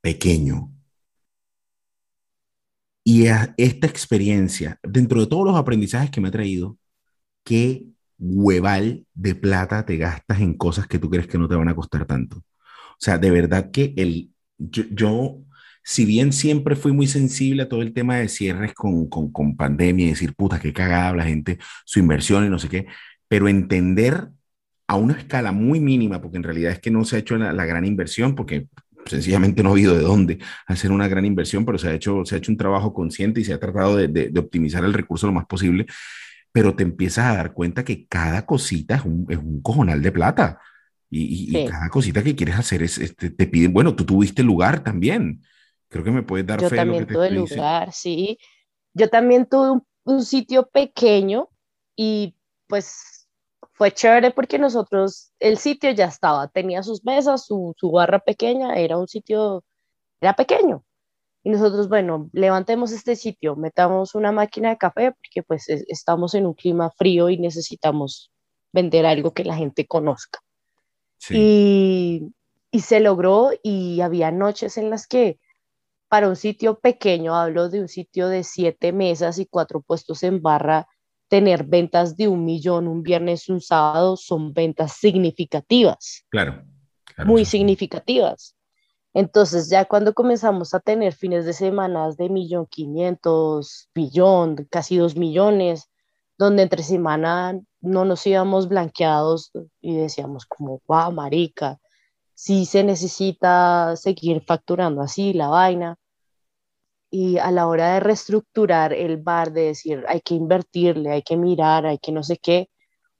pequeño. 0.00 0.70
Y 3.04 3.26
esta 3.56 3.86
experiencia, 3.86 4.78
dentro 4.82 5.20
de 5.20 5.26
todos 5.26 5.46
los 5.46 5.56
aprendizajes 5.56 6.10
que 6.10 6.20
me 6.20 6.28
ha 6.28 6.30
traído, 6.30 6.76
qué 7.44 7.86
hueval 8.18 9.06
de 9.14 9.34
plata 9.34 9.86
te 9.86 9.96
gastas 9.96 10.40
en 10.40 10.54
cosas 10.54 10.86
que 10.88 10.98
tú 10.98 11.10
crees 11.10 11.26
que 11.28 11.38
no 11.38 11.48
te 11.48 11.56
van 11.56 11.68
a 11.68 11.74
costar 11.74 12.06
tanto. 12.06 12.38
O 12.38 13.00
sea, 13.00 13.18
de 13.18 13.30
verdad 13.30 13.70
que 13.70 13.94
el, 13.96 14.32
yo, 14.58 15.40
si 15.84 16.04
bien 16.04 16.32
siempre 16.32 16.76
fui 16.76 16.92
muy 16.92 17.06
sensible 17.06 17.62
a 17.62 17.68
todo 17.68 17.82
el 17.82 17.94
tema 17.94 18.16
de 18.16 18.28
cierres 18.28 18.74
con, 18.74 19.08
con, 19.08 19.32
con 19.32 19.56
pandemia 19.56 20.06
y 20.06 20.10
decir, 20.10 20.34
puta, 20.34 20.60
qué 20.60 20.72
cagada 20.72 21.14
la 21.16 21.24
gente, 21.24 21.58
su 21.86 22.00
inversión 22.00 22.46
y 22.46 22.50
no 22.50 22.58
sé 22.58 22.68
qué, 22.68 22.86
pero 23.28 23.48
entender 23.48 24.30
a 24.88 24.96
una 24.96 25.12
escala 25.12 25.52
muy 25.52 25.80
mínima, 25.80 26.20
porque 26.20 26.38
en 26.38 26.42
realidad 26.42 26.72
es 26.72 26.80
que 26.80 26.90
no 26.90 27.04
se 27.04 27.16
ha 27.16 27.18
hecho 27.18 27.36
la, 27.36 27.66
gran 27.66 27.84
inversión, 27.84 28.34
porque 28.34 28.68
sencillamente 29.04 29.62
no 29.62 29.68
ha 29.68 29.72
habido 29.72 29.94
de 29.94 30.02
dónde 30.02 30.38
hacer 30.66 30.90
una 30.90 31.06
gran 31.06 31.26
inversión, 31.26 31.66
pero 31.66 31.78
se 31.78 31.88
ha 31.88 31.94
hecho, 31.94 32.24
se 32.24 32.34
ha 32.34 32.38
hecho 32.38 32.50
un 32.50 32.56
trabajo 32.56 32.94
consciente 32.94 33.40
y 33.40 33.44
se 33.44 33.52
ha 33.52 33.60
tratado 33.60 33.96
de, 33.96 34.08
de, 34.08 34.40
optimizar 34.40 34.82
el 34.84 34.94
recurso 34.94 35.26
lo 35.26 35.34
más 35.34 35.44
posible, 35.44 35.86
pero 36.52 36.74
te 36.74 36.84
empiezas 36.84 37.26
a 37.26 37.36
dar 37.36 37.52
cuenta 37.52 37.84
que 37.84 38.06
cada 38.06 38.46
cosita 38.46 38.96
es 38.96 39.04
un, 39.04 39.26
es 39.28 39.36
un 39.36 39.60
cojonal 39.60 40.00
de 40.00 40.10
plata. 40.10 40.58
Y, 41.10 41.58
y, 41.58 41.66
cada 41.66 41.88
cosita 41.90 42.22
que 42.22 42.34
quieres 42.34 42.56
hacer 42.56 42.82
es, 42.82 42.96
este, 42.96 43.30
te 43.30 43.46
piden, 43.46 43.74
bueno, 43.74 43.94
tú 43.94 44.04
tuviste 44.04 44.42
lugar 44.42 44.82
también. 44.82 45.42
Creo 45.88 46.02
que 46.02 46.10
me 46.10 46.22
puedes 46.22 46.46
dar 46.46 46.60
Yo 46.60 46.68
fe 46.70 46.76
de 46.76 46.84
lo 46.84 46.92
que 46.92 46.98
también 46.98 47.06
te 47.06 47.14
tuve 47.14 47.26
estoy 47.26 47.56
lugar, 47.56 47.92
sí. 47.92 48.38
Yo 48.94 49.08
también 49.08 49.46
tuve 49.46 49.70
un, 49.70 49.86
un 50.04 50.24
sitio 50.24 50.66
pequeño 50.66 51.48
y 51.94 52.34
pues 52.66 53.17
fue 53.78 53.92
chévere 53.92 54.32
porque 54.32 54.58
nosotros, 54.60 55.32
el 55.40 55.58
sitio 55.58 55.90
ya 55.92 56.06
estaba, 56.06 56.48
tenía 56.48 56.82
sus 56.84 57.04
mesas, 57.04 57.46
su, 57.46 57.74
su 57.78 57.90
barra 57.92 58.18
pequeña, 58.20 58.74
era 58.76 58.98
un 58.98 59.08
sitio, 59.08 59.64
era 60.20 60.34
pequeño. 60.34 60.84
Y 61.44 61.50
nosotros, 61.50 61.88
bueno, 61.88 62.30
levantemos 62.34 62.92
este 62.92 63.16
sitio, 63.16 63.56
metamos 63.56 64.14
una 64.14 64.32
máquina 64.32 64.70
de 64.70 64.78
café 64.78 65.12
porque 65.12 65.42
pues 65.44 65.68
es- 65.68 65.84
estamos 65.88 66.34
en 66.34 66.46
un 66.46 66.54
clima 66.54 66.90
frío 66.92 67.30
y 67.30 67.38
necesitamos 67.38 68.32
vender 68.72 69.06
algo 69.06 69.32
que 69.34 69.44
la 69.44 69.56
gente 69.56 69.86
conozca. 69.86 70.40
Sí, 71.18 71.48
Y, 71.50 72.32
y 72.70 72.80
se 72.80 73.00
logró 73.00 73.50
y 73.62 74.00
había 74.00 74.30
noches 74.30 74.78
en 74.78 74.90
las 74.90 75.06
que 75.06 75.38
para 76.08 76.28
un 76.28 76.36
sitio 76.36 76.80
pequeño, 76.80 77.36
hablo 77.36 77.68
de 77.70 77.80
un 77.82 77.88
sitio 77.88 78.28
de 78.28 78.44
siete 78.44 78.92
mesas 78.92 79.38
y 79.38 79.46
cuatro 79.46 79.82
puestos 79.82 80.22
en 80.24 80.42
barra, 80.42 80.88
tener 81.28 81.64
ventas 81.64 82.16
de 82.16 82.28
un 82.28 82.44
millón 82.44 82.88
un 82.88 83.02
viernes 83.02 83.48
y 83.48 83.52
un 83.52 83.60
sábado 83.60 84.16
son 84.16 84.52
ventas 84.52 84.94
significativas, 84.94 86.24
claro. 86.30 86.64
claro, 87.04 87.30
muy 87.30 87.44
sí, 87.44 87.52
significativas. 87.58 88.56
Entonces 89.14 89.68
ya 89.70 89.84
cuando 89.84 90.14
comenzamos 90.14 90.74
a 90.74 90.80
tener 90.80 91.12
fines 91.12 91.44
de 91.44 91.52
semana 91.52 92.08
de 92.10 92.28
millón 92.28 92.66
quinientos, 92.66 93.88
billón, 93.94 94.66
casi 94.70 94.96
dos 94.96 95.16
millones, 95.16 95.90
donde 96.36 96.62
entre 96.62 96.82
semana 96.82 97.58
no 97.80 98.04
nos 98.04 98.26
íbamos 98.26 98.68
blanqueados 98.68 99.50
y 99.80 99.96
decíamos 99.96 100.46
como, 100.46 100.80
wow, 100.86 101.10
marica, 101.12 101.78
sí 102.34 102.64
se 102.66 102.84
necesita 102.84 103.96
seguir 103.96 104.42
facturando 104.42 105.02
así 105.02 105.32
la 105.32 105.48
vaina. 105.48 105.96
Y 107.10 107.38
a 107.38 107.50
la 107.50 107.66
hora 107.68 107.94
de 107.94 108.00
reestructurar 108.00 108.92
el 108.92 109.16
bar, 109.18 109.52
de 109.52 109.62
decir, 109.66 110.04
hay 110.08 110.20
que 110.20 110.34
invertirle, 110.34 111.10
hay 111.12 111.22
que 111.22 111.36
mirar, 111.38 111.86
hay 111.86 111.98
que 111.98 112.12
no 112.12 112.22
sé 112.22 112.36
qué, 112.38 112.68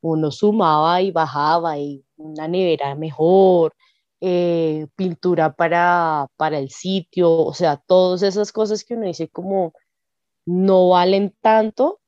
uno 0.03 0.31
sumaba 0.31 1.01
y 1.03 1.11
bajaba 1.13 1.79
y 1.79 2.05
una 2.17 2.49
nevera 2.49 2.95
mejor, 2.97 3.75
eh, 4.21 4.87
pintura 4.97 5.55
para, 5.55 6.29
para 6.37 6.59
el 6.59 6.71
sitio, 6.71 7.31
o 7.33 7.55
sea, 7.55 7.79
todas 7.79 8.23
esas 8.23 8.53
cosas 8.53 8.85
que 8.85 8.95
uno 8.95 9.07
dice 9.07 9.29
como 9.31 9.73
no 10.47 10.91
valen 10.91 11.35
tanto, 11.41 12.01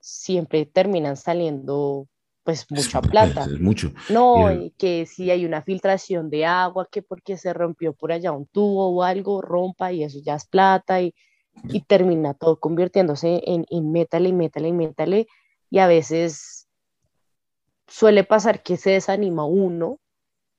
siempre 0.00 0.66
terminan 0.66 1.16
saliendo 1.16 2.06
pues 2.44 2.70
mucha 2.70 3.00
Es- 3.00 3.10
plata. 3.10 3.42
Es, 3.42 3.52
es 3.54 3.60
mucho. 3.60 3.92
No, 4.08 4.50
y 4.52 4.70
que 4.78 5.04
si 5.06 5.30
hay 5.30 5.44
una 5.44 5.62
filtración 5.62 6.30
de 6.30 6.46
agua, 6.46 6.88
que 6.90 7.02
porque 7.02 7.36
se 7.36 7.52
rompió 7.52 7.92
por 7.92 8.10
allá 8.12 8.32
un 8.32 8.46
tubo 8.46 8.88
o 8.96 9.02
algo, 9.02 9.42
rompa 9.42 9.92
y 9.92 10.02
eso 10.04 10.18
ya 10.24 10.36
es 10.36 10.46
plata 10.46 11.02
y, 11.02 11.14
y 11.64 11.82
termina 11.82 12.34
todo 12.34 12.58
convirtiéndose 12.60 13.42
en, 13.46 13.64
en 13.70 13.92
métale 13.92 14.28
y 14.30 14.32
métale 14.32 14.68
y 14.68 14.72
métale. 14.72 15.26
Y 15.70 15.78
a 15.78 15.86
veces 15.86 16.68
suele 17.86 18.24
pasar 18.24 18.62
que 18.62 18.76
se 18.76 18.90
desanima 18.90 19.44
uno 19.44 19.98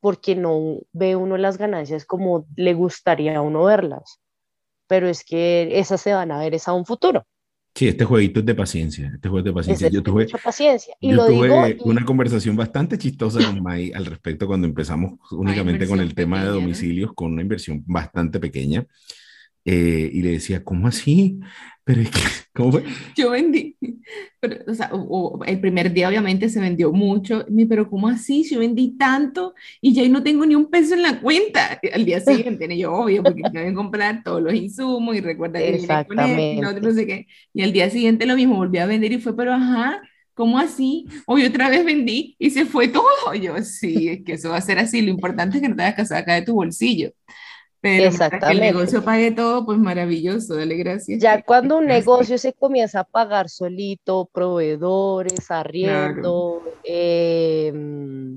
porque 0.02 0.36
no 0.36 0.80
ve 0.94 1.16
uno 1.16 1.38
las 1.38 1.58
ganancias 1.58 2.06
como 2.06 2.46
le 2.56 2.74
gustaría 2.74 3.38
a 3.38 3.42
uno 3.42 3.64
verlas. 3.66 4.20
Pero 4.88 5.08
es 5.08 5.24
que 5.24 5.78
esas 5.80 6.02
se 6.02 6.14
van 6.14 6.32
a 6.32 6.40
ver 6.40 6.56
es 6.56 6.68
a 6.68 6.74
un 6.74 6.86
futuro. 6.86 7.26
Sí, 7.76 7.88
este 7.88 8.04
jueguito 8.04 8.40
es 8.40 8.46
de 8.46 8.56
paciencia. 8.56 9.12
Este 9.14 9.30
juego 9.30 9.40
es 9.40 9.44
de 9.46 9.50
Es 9.52 9.56
paciencia. 9.56 9.88
de 9.90 9.94
Yo 9.96 10.04
tuve, 10.04 10.24
mucha 10.24 10.38
paciencia. 10.40 10.96
Y 11.00 11.12
yo 11.12 11.18
lo 11.18 11.26
tuve 11.28 11.48
digo, 11.48 11.68
y- 11.68 11.90
una 11.90 12.04
conversación 12.04 12.56
bastante 12.56 12.98
chistosa 12.98 13.40
con 13.46 13.62
Mai 13.62 13.92
al 13.94 14.06
respecto 14.06 14.48
cuando 14.48 14.68
empezamos 14.68 15.14
únicamente 15.32 15.88
con 15.88 16.00
el 16.00 16.16
tema 16.16 16.44
de 16.44 16.50
domicilios, 16.50 17.14
con 17.14 17.34
una 17.34 17.42
inversión 17.42 17.84
bastante 17.86 18.40
pequeña. 18.40 18.86
Eh, 19.72 20.10
y 20.14 20.22
le 20.24 20.32
decía, 20.32 20.64
¿cómo 20.64 20.88
así? 20.88 21.40
Pero 21.84 22.02
es 22.02 22.10
que, 22.10 22.20
¿cómo 22.56 22.72
fue? 22.74 22.84
Yo 23.16 23.32
vendí, 23.32 23.78
pero, 24.40 24.58
o 24.68 24.74
sea, 24.74 24.90
o- 24.94 25.38
o 25.40 25.44
el 25.46 25.60
primer 25.60 25.92
día 25.94 26.08
obviamente 26.10 26.50
se 26.50 26.60
vendió 26.60 26.92
mucho, 26.92 27.46
pero 27.68 27.90
¿cómo 27.90 28.08
así? 28.08 28.44
Si 28.44 28.56
Yo 28.56 28.60
vendí 28.62 28.98
tanto 28.98 29.54
y 29.82 29.94
ya 29.94 30.08
no 30.10 30.24
tengo 30.24 30.46
ni 30.46 30.56
un 30.56 30.70
peso 30.70 30.94
en 30.96 31.04
la 31.04 31.20
cuenta. 31.22 31.80
Al 31.94 32.06
día 32.06 32.20
siguiente, 32.22 32.68
¿no? 32.68 32.74
yo 32.76 32.94
obvio, 32.94 33.24
porque 33.24 33.44
tengo 33.44 33.66
que 33.68 33.74
comprar 33.76 34.24
todos 34.24 34.42
los 34.42 34.54
insumos 34.54 35.16
y 35.16 35.22
recuerda 35.22 35.64
que 35.64 35.72
viene 35.72 36.04
con 36.08 36.18
lo 36.62 36.70
otro, 36.70 36.82
no 36.82 36.92
sé 36.94 37.06
qué. 37.06 37.28
Y 37.54 37.62
al 37.64 37.74
día 37.74 37.90
siguiente 37.90 38.26
lo 38.26 38.36
mismo, 38.36 38.56
volví 38.56 38.78
a 38.80 38.86
vender 38.86 39.12
y 39.12 39.20
fue, 39.20 39.36
pero 39.36 39.54
ajá, 39.54 40.02
¿cómo 40.34 40.58
así? 40.60 41.06
Hoy 41.28 41.46
otra 41.46 41.70
vez 41.70 41.86
vendí 41.86 42.36
y 42.40 42.50
se 42.52 42.66
fue 42.66 42.88
todo. 42.88 43.06
Yo, 43.42 43.58
sí, 43.64 44.10
es 44.10 44.24
que 44.26 44.34
eso 44.34 44.50
va 44.50 44.58
a 44.58 44.62
ser 44.62 44.80
así. 44.80 45.02
Lo 45.02 45.10
importante 45.12 45.58
es 45.58 45.62
que 45.64 45.70
no 45.70 45.76
te 45.76 45.84
hagas 45.84 45.96
que 45.96 46.06
sacar 46.06 46.40
de 46.40 46.46
tu 46.46 46.54
bolsillo. 46.56 47.12
Pero 47.82 47.96
que 47.96 48.08
el 48.08 48.14
Exactamente. 48.14 48.62
negocio 48.62 49.04
pague 49.04 49.32
todo, 49.32 49.66
pues 49.66 49.78
maravilloso, 49.78 50.56
dale 50.56 50.76
gracias. 50.76 51.22
Ya 51.22 51.42
cuando 51.42 51.78
un 51.78 51.86
Gracias. 51.86 52.06
negocio 52.06 52.38
se 52.38 52.54
comienza 52.54 53.02
a 53.02 53.04
pagar 53.06 53.50
solito, 53.50 54.30
proveedores, 54.34 55.50
arriendo 55.50 56.62
eh, 56.84 57.72
mm, 57.74 58.36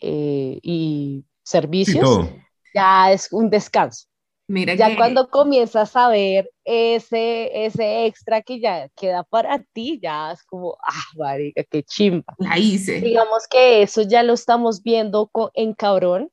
eh, 0.00 0.58
y 0.62 1.24
servicios, 1.42 2.00
todo. 2.04 2.28
ya 2.74 3.10
es 3.12 3.32
un 3.32 3.48
descanso. 3.48 4.06
Mira 4.48 4.74
Ya 4.74 4.88
que 4.88 4.96
cuando 4.96 5.30
comienzas 5.30 5.96
a 5.96 6.08
ver 6.08 6.50
ese, 6.64 7.64
ese 7.64 8.04
extra 8.06 8.42
que 8.42 8.60
ya 8.60 8.88
queda 8.96 9.22
para 9.24 9.60
ti, 9.72 9.98
ya 10.02 10.32
es 10.32 10.42
como, 10.42 10.76
ah, 10.86 11.04
marica, 11.16 11.64
qué 11.64 11.82
chimba. 11.82 12.34
la 12.38 12.58
hice. 12.58 13.00
Digamos 13.00 13.46
que 13.48 13.82
eso 13.82 14.02
ya 14.02 14.22
lo 14.22 14.34
estamos 14.34 14.82
viendo 14.82 15.30
en 15.54 15.72
Cabrón. 15.72 16.28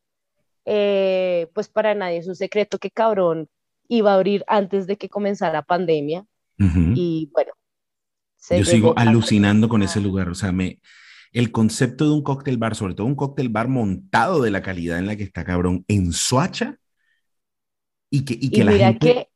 Eh, 0.65 1.47
pues 1.53 1.67
para 1.69 1.95
nadie 1.95 2.17
es 2.17 2.27
un 2.27 2.35
secreto 2.35 2.77
que 2.77 2.91
Cabrón 2.91 3.49
iba 3.87 4.11
a 4.11 4.15
abrir 4.15 4.43
antes 4.47 4.85
de 4.87 4.97
que 4.97 5.09
comenzara 5.09 5.53
la 5.53 5.61
pandemia. 5.63 6.25
Ujú. 6.59 6.93
Y 6.95 7.29
bueno, 7.33 7.51
Yo 8.49 8.65
sigo 8.65 8.93
a- 8.97 9.01
alucinando 9.01 9.67
con 9.69 9.81
ese 9.83 9.99
lugar. 9.99 10.29
O 10.29 10.35
sea, 10.35 10.51
me, 10.51 10.79
el 11.31 11.51
concepto 11.51 12.05
de 12.05 12.11
un 12.11 12.23
cóctel 12.23 12.57
bar, 12.57 12.75
sobre 12.75 12.93
todo 12.95 13.07
un 13.07 13.15
cóctel 13.15 13.49
bar 13.49 13.67
montado 13.67 14.41
de 14.41 14.51
la 14.51 14.61
calidad 14.61 14.99
en 14.99 15.07
la 15.07 15.15
que 15.15 15.23
está 15.23 15.43
cabrón, 15.45 15.85
en 15.87 16.11
Soacha, 16.13 16.77
y 18.11 18.25
que, 18.25 18.33
y 18.33 18.49
que 18.51 18.61
Y 18.61 18.63
la 18.63 18.71
mira 18.71 18.87
gente. 18.89 19.13
que 19.13 19.29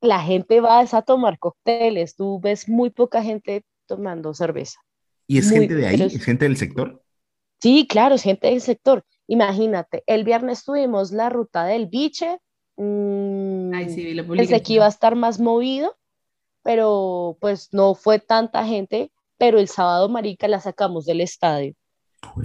la 0.00 0.20
gente 0.20 0.60
va 0.60 0.80
a 0.80 1.02
tomar 1.02 1.38
cócteles, 1.38 2.16
tú 2.16 2.40
ves 2.40 2.68
muy 2.68 2.90
poca 2.90 3.22
gente 3.22 3.64
tomando 3.86 4.34
cerveza. 4.34 4.78
y 5.28 5.38
es 5.38 5.48
muy- 5.50 5.58
gente 5.60 5.74
de 5.74 5.86
ahí, 5.86 6.02
es 6.02 6.24
gente 6.24 6.44
del 6.44 6.56
sector. 6.56 7.02
Sí, 7.60 7.86
claro, 7.88 8.14
es 8.14 8.22
gente 8.22 8.48
del 8.48 8.60
sector. 8.60 9.04
Imagínate, 9.28 10.02
el 10.06 10.24
viernes 10.24 10.64
tuvimos 10.64 11.12
la 11.12 11.28
ruta 11.30 11.64
del 11.64 11.86
biche. 11.86 12.38
mm, 12.76 13.72
Ay, 13.74 13.88
sí, 13.90 14.14
la 14.14 14.22
pensé 14.24 14.62
que 14.62 14.74
iba 14.74 14.84
a 14.86 14.88
estar 14.88 15.16
más 15.16 15.40
movido, 15.40 15.96
pero 16.62 17.36
pues 17.40 17.68
no 17.72 17.94
fue 17.94 18.18
tanta 18.18 18.64
gente. 18.66 19.10
Pero 19.38 19.58
el 19.58 19.68
sábado, 19.68 20.08
marica, 20.08 20.48
la 20.48 20.60
sacamos 20.60 21.04
del 21.04 21.20
estadio. 21.20 21.74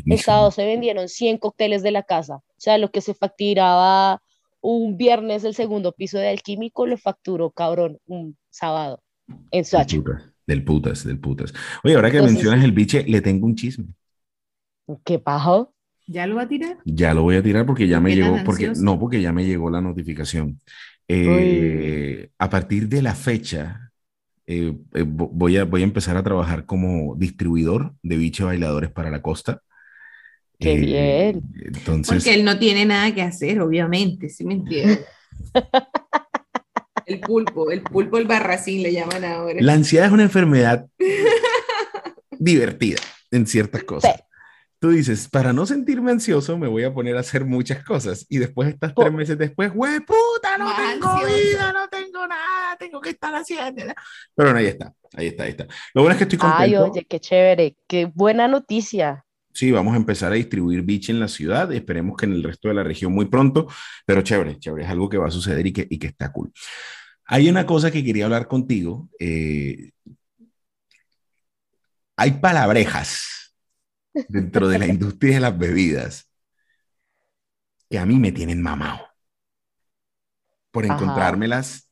El 0.06 0.20
sábado 0.20 0.52
se 0.52 0.66
vendieron 0.66 1.08
100 1.08 1.38
cócteles 1.38 1.84
de 1.84 1.92
la 1.92 2.04
casa. 2.04 2.36
O 2.36 2.54
sea, 2.58 2.78
lo 2.78 2.92
que 2.92 3.00
se 3.02 3.14
facturaba 3.14 4.22
un 4.60 4.98
viernes 4.98 5.44
el 5.46 5.56
segundo 5.56 5.92
piso 5.94 6.18
de 6.20 6.28
Alquímico 6.30 6.86
lo 6.86 6.98
facturó 6.98 7.50
cabrón 7.52 7.98
un 8.06 8.38
sábado 8.50 9.02
en 9.28 9.40
Del 9.52 9.66
Soacha. 9.66 9.98
putas, 9.98 10.24
del 10.46 10.64
putas, 10.66 11.06
del 11.06 11.20
putas. 11.20 11.54
Oye, 11.84 11.96
ahora 11.96 12.12
que 12.12 12.18
Entonces- 12.18 12.36
mencionas 12.44 12.66
el 12.66 12.72
biche, 12.74 13.04
le 13.08 13.22
tengo 13.22 13.46
un 13.48 13.56
chisme. 13.56 13.86
¿Qué 15.06 15.18
pajo? 15.18 15.74
¿Ya 16.12 16.28
lo 16.28 16.36
va 16.36 16.44
a 16.44 16.48
tirar? 16.48 16.78
Ya 16.86 17.14
lo 17.14 17.24
voy 17.24 17.36
a 17.38 17.44
tirar 17.44 17.66
porque 17.66 17.88
ya 17.88 17.98
¿Por 17.98 18.04
me 18.04 18.16
llegó, 18.16 18.44
porque 18.44 18.64
ansioso? 18.66 18.84
no, 18.84 19.00
porque 19.00 19.22
ya 19.22 19.32
me 19.32 19.46
llegó 19.46 19.70
la 19.70 19.82
notificación. 19.82 20.60
Eh, 21.08 22.30
a 22.38 22.50
partir 22.50 22.88
de 22.90 23.02
la 23.02 23.16
fecha, 23.16 23.92
eh, 24.48 24.74
eh, 24.94 25.04
vo- 25.04 25.30
voy 25.32 25.58
a, 25.58 25.64
voy 25.66 25.82
a 25.82 25.86
empezar 25.86 26.18
a 26.18 26.24
trabajar 26.24 26.66
como 26.66 27.16
distribuidor 27.16 27.94
de 28.04 28.18
biche 28.18 28.44
bailadores 28.44 28.92
para 28.92 29.10
la 29.12 29.22
costa. 29.22 29.62
Qué 30.60 30.76
bien. 30.78 31.42
Entonces, 31.66 32.08
Porque 32.24 32.34
él 32.36 32.46
no 32.46 32.60
tiene 32.60 32.86
nada 32.86 33.14
que 33.16 33.22
hacer, 33.22 33.62
obviamente, 33.62 34.30
¿sí 34.30 34.46
me 34.46 34.54
entiendes? 34.56 35.00
El 37.06 37.20
pulpo, 37.20 37.72
el 37.72 37.82
pulpo, 37.82 38.18
el 38.18 38.26
barracín 38.28 38.84
le 38.84 38.94
llaman 38.94 39.26
ahora. 39.26 39.60
la 39.62 39.74
ansiedad 39.74 40.08
es 40.08 40.14
una 40.14 40.24
enfermedad 40.24 40.88
divertida 42.40 43.00
en 43.32 43.48
ciertas 43.48 43.84
cosas. 43.84 44.16
Sí. 44.16 44.22
Tú 44.82 44.90
dices, 44.90 45.30
para 45.30 45.54
no 45.54 45.68
sentirme 45.68 46.10
ansioso, 46.10 46.58
me 46.58 46.68
voy 46.68 46.84
a 46.86 46.92
poner 46.92 47.16
a 47.16 47.20
hacer 47.20 47.46
muchas 47.46 47.84
cosas. 47.84 48.26
Y 48.30 48.40
después 48.40 48.68
estás 48.68 48.96
tres 48.96 49.14
meses 49.14 49.38
después, 49.38 49.72
güey, 49.72 50.00
puta, 50.00 50.58
no 50.58 50.74
tengo 50.76 51.20
vida, 51.24 51.72
no 51.72 51.88
tengo 51.88 52.26
nada, 52.26 52.76
tengo 52.80 53.00
que 53.00 53.12
estar 53.12 53.32
haciendo. 53.36 53.84
Pero 54.34 54.50
bueno, 54.50 54.58
ahí 54.58 54.66
está, 54.66 54.92
ahí 55.14 55.28
está, 55.28 55.44
ahí 55.44 55.52
está. 55.52 55.68
Lo 55.94 56.02
bueno 56.02 56.14
es 56.14 56.18
que 56.18 56.24
estoy 56.24 56.40
Ay, 56.42 56.72
contento. 56.74 56.92
oye, 56.94 57.06
qué 57.08 57.20
chévere, 57.20 57.78
qué 57.88 58.06
buena 58.12 58.48
noticia. 58.48 59.24
Sí, 59.54 59.70
vamos 59.72 59.94
a 59.94 59.98
empezar 59.98 60.32
a 60.32 60.36
distribuir 60.36 60.82
biche 60.82 61.12
en 61.12 61.20
la 61.20 61.28
ciudad. 61.28 61.72
Esperemos 61.72 62.18
que 62.18 62.26
en 62.26 62.34
el 62.34 62.42
resto 62.44 62.68
de 62.70 62.74
la 62.74 62.84
región 62.84 63.14
muy 63.14 63.26
pronto. 63.26 63.68
Pero 64.08 64.24
chévere, 64.24 64.58
chévere, 64.58 64.86
es 64.86 64.90
algo 64.90 65.08
que 65.10 65.20
va 65.20 65.28
a 65.28 65.32
suceder 65.32 65.68
y 65.68 65.74
que, 65.74 65.86
y 65.88 66.00
que 66.00 66.08
está 66.08 66.32
cool. 66.32 66.52
Hay 67.26 67.48
una 67.48 67.68
cosa 67.68 67.92
que 67.92 68.04
quería 68.04 68.26
hablar 68.26 68.48
contigo. 68.48 69.10
eh, 69.20 69.92
hay 72.18 72.32
palabrejas 72.32 73.41
dentro 74.14 74.68
de 74.68 74.80
la 74.80 74.88
industria 74.88 75.36
de 75.36 75.40
las 75.42 75.58
bebidas 75.58 76.28
que 77.90 78.00
a 78.00 78.06
mí 78.06 78.20
me 78.20 78.32
tienen 78.32 78.62
mamado. 78.62 79.08
por 80.72 80.86
encontrármelas 80.86 81.90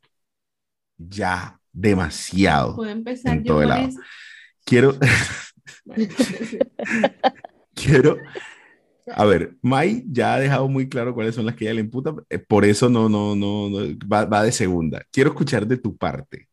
ya 0.97 1.59
demasiado 1.72 2.76
Puedo 2.76 2.91
empezar 2.91 3.38
en 3.38 3.43
yo 3.43 3.53
todo 3.53 3.63
el 3.63 3.70
con 3.70 3.78
lado. 3.78 3.89
Quiero, 4.65 4.97
quiero, 7.74 8.17
a 9.07 9.26
ver, 9.26 9.57
Mai 9.61 10.03
ya 10.07 10.36
ha 10.36 10.39
dejado 10.39 10.67
muy 10.70 10.89
claro 10.89 11.13
cuáles 11.15 11.36
son 11.36 11.45
las 11.45 11.55
que 11.55 11.65
ella 11.65 11.76
le 11.76 11.82
imputa, 11.82 12.13
eh, 12.30 12.39
por 12.39 12.65
eso 12.65 12.89
no, 12.89 13.09
no, 13.09 13.36
no, 13.36 13.70
no 13.70 13.78
va, 14.11 14.26
va 14.26 14.43
de 14.43 14.51
segunda. 14.51 15.03
Quiero 15.11 15.32
escuchar 15.32 15.65
de 15.67 15.78
tu 15.78 15.97
parte. 15.97 16.49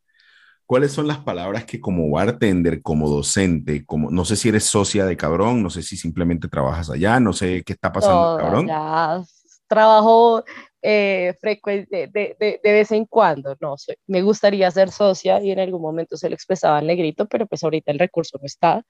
¿Cuáles 0.67 0.93
son 0.93 1.07
las 1.07 1.19
palabras 1.19 1.65
que 1.65 1.81
como 1.81 2.11
bartender, 2.11 2.83
como 2.83 3.09
docente, 3.09 3.85
como 3.87 4.11
no 4.11 4.25
sé 4.25 4.37
si 4.37 4.49
eres 4.49 4.65
socia 4.65 5.07
de 5.07 5.17
cabrón, 5.17 5.63
no 5.63 5.71
sé 5.71 5.83
si 5.83 5.97
simplemente 5.97 6.49
trabajas 6.49 6.91
allá, 6.91 7.21
no 7.21 7.33
sé 7.33 7.63
qué 7.65 7.73
está 7.75 7.93
pasando, 7.93 8.31
Todas, 8.31 8.37
cabrón? 8.37 8.67
ya 8.67 9.23
trabajo 9.69 10.45
eh, 10.83 11.35
frecuente 11.41 12.09
de, 12.13 12.37
de, 12.39 12.61
de 12.63 12.73
vez 12.73 12.93
en 12.93 13.05
cuando, 13.07 13.57
no 13.61 13.77
soy, 13.77 13.97
me 14.07 14.23
gustaría 14.23 14.71
ser 14.71 14.91
socia 14.91 15.41
y 15.43 15.51
en 15.51 15.59
algún 15.59 15.83
momento 15.83 16.17
se 16.17 16.29
lo 16.29 16.35
expresaba 16.35 16.79
al 16.79 16.87
negrito, 16.87 17.27
pero 17.27 17.47
pues 17.47 17.65
ahorita 17.65 17.91
el 17.93 17.99
recurso 17.99 18.39
no 18.41 18.47
está. 18.47 18.85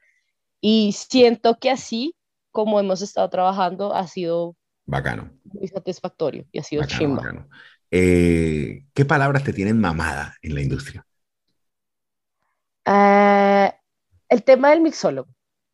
Y 0.61 0.93
siento 0.95 1.59
que 1.59 1.71
así 1.71 2.17
como 2.53 2.81
hemos 2.81 3.03
estado 3.03 3.31
trabajando 3.31 3.95
ha 3.95 4.07
sido 4.09 4.57
Bacano. 4.87 5.31
muy 5.45 5.69
satisfactorio 5.69 6.47
y 6.53 6.61
ha 6.61 6.65
sido 6.65 6.83
Bacano, 6.83 6.99
chimba. 6.99 7.23
bacano. 7.23 7.49
Eh, 7.91 8.85
¿Qué 8.95 9.05
palabras 9.05 9.45
te 9.45 9.53
tienen 9.53 9.81
mamada 9.81 10.37
en 10.43 10.55
la 10.55 10.63
industria? 10.63 11.07
Eh, 12.87 13.73
el 14.29 14.43
tema 14.45 14.71
del 14.71 14.81
mixólogo. 14.81 15.29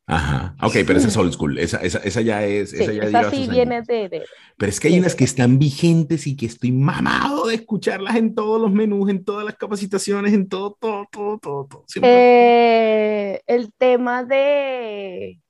Ajá. 0.06 0.56
Ok, 0.60 0.72
pero 0.86 0.98
esa 0.98 1.08
es 1.08 1.16
old 1.16 1.32
school. 1.32 1.58
Esa, 1.58 1.78
esa, 1.78 1.98
esa 1.98 2.20
ya 2.20 2.44
es. 2.44 2.70
Sí, 2.70 2.82
esa 2.82 2.92
ya 2.92 3.02
esa 3.04 3.30
sí 3.30 3.48
viene 3.48 3.82
de, 3.82 4.08
de- 4.08 4.24
Pero 4.58 4.68
es 4.70 4.80
que 4.80 4.88
hay 4.88 4.98
unas 4.98 5.14
que 5.14 5.24
están 5.24 5.58
vigentes 5.58 6.26
y 6.26 6.36
que 6.36 6.46
estoy 6.46 6.72
mamado 6.72 7.46
de 7.46 7.54
escucharlas 7.54 8.16
en 8.16 8.34
todos 8.34 8.60
los 8.60 8.72
menús, 8.72 9.08
en 9.10 9.24
todas 9.24 9.44
las 9.44 9.56
capacitaciones, 9.56 10.32
en 10.32 10.48
todo, 10.48 10.76
todo, 10.80 11.06
todo, 11.10 11.38
todo. 11.38 11.84
Eh, 12.02 13.40
el 13.46 13.72
tema 13.74 14.24
de... 14.24 15.40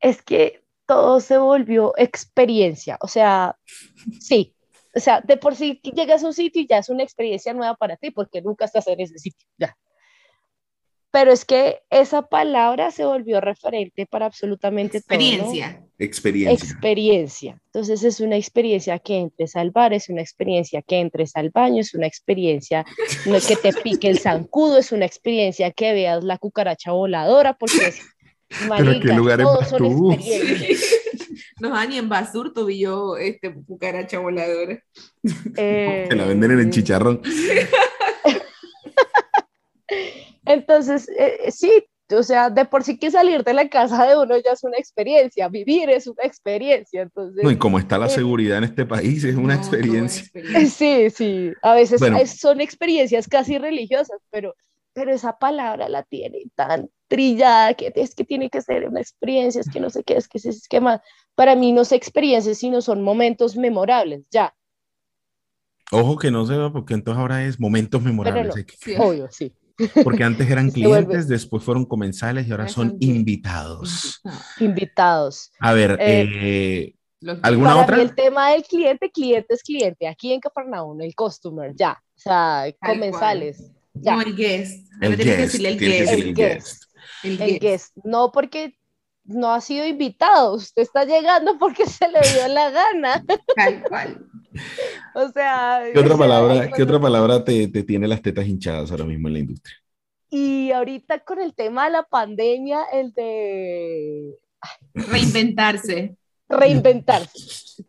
Es 0.00 0.22
que 0.22 0.62
todo 0.86 1.20
se 1.20 1.36
volvió 1.38 1.92
experiencia, 1.96 2.96
o 3.00 3.08
sea, 3.08 3.56
sí, 4.20 4.54
o 4.94 5.00
sea, 5.00 5.20
de 5.20 5.36
por 5.36 5.54
sí 5.54 5.80
llegas 5.82 6.22
a 6.24 6.28
un 6.28 6.32
sitio 6.32 6.62
y 6.62 6.66
ya 6.66 6.78
es 6.78 6.88
una 6.88 7.02
experiencia 7.02 7.52
nueva 7.52 7.74
para 7.74 7.96
ti, 7.96 8.10
porque 8.10 8.40
nunca 8.40 8.64
estás 8.64 8.86
en 8.86 9.00
ese 9.00 9.18
sitio, 9.18 9.46
ya. 9.58 9.76
Pero 11.10 11.32
es 11.32 11.44
que 11.44 11.80
esa 11.90 12.22
palabra 12.22 12.90
se 12.90 13.04
volvió 13.04 13.40
referente 13.40 14.06
para 14.06 14.26
absolutamente 14.26 15.00
todo, 15.00 15.18
¿no? 15.18 15.24
Experiencia. 15.24 15.84
Experiencia. 15.98 16.54
experiencia. 16.54 17.62
Entonces 17.66 18.04
es 18.04 18.20
una 18.20 18.36
experiencia 18.36 18.98
que 18.98 19.18
entres 19.18 19.56
al 19.56 19.70
bar, 19.70 19.92
es 19.92 20.08
una 20.08 20.20
experiencia 20.20 20.82
que 20.82 21.00
entres 21.00 21.32
al 21.34 21.50
baño, 21.50 21.80
es 21.80 21.94
una 21.94 22.06
experiencia 22.06 22.84
no, 23.26 23.38
que 23.40 23.56
te 23.56 23.72
pique 23.72 24.08
el 24.08 24.18
zancudo, 24.18 24.78
es 24.78 24.92
una 24.92 25.06
experiencia 25.06 25.72
que 25.72 25.92
veas 25.92 26.22
la 26.22 26.38
cucaracha 26.38 26.92
voladora, 26.92 27.54
porque 27.54 27.88
es, 27.88 28.00
¿Pero 28.48 28.68
marica, 28.68 29.14
lugares 29.14 29.44
todos 29.44 29.60
vas 29.60 29.68
son 29.70 30.12
experiencias. 30.12 30.94
No, 31.60 31.74
Ani, 31.74 31.98
en 31.98 32.08
Basurto 32.08 32.66
vi 32.66 32.78
yo 32.78 33.16
este, 33.16 33.52
cucaracha 33.52 34.20
voladora. 34.20 34.80
Te 35.54 36.14
la 36.14 36.24
venden 36.24 36.52
en 36.52 36.58
el 36.60 36.66
Eh, 36.66 36.70
chicharrón. 36.70 37.20
Entonces, 40.48 41.08
eh, 41.18 41.50
sí, 41.50 41.70
o 42.10 42.22
sea, 42.22 42.50
de 42.50 42.64
por 42.64 42.82
sí 42.84 42.98
que 42.98 43.10
salir 43.10 43.44
de 43.44 43.52
la 43.54 43.68
casa 43.68 44.06
de 44.06 44.16
uno 44.16 44.36
ya 44.38 44.52
es 44.52 44.64
una 44.64 44.78
experiencia, 44.78 45.48
vivir 45.48 45.90
es 45.90 46.06
una 46.06 46.24
experiencia, 46.24 47.02
entonces... 47.02 47.44
No, 47.44 47.50
y 47.50 47.56
como 47.58 47.78
está 47.78 47.98
la 47.98 48.06
eh, 48.06 48.10
seguridad 48.10 48.58
en 48.58 48.64
este 48.64 48.86
país, 48.86 49.24
es 49.24 49.36
una 49.36 49.54
No, 49.54 49.60
experiencia. 49.60 50.22
Sí, 50.22 50.30
experiencia. 50.32 51.10
sí, 51.10 51.52
a 51.62 51.74
veces 51.74 52.00
Bueno. 52.00 52.16
es- 52.18 52.38
son 52.40 52.60
experiencias 52.60 53.28
casi 53.28 53.58
religiosas, 53.58 54.18
pero, 54.30 54.54
pero 54.94 55.12
esa 55.12 55.38
palabra 55.38 55.88
la 55.88 56.02
tiene 56.02 56.44
tan 56.54 56.90
trillada 57.08 57.74
que 57.74 57.92
es 57.94 58.14
que 58.14 58.24
tiene 58.24 58.50
que 58.50 58.60
ser 58.62 58.86
una 58.88 59.00
experiencia, 59.00 59.60
es 59.60 59.68
que 59.68 59.80
no 59.80 59.90
sé 59.90 60.02
qué, 60.04 60.16
es 60.16 60.28
que 60.28 60.38
es 60.38 60.66
que 60.68 60.80
más. 60.80 61.00
Para 61.34 61.54
mí 61.56 61.72
no 61.72 61.84
son 61.84 61.96
experiencias, 61.96 62.58
sino 62.58 62.80
son 62.82 63.02
momentos 63.02 63.56
memorables, 63.56 64.22
ya, 64.30 64.54
Ojo 65.90 66.18
que 66.18 66.30
no 66.30 66.44
se 66.46 66.56
va, 66.56 66.72
porque 66.72 66.94
entonces 66.94 67.18
ahora 67.20 67.44
es 67.44 67.58
momentos 67.60 68.02
memorables. 68.02 68.54
no. 68.54 68.62
Sí. 68.78 68.94
obvio, 68.98 69.30
sí. 69.30 69.54
Porque 70.04 70.24
antes 70.24 70.48
eran 70.50 70.70
clientes, 70.70 71.28
después 71.28 71.62
fueron 71.62 71.84
comensales 71.86 72.46
y 72.46 72.50
ahora 72.50 72.68
son 72.68 72.96
invitados. 73.00 74.20
Invitados. 74.60 75.50
A 75.60 75.72
ver, 75.72 75.96
Eh, 76.00 76.28
eh, 76.42 76.94
¿Alguna 77.42 77.70
Para 77.70 77.82
otra? 77.82 77.96
mí 77.96 78.02
el 78.02 78.14
tema 78.14 78.50
del 78.52 78.62
cliente, 78.62 79.10
cliente 79.10 79.54
es 79.54 79.62
cliente, 79.64 80.06
aquí 80.06 80.32
en 80.32 80.40
Cafarnaúm, 80.40 81.00
el 81.00 81.14
customer, 81.16 81.74
ya, 81.74 82.00
o 82.16 82.20
sea, 82.20 82.64
comensales, 82.80 83.72
ya. 83.94 84.14
No, 84.14 84.22
el 84.22 84.36
guest. 84.36 84.86
el 85.00 85.16
guest. 85.16 85.38
decirle 85.40 85.68
el 85.70 85.78
que 85.78 85.88
guest. 85.88 86.12
El 86.12 86.20
el 86.22 86.34
guest. 86.34 86.82
El 87.24 87.30
el 87.32 87.38
guest. 87.38 87.62
guest, 87.62 87.96
no 88.04 88.30
porque 88.30 88.74
no 89.24 89.52
ha 89.52 89.60
sido 89.60 89.84
invitado, 89.84 90.54
usted 90.54 90.82
está 90.82 91.04
llegando 91.04 91.58
porque 91.58 91.86
se 91.88 92.06
le 92.08 92.20
dio 92.34 92.46
la 92.48 92.70
gana, 92.70 93.24
Tal 93.56 93.82
cual. 93.82 94.27
o 95.14 95.28
sea... 95.30 95.82
¿Qué 95.92 95.98
otra 95.98 96.16
palabra, 96.16 96.70
¿qué 96.70 96.82
otra 96.82 97.00
palabra 97.00 97.44
te, 97.44 97.68
te 97.68 97.82
tiene 97.82 98.08
las 98.08 98.22
tetas 98.22 98.46
hinchadas 98.46 98.90
ahora 98.90 99.04
mismo 99.04 99.28
en 99.28 99.34
la 99.34 99.40
industria? 99.40 99.76
Y 100.30 100.72
ahorita 100.72 101.20
con 101.20 101.40
el 101.40 101.54
tema 101.54 101.86
de 101.86 101.90
la 101.90 102.02
pandemia, 102.02 102.84
el 102.92 103.12
de 103.12 104.38
Reinventarse. 104.94 106.16
reinventarse. 106.48 107.84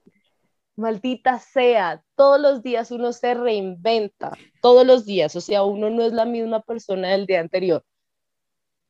Maldita 0.75 1.39
sea, 1.39 2.01
todos 2.15 2.39
los 2.39 2.63
días 2.63 2.91
uno 2.91 3.11
se 3.11 3.33
reinventa, 3.33 4.31
todos 4.61 4.87
los 4.87 5.05
días, 5.05 5.35
o 5.35 5.41
sea, 5.41 5.63
uno 5.63 5.89
no 5.89 6.03
es 6.03 6.13
la 6.13 6.23
misma 6.23 6.61
persona 6.61 7.09
del 7.09 7.25
día 7.25 7.41
anterior. 7.41 7.83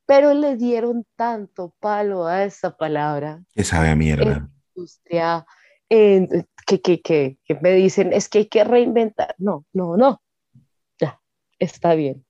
Pero 0.06 0.36
le 0.36 0.56
dieron 0.56 1.06
tanto 1.16 1.74
palo 1.80 2.28
a 2.28 2.44
esa 2.44 2.76
palabra, 2.78 3.44
Que 3.54 3.64
sabe 3.64 3.90
a 3.90 3.96
mierda. 3.96 4.48
industria, 4.76 5.46
en- 5.90 6.46
que, 6.66 6.82
que, 6.82 7.02
que, 7.02 7.38
que 7.46 7.56
me 7.62 7.72
dicen, 7.74 8.14
es 8.14 8.30
que 8.30 8.40
hay 8.40 8.46
que 8.46 8.64
reinventar. 8.64 9.34
No, 9.40 9.66
no, 9.74 9.98
no. 9.98 10.22
Ya, 11.00 11.20
está 11.58 11.96
bien. 11.96 12.24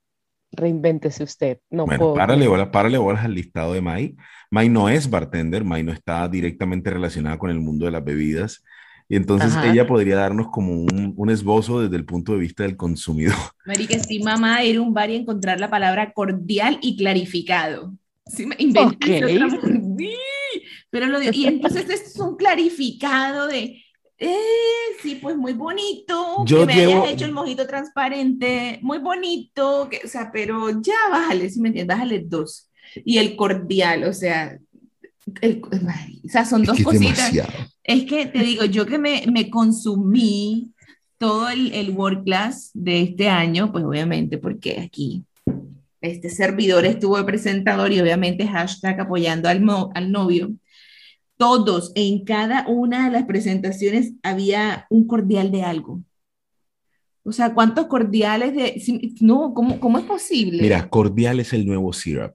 Reinvéntese 0.52 1.24
usted. 1.24 1.60
No 1.70 1.86
Bueno, 1.86 2.00
puedo. 2.06 2.14
párale 2.16 2.48
bolas, 2.48 2.70
párale 2.70 2.98
bolas 2.98 3.24
al 3.26 3.34
listado 3.36 3.74
de 3.74 3.82
Mai. 3.82 4.16
Mai 4.50 4.70
no 4.70 4.90
es 4.90 5.10
bartender, 5.10 5.64
Mai 5.64 5.84
no 5.84 5.92
está 5.92 6.28
directamente 6.28 6.90
relacionada 6.90 7.38
con 7.38 7.50
el 7.52 7.60
mundo 7.60 7.86
de 7.86 7.92
las 7.92 8.04
bebidas. 8.04 8.64
Y 9.08 9.16
entonces 9.16 9.56
Ajá. 9.56 9.72
ella 9.72 9.86
podría 9.88 10.16
darnos 10.16 10.48
como 10.50 10.72
un, 10.74 11.14
un 11.18 11.30
esbozo 11.30 11.82
desde 11.82 11.96
el 11.98 12.06
punto 12.06 12.34
de 12.34 12.40
vista 12.40 12.64
del 12.64 12.78
consumidor. 12.78 13.36
Marica, 13.66 14.00
sí, 14.00 14.22
mamá, 14.24 14.64
ir 14.64 14.78
a 14.78 14.82
un 14.82 14.94
bar 14.94 15.10
y 15.10 15.16
encontrar 15.18 15.60
la 15.60 15.70
palabra 15.70 16.14
cordial 16.14 16.80
y 16.82 16.96
clarificado. 16.96 17.94
Sí, 18.26 18.46
me 18.46 18.56
inventé 18.60 19.26
Ok. 19.26 19.36
otra- 19.36 19.60
Pero 20.90 21.06
lo 21.08 21.20
digo, 21.20 21.32
y 21.34 21.46
entonces 21.46 21.82
este 21.90 21.94
es 22.10 22.16
un 22.20 22.36
clarificado 22.36 23.48
de, 23.48 23.82
eh, 24.18 24.36
sí, 25.02 25.16
pues 25.22 25.38
muy 25.38 25.54
bonito, 25.54 26.44
Yo 26.46 26.62
que 26.62 26.66
me 26.68 26.76
llevo- 26.76 27.04
hayas 27.04 27.14
hecho 27.14 27.26
el 27.26 27.32
mojito 27.32 27.66
transparente, 27.68 28.80
muy 28.82 28.98
bonito, 29.00 29.88
que, 29.90 30.02
o 30.04 30.08
sea, 30.08 30.30
pero 30.32 30.70
ya 30.82 30.96
bájale, 31.12 31.50
si 31.50 31.60
me 31.62 31.70
entiendes, 31.70 31.96
bájale 31.96 32.20
dos. 32.26 32.70
Y 33.06 33.18
el 33.20 33.36
cordial, 33.36 34.04
o 34.06 34.14
sea, 34.14 34.58
el- 35.42 35.62
o 35.64 36.28
sea, 36.30 36.44
son 36.46 36.62
Es 36.64 36.68
dos 36.68 36.82
cositas. 36.82 37.32
demasiado. 37.32 37.54
Es 37.84 38.04
que 38.06 38.26
te 38.26 38.40
digo, 38.40 38.66
yo 38.66 38.86
que 38.86 38.98
me, 38.98 39.24
me 39.32 39.50
consumí 39.50 40.72
todo 41.18 41.50
el, 41.50 41.72
el 41.74 41.92
World 41.92 42.24
Class 42.24 42.72
de 42.74 43.02
este 43.02 43.30
año, 43.30 43.72
pues 43.72 43.84
obviamente 43.84 44.38
porque 44.38 44.80
aquí 44.80 45.24
este 46.02 46.30
servidor 46.30 46.86
estuvo 46.86 47.18
de 47.18 47.26
presentador 47.26 47.92
y 47.92 48.00
obviamente 48.00 48.48
hashtag 48.48 49.02
apoyando 49.02 49.50
al, 49.50 49.62
mo- 49.62 49.92
al 49.94 50.12
novio. 50.12 50.52
Todos, 51.40 51.94
en 51.96 52.26
cada 52.26 52.68
una 52.68 53.06
de 53.06 53.12
las 53.12 53.24
presentaciones 53.24 54.12
había 54.24 54.86
un 54.90 55.08
cordial 55.08 55.52
de 55.52 55.64
algo. 55.64 56.02
O 57.24 57.32
sea, 57.32 57.54
¿cuántos 57.54 57.88
cordiales 57.88 58.54
de... 58.54 58.82
No, 59.22 59.54
¿cómo, 59.54 59.80
cómo 59.80 60.00
es 60.00 60.04
posible? 60.06 60.62
Mira, 60.62 60.90
cordial 60.90 61.40
es 61.40 61.54
el 61.54 61.66
nuevo 61.66 61.94
syrup. 61.94 62.34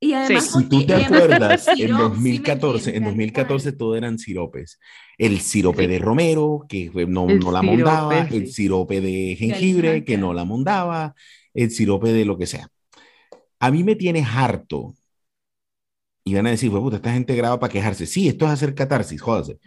y 0.00 0.14
además, 0.14 0.46
Sí. 0.50 0.58
Si 0.58 0.68
tú 0.68 0.84
te 0.84 0.94
acuerdas, 0.96 1.68
en 1.68 1.76
sirope, 1.76 1.86
sí 1.86 1.92
me 1.92 1.98
2014, 2.00 2.90
en 2.90 2.96
entiendes, 3.04 3.32
tal 3.34 3.46
2014 3.46 3.72
todo 3.72 3.94
eran 3.96 4.18
siropes. 4.18 4.80
El 5.16 5.38
sirope 5.40 5.82
Sí. 5.82 5.88
de 5.88 5.98
romero, 6.00 6.66
que 6.68 6.90
no, 7.06 7.26
no 7.28 7.52
la 7.52 7.62
mondaba, 7.62 8.28
sí. 8.28 8.36
el 8.36 8.52
sirope 8.52 9.00
de 9.00 9.36
jengibre, 9.38 10.04
que 10.04 10.18
no 10.18 10.34
la 10.34 10.44
mondaba, 10.44 11.14
el 11.54 11.70
sirope 11.70 12.12
de 12.12 12.24
lo 12.24 12.36
que 12.36 12.46
sea. 12.46 12.68
A 13.60 13.70
mí 13.70 13.84
me 13.84 13.94
tiene 13.94 14.24
harto. 14.24 14.94
Y 16.26 16.34
van 16.34 16.46
a 16.48 16.50
decir, 16.50 16.70
"Fue 16.70 16.80
puta, 16.80 16.96
esta 16.96 17.12
gente 17.12 17.36
graba 17.36 17.58
para 17.60 17.72
quejarse. 17.72 18.04
Sí, 18.04 18.28
esto 18.28 18.46
es 18.46 18.50
hacer 18.50 18.74
catarsis, 18.74 19.22
jódase. 19.22 19.58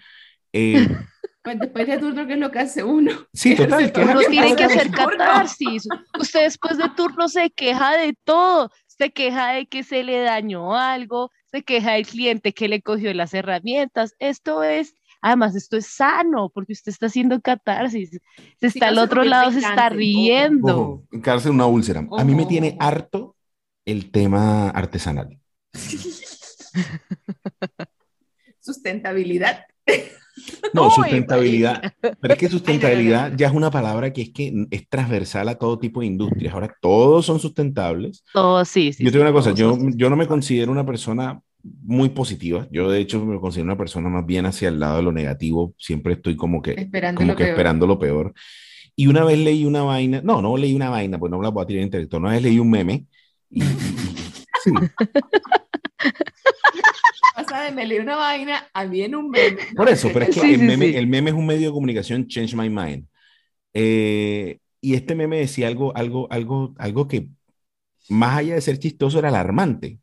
Eh, 0.53 0.73
Pues 1.41 1.57
después 1.57 1.87
de 1.87 1.97
turno, 1.97 2.27
¿qué 2.27 2.33
es 2.33 2.39
lo 2.39 2.51
que 2.51 2.59
hace 2.59 2.83
uno? 2.83 3.11
sí, 3.33 3.55
total, 3.55 3.83
Uno 3.85 3.93
quejarse 3.93 4.29
tiene 4.29 4.55
que 4.55 4.63
hacer 4.65 4.91
catarsis. 4.91 5.87
Usted 6.19 6.43
después 6.43 6.77
de 6.77 6.89
turno 6.97 7.29
se 7.29 7.49
queja 7.49 7.95
de 7.97 8.13
todo. 8.25 8.69
Se 8.85 9.11
queja 9.11 9.53
de 9.53 9.65
que 9.65 9.83
se 9.83 10.03
le 10.03 10.19
dañó 10.19 10.75
algo, 10.75 11.31
se 11.49 11.63
queja 11.63 11.93
del 11.93 12.05
cliente 12.05 12.51
que 12.51 12.67
le 12.67 12.81
cogió 12.81 13.13
las 13.13 13.33
herramientas. 13.33 14.13
Esto 14.19 14.63
es 14.63 14.93
Además, 15.21 15.55
esto 15.55 15.75
es 15.75 15.87
sano 15.87 16.49
porque 16.53 16.73
usted 16.73 16.91
está 16.91 17.07
haciendo 17.07 17.41
catarsis. 17.41 18.19
Se 18.59 18.67
está 18.67 18.87
al 18.87 18.99
otro 18.99 19.23
lado, 19.23 19.51
se 19.51 19.59
está 19.59 19.89
riendo. 19.89 21.03
cárcel 21.21 21.51
una 21.51 21.65
úlcera. 21.65 22.07
A 22.17 22.23
mí 22.23 22.35
me 22.35 22.45
tiene 22.45 22.77
harto 22.79 23.35
el 23.85 24.11
tema 24.11 24.69
artesanal. 24.69 25.39
Sustentabilidad. 28.59 29.65
No, 30.73 30.89
sustentabilidad. 30.89 31.93
Pero 32.01 32.33
es 32.33 32.39
que 32.39 32.49
sustentabilidad 32.49 33.33
ya 33.37 33.47
es 33.47 33.53
una 33.53 33.71
palabra 33.71 34.13
que 34.13 34.21
es 34.21 34.29
que 34.31 34.53
es 34.71 34.87
transversal 34.89 35.49
a 35.49 35.55
todo 35.55 35.79
tipo 35.79 36.01
de 36.01 36.07
industrias. 36.07 36.53
Ahora 36.53 36.75
todos 36.81 37.25
son 37.25 37.39
sustentables. 37.39 38.23
Todos, 38.33 38.67
sí, 38.67 38.93
sí. 38.93 39.03
Yo 39.03 39.11
te 39.11 39.17
digo 39.17 39.29
una 39.29 39.33
cosa, 39.33 39.53
yo, 39.53 39.77
yo 39.95 40.09
no 40.09 40.15
me 40.15 40.27
considero 40.27 40.71
una 40.71 40.85
persona 40.85 41.41
muy 41.63 42.09
positiva. 42.09 42.67
Yo 42.71 42.89
de 42.89 42.99
hecho 42.99 43.23
me 43.25 43.39
considero 43.39 43.65
una 43.65 43.77
persona 43.77 44.09
más 44.09 44.25
bien 44.25 44.45
hacia 44.45 44.69
el 44.69 44.79
lado 44.79 44.97
de 44.97 45.03
lo 45.03 45.11
negativo. 45.11 45.73
Siempre 45.77 46.13
estoy 46.13 46.35
como 46.35 46.61
que, 46.61 46.71
esperando, 46.71 47.19
como 47.19 47.31
lo, 47.31 47.37
que 47.37 47.43
peor. 47.43 47.51
esperando 47.51 47.87
lo 47.87 47.99
peor. 47.99 48.33
Y 48.95 49.07
una 49.07 49.23
vez 49.23 49.39
leí 49.39 49.65
una 49.65 49.83
vaina, 49.83 50.21
no, 50.23 50.41
no 50.41 50.57
leí 50.57 50.73
una 50.73 50.89
vaina, 50.89 51.17
pues 51.17 51.31
no 51.31 51.37
me 51.39 51.43
la 51.49 51.61
a 51.61 51.65
tirar 51.65 51.83
intelectual. 51.83 52.23
Una 52.23 52.31
vez 52.33 52.43
leí 52.43 52.59
un 52.59 52.69
meme 52.69 53.05
y, 53.49 53.61
sí. 54.63 54.71
Pasa 57.35 57.71
me 57.71 57.85
leí 57.85 57.99
una 57.99 58.15
vaina, 58.15 58.67
a 58.73 58.85
mí 58.85 59.01
en 59.01 59.15
un 59.15 59.29
meme. 59.29 59.57
Por 59.75 59.89
eso, 59.89 60.09
pero 60.13 60.25
es 60.25 60.35
que 60.35 60.53
el, 60.53 60.63
meme, 60.63 60.97
el, 60.97 61.07
meme, 61.07 61.29
es 61.29 61.35
un 61.35 61.45
medio 61.45 61.67
de 61.67 61.73
comunicación, 61.73 62.27
change 62.27 62.55
my 62.55 62.69
mind. 62.69 63.07
Eh, 63.73 64.59
y 64.81 64.95
este 64.95 65.15
meme 65.15 65.39
decía 65.39 65.67
algo, 65.67 65.95
algo, 65.95 66.27
algo, 66.31 66.73
algo 66.77 67.07
que 67.07 67.29
más 68.09 68.37
allá 68.37 68.55
de 68.55 68.61
ser 68.61 68.79
chistoso 68.79 69.19
era 69.19 69.29
alarmante. 69.29 69.99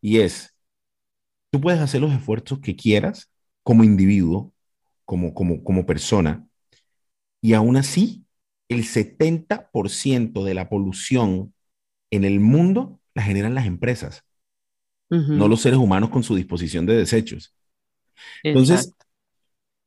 Y 0.00 0.18
es, 0.20 0.54
tú 1.50 1.60
puedes 1.60 1.80
hacer 1.80 2.00
los 2.00 2.12
esfuerzos 2.12 2.60
que 2.60 2.76
quieras 2.76 3.30
como 3.62 3.84
individuo, 3.84 4.52
como, 5.04 5.34
como, 5.34 5.62
como 5.62 5.86
persona, 5.86 6.46
y 7.40 7.54
aún 7.54 7.76
así 7.76 8.24
el 8.68 8.84
70% 8.84 10.44
de 10.44 10.54
la 10.54 10.68
polución 10.68 11.54
en 12.10 12.24
el 12.24 12.40
mundo 12.40 13.00
la 13.16 13.22
generan 13.22 13.54
las 13.54 13.66
empresas, 13.66 14.22
uh 15.10 15.16
-huh. 15.16 15.36
no 15.36 15.48
los 15.48 15.62
seres 15.62 15.78
humanos 15.78 16.10
con 16.10 16.22
su 16.22 16.36
disposición 16.36 16.84
de 16.84 16.96
desechos. 16.96 17.56
Entonces, 18.42 18.80
Exacto. 18.80 19.06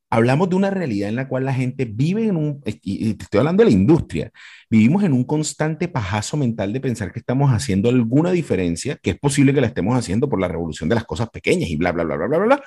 hablamos 0.10 0.50
de 0.50 0.56
una 0.56 0.72
realidad 0.72 1.10
en 1.10 1.16
la 1.16 1.28
cual 1.28 1.46
la 1.46 1.54
gente 1.54 1.86
vive 1.86 2.26
en 2.26 2.38
un, 2.38 2.62
y 2.66 3.14
te 3.14 3.24
estoy 3.24 3.38
hablando 3.38 3.64
de 3.64 3.70
la 3.70 3.76
industria, 3.76 4.32
vivimos 4.68 5.04
en 5.04 5.14
un 5.14 5.24
constante 5.24 5.88
pajazo 5.88 6.38
mental 6.38 6.74
de 6.74 6.82
pensar 6.82 7.12
que 7.12 7.20
estamos 7.20 7.52
haciendo 7.52 7.90
alguna 7.90 8.32
diferencia, 8.32 8.98
que 9.02 9.12
es 9.12 9.20
posible 9.20 9.54
que 9.54 9.62
la 9.62 9.68
estemos 9.68 9.96
haciendo 9.96 10.28
por 10.28 10.42
la 10.42 10.48
revolución 10.48 10.90
de 10.90 10.96
las 10.96 11.06
cosas 11.06 11.30
pequeñas 11.30 11.70
y 11.70 11.76
bla, 11.76 11.92
bla, 11.92 12.04
bla, 12.04 12.16
bla, 12.18 12.28
bla, 12.28 12.38
bla, 12.40 12.48
bla. 12.48 12.64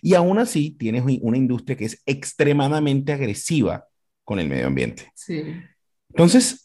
Y 0.00 0.14
aún 0.14 0.38
así 0.38 0.76
tienes 0.78 1.02
una 1.20 1.36
industria 1.36 1.76
que 1.76 1.86
es 1.86 2.00
extremadamente 2.06 3.12
agresiva 3.12 3.84
con 4.22 4.38
el 4.38 4.48
medio 4.48 4.68
ambiente. 4.68 5.10
Sí. 5.14 5.42
Entonces, 6.10 6.63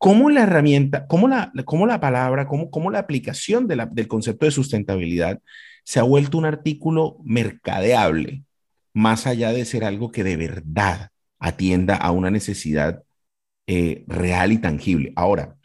¿cómo 0.00 0.30
la 0.30 0.44
herramienta, 0.44 1.06
cómo 1.06 1.28
la, 1.28 1.52
cómo 1.66 1.86
la 1.86 2.00
palabra, 2.00 2.48
cómo, 2.48 2.70
cómo 2.70 2.90
la 2.90 3.00
aplicación 3.00 3.68
de 3.68 3.76
la, 3.76 3.84
del 3.84 4.08
concepto 4.08 4.46
de 4.46 4.50
sustentabilidad 4.50 5.40
se 5.84 6.00
ha 6.00 6.04
vuelto 6.04 6.38
un 6.38 6.46
artículo 6.46 7.18
mercadeable, 7.22 8.42
más 8.94 9.26
allá 9.26 9.52
de 9.52 9.66
ser 9.66 9.84
algo 9.84 10.10
que 10.10 10.24
de 10.24 10.38
verdad 10.38 11.10
atienda 11.38 11.96
a 11.96 12.12
una 12.12 12.30
necesidad 12.30 13.02
eh, 13.66 14.04
real 14.06 14.52
y 14.52 14.58
tangible? 14.58 15.12
Ahora, 15.16 15.56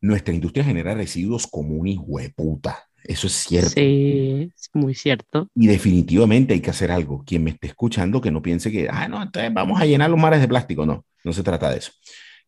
nuestra 0.00 0.34
industria 0.34 0.64
genera 0.64 0.94
residuos 0.94 1.46
como 1.46 1.76
un 1.76 1.86
hijo 1.86 2.18
de 2.18 2.30
puta. 2.30 2.80
Eso 3.04 3.28
es 3.28 3.32
cierto. 3.34 3.70
Sí, 3.70 4.50
es 4.52 4.70
muy 4.74 4.96
cierto. 4.96 5.48
Y 5.54 5.68
definitivamente 5.68 6.52
hay 6.52 6.60
que 6.60 6.70
hacer 6.70 6.90
algo. 6.90 7.22
Quien 7.24 7.44
me 7.44 7.50
esté 7.50 7.68
escuchando, 7.68 8.20
que 8.20 8.32
no 8.32 8.42
piense 8.42 8.72
que, 8.72 8.88
ah, 8.90 9.06
no, 9.06 9.22
entonces 9.22 9.54
vamos 9.54 9.80
a 9.80 9.86
llenar 9.86 10.10
los 10.10 10.18
mares 10.18 10.40
de 10.40 10.48
plástico. 10.48 10.84
No, 10.84 11.06
no 11.22 11.32
se 11.32 11.44
trata 11.44 11.70
de 11.70 11.78
eso. 11.78 11.92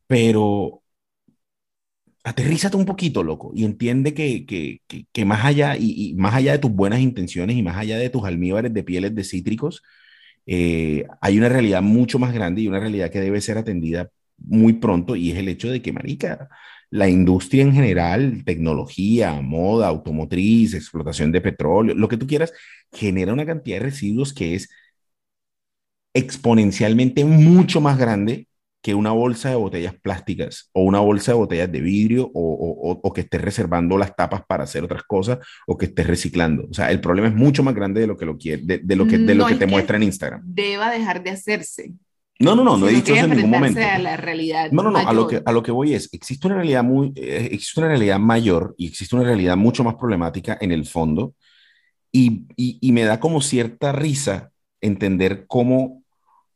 Pero 0.09 0.80
aterrízate 2.24 2.76
un 2.76 2.84
poquito, 2.86 3.22
loco, 3.22 3.52
y 3.54 3.64
entiende 3.64 4.14
que, 4.14 4.46
que, 4.46 4.82
que, 4.86 5.06
que 5.12 5.24
más, 5.24 5.44
allá, 5.44 5.76
y, 5.76 6.10
y, 6.10 6.14
más 6.14 6.34
allá 6.34 6.52
de 6.52 6.58
tus 6.58 6.70
buenas 6.72 7.00
intenciones 7.00 7.56
y 7.56 7.62
más 7.62 7.76
allá 7.76 7.98
de 7.98 8.10
tus 8.10 8.24
almíbares 8.24 8.72
de 8.74 8.82
pieles 8.84 9.14
de 9.14 9.24
cítricos, 9.24 9.82
eh, 10.46 11.06
hay 11.20 11.38
una 11.38 11.48
realidad 11.48 11.82
mucho 11.82 12.18
más 12.18 12.32
grande 12.34 12.62
y 12.62 12.68
una 12.68 12.80
realidad 12.80 13.10
que 13.10 13.20
debe 13.20 13.40
ser 13.40 13.58
atendida 13.58 14.10
muy 14.38 14.74
pronto, 14.74 15.16
y 15.16 15.30
es 15.32 15.38
el 15.38 15.48
hecho 15.48 15.70
de 15.70 15.82
que, 15.82 15.92
marica, 15.92 16.48
la 16.90 17.08
industria 17.08 17.62
en 17.62 17.72
general, 17.72 18.42
tecnología, 18.44 19.40
moda, 19.40 19.88
automotriz, 19.88 20.74
explotación 20.74 21.32
de 21.32 21.40
petróleo, 21.40 21.94
lo 21.94 22.08
que 22.08 22.16
tú 22.16 22.26
quieras, 22.26 22.52
genera 22.92 23.32
una 23.32 23.46
cantidad 23.46 23.78
de 23.78 23.84
residuos 23.84 24.34
que 24.34 24.54
es 24.56 24.68
exponencialmente 26.14 27.24
mucho 27.24 27.80
más 27.80 27.98
grande 27.98 28.48
que 28.83 28.95
una 28.95 29.11
bolsa 29.11 29.51
de 29.51 29.57
botellas 29.57 29.95
plásticas 29.95 30.70
o 30.72 30.83
una 30.83 31.01
bolsa 31.01 31.33
de 31.33 31.39
botellas 31.39 31.70
de 31.70 31.81
vidrio 31.81 32.31
o, 32.33 32.33
o, 32.35 33.01
o, 33.03 33.12
que 33.12 33.22
estés 33.22 33.41
reservando 33.41 33.99
las 33.99 34.16
tapas 34.16 34.43
para 34.47 34.64
hacer 34.64 34.83
otras 34.85 35.03
cosas 35.03 35.39
o 35.66 35.76
que 35.76 35.87
estés 35.87 36.07
reciclando. 36.07 36.66
O 36.70 36.74
sea, 36.74 36.91
el 36.91 37.01
problema 37.01 37.28
es 37.28 37.35
mucho 37.35 37.62
más 37.62 37.74
grande 37.74 38.01
de 38.01 38.07
lo 38.07 38.16
que, 38.16 38.24
lo 38.24 38.39
quiere, 38.39 38.62
de, 38.64 38.78
de 38.78 38.97
lo 38.97 39.07
que, 39.07 39.18
de 39.18 39.35
lo 39.35 39.47
que 39.47 39.55
te 39.55 39.61
que 39.61 39.66
muestra 39.66 39.97
en 39.97 40.05
Instagram. 40.05 40.43
Deba 40.45 40.91
dejar 40.91 41.22
de 41.22 41.31
hacerse. 41.31 41.93
No, 42.39 42.57
no, 42.57 42.64
no, 42.64 42.78
no 42.78 42.89
he 42.89 42.93
dicho 42.93 43.14
eso 43.14 43.26
en 43.26 43.37
ningún 43.37 43.51
momento. 43.51 43.81
A 43.81 43.99
la 43.99 44.16
realidad 44.16 44.70
no, 44.72 44.83
no, 44.83 44.91
no, 44.91 44.99
a 44.99 45.12
lo, 45.12 45.28
que, 45.28 45.43
a 45.45 45.53
lo 45.53 45.62
que 45.62 45.72
voy 45.72 45.93
es, 45.93 46.09
existe 46.12 46.47
una 46.47 46.57
realidad 46.57 46.83
muy, 46.83 47.12
eh, 47.16 47.51
existe 47.53 47.81
una 47.81 47.91
realidad 47.91 48.18
mayor 48.18 48.74
y 48.78 48.87
existe 48.87 49.14
una 49.14 49.26
realidad 49.26 49.59
mucho 49.59 49.85
más 49.85 49.97
problemática 49.97 50.57
en 50.59 50.72
el 50.72 50.87
fondo 50.87 51.35
y, 52.11 52.47
y, 52.57 52.78
y 52.81 52.93
me 52.93 53.05
da 53.05 53.20
como 53.20 53.43
cierta 53.43 53.93
risa 53.93 54.53
entender 54.81 55.45
cómo 55.47 55.99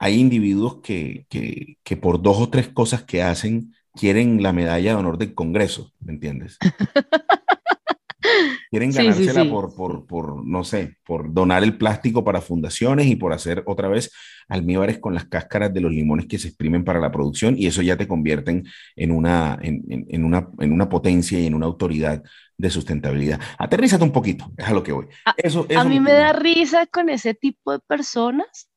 hay 0.05 0.21
individuos 0.21 0.83
que, 0.83 1.25
que, 1.31 1.79
que, 1.83 1.97
por 1.97 2.21
dos 2.21 2.39
o 2.39 2.51
tres 2.51 2.69
cosas 2.69 3.05
que 3.05 3.23
hacen 3.23 3.73
quieren 3.95 4.43
la 4.43 4.53
medalla 4.53 4.91
de 4.91 4.97
honor 4.97 5.17
del 5.17 5.33
Congreso, 5.33 5.93
¿me 5.99 6.13
entiendes? 6.13 6.59
quieren 8.71 8.91
ganársela 8.91 9.33
sí, 9.33 9.39
sí, 9.39 9.45
sí. 9.45 9.51
Por, 9.51 9.75
por, 9.75 10.07
por, 10.07 10.47
no 10.47 10.63
sé, 10.63 10.99
por 11.07 11.33
donar 11.33 11.65
el 11.65 11.79
plástico 11.79 12.23
para 12.23 12.43
fundaciones 12.43 13.07
y 13.07 13.17
por 13.17 13.33
hacer 13.33 13.63
otra 13.65 13.89
vez 13.89 14.13
almíbares 14.47 14.99
con 14.99 15.15
las 15.15 15.25
cáscaras 15.25 15.73
de 15.73 15.81
los 15.81 15.91
limones 15.91 16.27
que 16.27 16.39
se 16.39 16.49
exprimen 16.49 16.85
para 16.85 17.01
la 17.01 17.11
producción 17.11 17.55
y 17.57 17.65
eso 17.65 17.81
ya 17.81 17.97
te 17.97 18.07
convierten 18.07 18.65
en 18.97 19.11
una, 19.11 19.59
en, 19.63 19.85
en, 19.89 20.05
en 20.11 20.23
una, 20.23 20.51
en 20.59 20.71
una 20.71 20.91
potencia 20.91 21.41
y 21.41 21.47
en 21.47 21.55
una 21.55 21.65
autoridad 21.65 22.23
de 22.59 22.71
sustentabilidad. 22.71 23.41
Aterrízate 23.57 24.05
un 24.05 24.13
poquito, 24.13 24.53
es 24.55 24.67
a 24.67 24.75
lo 24.75 24.83
que 24.83 24.93
voy. 24.93 25.07
Eso, 25.39 25.65
eso 25.67 25.81
a 25.81 25.85
mí 25.85 25.99
me 25.99 26.13
da 26.13 26.35
risa 26.35 26.85
con 26.85 27.09
ese 27.09 27.33
tipo 27.33 27.73
de 27.73 27.79
personas 27.79 28.69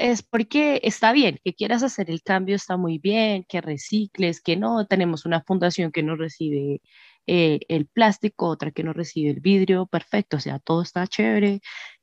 es 0.00 0.22
porque 0.22 0.80
está 0.82 1.12
bien, 1.12 1.38
que 1.44 1.54
quieras 1.54 1.82
hacer 1.82 2.10
el 2.10 2.22
cambio 2.22 2.56
está 2.56 2.76
muy 2.76 2.98
bien, 2.98 3.44
que 3.48 3.60
recicles, 3.60 4.40
que 4.40 4.56
no, 4.56 4.86
tenemos 4.86 5.26
una 5.26 5.42
fundación 5.42 5.92
que 5.92 6.02
no 6.02 6.16
recibe 6.16 6.80
eh, 7.26 7.60
el 7.68 7.86
plástico, 7.86 8.48
otra 8.48 8.72
que 8.72 8.82
no 8.82 8.92
recibe 8.94 9.30
el 9.30 9.40
vidrio, 9.40 9.86
perfecto, 9.86 10.38
o 10.38 10.40
sea, 10.40 10.58
todo 10.58 10.82
está 10.82 11.06
chévere, 11.06 11.60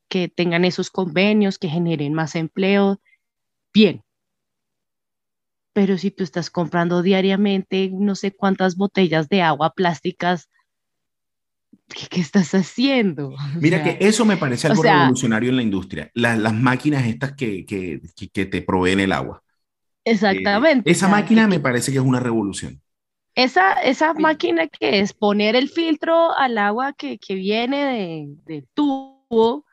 que 0.09 0.29
tengan 0.29 0.65
esos 0.65 0.91
convenios, 0.91 1.57
que 1.59 1.69
generen 1.69 2.13
más 2.13 2.35
empleo, 2.35 3.01
bien. 3.73 4.03
Pero 5.73 5.97
si 5.97 6.11
tú 6.11 6.23
estás 6.23 6.49
comprando 6.49 7.01
diariamente 7.01 7.89
no 7.93 8.15
sé 8.15 8.31
cuántas 8.35 8.75
botellas 8.77 9.29
de 9.29 9.41
agua 9.41 9.73
plásticas, 9.75 10.49
¿qué, 11.87 12.07
qué 12.07 12.21
estás 12.21 12.53
haciendo? 12.53 13.33
Mira 13.59 13.77
o 13.77 13.83
sea, 13.83 13.97
que 13.97 14.07
eso 14.07 14.25
me 14.25 14.37
parece 14.37 14.67
algo 14.67 14.81
o 14.81 14.83
sea, 14.83 14.99
revolucionario 14.99 15.49
en 15.49 15.55
la 15.55 15.63
industria, 15.63 16.11
la, 16.13 16.35
las 16.35 16.53
máquinas 16.53 17.05
estas 17.05 17.33
que, 17.33 17.65
que, 17.65 18.01
que, 18.31 18.45
te 18.45 18.61
proveen 18.61 18.99
el 18.99 19.11
agua. 19.11 19.43
Exactamente. 20.03 20.89
Eh, 20.89 20.93
esa 20.93 21.07
máquina 21.07 21.47
me 21.47 21.59
parece 21.59 21.91
que 21.91 21.97
es 21.97 22.03
una 22.03 22.19
revolución. 22.19 22.81
Esa, 23.35 23.73
esa 23.73 24.13
máquina 24.13 24.67
que 24.67 24.99
es 24.99 25.13
poner 25.13 25.55
el 25.55 25.69
filtro 25.69 26.35
al 26.37 26.57
agua 26.57 26.93
que, 26.93 27.19
que 27.19 27.35
viene 27.35 27.85
de, 27.85 28.27
del 28.45 28.67
tubo, 28.73 29.65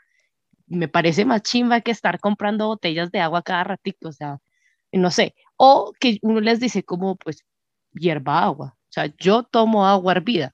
me 0.66 0.88
parece 0.88 1.24
más 1.24 1.42
chimba 1.42 1.80
que 1.80 1.90
estar 1.90 2.20
comprando 2.20 2.66
botellas 2.66 3.10
de 3.10 3.20
agua 3.20 3.42
cada 3.42 3.64
ratito, 3.64 4.08
o 4.08 4.12
sea, 4.12 4.38
no 4.92 5.10
sé, 5.10 5.34
o 5.56 5.92
que 5.98 6.18
uno 6.22 6.40
les 6.40 6.60
dice 6.60 6.82
como, 6.82 7.16
pues, 7.16 7.44
hierba 7.92 8.42
agua, 8.42 8.76
o 8.76 8.92
sea, 8.92 9.12
yo 9.18 9.44
tomo 9.44 9.86
agua 9.86 10.12
hervida. 10.12 10.53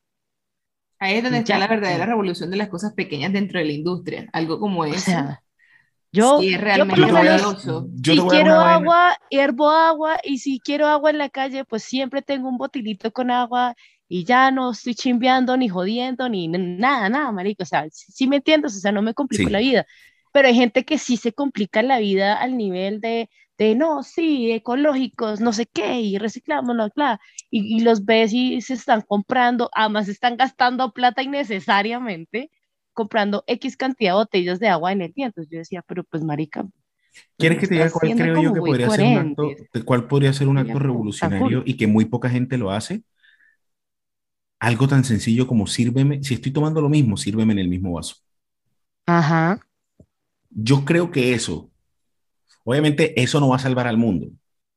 Ahí 1.01 1.17
es 1.17 1.23
donde 1.23 1.39
está 1.39 1.59
la 1.59 1.67
verdadera 1.67 2.05
revolución 2.05 2.51
de 2.51 2.59
las 2.59 2.69
cosas 2.69 2.93
pequeñas 2.93 3.33
dentro 3.33 3.59
de 3.59 3.65
la 3.65 3.73
industria, 3.73 4.29
algo 4.35 4.61
como 4.61 4.85
eso. 4.85 4.97
O 4.97 4.99
sea, 4.99 5.43
yo, 6.13 6.41
sí, 6.41 6.55
es 6.55 6.61
realmente 6.61 7.01
yo, 7.01 7.13
menos, 7.13 7.65
yo 7.65 8.13
si 8.13 8.21
quiero 8.29 8.61
agua, 8.61 9.17
hiervo 9.31 9.71
agua, 9.71 10.19
y 10.23 10.39
si 10.39 10.61
quiero 10.61 10.87
agua 10.89 11.11
en 11.11 11.19
la 11.19 11.31
calle, 11.31 11.65
pues 11.65 11.85
siempre 11.85 12.21
tengo 12.21 12.49
un 12.49 12.59
botilito 12.59 13.11
con 13.13 13.31
agua 13.31 13.75
y 14.09 14.25
ya 14.25 14.51
no 14.51 14.73
estoy 14.73 14.95
chimbeando, 14.95 15.57
ni 15.57 15.69
jodiendo, 15.69 16.29
ni 16.29 16.49
nada, 16.49 17.09
nada, 17.09 17.33
marico. 17.33 17.63
O 17.63 17.67
sea, 17.67 17.87
sí, 17.91 18.13
sí 18.13 18.27
me 18.27 18.37
entiendes, 18.37 18.77
o 18.77 18.81
sea, 18.81 18.93
no 18.93 19.01
me 19.01 19.15
complico 19.15 19.47
sí. 19.47 19.53
la 19.53 19.61
vida. 19.61 19.87
Pero 20.33 20.49
hay 20.49 20.55
gente 20.55 20.85
que 20.85 20.99
sí 20.99 21.17
se 21.17 21.33
complica 21.33 21.83
la 21.83 21.99
vida 21.99 22.35
al 22.35 22.57
nivel 22.59 23.01
de, 23.01 23.31
de 23.61 23.75
no, 23.77 24.03
sí, 24.03 24.51
ecológicos, 24.53 25.41
no 25.41 25.53
sé 25.53 25.67
qué, 25.67 26.01
y 26.01 26.19
reciclamos, 26.19 26.75
no, 26.77 26.91
claro. 26.91 27.21
Y, 27.51 27.77
y 27.77 27.81
los 27.81 28.07
ves 28.07 28.33
y 28.33 28.61
se 28.63 28.75
están 28.75 29.03
comprando, 29.03 29.71
además 29.75 30.09
están 30.09 30.37
gastando 30.39 30.93
plata 30.93 31.23
innecesariamente 31.23 32.51
comprando 32.95 33.45
X 33.47 33.77
cantidad 33.77 34.13
de 34.13 34.17
botellas 34.17 34.61
de 34.61 34.69
agua 34.69 34.93
en 34.93 35.03
el 35.03 35.13
día. 35.13 35.27
Entonces 35.27 35.51
yo 35.53 35.59
decía, 35.59 35.83
pero 35.87 36.05
pues 36.05 36.25
marica. 36.25 36.67
¿Quieres 37.37 37.59
que 37.59 37.67
te 37.67 37.75
diga 37.75 37.91
cuál 37.91 38.15
creo 38.15 38.39
yo 38.39 38.53
que 38.53 38.61
podría 38.63 38.91
ser 38.91 39.05
un 39.05 39.19
acto, 39.19 39.57
cuál 39.85 40.07
podría 40.09 40.33
ser 40.33 40.49
un 40.49 40.59
acto 40.59 40.79
revolucionario 40.79 41.63
y 41.67 41.77
que 41.77 41.87
muy 41.87 42.05
poca 42.07 42.31
gente 42.31 42.57
lo 42.59 42.71
hace? 42.71 43.03
Algo 44.61 44.89
tan 44.89 45.05
sencillo 45.05 45.47
como 45.47 45.67
sírveme, 45.67 46.23
si 46.23 46.35
estoy 46.35 46.53
tomando 46.53 46.81
lo 46.81 46.89
mismo, 46.89 47.17
sírveme 47.17 47.53
en 47.53 47.59
el 47.59 47.69
mismo 47.69 47.93
vaso. 47.93 48.17
Ajá. 49.07 49.59
Yo 50.51 50.85
creo 50.85 51.11
que 51.11 51.35
eso, 51.35 51.71
obviamente 52.71 53.21
eso 53.21 53.41
no 53.41 53.49
va 53.49 53.57
a 53.57 53.59
salvar 53.59 53.89
al 53.89 53.97
mundo. 53.97 54.29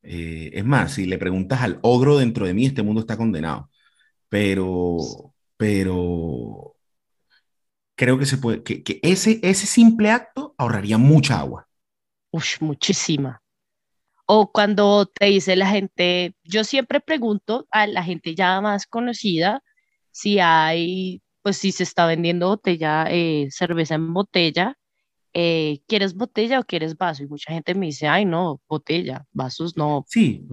Eh, 0.02 0.50
es 0.52 0.64
más, 0.64 0.94
si 0.94 1.06
le 1.06 1.16
preguntas 1.16 1.62
al 1.62 1.78
ogro 1.82 2.18
dentro 2.18 2.44
de 2.46 2.54
mí, 2.54 2.66
este 2.66 2.82
mundo 2.82 3.00
está 3.00 3.16
condenado. 3.16 3.70
Pero, 4.28 4.98
pero 5.56 6.74
creo 7.94 8.18
que 8.18 8.26
se 8.26 8.38
puede, 8.38 8.62
que, 8.64 9.00
ese, 9.02 9.38
ese 9.42 9.66
simple 9.66 10.10
acto 10.10 10.54
ahorraría 10.58 10.98
mucha 10.98 11.38
agua. 11.38 11.68
Uy, 12.32 12.42
muchísima. 12.60 13.40
O 14.26 14.50
cuando 14.50 15.06
te 15.06 15.26
dice 15.26 15.54
la 15.54 15.68
gente, 15.68 16.34
yo 16.42 16.64
siempre 16.64 17.00
pregunto 17.00 17.68
a 17.70 17.86
la 17.86 18.02
gente 18.02 18.34
ya 18.34 18.60
más 18.60 18.86
conocida 18.86 19.62
si 20.10 20.40
hay, 20.40 21.22
pues 21.42 21.58
si 21.58 21.70
se 21.70 21.84
está 21.84 22.06
vendiendo 22.06 22.48
botella, 22.48 23.06
eh, 23.08 23.48
cerveza 23.50 23.94
en 23.94 24.12
botella, 24.14 24.76
eh, 25.34 25.80
¿quieres 25.88 26.14
botella 26.14 26.60
o 26.60 26.64
quieres 26.64 26.96
vaso? 26.96 27.24
Y 27.24 27.26
mucha 27.26 27.52
gente 27.52 27.74
me 27.74 27.86
dice, 27.86 28.06
ay, 28.06 28.24
no, 28.24 28.60
botella, 28.68 29.26
vasos 29.32 29.76
no. 29.76 30.04
Sí, 30.08 30.46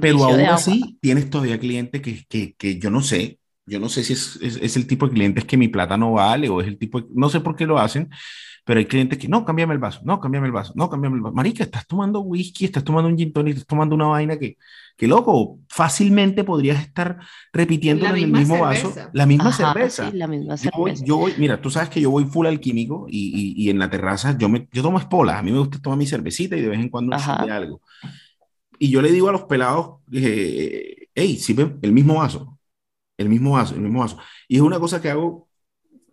pero 0.00 0.22
aún 0.24 0.40
así 0.42 0.98
tienes 1.00 1.30
todavía 1.30 1.58
clientes 1.58 2.02
que, 2.02 2.24
que, 2.28 2.54
que, 2.54 2.78
yo 2.78 2.90
no 2.90 3.00
sé, 3.00 3.38
yo 3.64 3.80
no 3.80 3.88
sé 3.88 4.04
si 4.04 4.12
es, 4.12 4.38
es, 4.42 4.56
es, 4.56 4.76
el 4.76 4.86
tipo 4.86 5.06
de 5.06 5.14
clientes 5.14 5.44
que 5.46 5.56
mi 5.56 5.68
plata 5.68 5.96
no 5.96 6.12
vale 6.12 6.50
o 6.50 6.60
es 6.60 6.68
el 6.68 6.78
tipo, 6.78 7.00
de, 7.00 7.06
no 7.14 7.30
sé 7.30 7.40
por 7.40 7.56
qué 7.56 7.64
lo 7.64 7.78
hacen, 7.78 8.10
pero 8.64 8.78
hay 8.78 8.86
clientes 8.86 9.18
que, 9.18 9.26
no, 9.26 9.44
cámbiame 9.44 9.74
el 9.74 9.80
vaso, 9.80 10.00
no, 10.04 10.20
cámbiame 10.20 10.46
el 10.46 10.52
vaso, 10.52 10.72
no, 10.76 10.88
cámbiame 10.88 11.16
el 11.16 11.22
vaso. 11.22 11.34
Marica, 11.34 11.64
estás 11.64 11.86
tomando 11.86 12.20
whisky, 12.20 12.64
estás 12.64 12.84
tomando 12.84 13.08
un 13.08 13.16
gin 13.18 13.32
tonic, 13.32 13.54
estás 13.54 13.66
tomando 13.66 13.96
una 13.96 14.06
vaina 14.06 14.38
que, 14.38 14.56
que 14.96 15.08
loco, 15.08 15.58
fácilmente 15.68 16.44
podrías 16.44 16.80
estar 16.80 17.18
repitiendo 17.52 18.06
en 18.06 18.16
el 18.16 18.28
mismo 18.28 18.60
vaso 18.60 18.94
la 19.12 19.26
misma 19.26 19.52
cerveza. 19.52 20.10
Sí, 20.10 20.16
la 20.16 20.28
misma 20.28 20.56
cerveza. 20.56 20.76
Yo 20.76 20.80
voy, 20.80 20.94
yo 21.04 21.16
voy, 21.16 21.32
mira, 21.38 21.60
tú 21.60 21.70
sabes 21.70 21.88
que 21.88 22.00
yo 22.00 22.10
voy 22.10 22.24
full 22.24 22.46
al 22.46 22.60
químico 22.60 23.06
y, 23.08 23.32
y, 23.34 23.64
y, 23.64 23.70
en 23.70 23.80
la 23.80 23.90
terraza 23.90 24.36
yo, 24.38 24.48
me, 24.48 24.68
yo 24.72 24.82
tomo 24.82 24.98
espolas, 24.98 25.36
a 25.36 25.42
mí 25.42 25.50
me 25.50 25.58
gusta 25.58 25.80
tomar 25.80 25.98
mi 25.98 26.06
cervecita 26.06 26.56
y 26.56 26.60
de 26.60 26.68
vez 26.68 26.78
en 26.78 26.88
cuando 26.88 27.16
me 27.16 27.52
algo. 27.52 27.80
Y 28.78 28.90
yo 28.90 29.02
le 29.02 29.10
digo 29.10 29.28
a 29.28 29.32
los 29.32 29.44
pelados, 29.44 30.00
eh, 30.12 31.08
hey, 31.14 31.36
sirve 31.36 31.76
el 31.82 31.92
mismo 31.92 32.14
vaso, 32.14 32.58
el 33.16 33.28
mismo 33.28 33.52
vaso, 33.52 33.74
el 33.74 33.80
mismo 33.80 34.00
vaso. 34.00 34.18
Y 34.46 34.56
es 34.56 34.62
una 34.62 34.78
cosa 34.78 35.00
que 35.00 35.10
hago 35.10 35.48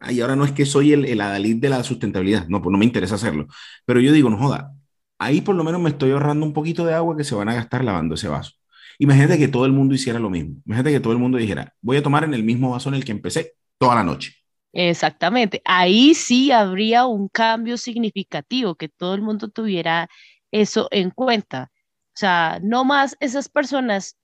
y 0.09 0.21
ahora 0.21 0.35
no 0.35 0.45
es 0.45 0.51
que 0.51 0.65
soy 0.65 0.93
el, 0.93 1.05
el 1.05 1.21
adalid 1.21 1.57
de 1.57 1.69
la 1.69 1.83
sustentabilidad, 1.83 2.47
no, 2.47 2.61
pues 2.61 2.71
no 2.71 2.77
me 2.77 2.85
interesa 2.85 3.15
hacerlo. 3.15 3.47
Pero 3.85 3.99
yo 3.99 4.11
digo, 4.11 4.29
no 4.29 4.37
joda, 4.37 4.73
ahí 5.17 5.41
por 5.41 5.55
lo 5.55 5.63
menos 5.63 5.81
me 5.81 5.89
estoy 5.89 6.11
ahorrando 6.11 6.45
un 6.45 6.53
poquito 6.53 6.85
de 6.85 6.93
agua 6.93 7.17
que 7.17 7.23
se 7.23 7.35
van 7.35 7.49
a 7.49 7.53
gastar 7.55 7.83
lavando 7.83 8.15
ese 8.15 8.27
vaso. 8.27 8.53
Imagínate 8.97 9.37
que 9.37 9.47
todo 9.47 9.65
el 9.65 9.71
mundo 9.71 9.95
hiciera 9.95 10.19
lo 10.19 10.29
mismo. 10.29 10.55
Imagínate 10.65 10.91
que 10.91 10.99
todo 10.99 11.13
el 11.13 11.19
mundo 11.19 11.37
dijera, 11.37 11.73
voy 11.81 11.97
a 11.97 12.03
tomar 12.03 12.23
en 12.23 12.33
el 12.33 12.43
mismo 12.43 12.71
vaso 12.71 12.89
en 12.89 12.95
el 12.95 13.05
que 13.05 13.11
empecé 13.11 13.53
toda 13.77 13.95
la 13.95 14.03
noche. 14.03 14.33
Exactamente. 14.73 15.61
Ahí 15.65 16.13
sí 16.13 16.51
habría 16.51 17.05
un 17.05 17.27
cambio 17.29 17.77
significativo, 17.77 18.75
que 18.75 18.89
todo 18.89 19.15
el 19.15 19.21
mundo 19.21 19.49
tuviera 19.49 20.09
eso 20.51 20.87
en 20.91 21.11
cuenta. 21.11 21.71
O 22.09 22.19
sea, 22.19 22.59
no 22.61 22.85
más 22.85 23.15
esas 23.19 23.49
personas, 23.49 24.17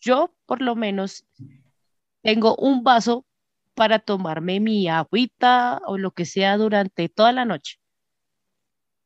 yo 0.00 0.34
por 0.46 0.60
lo 0.60 0.76
menos 0.76 1.24
tengo 2.22 2.54
un 2.56 2.82
vaso 2.84 3.26
para 3.78 4.00
tomarme 4.00 4.60
mi 4.60 4.88
agüita 4.88 5.80
o 5.86 5.98
lo 5.98 6.10
que 6.10 6.24
sea 6.26 6.56
durante 6.58 7.08
toda 7.08 7.32
la 7.32 7.44
noche. 7.44 7.78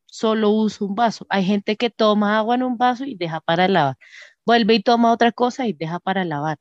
Solo 0.06 0.50
uso 0.50 0.86
un 0.86 0.94
vaso. 0.94 1.26
Hay 1.30 1.44
gente 1.44 1.76
que 1.76 1.90
toma 1.90 2.38
agua 2.38 2.54
en 2.56 2.62
un 2.62 2.78
vaso 2.78 3.04
y 3.04 3.14
deja 3.14 3.40
para 3.40 3.68
lavar. 3.68 3.96
Vuelve 4.46 4.74
y 4.74 4.82
toma 4.82 5.12
otra 5.12 5.32
cosa 5.32 5.66
y 5.66 5.74
deja 5.74 6.00
para 6.00 6.24
lavar. 6.24 6.58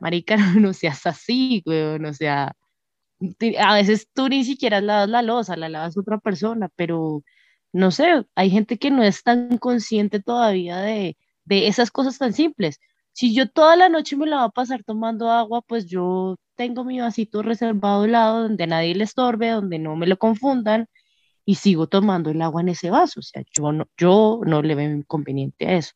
Marica, 0.00 0.36
no, 0.60 0.72
seas 0.74 1.06
así, 1.06 1.62
güey, 1.64 2.04
o 2.04 2.14
sea, 2.14 2.52
a 3.60 3.74
veces 3.74 4.08
tú 4.14 4.28
ni 4.28 4.44
siquiera 4.44 4.80
lavas 4.80 5.08
la 5.08 5.22
losa, 5.22 5.56
la 5.56 5.68
lavas 5.68 5.96
otra 5.96 6.18
persona, 6.18 6.68
pero 6.76 7.22
no 7.72 7.90
sé, 7.90 8.26
hay 8.34 8.50
gente 8.50 8.78
que 8.78 8.90
no 8.90 9.02
es 9.02 9.22
tan 9.22 9.58
consciente 9.58 10.22
todavía 10.22 10.78
de, 10.78 11.16
de 11.44 11.68
esas 11.68 11.90
cosas 11.90 12.18
tan 12.18 12.32
simples. 12.34 12.80
Si 13.12 13.34
yo 13.34 13.50
toda 13.50 13.76
la 13.76 13.88
noche 13.88 14.16
me 14.16 14.26
la 14.26 14.38
voy 14.38 14.46
a 14.46 14.48
pasar 14.50 14.84
tomando 14.84 15.30
agua, 15.30 15.62
pues 15.62 15.86
yo 15.86 16.36
tengo 16.56 16.84
mi 16.84 16.98
vasito 17.00 17.42
reservado 17.42 18.02
al 18.02 18.12
lado 18.12 18.42
donde 18.42 18.66
nadie 18.66 18.94
le 18.94 19.04
estorbe, 19.04 19.50
donde 19.50 19.78
no 19.78 19.96
me 19.96 20.06
lo 20.06 20.16
confundan 20.16 20.88
y 21.44 21.56
sigo 21.56 21.86
tomando 21.86 22.30
el 22.30 22.42
agua 22.42 22.62
en 22.62 22.70
ese 22.70 22.90
vaso. 22.90 23.20
O 23.20 23.22
sea, 23.22 23.42
yo 23.56 23.72
no, 23.72 23.88
yo 23.96 24.40
no 24.44 24.62
le 24.62 24.74
veo 24.74 24.90
inconveniente 24.90 25.68
a 25.68 25.76
eso. 25.76 25.92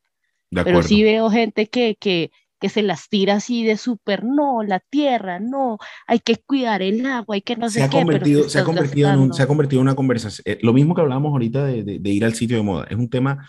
Pero 0.51 0.83
sí 0.83 1.03
veo 1.03 1.31
gente 1.31 1.69
que, 1.69 1.97
que, 1.99 2.31
que 2.61 2.69
se 2.69 2.83
las 2.83 3.09
tira 3.09 3.35
así 3.35 3.65
de 3.65 3.77
súper, 3.77 4.25
no, 4.25 4.63
la 4.63 4.81
tierra, 4.81 5.39
no, 5.39 5.79
hay 6.07 6.19
que 6.19 6.37
cuidar 6.37 6.83
el 6.83 7.07
agua, 7.07 7.37
hay 7.37 7.43
que 7.43 7.57
no 7.57 7.69
se 7.69 7.79
sé 7.79 7.85
ha 7.85 7.89
qué. 7.89 7.99
Convertido, 7.99 8.49
se, 8.49 8.59
ha 8.59 8.65
convertido 8.65 9.11
en 9.11 9.19
un, 9.19 9.33
se 9.33 9.43
ha 9.43 9.47
convertido 9.47 9.81
en 9.81 9.89
una 9.89 9.95
conversación. 9.95 10.43
Eh, 10.47 10.59
lo 10.63 10.73
mismo 10.73 10.95
que 10.95 11.03
hablábamos 11.03 11.33
ahorita 11.33 11.65
de, 11.65 11.85
de, 11.85 11.99
de, 12.01 12.11
ir 12.11 12.25
al 12.25 12.35
sitio 12.35 12.57
de 12.57 12.63
moda. 12.63 12.87
Es 12.91 12.97
un 12.97 13.09
tema 13.09 13.49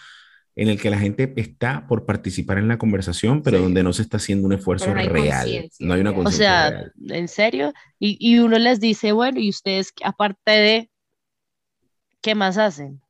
en 0.61 0.69
el 0.69 0.79
que 0.79 0.91
la 0.91 0.99
gente 0.99 1.33
está 1.37 1.87
por 1.87 2.05
participar 2.05 2.59
en 2.59 2.67
la 2.67 2.77
conversación, 2.77 3.41
pero 3.41 3.57
sí. 3.57 3.63
donde 3.63 3.81
no 3.81 3.93
se 3.93 4.03
está 4.03 4.17
haciendo 4.17 4.45
un 4.45 4.53
esfuerzo 4.53 4.93
no 4.93 4.93
real. 4.93 5.71
No 5.79 5.95
hay 5.95 6.01
una 6.01 6.11
O 6.11 6.29
sea, 6.29 6.69
real. 6.69 6.93
en 7.09 7.27
serio, 7.27 7.73
y, 7.97 8.15
y, 8.19 8.37
uno 8.37 8.59
les 8.59 8.79
dice, 8.79 9.11
bueno, 9.11 9.39
¿y 9.39 9.49
ustedes 9.49 9.91
aparte 10.03 10.51
de 10.51 10.91
qué 12.21 12.35
más 12.35 12.59
hacen? 12.59 13.01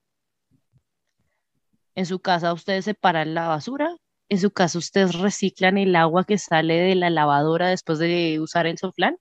En 1.94 2.06
su 2.06 2.22
casa 2.22 2.54
ustedes 2.54 2.86
separan 2.86 3.34
la 3.34 3.50
basura, 3.50 3.98
en 4.30 4.40
su 4.40 4.52
casa 4.52 4.78
ustedes 4.78 5.20
reciclan 5.20 5.78
el 5.78 5.94
agua 5.98 6.24
que 6.24 6.38
sale 6.38 6.76
de 6.76 6.96
la 6.96 7.10
lavadora 7.10 7.68
después 7.68 8.00
de 8.00 8.40
usar 8.40 8.66
el 8.66 8.78
soflán. 8.78 9.18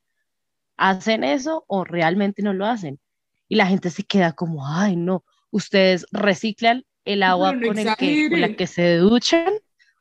¿Hacen 0.77 1.25
eso 1.25 1.65
o 1.67 1.83
realmente 1.83 2.43
no 2.43 2.53
lo 2.53 2.65
hacen? 2.65 3.01
Y 3.49 3.57
la 3.57 3.67
gente 3.67 3.91
se 3.91 4.05
queda 4.05 4.35
como, 4.35 4.69
ay, 4.69 4.95
no, 4.95 5.25
ustedes 5.51 6.07
reciclan 6.13 6.85
el 7.13 7.23
agua 7.23 7.53
no, 7.53 7.69
con, 7.69 7.79
el 7.79 7.97
que, 7.97 8.31
con, 8.31 8.41
la 8.41 8.55
que 8.55 8.67
se 8.67 8.97
duchan. 8.97 9.53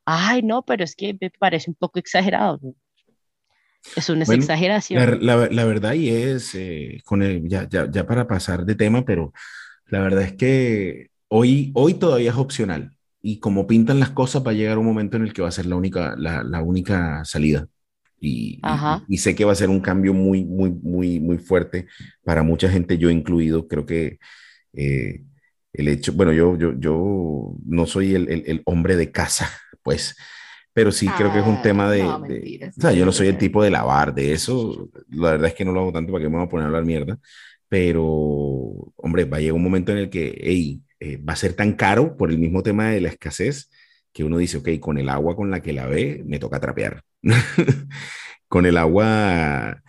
Ay, 0.06 0.42
no, 0.42 0.64
pero 0.64 0.84
es 0.84 0.96
que 0.96 1.16
me 1.20 1.30
parece 1.30 1.70
un 1.70 1.76
poco 1.76 2.00
exagerado. 2.00 2.60
Es 3.96 4.10
una 4.10 4.26
bueno, 4.26 4.42
exageración. 4.42 5.00
La, 5.22 5.38
la, 5.38 5.48
la, 5.50 5.66
verdad 5.66 5.94
y 5.94 6.10
es, 6.10 6.54
eh, 6.56 7.02
con 7.06 7.24
el, 7.24 7.48
ya, 7.48 7.68
ya, 7.70 7.90
ya, 7.90 8.06
para 8.06 8.28
pasar 8.28 8.66
de 8.66 8.76
tema, 8.76 9.06
pero 9.06 9.34
la 9.88 10.00
verdad 10.00 10.24
es 10.24 10.34
que 10.34 11.10
hoy, 11.28 11.72
hoy 11.76 11.94
todavía 11.94 12.32
es 12.32 12.38
opcional. 12.38 12.94
Y 13.22 13.40
como 13.40 13.68
pintan 13.68 14.00
las 14.00 14.12
cosas, 14.12 14.46
va 14.46 14.52
a 14.52 14.54
llegar 14.54 14.78
un 14.78 14.86
momento 14.86 15.18
en 15.18 15.24
el 15.24 15.34
que 15.34 15.42
va 15.42 15.50
a 15.50 15.52
ser 15.52 15.66
la 15.66 15.76
única, 15.76 16.16
la, 16.18 16.44
la 16.44 16.62
única 16.62 17.24
salida. 17.26 17.68
Y, 18.22 18.60
y, 18.62 19.14
y, 19.14 19.18
sé 19.18 19.34
que 19.34 19.46
va 19.46 19.54
a 19.54 19.56
ser 19.56 19.70
un 19.70 19.80
cambio 19.80 20.14
muy, 20.14 20.44
muy, 20.44 20.72
muy, 20.72 21.20
muy 21.20 21.38
fuerte 21.38 21.88
para 22.24 22.44
mucha 22.44 22.70
gente, 22.70 22.98
yo 22.98 23.10
incluido. 23.10 23.68
Creo 23.68 23.86
que 23.86 24.20
eh, 24.74 25.24
el 25.74 25.88
hecho, 25.88 26.14
bueno, 26.14 26.34
yo, 26.34 26.58
yo, 26.58 26.74
yo 26.78 27.56
no 27.66 27.86
soy 27.86 28.16
el, 28.16 28.30
el, 28.30 28.44
el 28.48 28.62
hombre 28.66 28.96
de 28.96 29.12
casa, 29.12 29.50
pues, 29.84 30.16
pero 30.74 30.92
sí 30.92 31.08
ah, 31.10 31.16
creo 31.18 31.34
que 31.34 31.40
es 31.40 31.46
un 31.46 31.62
tema 31.62 31.92
de, 31.92 32.04
no, 32.04 32.20
de 32.20 32.72
o 32.78 32.82
sea, 32.82 32.92
yo 32.94 33.06
no 33.06 33.12
soy 33.12 33.28
el 33.28 33.38
tipo 33.38 33.64
de 33.64 33.70
lavar, 33.70 34.14
de 34.14 34.34
eso, 34.34 34.90
la 35.10 35.32
verdad 35.32 35.48
es 35.48 35.54
que 35.54 35.66
no 35.66 35.72
lo 35.72 35.82
hago 35.82 35.92
tanto 35.92 36.12
para 36.12 36.24
que 36.24 36.30
me 36.30 36.38
voy 36.38 36.46
a 36.46 36.50
poner 36.50 36.66
a 36.66 36.68
hablar 36.68 36.86
mierda, 36.86 37.20
pero, 37.68 38.04
hombre, 38.04 39.26
va 39.26 39.38
a 39.38 39.40
llegar 39.40 39.56
un 39.56 39.64
momento 39.64 39.92
en 39.92 40.00
el 40.00 40.10
que, 40.10 40.38
hey, 40.42 40.82
eh, 41.00 41.18
va 41.18 41.34
a 41.34 41.38
ser 41.38 41.54
tan 41.54 41.74
caro 41.74 42.18
por 42.18 42.32
el 42.32 42.40
mismo 42.40 42.64
tema 42.64 42.90
de 42.90 43.02
la 43.02 43.10
escasez, 43.10 43.70
que 44.12 44.24
uno 44.24 44.38
dice, 44.38 44.58
ok, 44.58 44.70
con 44.80 44.98
el 44.98 45.10
agua 45.10 45.36
con 45.36 45.52
la 45.52 45.62
que 45.62 45.74
lavé, 45.74 46.24
me 46.26 46.40
toca 46.40 46.60
trapear. 46.60 47.04
con 48.48 48.66
el 48.66 48.78
agua 48.78 49.82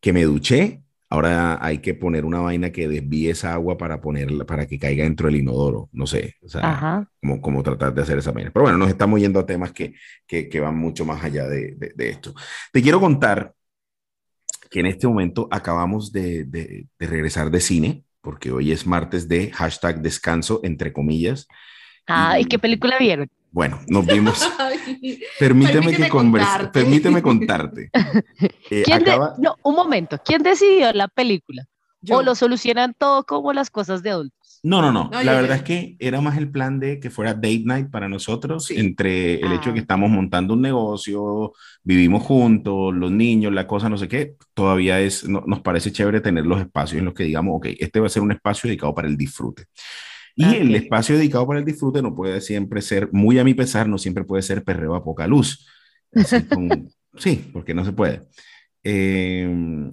que 0.00 0.12
me 0.12 0.24
duché, 0.24 0.82
ahora 1.12 1.58
hay 1.60 1.78
que 1.78 1.92
poner 1.92 2.24
una 2.24 2.40
vaina 2.40 2.72
que 2.72 2.88
desvíe 2.88 3.28
esa 3.28 3.52
agua 3.52 3.76
para 3.76 4.00
ponerla, 4.00 4.46
para 4.46 4.66
que 4.66 4.78
caiga 4.78 5.04
dentro 5.04 5.26
del 5.26 5.36
inodoro, 5.36 5.90
no 5.92 6.06
sé, 6.06 6.36
o 6.42 6.48
sea, 6.48 7.06
como, 7.20 7.42
como, 7.42 7.62
tratar 7.62 7.92
de 7.92 8.00
hacer 8.00 8.16
esa 8.16 8.32
vaina. 8.32 8.50
Pero 8.50 8.62
bueno, 8.62 8.78
nos 8.78 8.88
estamos 8.88 9.20
yendo 9.20 9.38
a 9.38 9.44
temas 9.44 9.72
que, 9.72 9.94
que, 10.26 10.48
que 10.48 10.60
van 10.60 10.78
mucho 10.78 11.04
más 11.04 11.22
allá 11.22 11.46
de, 11.46 11.74
de, 11.76 11.92
de, 11.94 12.08
esto. 12.08 12.34
Te 12.72 12.80
quiero 12.80 12.98
contar 12.98 13.52
que 14.70 14.80
en 14.80 14.86
este 14.86 15.06
momento 15.06 15.48
acabamos 15.50 16.12
de, 16.12 16.44
de 16.44 16.86
regresar 16.98 17.50
de 17.50 17.60
cine, 17.60 18.04
porque 18.22 18.50
hoy 18.50 18.72
es 18.72 18.86
martes 18.86 19.28
de 19.28 19.50
hashtag 19.50 20.00
descanso, 20.00 20.60
entre 20.64 20.94
comillas. 20.94 21.46
Ah, 22.06 22.38
¿y, 22.38 22.44
¿y 22.44 22.44
qué 22.46 22.58
película 22.58 22.96
vieron? 22.98 23.28
Bueno, 23.52 23.78
nos 23.86 24.06
vimos. 24.06 24.40
permíteme, 25.38 25.72
permíteme, 25.72 25.96
que 25.96 26.08
converse, 26.08 26.68
permíteme 26.72 27.22
contarte. 27.22 27.90
Eh, 28.70 28.84
acaba... 28.90 29.34
de... 29.36 29.42
No, 29.42 29.56
un 29.62 29.74
momento. 29.74 30.18
¿Quién 30.24 30.42
decidió 30.42 30.92
la 30.92 31.06
película? 31.08 31.66
Yo. 32.00 32.16
¿O 32.16 32.22
lo 32.22 32.34
solucionan 32.34 32.94
todo 32.98 33.24
como 33.24 33.52
las 33.52 33.70
cosas 33.70 34.02
de 34.02 34.10
adultos? 34.10 34.60
No, 34.64 34.80
no, 34.80 34.92
no. 34.92 35.10
la 35.10 35.34
verdad 35.34 35.56
es 35.56 35.62
que 35.64 35.96
era 35.98 36.20
más 36.20 36.38
el 36.38 36.50
plan 36.50 36.78
de 36.78 37.00
que 37.00 37.10
fuera 37.10 37.34
date 37.34 37.62
night 37.64 37.90
para 37.90 38.08
nosotros, 38.08 38.70
entre 38.70 39.40
el 39.40 39.52
hecho 39.52 39.70
de 39.70 39.74
que 39.74 39.80
ah. 39.80 39.82
estamos 39.82 40.08
montando 40.08 40.54
un 40.54 40.62
negocio, 40.62 41.52
vivimos 41.82 42.22
juntos, 42.22 42.94
los 42.94 43.10
niños, 43.10 43.52
la 43.52 43.66
cosa, 43.66 43.88
no 43.88 43.98
sé 43.98 44.08
qué. 44.08 44.36
Todavía 44.54 45.00
es, 45.00 45.28
nos 45.28 45.60
parece 45.60 45.92
chévere 45.92 46.20
tener 46.20 46.46
los 46.46 46.60
espacios 46.60 47.00
en 47.00 47.06
los 47.06 47.14
que 47.14 47.24
digamos, 47.24 47.56
ok, 47.56 47.66
este 47.78 47.98
va 47.98 48.06
a 48.06 48.10
ser 48.10 48.22
un 48.22 48.32
espacio 48.32 48.68
dedicado 48.68 48.94
para 48.94 49.08
el 49.08 49.16
disfrute. 49.16 49.64
Y 50.34 50.44
el 50.44 50.74
espacio 50.74 51.16
dedicado 51.16 51.46
para 51.46 51.58
el 51.58 51.64
disfrute 51.64 52.02
no 52.02 52.14
puede 52.14 52.40
siempre 52.40 52.80
ser, 52.82 53.08
muy 53.12 53.38
a 53.38 53.44
mi 53.44 53.54
pesar, 53.54 53.88
no 53.88 53.98
siempre 53.98 54.24
puede 54.24 54.42
ser 54.42 54.64
perreo 54.64 54.94
a 54.94 55.04
poca 55.04 55.26
luz. 55.26 55.66
sí, 57.16 57.50
porque 57.52 57.74
no 57.74 57.84
se 57.84 57.92
puede. 57.92 58.22
Eh, 58.84 59.42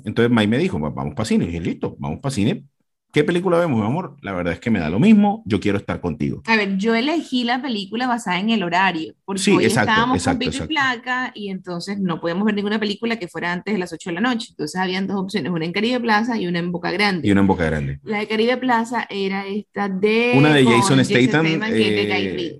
entonces 0.05 0.31
May 0.31 0.47
me 0.47 0.57
dijo, 0.57 0.79
vamos 0.79 1.13
para 1.13 1.25
cine. 1.25 1.45
Y 1.45 1.47
dije, 1.47 1.61
listo, 1.61 1.95
vamos 1.99 2.19
para 2.19 2.33
cine. 2.33 2.63
¿Qué 3.12 3.24
película 3.24 3.57
vemos, 3.57 3.80
mi 3.80 3.86
amor? 3.86 4.18
La 4.22 4.34
verdad 4.34 4.53
es 4.53 4.60
que 4.60 4.70
me 4.70 4.80
da 4.80 4.89
lo 4.89 4.99
mismo, 4.99 5.41
yo 5.45 5.60
quiero 5.60 5.80
estar 5.80 5.99
contigo. 5.99 6.43
A 6.45 6.55
ver, 6.55 6.78
yo 6.78 6.93
elegí 6.93 7.43
la 7.43 7.60
película 7.60 8.07
basada 8.07 8.39
en 8.39 8.51
el 8.51 8.62
horario, 8.62 9.16
porque 9.26 9.41
sí, 9.41 9.51
hoy 9.51 9.66
exacto, 9.66 9.89
estábamos 9.89 10.18
exacto, 10.18 10.45
con 10.45 10.51
pico 10.51 10.64
y 10.64 10.68
placa 10.68 11.32
y 11.34 11.49
entonces 11.49 11.99
no 11.99 12.22
podemos 12.22 12.45
ver 12.45 12.53
ninguna 12.53 12.80
película 12.80 13.18
que 13.18 13.28
fuera 13.28 13.51
antes 13.51 13.74
de 13.74 13.80
las 13.80 13.91
8 13.91 14.12
de 14.12 14.14
la 14.14 14.22
noche. 14.22 14.49
Entonces 14.51 14.80
habían 14.80 15.07
dos 15.07 15.18
opciones, 15.18 15.51
una 15.51 15.66
en 15.66 15.72
Caribe 15.72 15.99
Plaza 15.99 16.38
y 16.38 16.45
una 16.45 16.60
en 16.60 16.72
Boca 16.72 16.91
Grande. 16.91 17.28
Y 17.28 17.32
una 17.32 17.41
en 17.41 17.47
Boca 17.47 17.66
Grande. 17.66 17.99
La 18.03 18.20
de 18.20 18.28
Caribe 18.28 18.57
Plaza 18.57 19.07
era 19.10 19.47
esta 19.47 19.89
de... 19.89 20.34
Una 20.36 20.53
de 20.53 20.66
Jason 20.66 21.03
Statham. 21.03 21.45
Eh, 21.47 22.60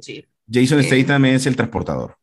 Jason 0.52 0.82
Statham 0.84 1.26
es 1.26 1.46
el 1.46 1.56
transportador. 1.56 2.18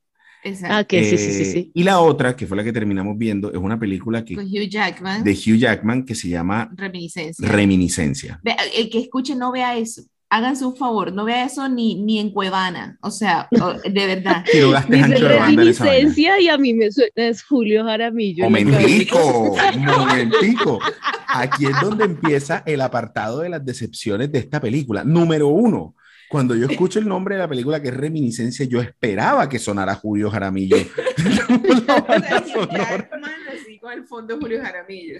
Ah, 0.65 0.85
sí, 0.89 1.05
sí, 1.05 1.19
sí, 1.19 1.45
sí, 1.45 1.59
eh, 1.59 1.71
Y 1.75 1.83
la 1.83 2.01
otra, 2.01 2.37
que 2.37 2.47
fue 2.47 2.57
la 2.57 2.65
que 2.65 2.73
terminamos 2.73 3.17
viendo, 3.19 3.51
es 3.51 3.57
una 3.57 3.79
película 3.79 4.25
que, 4.25 4.35
Hugh 4.37 4.69
Jackman. 4.69 5.25
de 5.25 5.33
Hugh 5.33 5.59
Jackman 5.59 6.05
que 6.05 6.15
se 6.15 6.29
llama 6.29 6.71
Reminiscencia. 6.75 7.49
Reminiscencia. 7.49 8.41
El 8.75 8.91
que 8.91 9.01
escuche 9.01 9.35
no 9.35 9.53
vea 9.53 9.77
eso. 9.77 10.03
Háganse 10.29 10.65
un 10.65 10.77
favor, 10.77 11.13
no 11.13 11.25
vea 11.25 11.45
eso 11.45 11.69
ni, 11.69 11.95
ni 12.03 12.19
en 12.19 12.31
Cuevana, 12.31 12.99
o 13.01 13.13
sea, 13.13 13.49
de 13.51 14.07
verdad. 14.07 14.45
Dice 14.89 15.15
reminiscencia 15.17 16.41
y 16.41 16.49
a 16.49 16.59
mí 16.59 16.75
me 16.75 16.91
suena 16.91 17.11
es 17.15 17.45
Julio 17.45 17.85
Jaramillo. 17.85 18.45
Momentico, 18.45 19.57
momentico. 19.77 20.81
Aquí 21.29 21.67
es 21.67 21.81
donde 21.81 22.05
empieza 22.07 22.65
el 22.67 22.81
apartado 22.81 23.41
de 23.41 23.51
las 23.51 23.65
decepciones 23.65 24.33
de 24.33 24.41
esta 24.41 24.61
película. 24.61 25.05
Número 25.05 25.47
uno, 25.47 25.95
cuando 26.29 26.55
yo 26.55 26.67
escucho 26.67 26.99
el 26.99 27.09
nombre 27.09 27.37
de 27.37 27.43
la 27.43 27.49
película 27.49 27.81
que 27.81 27.89
es 27.89 27.97
Reminiscencia, 27.97 28.67
yo 28.67 28.81
esperaba 28.81 29.49
que 29.49 29.59
sonara 29.59 29.95
Julio 29.95 30.31
Jaramillo. 30.31 30.77
con 33.81 33.93
el 33.93 34.07
fondo 34.07 34.39
Julio 34.41 34.61
Jaramillo. 34.61 35.19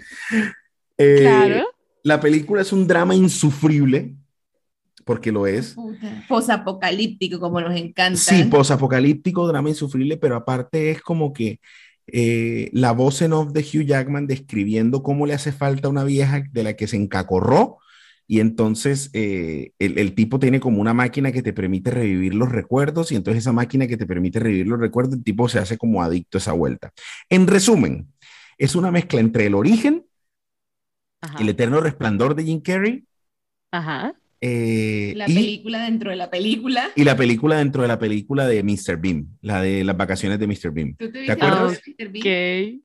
Eh, 0.97 1.19
claro. 1.21 1.67
La 2.03 2.19
película 2.19 2.61
es 2.61 2.73
un 2.73 2.87
drama 2.87 3.15
insufrible, 3.15 4.15
porque 5.05 5.31
lo 5.31 5.47
es. 5.47 5.75
Posapocalíptico, 6.27 7.39
como 7.39 7.61
nos 7.61 7.75
encanta. 7.75 8.19
Sí, 8.19 8.43
posapocalíptico, 8.45 9.47
drama 9.47 9.69
insufrible, 9.69 10.17
pero 10.17 10.35
aparte 10.35 10.91
es 10.91 11.01
como 11.01 11.33
que 11.33 11.59
eh, 12.07 12.69
la 12.73 12.91
voz 12.91 13.21
en 13.21 13.33
off 13.33 13.51
de 13.51 13.61
Hugh 13.61 13.85
Jackman 13.85 14.27
describiendo 14.27 15.03
cómo 15.03 15.25
le 15.25 15.33
hace 15.33 15.51
falta 15.51 15.89
una 15.89 16.03
vieja 16.03 16.43
de 16.51 16.63
la 16.63 16.73
que 16.73 16.87
se 16.87 16.95
encacorró 16.95 17.79
y 18.27 18.41
entonces 18.41 19.09
eh, 19.13 19.71
el, 19.79 20.13
tipo 20.13 20.37
tiene 20.37 20.59
como 20.59 20.81
una 20.81 20.93
máquina 20.93 21.31
que 21.31 21.41
te 21.41 21.53
permite 21.53 21.91
revivir 21.91 22.35
los 22.35 22.51
recuerdos 22.51 23.11
y 23.11 23.15
entonces 23.15 23.43
esa 23.43 23.53
máquina 23.53 23.87
que 23.87 23.95
te 23.95 24.05
permite 24.05 24.39
revivir 24.39 24.67
los 24.67 24.79
recuerdos, 24.79 25.15
el 25.15 25.23
tipo 25.23 25.47
se 25.47 25.59
hace 25.59 25.77
como 25.77 26.03
adicto 26.03 26.37
a 26.37 26.39
esa 26.39 26.51
vuelta. 26.51 26.91
En 27.29 27.47
resumen, 27.47 28.07
es 28.57 28.75
una 28.75 28.91
mezcla 28.91 29.21
entre 29.21 29.45
el 29.45 29.55
origen, 29.55 30.05
el 31.39 31.49
eterno 31.49 31.79
resplandor 31.79 32.35
de 32.35 32.43
Jim 32.43 32.61
Carrey. 32.61 33.05
Ajá. 33.71 34.13
Eh, 34.41 35.13
la 35.15 35.25
película 35.25 35.83
dentro 35.83 36.11
de 36.11 36.17
la 36.17 36.29
película. 36.29 36.91
Y 36.95 37.05
la 37.05 37.15
película 37.15 37.57
dentro 37.57 37.81
de 37.81 37.87
la 37.87 37.97
película 37.97 38.45
de 38.45 38.61
Mr. 38.61 38.97
Beam, 38.97 39.37
la 39.41 39.61
de 39.61 39.83
las 39.83 39.95
vacaciones 39.95 40.37
de 40.37 40.47
Mr. 40.47 40.71
Beam. 40.71 40.95
te, 40.97 41.31
acuerdas? 41.31 41.81
Mr. 41.97 42.09
Beam? 42.09 42.81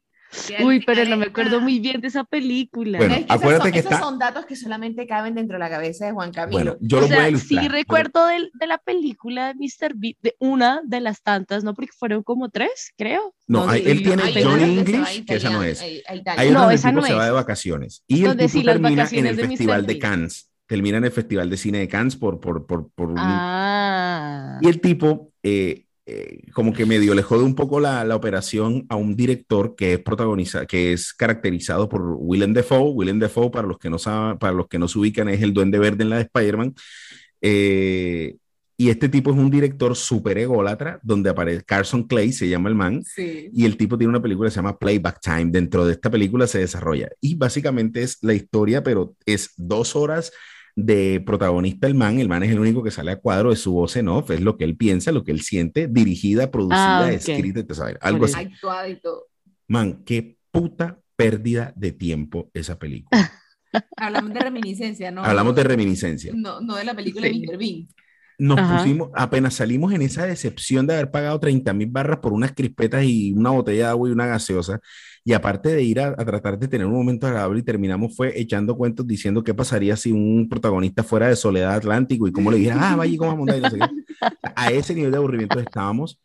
Uy, 0.62 0.82
pero 0.84 1.04
no 1.04 1.16
me 1.16 1.26
acuerdo 1.26 1.60
muy 1.60 1.78
bien 1.78 2.00
de 2.00 2.08
esa 2.08 2.24
película. 2.24 2.98
Bueno, 2.98 3.16
acuérdate 3.28 3.72
que 3.72 3.80
esos 3.80 3.98
son 3.98 4.18
datos 4.18 4.46
que 4.46 4.56
solamente 4.56 5.06
caben 5.06 5.34
dentro 5.34 5.56
de 5.56 5.60
la 5.60 5.70
cabeza 5.70 6.06
de 6.06 6.12
Juan 6.12 6.32
Camilo. 6.32 6.58
Bueno, 6.58 6.76
yo 6.80 7.00
lo 7.00 7.08
voy 7.08 7.16
a 7.16 7.28
ilustrar. 7.28 7.62
Sí 7.62 7.68
recuerdo 7.68 8.26
de, 8.26 8.50
de, 8.54 8.66
la 8.66 8.78
película 8.78 9.48
de 9.48 9.54
Mr. 9.54 9.94
Beat, 9.94 10.16
de 10.22 10.34
una 10.38 10.80
de 10.84 11.00
las 11.00 11.22
tantas, 11.22 11.64
¿no? 11.64 11.74
Porque 11.74 11.92
fueron 11.92 12.22
como 12.22 12.48
tres, 12.48 12.92
creo. 12.96 13.34
No, 13.46 13.72
él 13.72 14.02
tiene 14.02 14.22
Johnny 14.42 14.78
English, 14.78 15.24
que 15.24 15.34
esa 15.36 15.50
no 15.50 15.62
es. 15.62 15.82
Hay 15.82 16.48
una 16.48 16.64
no, 16.64 16.70
esa 16.70 16.92
no 16.92 17.02
se 17.02 17.14
va 17.14 17.26
de 17.26 17.32
vacaciones. 17.32 18.02
Y 18.06 18.24
el 18.24 18.36
tipo 18.36 18.62
termina 18.62 19.08
en 19.10 19.26
el 19.26 19.36
Festival 19.36 19.86
de 19.86 19.98
Cannes. 19.98 20.48
Termina 20.66 20.98
en 20.98 21.04
el 21.04 21.10
Festival 21.10 21.50
de 21.50 21.56
Cine 21.58 21.78
de 21.78 21.88
Cannes 21.88 22.16
por... 22.16 22.40
por, 22.40 22.66
por, 22.66 22.90
por 22.92 23.12
ah. 23.18 24.58
Y 24.62 24.68
el 24.68 24.80
tipo... 24.80 25.32
Eh, 25.42 25.84
eh, 26.04 26.50
como 26.52 26.72
que 26.72 26.84
medio 26.84 27.14
le 27.14 27.22
jode 27.22 27.44
un 27.44 27.54
poco 27.54 27.78
la, 27.78 28.04
la, 28.04 28.16
operación 28.16 28.86
a 28.88 28.96
un 28.96 29.14
director 29.14 29.76
que 29.76 29.94
es 29.94 29.98
protagoniza, 30.00 30.66
que 30.66 30.92
es 30.92 31.12
caracterizado 31.12 31.88
por 31.88 32.02
Willem 32.18 32.52
Dafoe. 32.52 32.90
Willem 32.90 33.20
Dafoe, 33.20 33.50
para 33.50 33.68
los 33.68 33.78
que 33.78 33.88
no 33.88 33.98
saben, 33.98 34.38
para 34.38 34.52
los 34.52 34.66
que 34.66 34.78
no 34.80 34.88
se 34.88 34.98
ubican, 34.98 35.28
es 35.28 35.42
el 35.42 35.52
Duende 35.52 35.78
Verde 35.78 36.02
en 36.02 36.10
la 36.10 36.16
de 36.16 36.22
Spider-Man. 36.22 36.74
Eh, 37.40 38.36
y 38.76 38.90
este 38.90 39.08
tipo 39.08 39.30
es 39.30 39.36
un 39.36 39.48
director 39.48 39.94
súper 39.94 40.38
ególatra, 40.38 40.98
donde 41.04 41.30
aparece 41.30 41.62
Carson 41.62 42.02
Clay, 42.02 42.32
se 42.32 42.48
llama 42.48 42.68
el 42.68 42.74
man, 42.74 43.04
y 43.16 43.64
el 43.64 43.76
tipo 43.76 43.96
tiene 43.96 44.10
una 44.10 44.22
película 44.22 44.48
que 44.48 44.54
se 44.54 44.56
llama 44.56 44.76
Playback 44.76 45.20
Time. 45.20 45.52
Dentro 45.52 45.86
de 45.86 45.92
esta 45.92 46.10
película 46.10 46.48
se 46.48 46.58
desarrolla. 46.58 47.08
Y 47.20 47.36
básicamente 47.36 48.02
es 48.02 48.18
la 48.22 48.34
historia, 48.34 48.82
pero 48.82 49.14
es 49.24 49.52
dos 49.56 49.94
horas 49.94 50.32
de 50.74 51.22
protagonista 51.24 51.86
el 51.86 51.94
man, 51.94 52.18
el 52.18 52.28
man 52.28 52.42
es 52.42 52.50
el 52.50 52.58
único 52.58 52.82
que 52.82 52.90
sale 52.90 53.12
a 53.12 53.16
cuadro 53.16 53.50
de 53.50 53.56
su 53.56 53.72
voz 53.72 53.96
en 53.96 54.08
off, 54.08 54.30
es 54.30 54.40
lo 54.40 54.56
que 54.56 54.64
él 54.64 54.76
piensa, 54.76 55.12
lo 55.12 55.24
que 55.24 55.32
él 55.32 55.42
siente, 55.42 55.86
dirigida, 55.86 56.50
producida, 56.50 57.06
ah, 57.06 57.12
escrita, 57.12 57.60
algo 58.00 58.24
así. 58.24 58.48
y 58.88 58.96
todo. 58.96 59.26
Man, 59.68 60.02
qué 60.04 60.38
puta 60.50 60.98
pérdida 61.16 61.72
de 61.76 61.92
tiempo 61.92 62.50
esa 62.54 62.78
película. 62.78 63.30
Hablamos 63.96 64.32
de 64.34 64.40
reminiscencia, 64.40 65.10
¿no? 65.10 65.24
Hablamos 65.24 65.54
de 65.54 65.64
reminiscencia. 65.64 66.32
No, 66.34 66.60
no 66.60 66.76
de 66.76 66.84
la 66.84 66.94
película 66.94 67.26
de 67.26 67.34
Mr. 67.34 67.58
Bean. 67.58 67.88
Nos 68.38 68.58
pusimos, 68.60 69.10
apenas 69.14 69.54
salimos 69.54 69.92
en 69.92 70.02
esa 70.02 70.26
decepción 70.26 70.86
de 70.86 70.94
haber 70.94 71.10
pagado 71.10 71.38
30 71.38 71.72
mil 71.74 71.88
barras 71.88 72.18
por 72.18 72.32
unas 72.32 72.52
crispetas 72.52 73.04
y 73.04 73.32
una 73.32 73.50
botella 73.50 73.84
de 73.84 73.90
agua 73.90 74.08
y 74.08 74.12
una 74.12 74.26
gaseosa 74.26 74.80
y 75.24 75.32
aparte 75.32 75.68
de 75.68 75.82
ir 75.82 76.00
a, 76.00 76.16
tratar 76.16 76.58
de 76.58 76.68
tener 76.68 76.86
un 76.86 76.94
momento 76.94 77.26
agradable 77.26 77.60
y 77.60 77.62
terminamos 77.62 78.16
fue 78.16 78.38
echando 78.40 78.76
cuentos 78.76 79.06
diciendo 79.06 79.44
qué 79.44 79.54
pasaría 79.54 79.96
si 79.96 80.10
un 80.10 80.48
protagonista 80.48 81.04
fuera 81.04 81.28
de 81.28 81.36
Soledad 81.36 81.74
Atlántico 81.74 82.26
y 82.26 82.32
cómo 82.32 82.50
le 82.50 82.58
dijera, 82.58 82.92
ah, 82.92 82.96
vaya 82.96 83.14
y 83.14 83.16
cómo 83.16 83.46
no 83.46 83.52
sé 83.52 83.78
A 84.56 84.70
ese 84.72 84.94
nivel 84.94 85.12
de 85.12 85.18
aburrimiento 85.18 85.60
estábamos, 85.60 86.20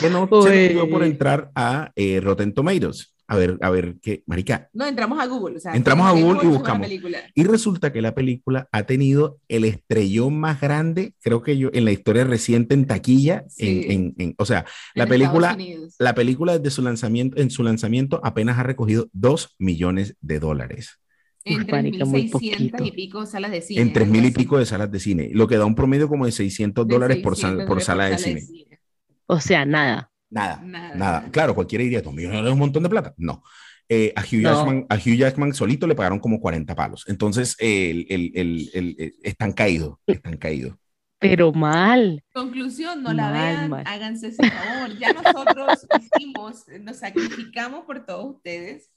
que 0.00 0.10
no 0.10 0.26
se 0.26 0.34
nos 0.34 0.72
dio 0.72 0.90
por 0.90 1.04
entrar 1.04 1.50
a 1.54 1.92
eh, 1.94 2.20
Rotten 2.20 2.54
Tomatoes 2.54 3.14
a 3.30 3.36
ver, 3.36 3.58
a 3.60 3.70
ver 3.70 3.94
qué, 4.02 4.24
marica. 4.26 4.68
No, 4.72 4.84
entramos 4.86 5.20
a 5.20 5.26
Google. 5.26 5.58
O 5.58 5.60
sea, 5.60 5.76
entramos 5.76 6.04
a 6.04 6.10
Google 6.10 6.40
y 6.42 6.46
buscamos. 6.48 6.88
Y 7.32 7.44
resulta 7.44 7.92
que 7.92 8.02
la 8.02 8.12
película 8.12 8.68
ha 8.72 8.82
tenido 8.82 9.38
el 9.46 9.64
estrellón 9.64 10.40
más 10.40 10.60
grande, 10.60 11.14
creo 11.20 11.40
que 11.40 11.56
yo, 11.56 11.70
en 11.72 11.84
la 11.84 11.92
historia 11.92 12.24
reciente 12.24 12.74
en 12.74 12.88
taquilla. 12.88 13.44
En, 13.56 14.16
en, 14.18 14.34
o 14.36 14.44
sea, 14.44 14.66
la 14.96 15.06
película, 15.06 15.56
la 16.00 16.14
película 16.16 16.58
desde 16.58 16.74
su 16.74 16.82
lanzamiento, 16.82 17.40
en 17.40 17.52
su 17.52 17.62
lanzamiento 17.62 18.20
apenas 18.24 18.58
ha 18.58 18.64
recogido 18.64 19.08
2 19.12 19.54
millones 19.60 20.16
de 20.20 20.40
dólares. 20.40 20.98
En 21.44 21.68
3.600 21.68 22.84
y 22.84 22.90
pico 22.90 23.26
salas 23.26 23.52
de 23.52 23.62
cine. 23.62 23.80
En 23.80 23.92
3.000 23.92 24.26
y 24.26 24.30
pico 24.32 24.58
de 24.58 24.66
salas 24.66 24.90
de 24.90 24.98
cine, 24.98 25.30
lo 25.32 25.46
que 25.46 25.56
da 25.56 25.66
un 25.66 25.76
promedio 25.76 26.08
como 26.08 26.26
de 26.26 26.32
600 26.32 26.86
dólares 26.86 27.18
por, 27.18 27.36
por, 27.66 27.80
sala, 27.80 28.06
de, 28.06 28.18
cine. 28.18 28.42
O 29.30 29.38
sea, 29.38 29.64
nada. 29.64 30.10
Nada, 30.28 30.60
nada, 30.64 31.28
Claro, 31.30 31.54
cualquiera 31.54 31.84
diría, 31.84 32.02
¿tú 32.02 32.10
millones 32.10 32.44
es 32.44 32.52
un 32.52 32.58
montón 32.58 32.82
de 32.82 32.88
plata? 32.88 33.14
No. 33.16 33.44
Eh, 33.88 34.12
a, 34.16 34.22
Hugh 34.22 34.42
Jackman, 34.42 34.86
a, 34.88 34.96
Hugh 34.96 35.16
Jackman, 35.16 35.54
solito 35.54 35.86
le 35.86 35.94
pagaron 35.94 36.18
como 36.18 36.40
40 36.40 36.74
palos. 36.74 37.04
Entonces, 37.06 37.56
el, 37.60 38.06
el, 38.10 38.70
el, 38.74 39.14
están 39.22 39.52
caídos, 39.52 39.98
están 40.04 40.36
caídos. 40.36 40.74
Pero 41.20 41.52
mal. 41.52 42.24
Conclusión, 42.32 43.04
no 43.04 43.12
la 43.12 43.30
vean, 43.30 43.72
háganse 43.86 44.28
ese 44.28 44.50
favor. 44.50 44.98
Ya 44.98 45.12
nosotros 45.12 45.86
hicimos, 46.00 46.64
nos 46.80 46.96
sacrificamos 46.96 47.84
por 47.84 48.04
todos 48.04 48.34
ustedes 48.34 48.90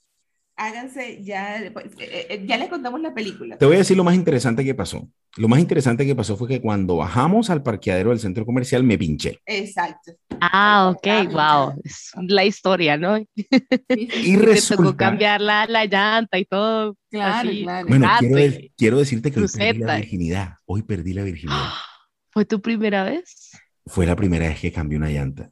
háganse, 0.56 1.22
ya, 1.22 1.60
eh, 1.60 1.72
eh, 1.98 2.44
ya 2.46 2.56
les 2.56 2.68
contamos 2.68 3.00
la 3.00 3.14
película. 3.14 3.56
Te 3.58 3.66
voy 3.66 3.76
a 3.76 3.78
decir 3.78 3.96
lo 3.96 4.04
más 4.04 4.14
interesante 4.14 4.64
que 4.64 4.74
pasó. 4.74 5.08
Lo 5.36 5.48
más 5.48 5.58
interesante 5.58 6.06
que 6.06 6.14
pasó 6.14 6.36
fue 6.36 6.46
que 6.46 6.60
cuando 6.60 6.96
bajamos 6.96 7.50
al 7.50 7.62
parqueadero 7.62 8.10
del 8.10 8.20
centro 8.20 8.46
comercial 8.46 8.84
me 8.84 8.96
pinché. 8.96 9.40
Exacto. 9.46 10.12
Ah, 10.40 10.92
ok, 10.94 11.32
wow. 11.32 11.80
Es 11.82 12.12
la 12.28 12.44
historia, 12.44 12.96
¿no? 12.96 13.18
y 13.18 13.26
resulta... 14.36 14.82
tocó 14.82 14.96
cambiar 14.96 15.40
la, 15.40 15.66
la, 15.66 15.86
llanta 15.86 16.38
y 16.38 16.44
todo. 16.44 16.96
Claro, 17.10 17.50
claro. 17.50 17.88
Bueno, 17.88 18.08
quiero, 18.20 18.58
quiero, 18.76 18.98
decirte 18.98 19.32
que 19.32 19.40
hoy 19.40 19.48
perdí 19.48 19.78
la 19.80 19.96
virginidad. 19.96 20.54
Hoy 20.66 20.82
perdí 20.82 21.12
la 21.12 21.22
virginidad. 21.22 21.68
¿Fue 22.30 22.44
tu 22.44 22.60
primera 22.60 23.04
vez? 23.04 23.52
Fue 23.86 24.06
la 24.06 24.14
primera 24.14 24.48
vez 24.48 24.60
que 24.60 24.72
cambié 24.72 24.98
una 24.98 25.10
llanta. 25.10 25.50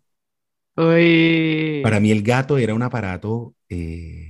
Uy. 0.77 1.81
Para 1.83 1.99
mí 1.99 2.11
el 2.11 2.23
gato 2.23 2.57
era 2.59 2.75
un 2.75 2.83
aparato... 2.83 3.55
Eh, 3.69 4.29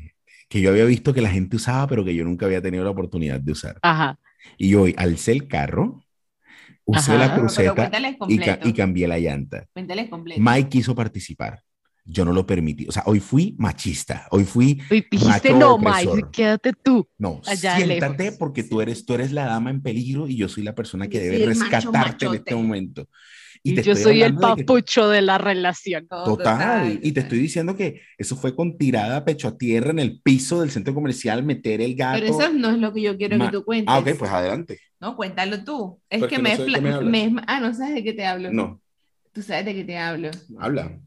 que 0.52 0.60
yo 0.60 0.68
había 0.68 0.84
visto 0.84 1.14
que 1.14 1.22
la 1.22 1.30
gente 1.30 1.56
usaba, 1.56 1.86
pero 1.86 2.04
que 2.04 2.14
yo 2.14 2.24
nunca 2.24 2.44
había 2.44 2.60
tenido 2.60 2.84
la 2.84 2.90
oportunidad 2.90 3.40
de 3.40 3.52
usar. 3.52 3.78
Ajá. 3.80 4.18
Y 4.58 4.74
hoy 4.74 4.94
alcé 4.96 5.32
el 5.32 5.48
carro, 5.48 6.04
usé 6.84 7.12
Ajá. 7.12 7.26
la 7.26 7.34
cruceta 7.36 7.90
y, 8.28 8.38
ca- 8.38 8.58
y 8.62 8.72
cambié 8.72 9.06
la 9.08 9.18
llanta. 9.18 9.66
Cuéntales 9.72 10.08
completo. 10.08 10.40
Mike 10.40 10.68
quiso 10.68 10.94
participar. 10.94 11.62
Yo 12.04 12.24
no 12.24 12.32
lo 12.32 12.44
permití. 12.44 12.86
O 12.88 12.92
sea, 12.92 13.04
hoy 13.06 13.20
fui 13.20 13.54
machista. 13.58 14.26
Hoy 14.32 14.42
fui, 14.44 14.80
Y 14.90 15.06
dijiste, 15.08 15.52
no, 15.54 15.74
opresor. 15.74 16.16
Mike, 16.16 16.28
quédate 16.32 16.72
tú. 16.72 17.08
no, 17.16 17.40
Allá 17.46 17.76
siéntate 17.76 18.24
lejos. 18.24 18.38
porque 18.40 18.64
tú 18.64 18.80
eres, 18.80 19.06
tú 19.06 19.14
eres 19.14 19.30
la 19.30 19.44
dama 19.46 19.70
en 19.70 19.80
peligro 19.82 20.26
y 20.26 20.36
yo 20.36 20.48
soy 20.48 20.64
la 20.64 20.74
persona 20.74 21.06
que 21.06 21.20
debe 21.20 21.44
el 21.44 21.54
macho 21.56 21.70
rescatarte 21.70 22.26
en 22.26 22.34
este 22.34 22.54
momento. 22.56 23.08
Y, 23.64 23.80
yo 23.80 23.94
soy 23.94 24.22
el 24.22 24.32
hablando 24.32 24.48
de 24.48 24.54
que- 24.56 24.64
papucho 24.64 25.08
de 25.08 25.22
la 25.22 25.38
relación. 25.38 26.08
Total, 26.08 26.94
y 26.94 26.98
te 27.00 27.08
total. 27.08 27.22
estoy 27.22 27.38
diciendo 27.38 27.76
que 27.76 28.00
eso 28.18 28.36
fue 28.36 28.56
con 28.56 28.76
tirada 28.76 29.18
a 29.18 29.24
pecho 29.24 29.46
a 29.48 29.56
tierra 29.56 29.90
en 29.90 30.00
el 30.00 30.20
piso 30.20 30.60
del 30.60 30.70
centro 30.70 30.92
comercial, 30.94 31.44
meter 31.44 31.80
el 31.80 31.94
gato. 31.94 32.20
Pero 32.20 32.32
eso 32.40 32.52
no 32.52 32.70
es 32.70 32.78
lo 32.78 32.92
que 32.92 33.02
yo 33.02 33.16
quiero 33.16 33.38
Ma- 33.38 33.46
que 33.50 33.56
tú 33.56 33.64
cuentes. 33.64 33.86
Ah, 33.94 33.98
ok, 34.00 34.08
pues 34.18 34.30
adelante. 34.32 34.80
No, 34.98 35.14
cuéntalo 35.16 35.62
tú. 35.64 36.00
Es 36.10 36.18
Pero 36.20 36.28
que 36.28 36.38
me, 36.38 36.56
no 36.56 36.64
es 36.64 37.02
me 37.04 37.30
me 37.30 37.42
Ah, 37.46 37.60
no 37.60 37.72
sabes 37.72 37.94
de 37.94 38.02
qué 38.04 38.12
te 38.12 38.26
hablo. 38.26 38.52
No, 38.52 38.80
Tú 39.32 39.42
sabes 39.42 39.64
de 39.64 39.74
qué 39.74 39.84
te 39.84 39.96
hablo. 39.96 40.30
habla, 40.58 41.00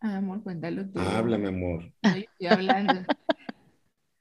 Ah, 0.00 0.16
amor, 0.18 0.42
cuéntalo 0.42 0.84
tú. 0.88 1.00
habla, 1.00 1.38
mi 1.38 1.48
amor. 1.48 1.92
No, 2.02 2.10
yo 2.16 2.22
estoy 2.22 2.46
hablando. 2.46 3.00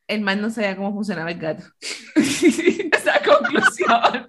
El 0.07 0.21
man 0.21 0.41
no 0.41 0.49
sabía 0.49 0.75
cómo 0.75 0.93
funcionaba 0.93 1.31
el 1.31 1.37
gato. 1.39 1.63
Esa 2.15 3.21
conclusión. 3.23 4.25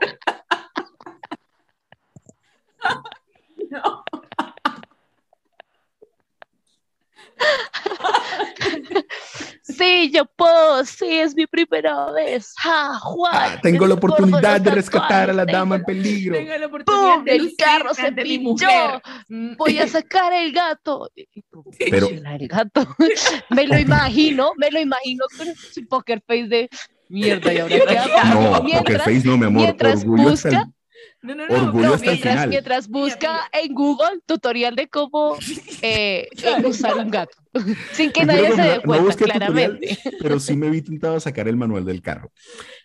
No. 3.71 4.05
Sí, 9.63 10.11
yo 10.13 10.25
puedo, 10.37 10.85
sí, 10.85 11.07
es 11.19 11.35
mi 11.35 11.47
primera 11.47 12.11
vez. 12.13 12.55
Ja, 12.59 12.95
Juan, 13.01 13.33
Ah, 13.35 13.59
tengo 13.63 13.87
la 13.87 13.95
oportunidad 13.95 14.61
de 14.61 14.71
rescatar 14.71 15.31
a 15.31 15.33
la 15.33 15.45
dama 15.45 15.77
en 15.77 15.85
peligro. 15.85 16.35
Tengo 16.37 16.57
la 16.57 16.67
oportunidad 16.67 17.15
¡Pum! 17.17 17.25
de 17.25 17.37
El 17.37 17.55
carro 17.59 17.93
se 17.95 18.03
ante 18.07 18.23
mi 18.25 18.39
mujer. 18.39 19.03
Mm. 19.29 19.57
Voy 19.57 19.79
a 19.79 19.89
sacar 19.89 20.33
el 20.33 20.53
gato. 20.53 21.11
Pero- 21.79 22.07
"Funciona 22.09 22.37
el 22.37 22.49
gato. 22.49 22.87
me 23.51 23.67
lo 23.67 23.79
imagino, 23.79 24.53
me 24.57 24.71
lo 24.71 24.81
imagino 24.81 25.25
con 25.37 25.49
su 25.55 25.87
poker 25.89 26.23
face 26.27 26.47
de 26.47 26.69
mierda. 27.09 27.53
¿Y 27.53 27.59
ahora 27.59 27.75
qué 27.87 27.99
hago? 27.99 28.41
No, 28.41 28.51
porque 28.53 28.65
mientras, 28.65 29.03
Face 29.03 29.23
no, 29.25 29.37
mi 29.37 29.47
amor. 29.47 29.63
mientras 29.63 30.05
busca- 30.05 30.71
No, 31.27 31.35
no, 31.35 31.47
no. 31.49 31.55
Orgullo 31.55 31.89
no, 31.89 31.95
hasta 31.95 32.11
el 32.13 32.19
mira, 32.19 32.31
final. 32.33 32.49
mientras 32.49 32.89
busca 32.89 33.49
en 33.53 33.75
Google 33.75 34.21
tutorial 34.27 34.77
de 34.77 34.89
cómo 34.89 35.37
eh, 35.83 36.29
eh, 36.43 36.67
usar 36.67 36.97
un 36.99 37.11
gato. 37.11 37.37
Sin 37.93 38.13
que 38.13 38.25
nadie 38.25 38.53
se 38.53 38.63
dé 38.63 38.77
no 38.77 38.83
cuenta, 38.83 39.05
busqué 39.07 39.25
claramente. 39.25 39.89
tutorial, 39.97 40.17
Pero 40.21 40.41
sí 40.41 40.57
me 40.57 40.71
vi 40.71 40.83
tentado 40.83 41.17
a 41.17 41.21
sacar 41.21 41.49
el 41.49 41.57
manual 41.57 41.85
del 41.85 42.01
carro. 42.03 42.31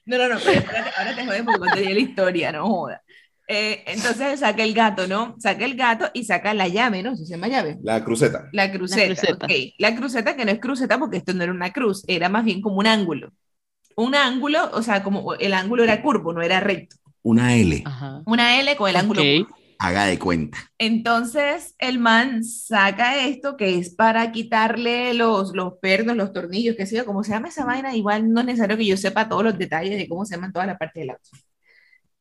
No, 0.06 0.18
no, 0.18 0.28
no, 0.30 0.40
pero 0.44 0.60
espérate, 0.60 0.92
ahora 0.98 1.16
te 1.16 1.26
jodes 1.26 1.44
porque 1.44 1.60
contaría 1.60 1.94
la 1.94 2.00
historia, 2.00 2.52
no 2.52 2.68
joda. 2.68 3.04
Eh, 3.48 3.84
entonces 3.88 4.40
saca 4.40 4.64
el 4.64 4.74
gato, 4.74 5.08
¿no? 5.08 5.36
Saca 5.40 5.66
el 5.66 5.76
gato 5.76 6.10
y 6.14 6.24
saca 6.24 6.54
la 6.54 6.68
llave, 6.70 7.04
¿no? 7.04 7.16
¿Se 7.16 7.26
llama 7.26 7.48
llave? 7.50 7.78
La 7.84 8.04
cruceta. 8.04 8.48
La 8.54 8.72
cruceta, 8.72 9.06
cruceta. 9.16 9.46
ok. 9.46 9.52
La 9.78 9.96
cruceta 9.96 10.36
que 10.36 10.46
no 10.46 10.52
es 10.52 10.60
cruceta 10.60 10.98
porque 10.98 11.18
esto 11.18 11.34
no 11.34 11.44
era 11.44 11.52
una 11.52 11.72
cruz, 11.74 12.04
era 12.08 12.30
más 12.30 12.46
bien 12.46 12.62
como 12.62 12.78
un 12.78 12.88
ángulo. 12.88 13.34
Un 13.96 14.16
ángulo, 14.16 14.70
o 14.74 14.82
sea, 14.82 15.04
como 15.04 15.34
el 15.36 15.54
ángulo 15.54 15.84
era 15.84 16.02
curvo, 16.02 16.34
no 16.34 16.42
era 16.42 16.62
recto. 16.62 16.96
Una 17.24 17.56
L. 17.56 17.84
Ajá. 17.86 18.22
Una 18.26 18.60
L 18.60 18.76
con 18.76 18.90
el 18.90 18.96
ángulo. 18.96 19.22
Haga 19.84 20.06
de 20.06 20.20
cuenta. 20.20 20.60
Entonces 20.78 21.74
el 21.80 21.98
man 21.98 22.44
saca 22.44 23.26
esto 23.26 23.58
que 23.58 23.80
es 23.80 23.96
para 23.96 24.32
quitarle 24.32 25.16
los, 25.16 25.56
los 25.56 25.74
pernos, 25.82 26.16
los 26.16 26.32
tornillos, 26.34 26.76
que 26.76 26.86
sea, 26.86 27.04
como 27.04 27.24
se 27.24 27.32
llama 27.32 27.48
esa 27.48 27.66
vaina, 27.66 27.96
igual 27.96 28.32
no 28.32 28.42
es 28.42 28.46
necesario 28.46 28.78
que 28.78 28.86
yo 28.86 28.96
sepa 28.96 29.28
todos 29.28 29.44
los 29.44 29.58
detalles 29.58 29.98
de 29.98 30.08
cómo 30.08 30.24
se 30.24 30.36
llaman 30.36 30.54
todas 30.54 30.68
las 30.68 30.78
partes 30.78 31.02
del 31.02 31.10
auto. 31.10 31.30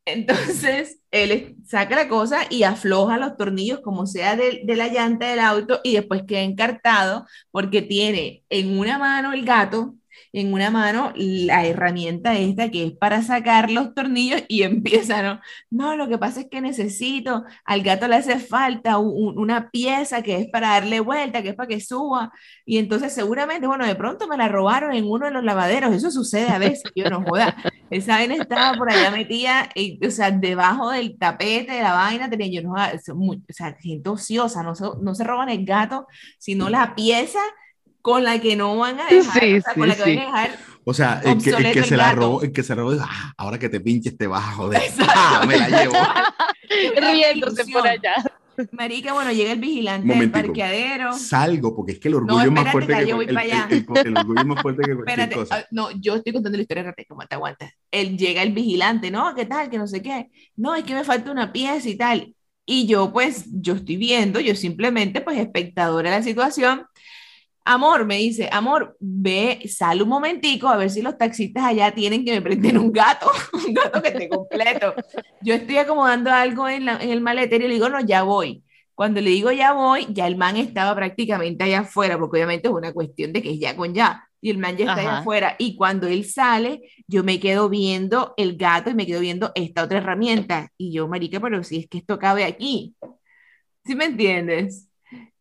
Entonces 0.07 1.01
él 1.11 1.57
saca 1.67 1.97
la 1.97 2.09
cosa 2.09 2.41
y 2.49 2.63
afloja 2.63 3.19
los 3.19 3.37
tornillos 3.37 3.81
como 3.81 4.07
sea 4.07 4.37
de, 4.37 4.63
de 4.65 4.77
la 4.77 4.89
llanta 4.89 5.29
del 5.29 5.41
auto 5.41 5.81
y 5.85 5.95
después 5.95 6.23
queda 6.27 6.41
encartado 6.41 7.27
porque 7.51 7.83
tiene 7.83 8.43
en 8.49 8.79
una 8.79 8.99
mano 8.99 9.33
el 9.33 9.45
gato, 9.45 9.97
en 10.33 10.53
una 10.53 10.71
mano 10.71 11.13
la 11.17 11.67
herramienta 11.67 12.37
esta 12.39 12.71
que 12.71 12.85
es 12.85 12.93
para 12.93 13.23
sacar 13.23 13.71
los 13.71 13.95
tornillos 13.95 14.43
y 14.49 14.63
empieza, 14.65 15.23
¿no? 15.23 15.41
No, 15.71 15.97
lo 15.97 16.09
que 16.09 16.19
pasa 16.19 16.41
es 16.41 16.47
que 16.51 16.61
necesito, 16.61 17.45
al 17.65 17.83
gato 17.83 18.09
le 18.09 18.17
hace 18.17 18.39
falta 18.39 18.99
un- 18.99 19.29
un- 19.31 19.39
una 19.39 19.71
pieza 19.71 20.23
que 20.23 20.37
es 20.39 20.49
para 20.51 20.69
darle 20.71 21.01
vuelta, 21.01 21.43
que 21.43 21.51
es 21.51 21.55
para 21.55 21.69
que 21.69 21.81
suba. 21.81 22.33
Y 22.65 22.79
entonces 22.79 23.13
seguramente, 23.13 23.67
bueno, 23.67 23.87
de 23.87 23.95
pronto 23.97 24.27
me 24.29 24.37
la 24.37 24.49
robaron 24.49 24.93
en 24.95 25.05
uno 25.05 25.27
de 25.27 25.33
los 25.33 25.45
lavaderos. 25.45 25.95
Eso 25.95 26.11
sucede 26.11 26.49
a 26.51 26.59
veces, 26.59 26.83
yo 26.95 27.09
no 27.11 27.23
joda. 27.23 27.57
Esa 27.91 28.15
vaina 28.15 28.35
estaba 28.37 28.77
por 28.77 28.91
allá 28.91 29.11
metida, 29.11 29.69
y, 29.75 30.05
o 30.07 30.11
sea, 30.11 30.31
debajo 30.31 30.91
del 30.91 31.19
tapete 31.19 31.73
de 31.73 31.83
la 31.83 31.93
vaina, 31.95 32.31
tenía 32.31 32.49
yo 32.63 32.63
no 32.69 32.75
o 32.75 33.53
sea, 33.53 33.77
gente 33.81 34.09
ociosa, 34.11 34.63
no 34.63 34.75
se, 34.75 34.85
no 35.03 35.15
se 35.15 35.25
roban 35.25 35.49
el 35.49 35.65
gato, 35.65 36.07
sino 36.39 36.69
la 36.71 36.95
pieza 36.95 37.39
con 38.03 38.25
la 38.25 38.41
que 38.41 38.57
no 38.57 38.77
van 38.79 38.99
a 39.01 39.07
dejar, 39.07 39.41
Sí, 39.43 39.55
o 39.57 39.61
sea, 39.63 39.73
sí, 39.75 39.79
con 39.81 39.89
la 39.89 39.97
que 39.97 40.05
sí. 40.05 40.17
van 40.17 40.19
a 40.19 40.43
dejar 40.43 40.59
O 40.85 40.95
sea, 40.95 41.21
el 41.25 41.43
que, 41.43 41.51
el 41.51 41.73
que 41.73 41.79
el 41.81 41.85
se 41.85 41.97
la 41.97 42.13
robó, 42.13 42.43
el 42.43 42.53
que 42.53 42.63
se 42.63 42.75
robó, 42.75 42.93
ah, 43.01 43.33
ahora 43.37 43.59
que 43.59 43.69
te 43.69 43.81
pinches 43.81 44.17
te 44.17 44.27
vas 44.27 44.43
a 44.45 44.53
joder. 44.53 44.83
Ah, 45.09 45.45
me 45.47 45.57
la 45.59 45.69
llevo. 45.69 45.95
Riéndose 47.01 47.65
por 47.73 47.87
allá. 47.87 48.15
Marica, 48.73 49.15
bueno, 49.15 49.33
llega 49.33 49.53
el 49.53 49.59
vigilante 49.59 50.07
Momentico. 50.07 50.37
del 50.39 50.47
parqueadero. 50.49 51.13
Salgo 51.15 51.75
porque 51.75 51.93
es 51.93 51.99
que 51.99 52.09
el 52.09 52.15
orgullo 52.17 52.35
No, 52.37 52.43
es 52.43 52.51
más 52.53 52.73
fuerte 52.73 52.93
que 52.93 52.99
que 53.01 53.07
yo 53.09 53.17
voy 53.17 53.25
el, 53.27 53.35
para 53.35 53.47
allá. 53.47 53.69
el- 53.71 53.87
el- 53.95 54.07
el 54.09 54.17
orgullo 54.19 54.45
más 54.45 54.63
fuerte 54.63 54.83
que 54.83 54.95
cualquier 54.95 55.21
Espérate, 55.21 55.35
cosa. 55.35 55.57
ah, 55.57 55.67
no, 55.71 55.91
yo 55.93 56.17
estoy 56.17 56.33
contando 56.35 56.57
la 56.59 56.63
historia 56.63 56.83
rápido, 56.83 57.07
como 57.09 57.27
te 57.27 57.35
aguantas. 57.37 57.73
Él 57.91 58.19
llega 58.19 58.43
el 58.43 58.53
vigilante, 58.53 59.11
¿no? 59.11 59.35
¿Qué 59.35 59.47
tal? 59.47 59.71
Que 59.71 59.79
no 59.79 59.87
sé 59.87 60.03
qué. 60.03 60.29
No, 60.57 60.75
es 60.75 60.85
que 60.85 60.93
me 60.95 61.05
falta 61.05 61.31
una 61.31 61.53
pieza 61.53 61.89
y 61.89 61.97
tal. 61.97 62.35
Y 62.67 62.87
yo, 62.87 63.13
pues, 63.15 63.47
yo 63.51 63.75
estoy 63.77 63.97
viendo, 63.97 64.41
yo 64.41 64.55
simplemente, 64.55 65.23
pues, 65.23 65.39
espectadora 65.39 66.11
de 66.11 66.17
la 66.19 66.23
situación. 66.23 66.83
Amor, 67.73 68.05
me 68.05 68.17
dice, 68.17 68.49
amor, 68.51 68.97
ve, 68.99 69.61
sal 69.69 70.03
un 70.03 70.09
momentico 70.09 70.67
a 70.69 70.77
ver 70.77 70.91
si 70.91 71.03
los 71.03 71.17
taxistas 71.17 71.63
allá 71.65 71.93
tienen 71.95 72.25
que 72.25 72.33
me 72.33 72.43
prenden 72.43 72.77
un 72.79 72.91
gato, 72.91 73.31
un 73.53 73.73
gato 73.75 74.03
que 74.03 74.09
esté 74.09 74.29
completo. 74.29 74.97
Yo 75.39 75.55
estoy 75.55 75.77
acomodando 75.79 76.33
algo 76.33 76.69
en, 76.69 76.87
la- 76.87 76.99
en 77.01 77.11
el 77.11 77.21
maletero 77.21 77.65
y 77.65 77.69
le 77.69 77.75
digo, 77.75 77.89
no, 77.89 78.01
ya 78.01 78.25
voy. 78.25 78.65
Cuando 78.95 79.21
le 79.21 79.31
digo 79.31 79.53
ya 79.53 79.73
voy, 79.73 80.07
ya 80.11 80.27
el 80.27 80.37
man 80.37 80.57
estaba 80.57 80.95
prácticamente 80.97 81.63
allá 81.65 81.81
afuera, 81.81 82.19
porque 82.19 82.39
obviamente 82.39 82.67
es 82.69 82.75
una 82.75 82.93
cuestión 82.93 83.33
de 83.33 83.41
que 83.43 83.53
es 83.53 83.61
ya 83.61 83.77
con 83.77 83.95
ya. 83.95 84.25
Y 84.41 84.51
el 84.51 84.59
man 84.59 84.77
ya 84.77 84.87
está 84.87 85.03
allá 85.03 85.13
afuera. 85.13 85.55
Y 85.59 85.77
cuando 85.77 86.09
él 86.09 86.25
sale, 86.25 86.81
yo 87.07 87.23
me 87.23 87.39
quedo 87.39 87.69
viendo 87.69 88.35
el 88.37 88.57
gato 88.57 88.91
y 88.91 88.95
me 88.95 89.07
quedo 89.07 89.21
viendo 89.21 89.53
esta 89.55 89.85
otra 89.85 89.99
herramienta. 89.99 90.71
Y 90.77 90.93
yo, 90.93 91.07
marica, 91.09 91.39
pero 91.41 91.63
si 91.63 91.79
es 91.79 91.89
que 91.89 91.99
esto 91.99 92.19
cabe 92.19 92.45
aquí. 92.45 92.97
¿Sí 93.85 93.95
me 93.97 94.07
entiendes? 94.07 94.90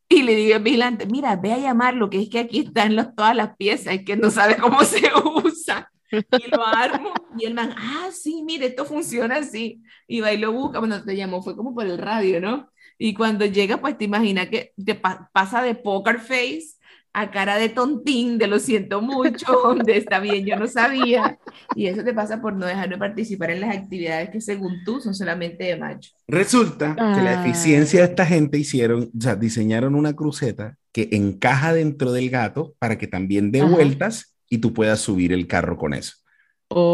Y 0.20 0.24
le 0.24 0.36
digo 0.36 0.56
al 0.56 0.64
vigilante, 0.64 1.06
mira, 1.06 1.36
ve 1.36 1.54
a 1.54 1.58
llamarlo, 1.60 2.10
que 2.10 2.22
es 2.22 2.30
que 2.30 2.40
aquí 2.40 2.60
están 2.62 2.96
los, 2.96 3.14
todas 3.16 3.36
las 3.36 3.56
piezas, 3.58 3.94
es 3.96 4.06
que 4.06 4.16
no 4.18 4.32
sabe 4.32 4.58
cómo 4.58 4.82
se 4.84 5.02
usa. 5.46 5.92
Y 6.32 6.48
lo 6.50 6.66
armo, 6.66 7.14
y 7.38 7.46
el 7.46 7.54
man, 7.54 7.74
ah, 7.78 8.10
sí, 8.12 8.42
mire, 8.44 8.68
esto 8.68 8.86
funciona 8.86 9.38
así. 9.38 9.82
Y 10.08 10.22
va 10.22 10.34
y 10.34 10.38
lo 10.38 10.52
busca, 10.52 10.80
bueno, 10.80 11.04
te 11.04 11.16
llamó, 11.16 11.42
fue 11.44 11.56
como 11.56 11.74
por 11.76 11.86
el 11.86 11.98
radio, 11.98 12.42
¿no? 12.42 12.70
Y 12.98 13.14
cuando 13.14 13.46
llega, 13.46 13.78
pues 13.80 13.98
te 13.98 14.06
imaginas 14.06 14.50
que 14.50 14.74
te 14.84 14.96
pa- 14.96 15.30
pasa 15.34 15.62
de 15.62 15.76
poker 15.76 16.20
face 16.20 16.76
a 17.14 17.32
cara 17.32 17.58
de 17.58 17.70
tontín, 17.70 18.38
de 18.38 18.48
lo 18.48 18.60
siento 18.60 19.02
mucho, 19.02 19.46
de 19.86 19.98
está 19.98 20.20
bien, 20.20 20.46
yo 20.46 20.56
no 20.58 20.68
sabía. 20.68 21.38
Y 21.76 21.88
eso 21.88 22.04
te 22.04 22.14
pasa 22.14 22.42
por 22.42 22.54
no 22.56 22.66
dejarme 22.66 22.98
participar 22.98 23.52
en 23.52 23.62
las 23.62 23.76
actividades 23.76 24.30
que 24.30 24.42
según 24.42 24.84
tú 24.86 25.02
son 25.02 25.14
solamente 25.16 25.64
de 25.66 25.78
macho. 25.78 26.12
Resulta 26.28 26.96
que 26.96 27.22
la 27.22 27.42
Ah. 27.42 27.46
eficiencia 27.46 28.02
de 28.02 28.06
esta 28.08 28.26
gente 28.26 28.58
hicieron, 28.58 29.04
o 29.18 29.22
sea, 29.22 29.36
diseñaron 29.36 29.96
una 29.96 30.14
cruceta 30.16 30.78
que 30.92 31.10
encaja 31.12 31.74
dentro 31.74 32.12
del 32.12 32.30
gato 32.30 32.76
para 32.80 32.98
que 32.98 33.08
también 33.08 33.52
dé 33.52 33.62
Ajá. 33.62 33.70
vueltas 33.72 34.36
y 34.50 34.58
tú 34.60 34.74
puedas 34.74 35.00
subir 35.00 35.34
el 35.34 35.46
carro 35.48 35.78
con 35.78 35.94
eso. 35.94 36.14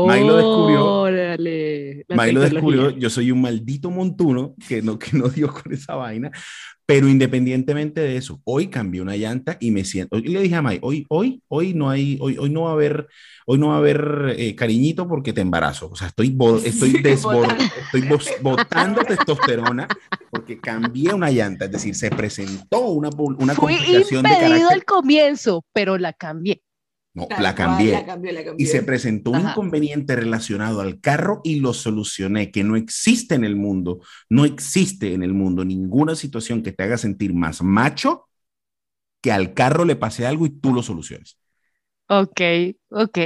May 0.08 0.24
lo 0.24 0.36
descubrió. 0.38 1.04
May 2.18 2.32
lo 2.32 2.42
descubrió, 2.42 2.90
yo 2.92 3.10
soy 3.10 3.32
un 3.32 3.42
maldito 3.42 3.90
montuno 3.92 4.56
que 4.68 4.82
no, 4.82 4.98
que 5.00 5.18
no 5.18 5.28
dio 5.30 5.52
con 5.54 5.74
esa 5.74 5.96
vaina, 5.96 6.32
pero 6.86 7.08
independientemente 7.10 8.00
de 8.02 8.16
eso, 8.16 8.40
hoy 8.44 8.68
cambié 8.68 9.02
una 9.02 9.16
llanta 9.18 9.58
y 9.60 9.72
me 9.72 9.84
siento, 9.84 10.18
y 10.20 10.28
le 10.28 10.42
dije 10.42 10.56
a 10.56 10.62
May, 10.62 10.80
hoy, 10.84 11.06
hoy, 11.10 11.42
hoy 11.48 11.74
no 11.74 11.90
hay, 11.90 12.18
hoy, 12.22 12.38
hoy 12.38 12.50
no 12.52 12.64
va 12.64 12.70
a 12.70 12.74
haber, 12.74 13.08
hoy 13.48 13.58
no 13.58 13.70
va 13.70 13.76
a 13.76 13.78
haber 13.80 14.36
eh, 14.38 14.56
cariñito 14.56 15.08
porque 15.08 15.34
te 15.34 15.42
embarazo, 15.42 15.90
o 15.92 15.96
sea, 15.96 16.08
estoy, 16.08 16.30
bo- 16.30 16.58
estoy 16.58 16.92
Sí, 17.02 17.02
estoy 17.02 18.02
botando 18.42 19.02
testosterona 19.02 19.88
porque 20.30 20.60
cambié 20.60 21.14
una 21.14 21.32
llanta, 21.32 21.66
es 21.66 21.72
decir, 21.72 21.96
se 21.96 22.12
presentó 22.12 22.82
una, 22.90 23.10
una 23.10 23.56
Fui 23.56 23.76
complicación 23.76 24.24
de 24.24 24.30
impedido 24.30 24.50
carácter, 24.50 24.74
al 24.74 24.86
comienzo, 24.86 25.66
pero 25.74 25.98
la 25.98 26.14
cambié. 26.14 26.62
No, 27.16 27.28
Tal 27.28 27.40
la 27.40 27.56
cual, 27.56 27.56
cambié. 27.56 28.06
La 28.06 28.16
la 28.18 28.54
y 28.58 28.68
se 28.68 28.84
presentó 28.84 29.32
un 29.32 29.42
inconveniente 29.42 30.16
relacionado 30.16 30.82
al 30.82 31.00
carro 31.02 31.42
y 31.44 31.60
lo 31.60 31.74
solucioné, 31.74 32.52
que 32.52 32.64
no 32.64 32.76
existe 32.76 33.36
en 33.36 33.44
el 33.44 33.56
mundo, 33.56 34.02
no 34.30 34.46
existe 34.46 35.14
en 35.14 35.24
el 35.24 35.34
mundo 35.34 35.66
ninguna 35.66 36.16
situación 36.16 36.62
que 36.62 36.72
te 36.74 36.84
haga 36.84 36.98
sentir 36.98 37.34
más 37.34 37.64
macho 37.64 38.28
que 39.22 39.32
al 39.32 39.54
carro 39.54 39.86
le 39.86 39.96
pase 39.96 40.28
algo 40.28 40.46
y 40.46 40.52
tú 40.52 40.74
lo 40.74 40.84
soluciones. 40.84 41.38
Ok, 42.10 42.42
ok. 42.90 43.18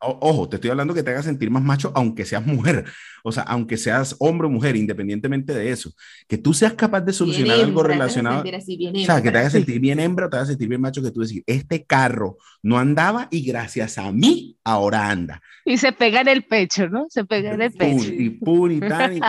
Ojo, 0.00 0.48
te 0.48 0.56
estoy 0.56 0.70
hablando 0.70 0.94
que 0.94 1.02
te 1.02 1.10
haga 1.10 1.22
sentir 1.22 1.50
más 1.50 1.62
macho, 1.62 1.92
aunque 1.94 2.24
seas 2.24 2.44
mujer. 2.46 2.84
O 3.24 3.32
sea, 3.32 3.42
aunque 3.44 3.76
seas 3.76 4.16
hombre 4.20 4.46
o 4.46 4.50
mujer, 4.50 4.76
independientemente 4.76 5.52
de 5.52 5.70
eso. 5.70 5.92
Que 6.28 6.38
tú 6.38 6.54
seas 6.54 6.74
capaz 6.74 7.00
de 7.00 7.12
solucionar 7.12 7.60
algo 7.60 7.82
relacionado. 7.82 8.42
o 8.42 9.04
sea, 9.04 9.22
que 9.22 9.30
te 9.30 9.38
haga 9.38 9.50
sentir 9.50 9.80
bien 9.80 9.98
hembra 10.00 10.26
o 10.26 10.30
te 10.30 10.36
haga 10.36 10.46
sentir 10.46 10.68
bien 10.68 10.80
macho, 10.80 11.02
que 11.02 11.10
tú 11.10 11.20
decir, 11.20 11.42
este 11.46 11.84
carro 11.84 12.38
no 12.62 12.78
andaba 12.78 13.28
y 13.30 13.42
gracias 13.42 13.98
a 13.98 14.12
mí 14.12 14.56
ahora 14.64 15.10
anda. 15.10 15.42
Y 15.64 15.78
se 15.78 15.92
pega 15.92 16.20
en 16.20 16.28
el 16.28 16.44
pecho, 16.44 16.88
¿no? 16.88 17.06
Se 17.10 17.24
pega 17.24 17.52
en 17.52 17.62
el 17.62 17.72
pecho. 17.72 18.08
y 18.12 18.30
pum, 18.30 18.70
y 18.70 18.80
tal. 18.80 19.16
Y, 19.16 19.20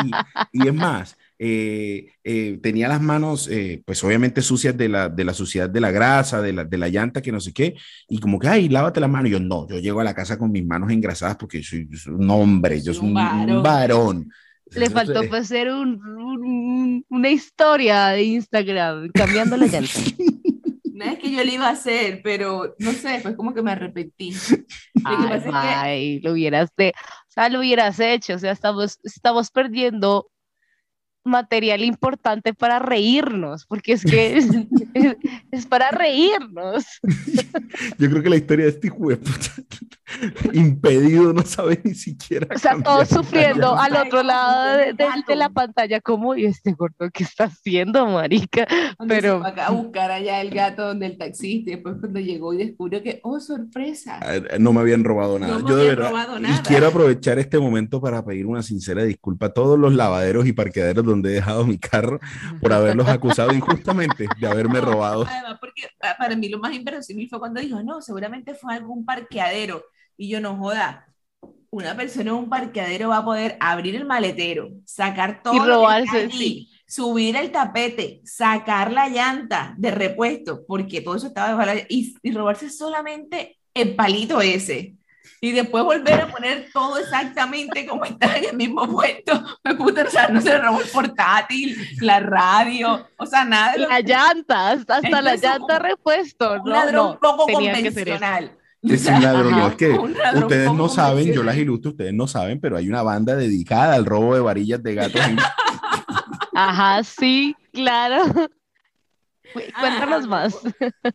y 0.53 0.67
es 0.67 0.73
más, 0.73 1.17
eh, 1.41 2.11
eh, 2.25 2.59
tenía 2.61 2.89
las 2.89 3.01
manos, 3.01 3.47
eh, 3.47 3.81
pues 3.85 4.03
obviamente 4.03 4.41
sucias 4.41 4.75
de 4.75 4.89
la, 4.89 5.07
de 5.07 5.23
la 5.23 5.33
suciedad 5.33 5.69
de 5.69 5.79
la 5.79 5.89
grasa, 5.89 6.41
de 6.41 6.51
la, 6.51 6.65
de 6.65 6.77
la 6.77 6.89
llanta, 6.89 7.21
que 7.21 7.31
no 7.31 7.39
sé 7.39 7.53
qué, 7.53 7.75
y 8.09 8.19
como 8.19 8.37
que, 8.39 8.49
ay, 8.49 8.67
lávate 8.67 8.99
las 8.99 9.09
manos. 9.09 9.29
Y 9.29 9.31
yo, 9.31 9.39
no, 9.39 9.65
yo 9.69 9.79
llego 9.79 10.01
a 10.01 10.03
la 10.03 10.13
casa 10.13 10.37
con 10.37 10.51
mis 10.51 10.65
manos 10.65 10.91
engrasadas 10.91 11.37
porque 11.37 11.63
soy, 11.63 11.87
un 12.07 12.29
hombre, 12.29 12.81
yo 12.81 12.93
soy 12.93 13.07
un, 13.07 13.13
varón. 13.63 14.29
Le 14.71 14.89
faltó 14.89 15.21
pues 15.29 15.43
hacer 15.43 15.71
un, 15.71 17.05
una 17.07 17.29
historia 17.29 18.09
de 18.09 18.23
Instagram 18.23 19.09
cambiando 19.13 19.55
la 19.55 19.65
llanta. 19.67 19.89
No 20.99 21.05
es 21.05 21.17
que 21.17 21.31
yo 21.31 21.41
lo 21.45 21.49
iba 21.49 21.69
a 21.69 21.71
hacer, 21.71 22.19
pero 22.21 22.75
no 22.77 22.91
sé, 22.91 23.21
pues 23.23 23.33
como 23.37 23.53
que 23.53 23.61
me 23.61 23.71
arrepentí. 23.71 24.35
Ay, 25.05 26.19
lo 26.19 26.33
hubieras 26.33 26.71
de, 26.75 26.89
o 26.89 27.31
sea, 27.31 27.47
lo 27.47 27.59
hubieras 27.59 28.01
hecho, 28.01 28.35
o 28.35 28.37
sea, 28.37 28.51
estamos, 28.51 28.99
estamos 29.05 29.49
perdiendo 29.49 30.29
material 31.29 31.83
importante 31.83 32.53
para 32.53 32.79
reírnos, 32.79 33.65
porque 33.65 33.93
es 33.93 34.03
que 34.03 34.37
es, 35.51 35.65
para 35.67 35.91
reírnos. 35.91 36.85
Yo 37.97 38.09
creo 38.09 38.23
que 38.23 38.29
la 38.29 38.35
historia 38.35 38.65
de 38.65 38.71
este 38.71 38.87
hijo 38.87 39.11
impedido 40.53 41.33
no 41.33 41.43
sabe 41.43 41.79
ni 41.83 41.93
siquiera. 41.93 42.47
O 42.53 42.57
sea, 42.57 42.81
todos 42.81 43.09
sufriendo 43.09 43.75
al 43.75 43.95
otro 43.95 44.23
lado 44.23 44.77
de, 44.77 45.35
la 45.35 45.49
pantalla, 45.49 46.01
como, 46.01 46.35
¿y 46.35 46.45
este 46.45 46.73
gordo 46.73 47.09
qué 47.13 47.23
está 47.23 47.45
haciendo, 47.45 48.05
marica? 48.07 48.67
Pero... 49.07 49.45
acá 49.45 49.67
a 49.67 49.71
buscar 49.71 50.11
allá 50.11 50.41
el 50.41 50.49
gato 50.49 50.87
donde 50.87 51.05
el 51.05 51.17
taxista, 51.17 51.71
y 51.71 51.75
después 51.75 51.95
cuando 51.99 52.19
llegó 52.19 52.53
y 52.53 52.57
descubrió 52.57 53.01
que, 53.03 53.19
oh, 53.23 53.39
sorpresa. 53.39 54.19
Ah, 54.21 54.57
no 54.59 54.73
me 54.73 54.81
habían 54.81 55.03
robado 55.03 55.39
nada. 55.39 55.59
Yo 55.67 55.75
de 55.75 55.87
verdad, 55.87 56.39
y 56.41 56.67
quiero 56.67 56.87
aprovechar 56.87 57.39
este 57.39 57.59
momento 57.59 58.01
para 58.01 58.23
pedir 58.25 58.45
una 58.45 58.63
sincera 58.63 59.03
disculpa 59.03 59.47
a 59.47 59.53
todos 59.53 59.77
los 59.77 59.93
lavaderos 59.93 60.45
y 60.47 60.53
parqueaderos 60.53 61.05
donde 61.05 61.29
he 61.29 61.33
dejado 61.33 61.65
mi 61.65 61.77
carro 61.77 62.19
por 62.61 62.73
haberlos 62.73 63.07
acusado 63.07 63.53
injustamente 63.53 64.27
de 64.39 64.47
haberme 64.47 64.81
robado. 64.81 65.25
Además, 65.27 65.57
porque 65.59 65.83
para 66.17 66.35
mí 66.35 66.49
lo 66.49 66.59
más 66.59 66.73
inverosímil 66.73 67.29
fue 67.29 67.39
cuando 67.39 67.61
dijo, 67.61 67.81
no, 67.83 68.01
seguramente 68.01 68.53
fue 68.53 68.73
algún 68.73 69.05
parqueadero. 69.05 69.83
Y 70.21 70.27
yo 70.27 70.41
no 70.41 70.57
joda, 70.57 71.07
una 71.69 71.95
persona 71.95 72.31
en 72.31 72.35
un 72.35 72.49
parqueadero 72.49 73.07
va 73.07 73.19
a 73.19 73.23
poder 73.23 73.55
abrir 73.61 73.95
el 73.95 74.03
maletero, 74.03 74.69
sacar 74.83 75.41
todo 75.41 75.53
y 75.53 75.59
robarse, 75.59 76.29
sí. 76.29 76.69
subir 76.85 77.37
el 77.37 77.53
tapete, 77.53 78.19
sacar 78.25 78.91
la 78.91 79.07
llanta 79.07 79.75
de 79.77 79.91
repuesto, 79.91 80.65
porque 80.67 80.99
todo 80.99 81.15
eso 81.15 81.27
estaba 81.27 81.65
de 81.65 81.85
y, 81.87 82.17
y 82.21 82.31
robarse 82.33 82.69
solamente 82.69 83.59
el 83.73 83.95
palito 83.95 84.41
ese 84.41 84.97
y 85.39 85.53
después 85.53 85.85
volver 85.85 86.19
a 86.19 86.27
poner 86.27 86.67
todo 86.73 86.97
exactamente 86.97 87.85
como 87.85 88.03
está 88.03 88.35
en 88.37 88.49
el 88.49 88.57
mismo 88.57 88.85
puesto. 88.89 89.41
Me 89.63 89.75
puta, 89.75 90.03
o 90.03 90.09
sea, 90.09 90.27
no 90.27 90.41
se 90.41 90.57
robó 90.57 90.81
el 90.81 90.89
portátil, 90.89 91.77
la 92.01 92.19
radio, 92.19 93.07
o 93.17 93.25
sea, 93.25 93.45
nada. 93.45 93.77
la 93.77 94.01
llanta, 94.01 94.71
hasta, 94.71 95.21
la 95.21 95.37
llanta 95.37 95.79
repuesto. 95.79 96.61
Un 96.61 96.69
ladrón 96.69 97.17
poco 97.21 97.47
convencional. 97.47 98.58
Es 98.81 99.05
un 99.07 99.21
ladrón, 99.21 99.59
es 99.59 99.75
que 99.75 99.89
ustedes 100.35 100.73
no 100.73 100.87
saben, 100.87 101.33
yo 101.33 101.43
las 101.43 101.57
ilustro, 101.57 101.91
ustedes 101.91 102.13
no 102.13 102.27
saben, 102.27 102.59
pero 102.59 102.77
hay 102.77 102.87
una 102.87 103.01
banda 103.01 103.35
dedicada 103.35 103.95
al 103.95 104.05
robo 104.05 104.35
de 104.35 104.41
varillas 104.41 104.81
de 104.81 104.95
gatos. 104.95 105.21
Ajá, 106.53 107.03
sí, 107.03 107.55
claro. 107.73 108.23
Cuéntanos 109.53 110.27
más. 110.27 110.59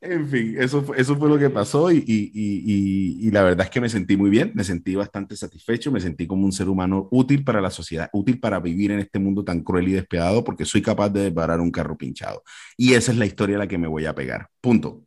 En 0.01 0.29
fin, 0.29 0.57
eso, 0.59 0.85
eso 0.97 1.17
fue 1.17 1.29
lo 1.29 1.39
que 1.39 1.51
pasó 1.51 1.93
y, 1.93 1.99
y, 1.99 2.33
y, 2.35 3.29
y, 3.29 3.31
la 3.31 3.43
verdad 3.43 3.67
es 3.67 3.71
que 3.71 3.81
me 3.81 3.89
sentí 3.89 4.17
muy 4.17 4.29
bien, 4.29 4.53
me 4.55 4.65
sentí 4.65 4.95
bastante 4.97 5.37
satisfecho, 5.37 5.93
me 5.93 6.01
sentí 6.01 6.27
como 6.27 6.45
un 6.45 6.53
ser 6.53 6.69
humano 6.69 7.09
útil 7.13 7.45
para 7.45 7.61
la 7.61 7.71
sociedad, 7.71 8.11
útil 8.13 8.41
para 8.41 8.59
vivir 8.59 8.91
en 8.91 8.99
este 8.99 9.19
mundo 9.19 9.45
tan 9.45 9.61
cruel 9.63 9.89
y 9.89 9.93
despiadado 9.93 10.43
porque 10.43 10.65
soy 10.65 10.83
capaz 10.83 11.11
de 11.11 11.25
desbarar 11.25 11.61
un 11.61 11.71
carro 11.71 11.97
pinchado. 11.97 12.43
Y 12.77 12.95
esa 12.95 13.13
es 13.13 13.19
la 13.19 13.27
historia 13.27 13.57
a 13.57 13.61
la 13.61 13.69
que 13.69 13.79
me 13.79 13.87
voy 13.87 14.07
a 14.07 14.15
pegar. 14.15 14.49
Punto. 14.61 15.05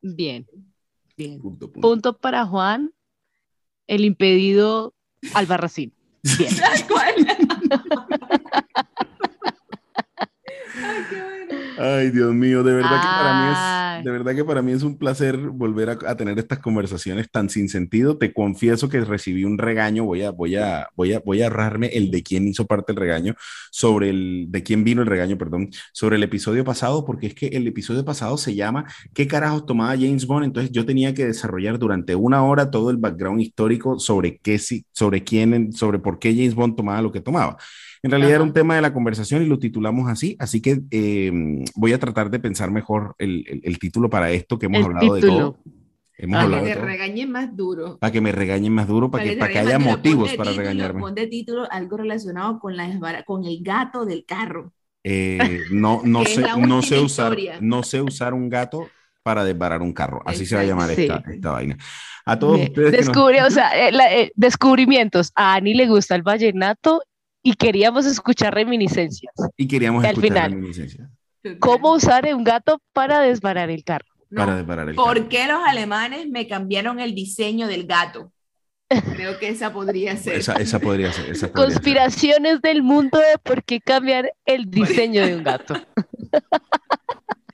Bien, 0.00 0.46
bien. 1.20 1.40
Punto, 1.40 1.70
punto. 1.70 2.18
para 2.18 2.44
Juan, 2.46 2.92
el 3.86 4.04
impedido 4.04 4.94
Albarracín. 5.34 5.94
Bien. 6.38 6.50
Ay, 10.82 11.04
qué 11.10 11.22
Ay, 11.82 12.10
Dios 12.10 12.34
mío, 12.34 12.62
de 12.62 12.74
verdad 12.74 13.00
que 13.00 13.06
para 13.06 13.40
mí 13.40 13.98
es, 13.98 14.04
de 14.04 14.10
verdad 14.10 14.34
que 14.34 14.44
para 14.44 14.60
mí 14.60 14.72
es 14.72 14.82
un 14.82 14.98
placer 14.98 15.38
volver 15.38 15.88
a, 15.88 16.14
tener 16.14 16.38
estas 16.38 16.58
conversaciones 16.58 17.30
tan 17.30 17.48
sin 17.48 17.70
sentido. 17.70 18.18
Te 18.18 18.34
confieso 18.34 18.90
que 18.90 19.00
recibí 19.00 19.44
un 19.44 19.56
regaño, 19.56 20.04
voy 20.04 20.22
a, 20.22 20.30
voy 20.30 20.56
a, 20.56 20.90
voy 20.94 21.14
a, 21.14 21.20
voy 21.20 21.40
a 21.40 21.46
ahorrarme 21.46 21.86
el 21.86 22.10
de 22.10 22.22
quién 22.22 22.46
hizo 22.46 22.66
parte 22.66 22.92
del 22.92 23.00
regaño, 23.00 23.34
sobre 23.70 24.10
el, 24.10 24.46
de 24.50 24.62
quién 24.62 24.84
vino 24.84 25.00
el 25.00 25.08
regaño, 25.08 25.38
perdón, 25.38 25.70
sobre 25.94 26.16
el 26.16 26.22
episodio 26.22 26.64
pasado, 26.64 27.06
porque 27.06 27.28
es 27.28 27.34
que 27.34 27.46
el 27.46 27.66
episodio 27.66 28.04
pasado 28.04 28.36
se 28.36 28.54
llama 28.54 28.84
¿Qué 29.14 29.26
carajos 29.26 29.64
tomaba 29.64 29.92
James 29.92 30.26
Bond? 30.26 30.44
Entonces 30.44 30.72
yo 30.72 30.84
tenía 30.84 31.14
que 31.14 31.24
desarrollar 31.24 31.78
durante 31.78 32.14
una 32.14 32.44
hora 32.44 32.70
todo 32.70 32.90
el 32.90 32.98
background 32.98 33.40
histórico 33.40 33.98
sobre 33.98 34.36
qué, 34.36 34.60
sobre 34.92 35.24
quién, 35.24 35.72
sobre 35.72 35.98
por 35.98 36.18
qué 36.18 36.34
James 36.34 36.54
Bond 36.54 36.76
tomaba 36.76 37.00
lo 37.00 37.10
que 37.10 37.22
tomaba. 37.22 37.56
En 38.02 38.10
realidad 38.10 38.36
era 38.36 38.42
un 38.42 38.52
tema 38.52 38.76
de 38.76 38.82
la 38.82 38.92
conversación 38.92 39.42
y 39.42 39.46
lo 39.46 39.58
titulamos 39.58 40.08
así, 40.08 40.36
así 40.38 40.62
que 40.62 40.82
em, 40.90 41.64
voy 41.74 41.92
a 41.92 41.98
tratar 41.98 42.30
de 42.30 42.38
pensar 42.38 42.70
mejor 42.70 43.14
el, 43.18 43.44
el, 43.62 43.78
título 43.78 44.08
para 44.08 44.30
esto 44.30 44.58
que 44.58 44.66
hemos 44.66 44.84
hablado 44.84 45.14
de 45.14 45.20
todo. 45.20 45.58
para 46.30 46.62
que 46.62 46.74
te 46.74 46.74
regañen 46.76 47.30
más 47.30 47.54
duro. 47.54 47.98
Para 47.98 48.10
que 48.10 48.20
me 48.22 48.32
regañen 48.32 48.72
más 48.72 48.88
duro, 48.88 49.10
para, 49.10 49.24
que, 49.24 49.36
para 49.36 49.52
que 49.52 49.58
haya 49.58 49.78
motivos 49.78 50.32
para 50.34 50.52
regañarme. 50.52 51.00
Pon 51.00 51.14
de 51.14 51.26
título 51.26 51.68
algo 51.70 51.98
relacionado 51.98 52.58
con, 52.58 52.74
la, 52.74 53.22
con 53.24 53.44
el 53.44 53.62
gato 53.62 54.06
del 54.06 54.24
carro. 54.24 54.72
Eh, 55.04 55.64
no, 55.70 56.00
no, 56.04 56.24
sé, 56.24 56.42
no, 56.58 56.80
sé 56.80 56.98
usar, 57.00 57.36
no 57.60 57.82
sé 57.82 58.00
usar 58.00 58.32
un 58.32 58.48
gato 58.48 58.88
para 59.22 59.44
desbarar 59.44 59.82
un 59.82 59.92
carro. 59.92 60.22
Así 60.24 60.46
se 60.46 60.54
va 60.54 60.62
a 60.62 60.64
llamar 60.64 60.90
esta, 60.90 61.22
esta, 61.30 61.50
vaina. 61.50 61.76
A 62.24 62.38
todos 62.38 62.60
ustedes. 62.60 62.92
Descubre, 62.92 63.42
o 63.42 63.50
sea, 63.50 63.70
eh, 63.76 63.92
eh, 64.12 64.32
descubrimientos. 64.34 65.32
A 65.34 65.54
Ani 65.54 65.74
le 65.74 65.86
gusta 65.86 66.14
el 66.14 66.22
vallenato 66.22 67.02
y 67.42 67.54
queríamos 67.54 68.06
escuchar 68.06 68.54
reminiscencias. 68.54 69.34
Y 69.56 69.66
queríamos 69.66 70.04
escuchar 70.04 70.50
reminiscencias. 70.50 71.08
¿Cómo 71.58 71.92
usar 71.92 72.32
un 72.34 72.44
gato 72.44 72.82
para 72.92 73.20
desbarar 73.20 73.70
el 73.70 73.84
carro? 73.84 74.06
para 74.34 74.56
desbarar 74.56 74.88
el 74.88 74.94
¿Por 74.94 75.28
qué 75.28 75.48
los 75.48 75.58
alemanes 75.66 76.28
me 76.28 76.46
cambiaron 76.46 77.00
el 77.00 77.14
diseño 77.14 77.66
del 77.66 77.86
gato? 77.86 78.32
Creo 78.88 79.38
que 79.38 79.48
esa 79.48 79.72
podría 79.72 80.16
ser. 80.16 80.34
Esa, 80.34 80.54
esa 80.54 80.78
podría 80.78 81.12
ser. 81.12 81.30
Esa 81.30 81.52
Conspiraciones 81.52 82.60
del 82.60 82.82
mundo 82.82 83.18
de 83.18 83.38
por 83.42 83.62
qué 83.64 83.80
cambiar 83.80 84.32
el 84.44 84.70
diseño 84.70 85.24
de 85.24 85.36
un 85.36 85.44
gato. 85.44 85.74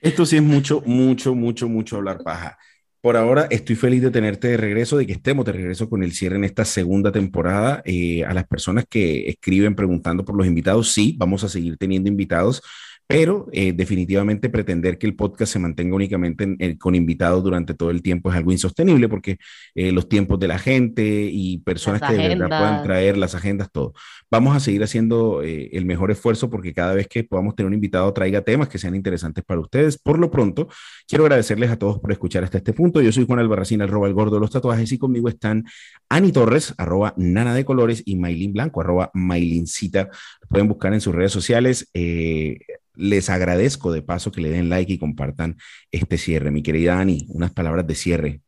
Esto 0.01 0.25
sí 0.25 0.37
es 0.37 0.43
mucho, 0.43 0.81
mucho, 0.85 1.35
mucho, 1.35 1.67
mucho 1.67 1.97
hablar 1.97 2.19
paja. 2.23 2.57
Por 3.01 3.15
ahora 3.15 3.47
estoy 3.51 3.75
feliz 3.75 4.01
de 4.01 4.11
tenerte 4.11 4.49
de 4.49 4.57
regreso, 4.57 4.97
de 4.97 5.05
que 5.05 5.13
estemos 5.13 5.45
de 5.45 5.51
regreso 5.53 5.89
con 5.89 6.03
el 6.03 6.11
cierre 6.13 6.35
en 6.35 6.43
esta 6.43 6.65
segunda 6.65 7.11
temporada. 7.11 7.81
Eh, 7.85 8.25
a 8.25 8.33
las 8.33 8.47
personas 8.47 8.85
que 8.89 9.29
escriben 9.29 9.75
preguntando 9.75 10.25
por 10.25 10.35
los 10.35 10.47
invitados, 10.47 10.91
sí, 10.91 11.15
vamos 11.17 11.43
a 11.43 11.49
seguir 11.49 11.77
teniendo 11.77 12.09
invitados 12.09 12.61
pero 13.07 13.47
eh, 13.53 13.71
definitivamente 13.71 14.49
pretender 14.49 14.97
que 14.97 15.07
el 15.07 15.15
podcast 15.15 15.53
se 15.53 15.59
mantenga 15.59 15.95
únicamente 15.95 16.77
con 16.77 16.93
invitados 16.93 17.41
durante 17.41 17.73
todo 17.73 17.89
el 17.89 18.01
tiempo 18.01 18.29
es 18.29 18.35
algo 18.35 18.51
insostenible 18.51 19.07
porque 19.07 19.37
eh, 19.75 19.93
los 19.93 20.09
tiempos 20.09 20.37
de 20.39 20.49
la 20.49 20.59
gente 20.59 21.29
y 21.31 21.59
personas 21.59 22.01
que 22.01 22.13
de 22.13 22.27
verdad 22.27 22.47
puedan 22.49 22.83
traer 22.83 23.17
las 23.17 23.33
agendas, 23.33 23.71
todo. 23.71 23.93
Vamos 24.29 24.55
a 24.55 24.59
seguir 24.59 24.83
haciendo 24.83 25.41
eh, 25.41 25.69
el 25.71 25.85
mejor 25.85 26.11
esfuerzo 26.11 26.49
porque 26.49 26.73
cada 26.73 26.93
vez 26.93 27.07
que 27.07 27.23
podamos 27.23 27.55
tener 27.55 27.67
un 27.67 27.73
invitado 27.73 28.11
traiga 28.11 28.41
temas 28.41 28.67
que 28.67 28.77
sean 28.77 28.93
interesantes 28.93 29.43
para 29.45 29.61
ustedes. 29.61 29.97
Por 29.97 30.19
lo 30.19 30.29
pronto, 30.29 30.67
quiero 31.07 31.23
agradecerles 31.23 31.71
a 31.71 31.77
todos 31.77 31.99
por 31.99 32.11
escuchar 32.11 32.43
hasta 32.43 32.57
este 32.57 32.73
punto. 32.73 33.01
Yo 33.01 33.13
soy 33.13 33.25
Juan 33.25 33.39
Albarracín, 33.39 33.81
arroba 33.81 34.07
el 34.07 34.13
gordo 34.13 34.35
de 34.35 34.41
los 34.41 34.51
tatuajes 34.51 34.91
y 34.91 34.97
conmigo 34.97 35.29
están 35.29 35.63
Ani 36.09 36.33
Torres, 36.33 36.73
arroba 36.77 37.13
nana 37.15 37.55
de 37.55 37.63
colores 37.63 38.03
y 38.05 38.17
Maylin 38.17 38.51
Blanco, 38.51 38.81
arroba 38.81 39.11
Maylincita. 39.13 40.09
Pueden 40.49 40.67
buscar 40.67 40.93
en 40.93 41.01
sus 41.01 41.13
redes 41.13 41.31
sociales. 41.31 41.89
Les 41.93 43.29
agradezco 43.29 43.91
de 43.91 44.01
paso 44.01 44.31
que 44.31 44.41
le 44.41 44.49
den 44.49 44.69
like 44.69 44.91
y 44.91 44.97
compartan 44.97 45.57
este 45.91 46.17
cierre. 46.17 46.51
Mi 46.51 46.63
querida 46.63 46.99
Ani, 46.99 47.25
unas 47.29 47.53
palabras 47.53 47.85
de 47.85 47.95
cierre. 47.95 48.41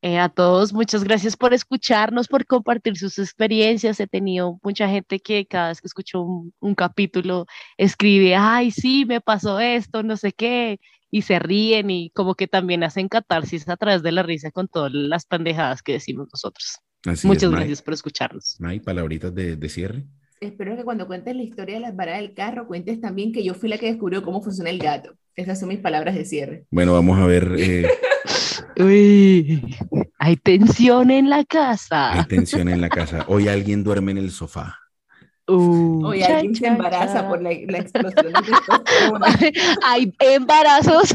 Eh, 0.00 0.18
a 0.18 0.28
todos, 0.28 0.72
muchas 0.72 1.02
gracias 1.02 1.36
por 1.36 1.52
escucharnos, 1.52 2.28
por 2.28 2.46
compartir 2.46 2.96
sus 2.96 3.18
experiencias. 3.18 3.98
He 3.98 4.06
tenido 4.06 4.60
mucha 4.62 4.88
gente 4.88 5.18
que 5.18 5.44
cada 5.44 5.68
vez 5.68 5.80
que 5.80 5.88
escucho 5.88 6.22
un, 6.22 6.54
un, 6.60 6.76
capítulo 6.76 7.46
escribe, 7.76 8.36
ay, 8.36 8.70
sí, 8.70 9.04
me 9.06 9.20
pasó 9.20 9.58
esto, 9.58 10.04
no 10.04 10.16
sé 10.16 10.32
qué, 10.32 10.78
y 11.10 11.22
se 11.22 11.40
ríen 11.40 11.90
y 11.90 12.10
como 12.10 12.36
que 12.36 12.46
también 12.46 12.84
hacen 12.84 13.08
catarsis 13.08 13.68
a 13.68 13.76
través 13.76 14.02
de 14.04 14.12
la 14.12 14.22
risa 14.22 14.52
con 14.52 14.68
todas 14.68 14.92
las 14.92 15.26
pendejadas 15.26 15.82
que 15.82 15.94
decimos 15.94 16.28
nosotros. 16.32 16.78
Muchas 17.24 17.50
gracias 17.50 17.82
por 17.82 17.94
escucharnos. 17.94 18.56
May, 18.60 18.78
palabritas 18.78 19.34
de, 19.34 19.56
de 19.56 19.68
cierre. 19.68 20.04
Espero 20.40 20.76
que 20.76 20.84
cuando 20.84 21.06
cuentes 21.06 21.34
la 21.34 21.42
historia 21.42 21.74
de 21.74 21.80
las 21.80 21.96
varas 21.96 22.18
del 22.18 22.34
carro, 22.34 22.66
cuentes 22.66 23.00
también 23.00 23.32
que 23.32 23.42
yo 23.42 23.54
fui 23.54 23.68
la 23.68 23.78
que 23.78 23.86
descubrió 23.86 24.22
cómo 24.22 24.42
funciona 24.42 24.70
el 24.70 24.78
gato. 24.78 25.14
Esas 25.34 25.58
son 25.58 25.68
mis 25.68 25.80
palabras 25.80 26.14
de 26.14 26.24
cierre. 26.24 26.64
Bueno, 26.70 26.92
vamos 26.92 27.18
a 27.18 27.26
ver. 27.26 27.54
Eh, 27.58 27.88
Uy, 28.78 29.76
hay 30.18 30.36
tensión 30.36 31.10
en 31.10 31.30
la 31.30 31.44
casa. 31.44 32.12
Hay 32.12 32.24
tensión 32.24 32.68
en 32.68 32.80
la 32.80 32.88
casa. 32.88 33.24
Hoy 33.28 33.48
alguien 33.48 33.82
duerme 33.82 34.12
en 34.12 34.18
el 34.18 34.30
sofá. 34.30 34.78
Uh, 35.48 36.04
Hoy 36.06 36.22
alguien 36.22 36.54
se 36.54 36.66
embaraza 36.66 37.26
por 37.26 37.40
la, 37.40 37.52
explosión 37.52 38.32
de. 38.32 39.52
Hay 39.84 40.12
embarazos. 40.20 41.14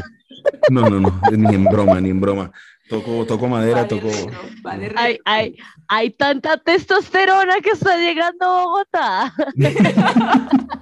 No, 0.70 0.90
no, 0.90 1.00
no, 1.00 1.20
ni 1.30 1.54
en 1.54 1.64
broma, 1.64 2.00
ni 2.00 2.10
en 2.10 2.20
broma. 2.20 2.50
Toco, 2.88 3.24
toco 3.24 3.48
madera, 3.48 3.88
toco. 3.88 4.08
hay, 4.96 5.18
hay, 5.24 5.56
hay, 5.88 6.10
tanta 6.10 6.58
testosterona 6.58 7.60
que 7.62 7.70
está 7.70 7.96
llegando 7.96 8.44
a 8.44 8.64
Bogotá. 8.64 9.34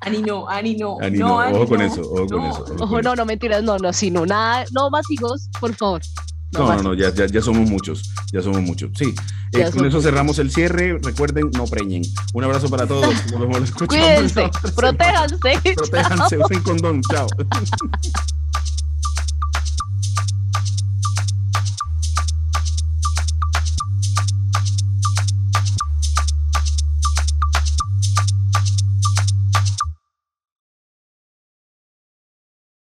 Ani 0.00 0.22
no, 0.22 0.48
Ani 0.48 0.76
no. 0.76 0.96
Ani 1.00 1.18
no, 1.18 1.36
ojo 1.36 1.68
con 1.68 1.82
eso, 1.82 2.00
ojo 2.00 2.26
con 2.26 2.44
eso. 2.44 2.76
Ojo, 2.80 3.02
no, 3.02 3.14
no, 3.14 3.26
mentiras, 3.26 3.62
no, 3.62 3.76
no, 3.78 3.92
sí, 3.92 4.10
no, 4.10 4.24
nada, 4.24 4.64
no 4.72 4.88
más 4.90 5.08
hijos, 5.10 5.48
por 5.60 5.74
favor. 5.74 6.00
No, 6.52 6.74
no, 6.74 6.82
no, 6.82 6.94
ya, 6.94 7.12
ya, 7.14 7.26
ya, 7.26 7.40
somos 7.40 7.68
muchos, 7.68 8.12
ya 8.32 8.42
somos 8.42 8.60
muchos. 8.62 8.90
Sí, 8.96 9.14
eh, 9.52 9.70
con 9.70 9.86
eso 9.86 10.00
cerramos 10.02 10.38
el 10.38 10.50
cierre. 10.50 10.98
Recuerden, 11.02 11.50
no 11.52 11.66
preñen. 11.66 12.02
Un 12.34 12.44
abrazo 12.44 12.68
para 12.68 12.86
todos. 12.86 13.14
Nos 13.32 13.40
vemos, 13.40 13.70
Cuídense, 13.72 14.50
protéjanse. 14.76 15.36
Protéjanse, 15.74 16.38
usen 16.38 16.62
condón. 16.62 17.02
Chao. 17.10 17.26